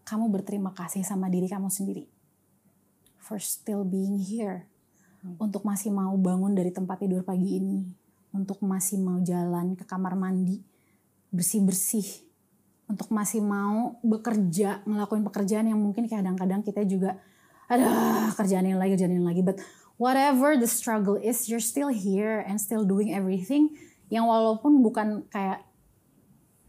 kamu 0.03 0.27
berterima 0.27 0.75
kasih 0.75 1.07
sama 1.07 1.31
diri 1.31 1.47
kamu 1.47 1.71
sendiri 1.71 2.09
for 3.21 3.39
still 3.39 3.87
being 3.87 4.19
here, 4.19 4.67
untuk 5.37 5.61
masih 5.61 5.93
mau 5.93 6.13
bangun 6.17 6.57
dari 6.57 6.73
tempat 6.73 7.01
tidur 7.01 7.21
pagi 7.21 7.61
ini, 7.61 7.85
untuk 8.33 8.61
masih 8.65 8.97
mau 8.97 9.21
jalan 9.21 9.77
ke 9.77 9.85
kamar 9.85 10.17
mandi, 10.17 10.61
bersih-bersih, 11.29 12.25
untuk 12.89 13.07
masih 13.13 13.39
mau 13.39 14.01
bekerja, 14.01 14.83
ngelakuin 14.83 15.23
pekerjaan 15.23 15.69
yang 15.69 15.79
mungkin 15.79 16.09
kadang-kadang 16.09 16.65
kita 16.65 16.83
juga 16.83 17.21
ada 17.71 17.87
kerjaan 18.35 18.67
yang 18.67 18.79
lagi, 18.81 18.99
kerjaan 18.99 19.15
yang 19.15 19.27
lagi. 19.27 19.45
But 19.45 19.63
whatever 19.95 20.59
the 20.59 20.67
struggle 20.67 21.15
is, 21.15 21.47
you're 21.47 21.63
still 21.63 21.93
here 21.93 22.43
and 22.43 22.59
still 22.59 22.83
doing 22.83 23.15
everything 23.15 23.71
yang 24.11 24.27
walaupun 24.27 24.83
bukan 24.83 25.23
kayak 25.31 25.63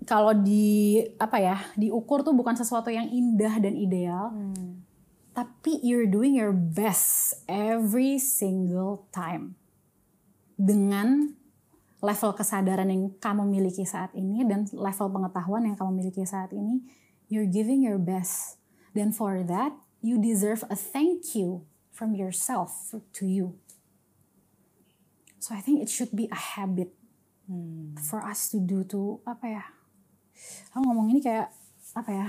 kalau 0.07 0.35
di 0.35 0.99
apa 1.19 1.39
ya 1.39 1.59
diukur 1.79 2.27
tuh 2.27 2.35
bukan 2.35 2.55
sesuatu 2.59 2.91
yang 2.91 3.07
indah 3.11 3.59
dan 3.59 3.75
ideal, 3.75 4.35
tapi 5.33 5.81
you're 5.81 6.09
doing 6.09 6.37
your 6.37 6.53
best 6.53 7.35
every 7.49 8.21
single 8.21 9.09
time 9.13 9.57
dengan 10.57 11.35
level 12.05 12.37
kesadaran 12.37 12.89
yang 12.93 13.15
kamu 13.19 13.49
miliki 13.49 13.89
saat 13.89 14.13
ini 14.13 14.45
dan 14.45 14.69
level 14.75 15.09
pengetahuan 15.09 15.65
yang 15.65 15.77
kamu 15.79 16.03
miliki 16.05 16.23
saat 16.27 16.53
ini, 16.53 16.85
you're 17.33 17.49
giving 17.49 17.81
your 17.81 17.99
best. 17.99 18.61
Dan 18.93 19.15
for 19.15 19.41
that, 19.47 19.73
you 20.05 20.21
deserve 20.21 20.67
a 20.69 20.77
thank 20.77 21.33
you 21.33 21.65
from 21.89 22.13
yourself 22.13 22.93
to 23.17 23.25
you. 23.25 23.57
So 25.41 25.57
I 25.57 25.65
think 25.65 25.81
it 25.81 25.89
should 25.89 26.13
be 26.13 26.29
a 26.29 26.39
habit 26.59 26.93
Hmm. 27.53 27.99
for 27.99 28.23
us 28.23 28.49
to 28.55 28.63
do 28.63 28.87
to 28.87 29.19
apa 29.27 29.47
ya? 29.51 29.65
Aku 30.73 30.87
ngomong 30.87 31.11
ini 31.11 31.19
kayak 31.19 31.51
apa 31.93 32.11
ya? 32.11 32.27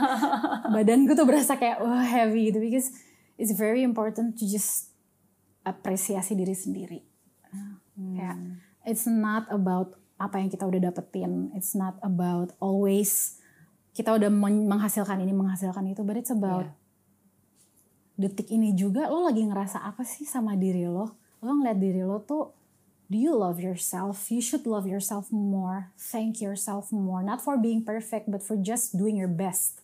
Badanku 0.74 1.12
tuh 1.12 1.28
berasa 1.28 1.60
kayak 1.60 1.84
wah 1.84 2.04
heavy 2.04 2.48
gitu 2.52 2.58
because 2.60 2.92
it's 3.36 3.52
very 3.52 3.84
important 3.84 4.36
to 4.36 4.44
just 4.48 4.92
apresiasi 5.62 6.32
diri 6.32 6.56
sendiri. 6.56 7.00
Kayak 7.94 8.36
it's 8.88 9.04
not 9.04 9.44
about 9.52 9.98
apa 10.16 10.40
yang 10.40 10.48
kita 10.48 10.64
udah 10.64 10.90
dapetin. 10.90 11.52
It's 11.52 11.76
not 11.76 12.00
about 12.00 12.56
always 12.58 13.38
kita 13.92 14.14
udah 14.14 14.30
men- 14.30 14.66
menghasilkan 14.66 15.20
ini 15.20 15.34
menghasilkan 15.36 15.84
itu, 15.90 16.02
but 16.02 16.16
it's 16.16 16.32
about 16.32 16.70
detik 18.18 18.50
ini 18.50 18.74
juga 18.74 19.06
lo 19.06 19.22
lagi 19.22 19.46
ngerasa 19.46 19.84
apa 19.86 20.02
sih 20.02 20.26
sama 20.26 20.58
diri 20.58 20.88
lo? 20.88 21.18
Lo 21.38 21.54
ngeliat 21.54 21.78
diri 21.78 22.02
lo 22.02 22.18
tuh 22.24 22.50
do 23.08 23.16
you 23.16 23.32
love 23.32 23.58
yourself? 23.58 24.28
You 24.28 24.44
should 24.44 24.68
love 24.68 24.86
yourself 24.86 25.32
more. 25.32 25.92
Thank 25.96 26.40
yourself 26.44 26.92
more. 26.92 27.24
Not 27.24 27.40
for 27.40 27.56
being 27.56 27.84
perfect, 27.84 28.28
but 28.28 28.44
for 28.44 28.56
just 28.56 28.96
doing 28.96 29.16
your 29.16 29.32
best. 29.32 29.80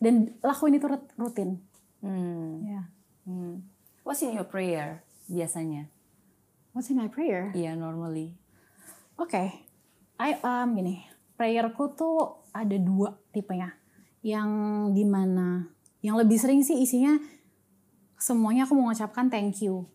Dan 0.00 0.36
lakuin 0.40 0.76
itu 0.76 0.86
rut- 0.88 1.12
rutin. 1.16 1.60
Hmm. 2.04 2.64
Ya. 2.64 2.82
Hmm. 3.24 3.64
What's 4.04 4.24
in 4.24 4.36
your 4.36 4.48
prayer 4.48 5.04
biasanya? 5.28 5.88
What's 6.72 6.88
in 6.88 6.96
my 6.96 7.08
prayer? 7.08 7.52
Iya, 7.52 7.76
normally. 7.76 8.32
Oke, 9.20 9.68
I 10.16 10.30
um 10.40 10.72
gini, 10.72 11.04
prayerku 11.36 11.92
tuh 11.92 12.44
ada 12.56 12.76
dua 12.80 13.16
tipenya. 13.32 13.76
Yang 14.24 14.48
di 14.96 15.04
mana, 15.04 15.68
yang 16.00 16.16
lebih 16.16 16.40
sering 16.40 16.64
sih 16.64 16.80
isinya 16.80 17.20
semuanya 18.20 18.64
aku 18.68 18.76
mengucapkan 18.76 19.28
thank 19.28 19.60
you. 19.60 19.88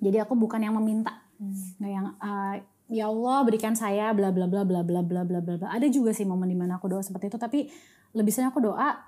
Jadi 0.00 0.16
aku 0.16 0.32
bukan 0.34 0.64
yang 0.64 0.74
meminta, 0.80 1.12
nggak 1.76 1.90
yang 1.92 2.06
uh, 2.16 2.56
ya 2.88 3.06
Allah 3.06 3.44
berikan 3.44 3.76
saya 3.76 4.10
bla 4.16 4.32
bla 4.34 4.48
bla 4.48 4.64
bla 4.64 4.80
bla 4.82 5.00
bla 5.04 5.22
bla 5.22 5.38
bla. 5.40 5.68
Ada 5.68 5.86
juga 5.92 6.10
sih 6.10 6.24
momen 6.24 6.48
di 6.48 6.56
mana 6.56 6.80
aku 6.80 6.88
doa 6.88 7.04
seperti 7.04 7.28
itu, 7.30 7.38
tapi 7.38 7.68
lebih 8.16 8.32
sering 8.34 8.50
aku 8.50 8.58
doa 8.64 9.06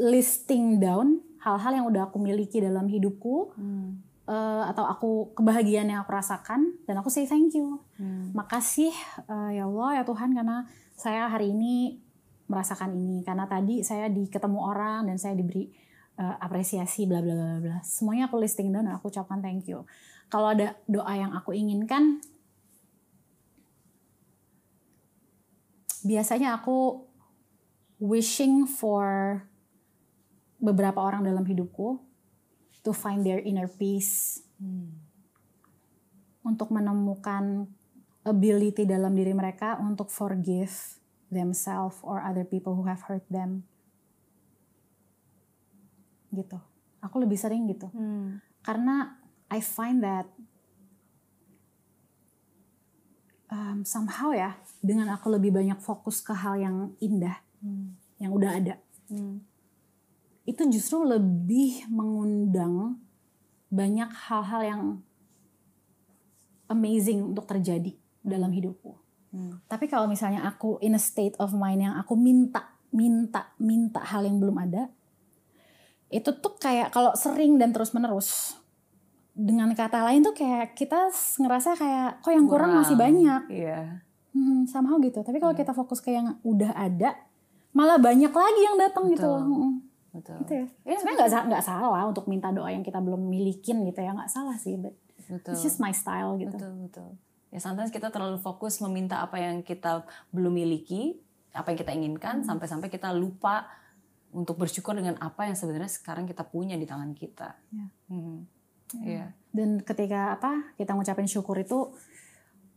listing 0.00 0.80
down 0.80 1.20
hal-hal 1.44 1.72
yang 1.76 1.86
udah 1.88 2.08
aku 2.08 2.16
miliki 2.16 2.60
dalam 2.60 2.88
hidupku 2.88 3.52
Hmm. 3.56 4.00
eh, 4.28 4.62
atau 4.70 4.84
aku 4.88 5.10
kebahagiaan 5.36 5.88
yang 5.92 6.00
aku 6.04 6.12
rasakan 6.16 6.80
dan 6.88 6.94
aku 7.00 7.12
say 7.12 7.28
thank 7.28 7.52
you. 7.52 7.80
Hmm. 8.00 8.32
Makasih 8.32 8.92
eh, 9.28 9.50
ya 9.60 9.68
Allah 9.68 10.00
ya 10.00 10.02
Tuhan 10.08 10.32
karena 10.32 10.64
saya 10.96 11.28
hari 11.28 11.52
ini 11.52 12.00
merasakan 12.50 12.96
ini 12.96 13.22
karena 13.22 13.46
tadi 13.46 13.86
saya 13.86 14.10
di 14.10 14.26
ketemu 14.26 14.58
orang 14.58 15.06
dan 15.06 15.16
saya 15.20 15.36
diberi 15.36 15.70
eh, 16.18 16.36
apresiasi 16.40 17.06
bla 17.06 17.20
bla 17.20 17.34
bla 17.34 17.58
bla. 17.60 17.76
Semuanya 17.84 18.26
aku 18.26 18.40
listing 18.40 18.72
down 18.72 18.88
dan 18.88 18.96
aku 18.96 19.08
ucapkan 19.12 19.38
thank 19.44 19.68
you. 19.68 19.84
Kalau 20.30 20.54
ada 20.54 20.78
doa 20.86 21.10
yang 21.18 21.34
aku 21.34 21.50
inginkan 21.52 22.22
biasanya 26.00 26.56
aku 26.56 27.04
wishing 28.00 28.64
for 28.64 29.42
beberapa 30.56 31.00
orang 31.00 31.24
dalam 31.24 31.44
hidupku 31.44 32.00
to 32.80 32.96
find 32.96 33.24
their 33.24 33.40
inner 33.44 33.68
peace 33.68 34.40
untuk 36.40 36.72
menemukan 36.72 37.68
ability 38.24 38.88
dalam 38.88 39.12
diri 39.12 39.36
mereka 39.36 39.76
untuk 39.80 40.08
forgive 40.08 41.00
themselves 41.32 42.00
or 42.04 42.20
other 42.24 42.44
people 42.44 42.76
who 42.76 42.84
have 42.88 43.00
hurt 43.04 43.24
them. 43.28 43.64
Gitu. 46.32 46.56
Aku 47.00 47.16
lebih 47.20 47.36
sering 47.36 47.68
gitu. 47.68 47.88
Hmm. 47.92 48.40
Karena 48.60 49.19
I 49.50 49.58
find 49.58 50.00
that 50.06 50.30
um, 53.50 53.82
somehow 53.82 54.30
ya, 54.30 54.56
dengan 54.80 55.10
aku 55.10 55.28
lebih 55.28 55.50
banyak 55.50 55.78
fokus 55.82 56.22
ke 56.22 56.32
hal 56.32 56.56
yang 56.56 56.76
indah, 57.02 57.42
Hmm. 57.60 57.98
yang 58.16 58.32
udah 58.32 58.56
ada, 58.56 58.74
Hmm. 59.12 59.44
itu 60.48 60.62
justru 60.72 61.04
lebih 61.04 61.84
mengundang 61.92 62.96
banyak 63.68 64.08
hal-hal 64.08 64.62
yang 64.64 64.82
amazing 66.70 67.34
untuk 67.34 67.44
terjadi 67.50 67.92
dalam 68.22 68.54
hidupku. 68.54 68.96
Hmm. 69.34 69.58
Tapi 69.66 69.86
kalau 69.90 70.06
misalnya 70.06 70.46
aku 70.46 70.78
in 70.82 70.94
a 70.94 71.02
state 71.02 71.34
of 71.38 71.54
mind 71.54 71.84
yang 71.84 71.94
aku 71.98 72.14
minta, 72.14 72.78
minta, 72.90 73.52
minta 73.58 74.02
hal 74.02 74.26
yang 74.26 74.38
belum 74.38 74.56
ada, 74.58 74.90
itu 76.10 76.30
tuh 76.42 76.58
kayak 76.58 76.90
kalau 76.90 77.14
sering 77.14 77.58
dan 77.58 77.70
terus 77.70 77.94
menerus, 77.94 78.58
dengan 79.32 79.70
kata 79.72 80.04
lain 80.04 80.20
tuh 80.20 80.34
kayak 80.34 80.74
kita 80.74 81.08
ngerasa 81.38 81.78
kayak 81.78 82.20
kok 82.20 82.32
yang 82.34 82.46
kurang, 82.46 82.76
masih 82.76 82.98
banyak, 82.98 83.42
Iya. 83.48 84.02
hmm, 84.34 84.66
somehow 84.66 84.98
gitu. 84.98 85.22
Tapi 85.22 85.38
kalau 85.38 85.54
Iya. 85.54 85.60
kita 85.64 85.72
fokus 85.72 85.98
ke 85.98 86.12
yang 86.12 86.38
udah 86.42 86.74
ada, 86.74 87.16
malah 87.70 87.96
banyak 87.96 88.30
lagi 88.30 88.60
yang 88.60 88.76
datang 88.76 89.06
gitu 89.08 89.24
loh. 89.24 89.42
Hmm, 89.42 89.72
Betul. 90.10 90.42
Gitu 90.42 90.52
ya. 90.52 90.66
Iya, 90.82 90.96
Sebenarnya 90.98 91.18
nggak 91.22 91.44
nggak 91.54 91.64
salah 91.64 92.02
untuk 92.02 92.26
minta 92.26 92.50
doa 92.50 92.66
yang 92.66 92.82
kita 92.82 92.98
belum 92.98 93.30
milikin 93.30 93.86
gitu 93.86 94.02
ya, 94.02 94.10
nggak 94.10 94.26
salah 94.26 94.58
sih. 94.58 94.74
But 94.74 94.98
betul. 95.30 95.54
it's 95.54 95.62
just 95.62 95.78
my 95.78 95.94
style 95.94 96.34
gitu. 96.34 96.50
Betul, 96.50 96.74
betul. 96.82 97.10
Ya 97.50 97.58
sometimes 97.62 97.90
kita 97.90 98.10
terlalu 98.10 98.38
fokus 98.38 98.82
meminta 98.82 99.22
apa 99.22 99.38
yang 99.38 99.62
kita 99.62 100.02
belum 100.34 100.50
miliki, 100.50 101.18
apa 101.50 101.70
yang 101.70 101.78
kita 101.78 101.92
inginkan, 101.94 102.42
Hmm. 102.42 102.46
sampai-sampai 102.46 102.90
kita 102.90 103.14
lupa 103.14 103.70
untuk 104.30 104.58
bersyukur 104.58 104.94
dengan 104.94 105.18
apa 105.18 105.46
yang 105.46 105.54
sebenarnya 105.54 105.90
sekarang 105.90 106.26
kita 106.26 106.42
punya 106.42 106.74
di 106.74 106.86
tangan 106.86 107.14
kita. 107.14 107.54
Ya. 107.70 107.86
Hmm. 108.10 108.46
Iya. 108.98 109.34
Dan 109.50 109.82
ketika 109.82 110.38
apa 110.38 110.74
kita 110.74 110.94
ngucapin 110.94 111.26
syukur 111.26 111.58
itu 111.58 111.90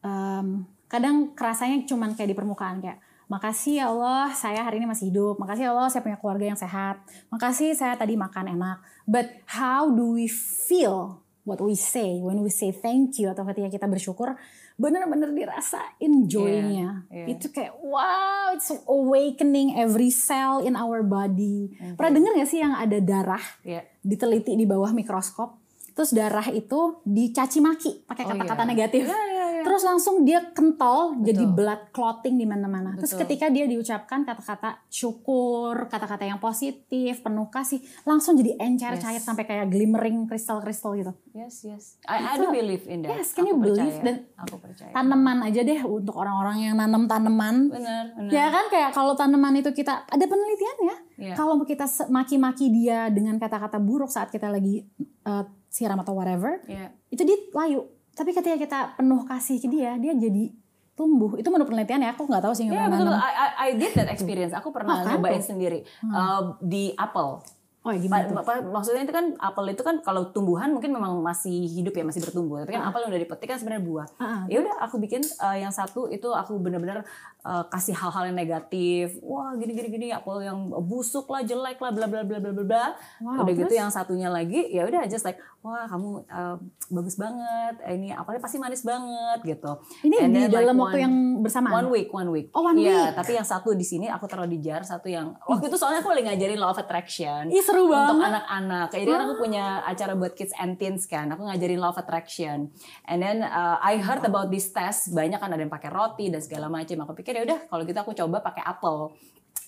em, 0.02 0.66
kadang 0.86 1.34
kerasanya 1.34 1.86
cuman 1.90 2.14
kayak 2.14 2.34
di 2.34 2.38
permukaan 2.38 2.78
kayak 2.82 3.02
makasih 3.32 3.82
ya 3.82 3.86
Allah 3.90 4.30
saya 4.36 4.62
hari 4.62 4.78
ini 4.78 4.86
masih 4.86 5.10
hidup, 5.10 5.42
makasih 5.42 5.66
ya 5.66 5.72
Allah 5.74 5.90
saya 5.90 6.06
punya 6.06 6.20
keluarga 6.22 6.46
yang 6.54 6.60
sehat, 6.60 7.02
makasih 7.34 7.74
saya 7.74 7.98
tadi 7.98 8.14
makan 8.14 8.54
enak. 8.54 8.78
But 9.10 9.42
how 9.50 9.90
do 9.90 10.14
we 10.14 10.30
feel 10.30 11.24
what 11.44 11.60
we 11.60 11.74
say 11.74 12.20
when 12.22 12.40
we 12.46 12.52
say 12.54 12.70
thank 12.70 13.18
you 13.18 13.32
atau 13.32 13.44
ketika 13.50 13.74
kita 13.74 13.88
bersyukur 13.90 14.38
benar-benar 14.74 15.30
dirasain 15.30 16.26
joy-nya. 16.26 17.06
Iya, 17.10 17.26
iya. 17.26 17.26
Itu 17.30 17.54
kayak 17.54 17.78
wow, 17.82 18.54
it's 18.54 18.74
awakening 18.90 19.78
every 19.78 20.10
cell 20.10 20.62
in 20.66 20.74
our 20.74 21.06
body. 21.06 21.74
Pernah 21.94 22.12
denger 22.14 22.32
gak 22.42 22.50
sih 22.50 22.60
yang 22.62 22.74
ada 22.74 22.98
darah 22.98 23.44
Iya. 23.62 23.86
diteliti 24.02 24.58
di 24.58 24.66
bawah 24.66 24.90
mikroskop. 24.92 25.63
Terus 25.94 26.12
darah 26.12 26.50
itu 26.50 27.00
dicaci 27.04 27.62
maki 27.62 28.04
pakai 28.04 28.26
Oh, 28.26 28.30
kata-kata 28.34 28.64
iya. 28.64 28.70
negatif. 28.70 29.04
Iya, 29.06 29.14
iya, 29.30 29.46
iya. 29.54 29.64
Terus 29.64 29.82
langsung 29.82 30.26
dia 30.26 30.52
kental 30.52 31.16
jadi 31.22 31.46
Betul. 31.46 31.56
blood 31.56 31.82
clotting 31.90 32.36
di 32.36 32.44
mana-mana. 32.44 32.98
Terus 32.98 33.14
ketika 33.16 33.48
dia 33.48 33.64
diucapkan 33.64 34.26
kata-kata 34.26 34.84
syukur, 34.90 35.88
kata-kata 35.88 36.26
yang 36.26 36.38
positif, 36.38 37.22
penuh 37.22 37.48
kasih, 37.48 37.80
langsung 38.04 38.34
jadi 38.34 38.58
encer 38.60 38.98
Yes. 38.98 39.02
cair 39.02 39.22
sampai 39.22 39.46
kayak 39.46 39.70
glimmering 39.70 40.26
kristal-kristal 40.26 40.98
gitu. 40.98 41.14
Yes, 41.32 41.64
yes. 41.64 41.84
I, 42.04 42.36
I 42.36 42.36
do 42.36 42.50
believe 42.50 42.84
in 42.86 43.06
that. 43.06 43.14
Yes, 43.16 43.32
can 43.32 43.46
you 43.46 43.56
believe? 43.56 44.02
percaya. 44.02 44.04
Dan 44.04 44.16
aku 44.36 44.56
percaya. 44.60 44.92
Tanaman 44.92 45.38
aja 45.46 45.62
deh 45.62 45.80
untuk 45.82 46.18
orang-orang 46.18 46.58
yang 46.60 46.76
nanam 46.76 47.06
tanaman. 47.06 47.70
Benar, 47.70 48.18
benar. 48.18 48.32
Ya 48.34 48.46
kan 48.50 48.66
kayak 48.68 48.92
kalau 48.92 49.14
tanaman 49.14 49.56
itu 49.58 49.70
kita 49.72 50.04
ada 50.06 50.26
penelitiannya. 50.26 50.96
Iya. 51.24 51.34
Kalau 51.38 51.62
kita 51.64 51.86
maki-maki 52.10 52.68
dia 52.68 53.08
dengan 53.08 53.38
kata-kata 53.38 53.78
buruk 53.78 54.10
saat 54.10 54.28
kita 54.28 54.50
lagi 54.50 54.82
uh, 55.24 55.46
siram 55.74 55.98
atau 55.98 56.14
whatever, 56.14 56.62
Iya. 56.70 56.94
itu 57.10 57.26
dia 57.26 57.38
layu. 57.50 57.82
Tapi 58.14 58.30
ketika 58.30 58.54
kita 58.56 58.80
penuh 58.94 59.26
kasih 59.26 59.58
ke 59.58 59.66
dia, 59.66 59.98
dia 59.98 60.14
jadi 60.14 60.54
tumbuh. 60.94 61.34
Itu 61.34 61.50
menurut 61.50 61.66
penelitian 61.68 62.06
ya, 62.06 62.14
aku 62.14 62.30
nggak 62.30 62.46
tahu 62.46 62.54
sih 62.54 62.70
Iya 62.70 62.86
nggak 62.86 62.94
betul. 62.94 63.10
I, 63.10 63.32
I, 63.34 63.48
I 63.58 63.70
did 63.74 63.92
that 63.98 64.06
experience. 64.08 64.54
Aku 64.54 64.70
pernah 64.70 64.94
Oh, 64.94 64.98
kan 65.02 65.18
nyobain 65.18 65.42
sendiri 65.42 65.82
Uh, 66.06 66.54
di 66.62 66.94
apel. 66.94 67.42
Oh 67.84 67.92
ya 67.92 68.00
Pa- 68.00 68.04
gimana 68.24 68.42
pa- 68.42 68.64
maksudnya 68.64 69.04
itu 69.04 69.12
kan 69.12 69.36
apel 69.38 69.66
itu 69.70 69.84
kan 69.84 70.00
kalau 70.00 70.32
tumbuhan 70.32 70.72
mungkin 70.72 70.90
memang 70.90 71.20
masih 71.20 71.52
hidup 71.68 71.92
ya 71.92 72.04
masih 72.04 72.22
bertumbuh. 72.22 72.64
Tapi 72.64 72.72
kan 72.72 72.88
apel 72.88 73.04
yang 73.04 73.12
udah 73.12 73.22
dipetik 73.22 73.44
kan 73.46 73.60
sebenarnya 73.60 73.84
buah. 73.84 74.08
Ah, 74.16 74.24
ah. 74.24 74.42
ya 74.48 74.58
udah 74.58 74.76
aku 74.82 74.96
bikin 74.98 75.20
uh, 75.38 75.52
yang 75.54 75.68
satu 75.70 76.08
itu 76.08 76.26
aku 76.26 76.56
benar-benar 76.58 77.04
uh, 77.42 77.68
kasih 77.68 77.92
hal-hal 77.92 78.24
yang 78.26 78.38
negatif. 78.38 79.20
Wah 79.20 79.52
gini 79.54 79.72
gini 79.74 79.88
gini 79.90 80.08
apel 80.10 80.42
yang 80.42 80.56
busuk 80.82 81.28
lah 81.28 81.44
jelek 81.44 81.76
lah 81.78 81.92
bla 81.92 82.08
bla 82.08 82.24
bla 82.24 82.40
bla 82.40 82.52
bla 82.52 82.64
bla. 82.64 82.86
Wow, 83.20 83.44
udah 83.44 83.54
gitu 83.54 83.74
yang 83.74 83.90
satunya 83.90 84.28
lagi 84.28 84.64
ya 84.70 84.84
udah 84.84 85.04
just 85.06 85.24
like 85.24 85.36
wah 85.60 85.84
kamu 85.84 86.24
uh, 86.26 86.56
bagus 86.90 87.16
banget. 87.16 87.84
Ini 87.86 88.16
apelnya 88.16 88.40
pasti 88.40 88.58
manis 88.58 88.80
banget 88.82 89.44
gitu. 89.44 89.72
Ini 90.04 90.16
And 90.22 90.32
di 90.32 90.40
then, 90.40 90.44
like, 90.46 90.56
dalam 90.56 90.76
waktu 90.78 90.98
one- 90.98 91.04
yang 91.04 91.14
bersamaan. 91.40 91.74
One 91.74 91.90
week, 91.90 92.08
one 92.12 92.30
week. 92.30 92.48
Oh, 92.52 92.64
one 92.64 92.76
Iya, 92.76 93.12
week. 93.12 93.16
tapi 93.18 93.32
yang 93.34 93.44
satu 93.44 93.72
di 93.72 93.84
sini 93.84 94.08
aku 94.08 94.24
taruh 94.24 94.46
di 94.46 94.58
jar, 94.58 94.84
satu 94.84 95.06
yang 95.06 95.36
waktu 95.42 95.68
itu 95.68 95.76
soalnya 95.76 96.00
aku 96.00 96.08
lagi 96.10 96.24
ngajarin 96.26 96.56
law 96.56 96.70
of 96.70 96.80
attraction. 96.80 97.48
Ih 97.50 97.64
seru 97.74 97.90
untuk 97.90 98.22
banget. 98.22 98.30
anak-anak. 98.30 98.88
Jadi 98.94 99.10
kan 99.10 99.22
aku 99.26 99.36
punya 99.42 99.66
acara 99.82 100.14
buat 100.14 100.34
kids 100.38 100.54
and 100.62 100.78
teens 100.78 101.10
kan. 101.10 101.26
Aku 101.34 101.42
ngajarin 101.50 101.82
law 101.82 101.90
of 101.90 101.98
attraction. 101.98 102.70
And 103.10 103.18
then 103.18 103.42
uh, 103.42 103.82
I 103.82 103.98
heard 103.98 104.22
about 104.22 104.54
this 104.54 104.70
test 104.70 105.10
banyak 105.10 105.42
kan 105.42 105.50
ada 105.50 105.58
yang 105.58 105.74
pakai 105.74 105.90
roti 105.90 106.30
dan 106.30 106.46
segala 106.46 106.70
macam. 106.70 107.02
Aku 107.10 107.18
pikir 107.18 107.34
ya 107.34 107.44
udah 107.50 107.60
kalau 107.66 107.82
gitu 107.82 107.98
aku 107.98 108.14
coba 108.14 108.46
pakai 108.46 108.62
apel. 108.62 109.10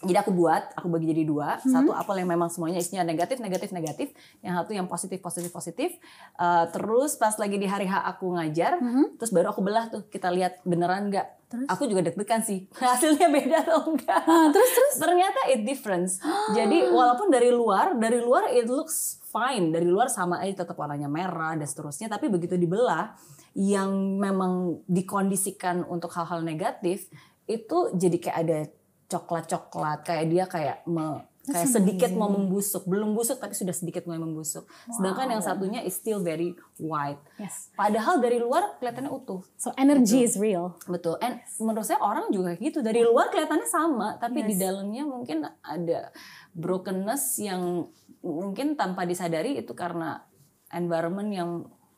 Jadi 0.06 0.22
aku 0.22 0.32
buat, 0.32 0.78
aku 0.78 0.88
bagi 0.88 1.12
jadi 1.12 1.24
dua. 1.26 1.58
Hmm. 1.60 1.70
Satu 1.70 1.92
apel 1.92 2.24
yang 2.24 2.30
memang 2.30 2.48
semuanya 2.54 2.80
isinya 2.80 3.04
negatif, 3.04 3.42
negatif, 3.42 3.74
negatif. 3.74 4.14
Yang 4.40 4.54
satu 4.62 4.72
yang 4.78 4.88
positif, 4.88 5.20
positif, 5.20 5.52
positif. 5.52 5.90
Uh, 6.38 6.70
terus 6.70 7.18
pas 7.18 7.36
lagi 7.36 7.58
di 7.58 7.68
hari 7.68 7.90
H 7.90 8.06
aku 8.16 8.38
ngajar, 8.38 8.78
terus 9.20 9.34
baru 9.34 9.52
aku 9.52 9.66
belah 9.66 9.90
tuh. 9.90 10.06
Kita 10.08 10.30
lihat 10.30 10.62
beneran 10.64 11.10
nggak. 11.10 11.28
Hmm. 11.28 11.44
Terus? 11.46 11.68
Aku 11.70 11.84
juga 11.86 12.02
deg-degan 12.06 12.42
sih. 12.42 12.66
Hasilnya 12.82 13.30
beda 13.30 13.58
atau 13.66 13.94
enggak. 13.94 14.22
Ah, 14.26 14.50
terus 14.50 14.72
terus 14.74 14.96
Ternyata 14.98 15.40
it 15.54 15.62
difference. 15.62 16.18
Jadi 16.58 16.90
walaupun 16.90 17.30
dari 17.30 17.54
luar, 17.54 17.94
dari 17.98 18.18
luar 18.22 18.50
it 18.50 18.66
looks 18.66 19.22
fine. 19.30 19.70
Dari 19.70 19.86
luar 19.86 20.10
sama 20.10 20.42
aja 20.42 20.66
tetap 20.66 20.78
warnanya 20.78 21.10
merah 21.12 21.54
dan 21.54 21.68
seterusnya. 21.68 22.10
Tapi 22.10 22.34
begitu 22.34 22.58
dibelah, 22.58 23.14
yang 23.56 24.20
memang 24.20 24.84
dikondisikan 24.84 25.88
untuk 25.88 26.12
hal-hal 26.12 26.44
negatif 26.44 27.08
itu 27.48 27.94
jadi 27.96 28.18
kayak 28.20 28.38
ada 28.44 28.60
coklat-coklat. 29.08 30.02
Kayak 30.02 30.26
dia 30.28 30.46
kayak 30.46 30.78
me- 30.86 31.24
kayak 31.46 31.70
sedikit 31.70 32.10
mau 32.12 32.26
membusuk, 32.28 32.84
belum 32.84 33.14
busuk 33.14 33.38
tapi 33.38 33.54
sudah 33.54 33.70
sedikit 33.70 34.04
mulai 34.04 34.18
membusuk. 34.18 34.66
Sedangkan 34.90 35.30
yang 35.30 35.46
satunya 35.46 35.78
is 35.80 35.94
still 35.94 36.18
very 36.20 36.52
white. 36.76 37.22
yes 37.38 37.70
Padahal 37.72 38.18
dari 38.18 38.38
luar 38.38 38.76
kelihatannya 38.76 39.14
utuh. 39.14 39.46
so 39.56 39.70
energy 39.76 40.26
is 40.26 40.36
real 40.36 40.74
Betul. 40.84 41.22
And 41.22 41.38
menurut 41.60 41.86
saya 41.86 42.02
orang 42.02 42.30
juga 42.30 42.54
gitu. 42.56 42.82
Dari 42.82 43.00
luar 43.00 43.30
kelihatannya 43.30 43.70
sama, 43.70 44.18
tapi 44.18 44.42
di 44.42 44.52
Yes. 44.52 44.62
dalamnya 44.64 45.04
mungkin 45.06 45.38
ada 45.62 46.10
brokenness 46.52 47.38
yang 47.40 47.94
mungkin 48.22 48.74
tanpa 48.74 49.04
disadari 49.04 49.54
itu 49.56 49.70
karena 49.72 50.26
environment 50.68 51.30
yang 51.30 51.50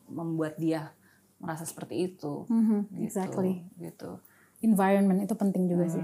membuat 0.06 0.58
dia 0.58 0.92
merasa 1.38 1.64
seperti 1.64 1.96
itu. 2.10 2.44
Mhm, 2.48 2.92
Gitu, 2.92 3.00
exactly 3.06 3.64
Gitu. 3.78 4.20
environment 4.60 5.22
itu 5.22 5.32
penting 5.34 5.70
juga 5.70 5.88
sih 5.88 6.04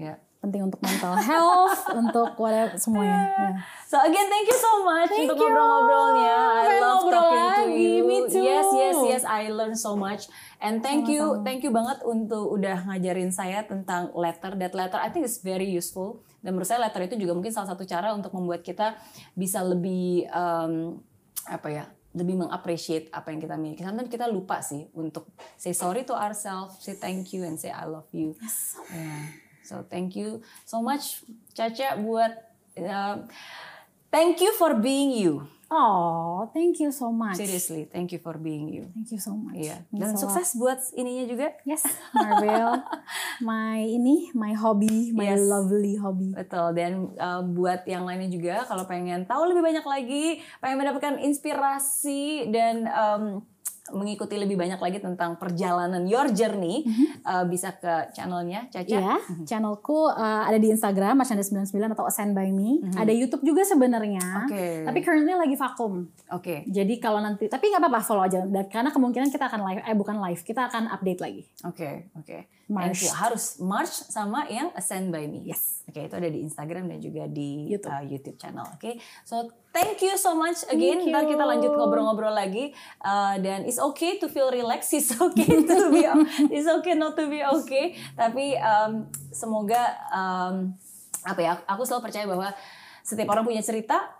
Ya. 0.00 0.16
penting 0.40 0.64
untuk 0.64 0.80
mental 0.80 1.20
health 1.20 1.84
untuk 2.00 2.32
whatever 2.40 2.72
semuanya 2.80 3.28
Ya. 3.28 3.50
So 3.84 4.00
again, 4.00 4.24
thank 4.24 4.48
you 4.48 4.56
so 4.56 4.80
much 4.80 5.12
Thank 5.12 5.28
untuk 5.28 5.36
you. 5.36 5.52
ngobrol-ngobrolnya. 5.52 6.36
I 6.64 6.80
love 6.80 7.04
ngobrol 7.04 7.12
talking 7.12 7.36
to 7.36 7.64
lagi. 7.68 7.76
you. 7.76 8.08
Me 8.08 8.18
too. 8.24 8.40
Yes, 8.40 8.68
yes, 8.72 8.96
yes. 9.04 9.22
I 9.28 9.52
learned 9.52 9.76
so 9.76 9.92
much. 9.92 10.32
And 10.56 10.80
thank 10.80 11.12
you, 11.12 11.20
Sama-sama. 11.20 11.44
thank 11.44 11.60
you 11.60 11.72
banget 11.74 11.98
untuk 12.06 12.56
udah 12.56 12.88
ngajarin 12.88 13.28
saya 13.28 13.68
tentang 13.68 14.16
letter. 14.16 14.56
That 14.56 14.72
letter, 14.72 14.96
I 14.96 15.12
think 15.12 15.28
is 15.28 15.44
very 15.44 15.68
useful. 15.68 16.24
Dan 16.40 16.56
menurut 16.56 16.72
saya 16.72 16.80
letter 16.80 17.04
itu 17.04 17.20
juga 17.20 17.36
mungkin 17.36 17.52
salah 17.52 17.76
satu 17.76 17.84
cara 17.84 18.16
untuk 18.16 18.32
membuat 18.32 18.64
kita 18.64 18.96
bisa 19.36 19.60
lebih 19.60 20.24
um, 20.32 21.04
apa 21.44 21.68
ya, 21.68 21.84
lebih 22.16 22.40
mengappreciate 22.40 23.12
apa 23.12 23.28
yang 23.28 23.44
kita 23.44 23.60
miliki. 23.60 23.84
Sometimes 23.84 24.08
kita 24.08 24.24
lupa 24.24 24.64
sih 24.64 24.88
untuk 24.96 25.28
say 25.60 25.76
sorry 25.76 26.08
to 26.08 26.16
ourselves, 26.16 26.80
say 26.80 26.96
thank 26.96 27.28
you, 27.36 27.44
and 27.44 27.60
say 27.60 27.68
I 27.68 27.84
love 27.84 28.08
you. 28.16 28.32
Yeah. 28.88 29.49
So 29.70 29.86
thank 29.86 30.18
you 30.18 30.42
so 30.66 30.82
much 30.82 31.22
Caca 31.54 31.94
buat 31.96 32.34
uh, 32.74 33.22
thank 34.08 34.42
you 34.42 34.50
for 34.52 34.74
being 34.74 35.14
you. 35.14 35.46
oh 35.70 36.50
thank 36.50 36.82
you 36.82 36.90
so 36.90 37.14
much 37.14 37.38
Seriously, 37.38 37.86
thank 37.86 38.10
you 38.10 38.18
for 38.18 38.34
being 38.34 38.66
you. 38.66 38.90
thank 38.90 39.14
you 39.14 39.22
so 39.22 39.30
much 39.30 39.54
Iya. 39.54 39.86
Means 39.88 40.02
Dan 40.02 40.10
lot. 40.10 40.22
sukses 40.26 40.58
buat 40.58 40.82
ininya 40.92 41.24
juga. 41.24 41.54
Yes, 41.62 41.86
Marvel. 42.10 42.82
my 43.40 43.78
ini, 43.78 44.34
my 44.34 44.50
hobby, 44.52 45.14
my 45.14 45.30
Yes. 45.30 45.38
lovely 45.38 45.94
hobby. 45.94 46.34
Betul. 46.34 46.74
Dan 46.74 47.14
uh, 47.14 47.46
buat 47.46 47.86
yang 47.86 48.02
lainnya 48.02 48.26
juga 48.26 48.66
kalau 48.66 48.82
pengen 48.82 49.22
tahu 49.22 49.46
lebih 49.46 49.62
banyak 49.62 49.86
lagi, 49.86 50.24
pengen 50.58 50.82
mendapatkan 50.82 51.22
inspirasi 51.22 52.50
dan 52.50 52.90
um, 52.90 53.24
mengikuti 53.92 54.36
lebih 54.38 54.56
banyak 54.56 54.80
lagi 54.80 54.98
tentang 54.98 55.36
perjalanan 55.36 56.06
your 56.06 56.30
journey, 56.32 56.86
uh, 57.26 57.44
bisa 57.46 57.76
ke 57.76 58.14
channelnya 58.16 58.70
Caca. 58.70 58.86
Iya, 58.86 59.16
channelku 59.44 60.10
uh, 60.10 60.46
ada 60.46 60.56
di 60.56 60.70
Instagram 60.72 61.20
Marshanda99 61.20 61.94
atau 61.94 62.04
Ascend 62.06 62.32
by 62.32 62.50
Me. 62.54 62.80
Ada 62.96 63.10
YouTube 63.10 63.42
juga 63.42 63.62
sebenarnya. 63.66 64.46
Oke. 64.46 64.86
Tapi 64.86 64.98
currently 65.02 65.34
lagi 65.34 65.56
vakum. 65.58 66.06
Oke. 66.32 66.64
Jadi 66.68 66.98
kalau 67.02 67.18
nanti, 67.20 67.46
tapi 67.46 67.70
nggak 67.70 67.82
apa-apa 67.82 68.00
follow 68.02 68.24
aja. 68.24 68.42
Dan 68.46 68.66
karena 68.70 68.90
kemungkinan 68.90 69.28
kita 69.28 69.46
akan 69.50 69.60
live, 69.66 69.80
eh 69.84 69.96
bukan 69.96 70.16
live, 70.18 70.40
kita 70.42 70.70
akan 70.70 70.90
update 70.92 71.20
lagi. 71.20 71.42
Oke, 71.66 72.10
oke. 72.16 72.60
March. 72.70 73.02
Thank 73.02 73.10
you. 73.10 73.12
Harus 73.18 73.44
March 73.58 73.94
sama 74.08 74.46
yang 74.46 74.70
Ascend 74.78 75.10
by 75.10 75.26
Me. 75.26 75.42
Yes. 75.42 75.82
Oke, 75.90 76.06
itu 76.06 76.14
ada 76.14 76.30
di 76.30 76.38
Instagram 76.46 76.86
dan 76.86 76.98
juga 77.02 77.26
di 77.26 77.66
YouTube. 77.66 77.90
uh, 77.90 78.04
YouTube 78.06 78.38
channel. 78.38 78.62
Oke, 78.78 79.02
so 79.26 79.50
thank 79.72 79.98
you 80.02 80.14
so 80.18 80.34
much 80.34 80.62
again. 80.68 81.06
Ntar 81.06 81.26
kita 81.26 81.42
lanjut 81.42 81.72
ngobrol-ngobrol 81.74 82.34
lagi. 82.34 82.74
Uh, 83.02 83.38
dan 83.42 83.66
it's 83.66 83.78
okay 83.78 84.18
to 84.18 84.26
feel 84.30 84.50
relaxed. 84.50 84.92
It's 84.98 85.14
okay 85.14 85.64
to 85.64 85.76
be. 85.90 86.02
it's 86.54 86.68
okay 86.68 86.94
not 86.94 87.14
to 87.16 87.26
be 87.30 87.40
okay. 87.42 87.96
Tapi 88.14 88.58
um, 88.58 89.06
semoga 89.30 89.96
um, 90.10 90.74
apa 91.24 91.40
ya? 91.40 91.52
Aku 91.70 91.86
selalu 91.86 92.10
percaya 92.10 92.26
bahwa 92.26 92.52
setiap 93.06 93.30
orang 93.30 93.46
punya 93.46 93.62
cerita. 93.64 94.18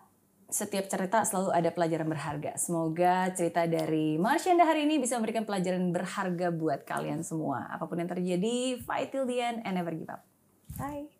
Setiap 0.50 0.90
cerita 0.90 1.22
selalu 1.22 1.54
ada 1.54 1.70
pelajaran 1.70 2.10
berharga. 2.10 2.58
Semoga 2.58 3.30
cerita 3.38 3.70
dari 3.70 4.18
Marsyanda 4.18 4.66
hari 4.66 4.82
ini 4.82 4.98
bisa 4.98 5.14
memberikan 5.14 5.46
pelajaran 5.46 5.94
berharga 5.94 6.50
buat 6.50 6.82
kalian 6.82 7.22
semua. 7.22 7.70
Apa 7.70 7.86
pun 7.86 8.02
yang 8.02 8.10
terjadi, 8.10 8.82
fight 8.82 9.14
till 9.14 9.30
the 9.30 9.38
end 9.38 9.62
and 9.62 9.78
never 9.78 9.94
give 9.94 10.10
up. 10.10 10.26
Bye. 10.74 11.19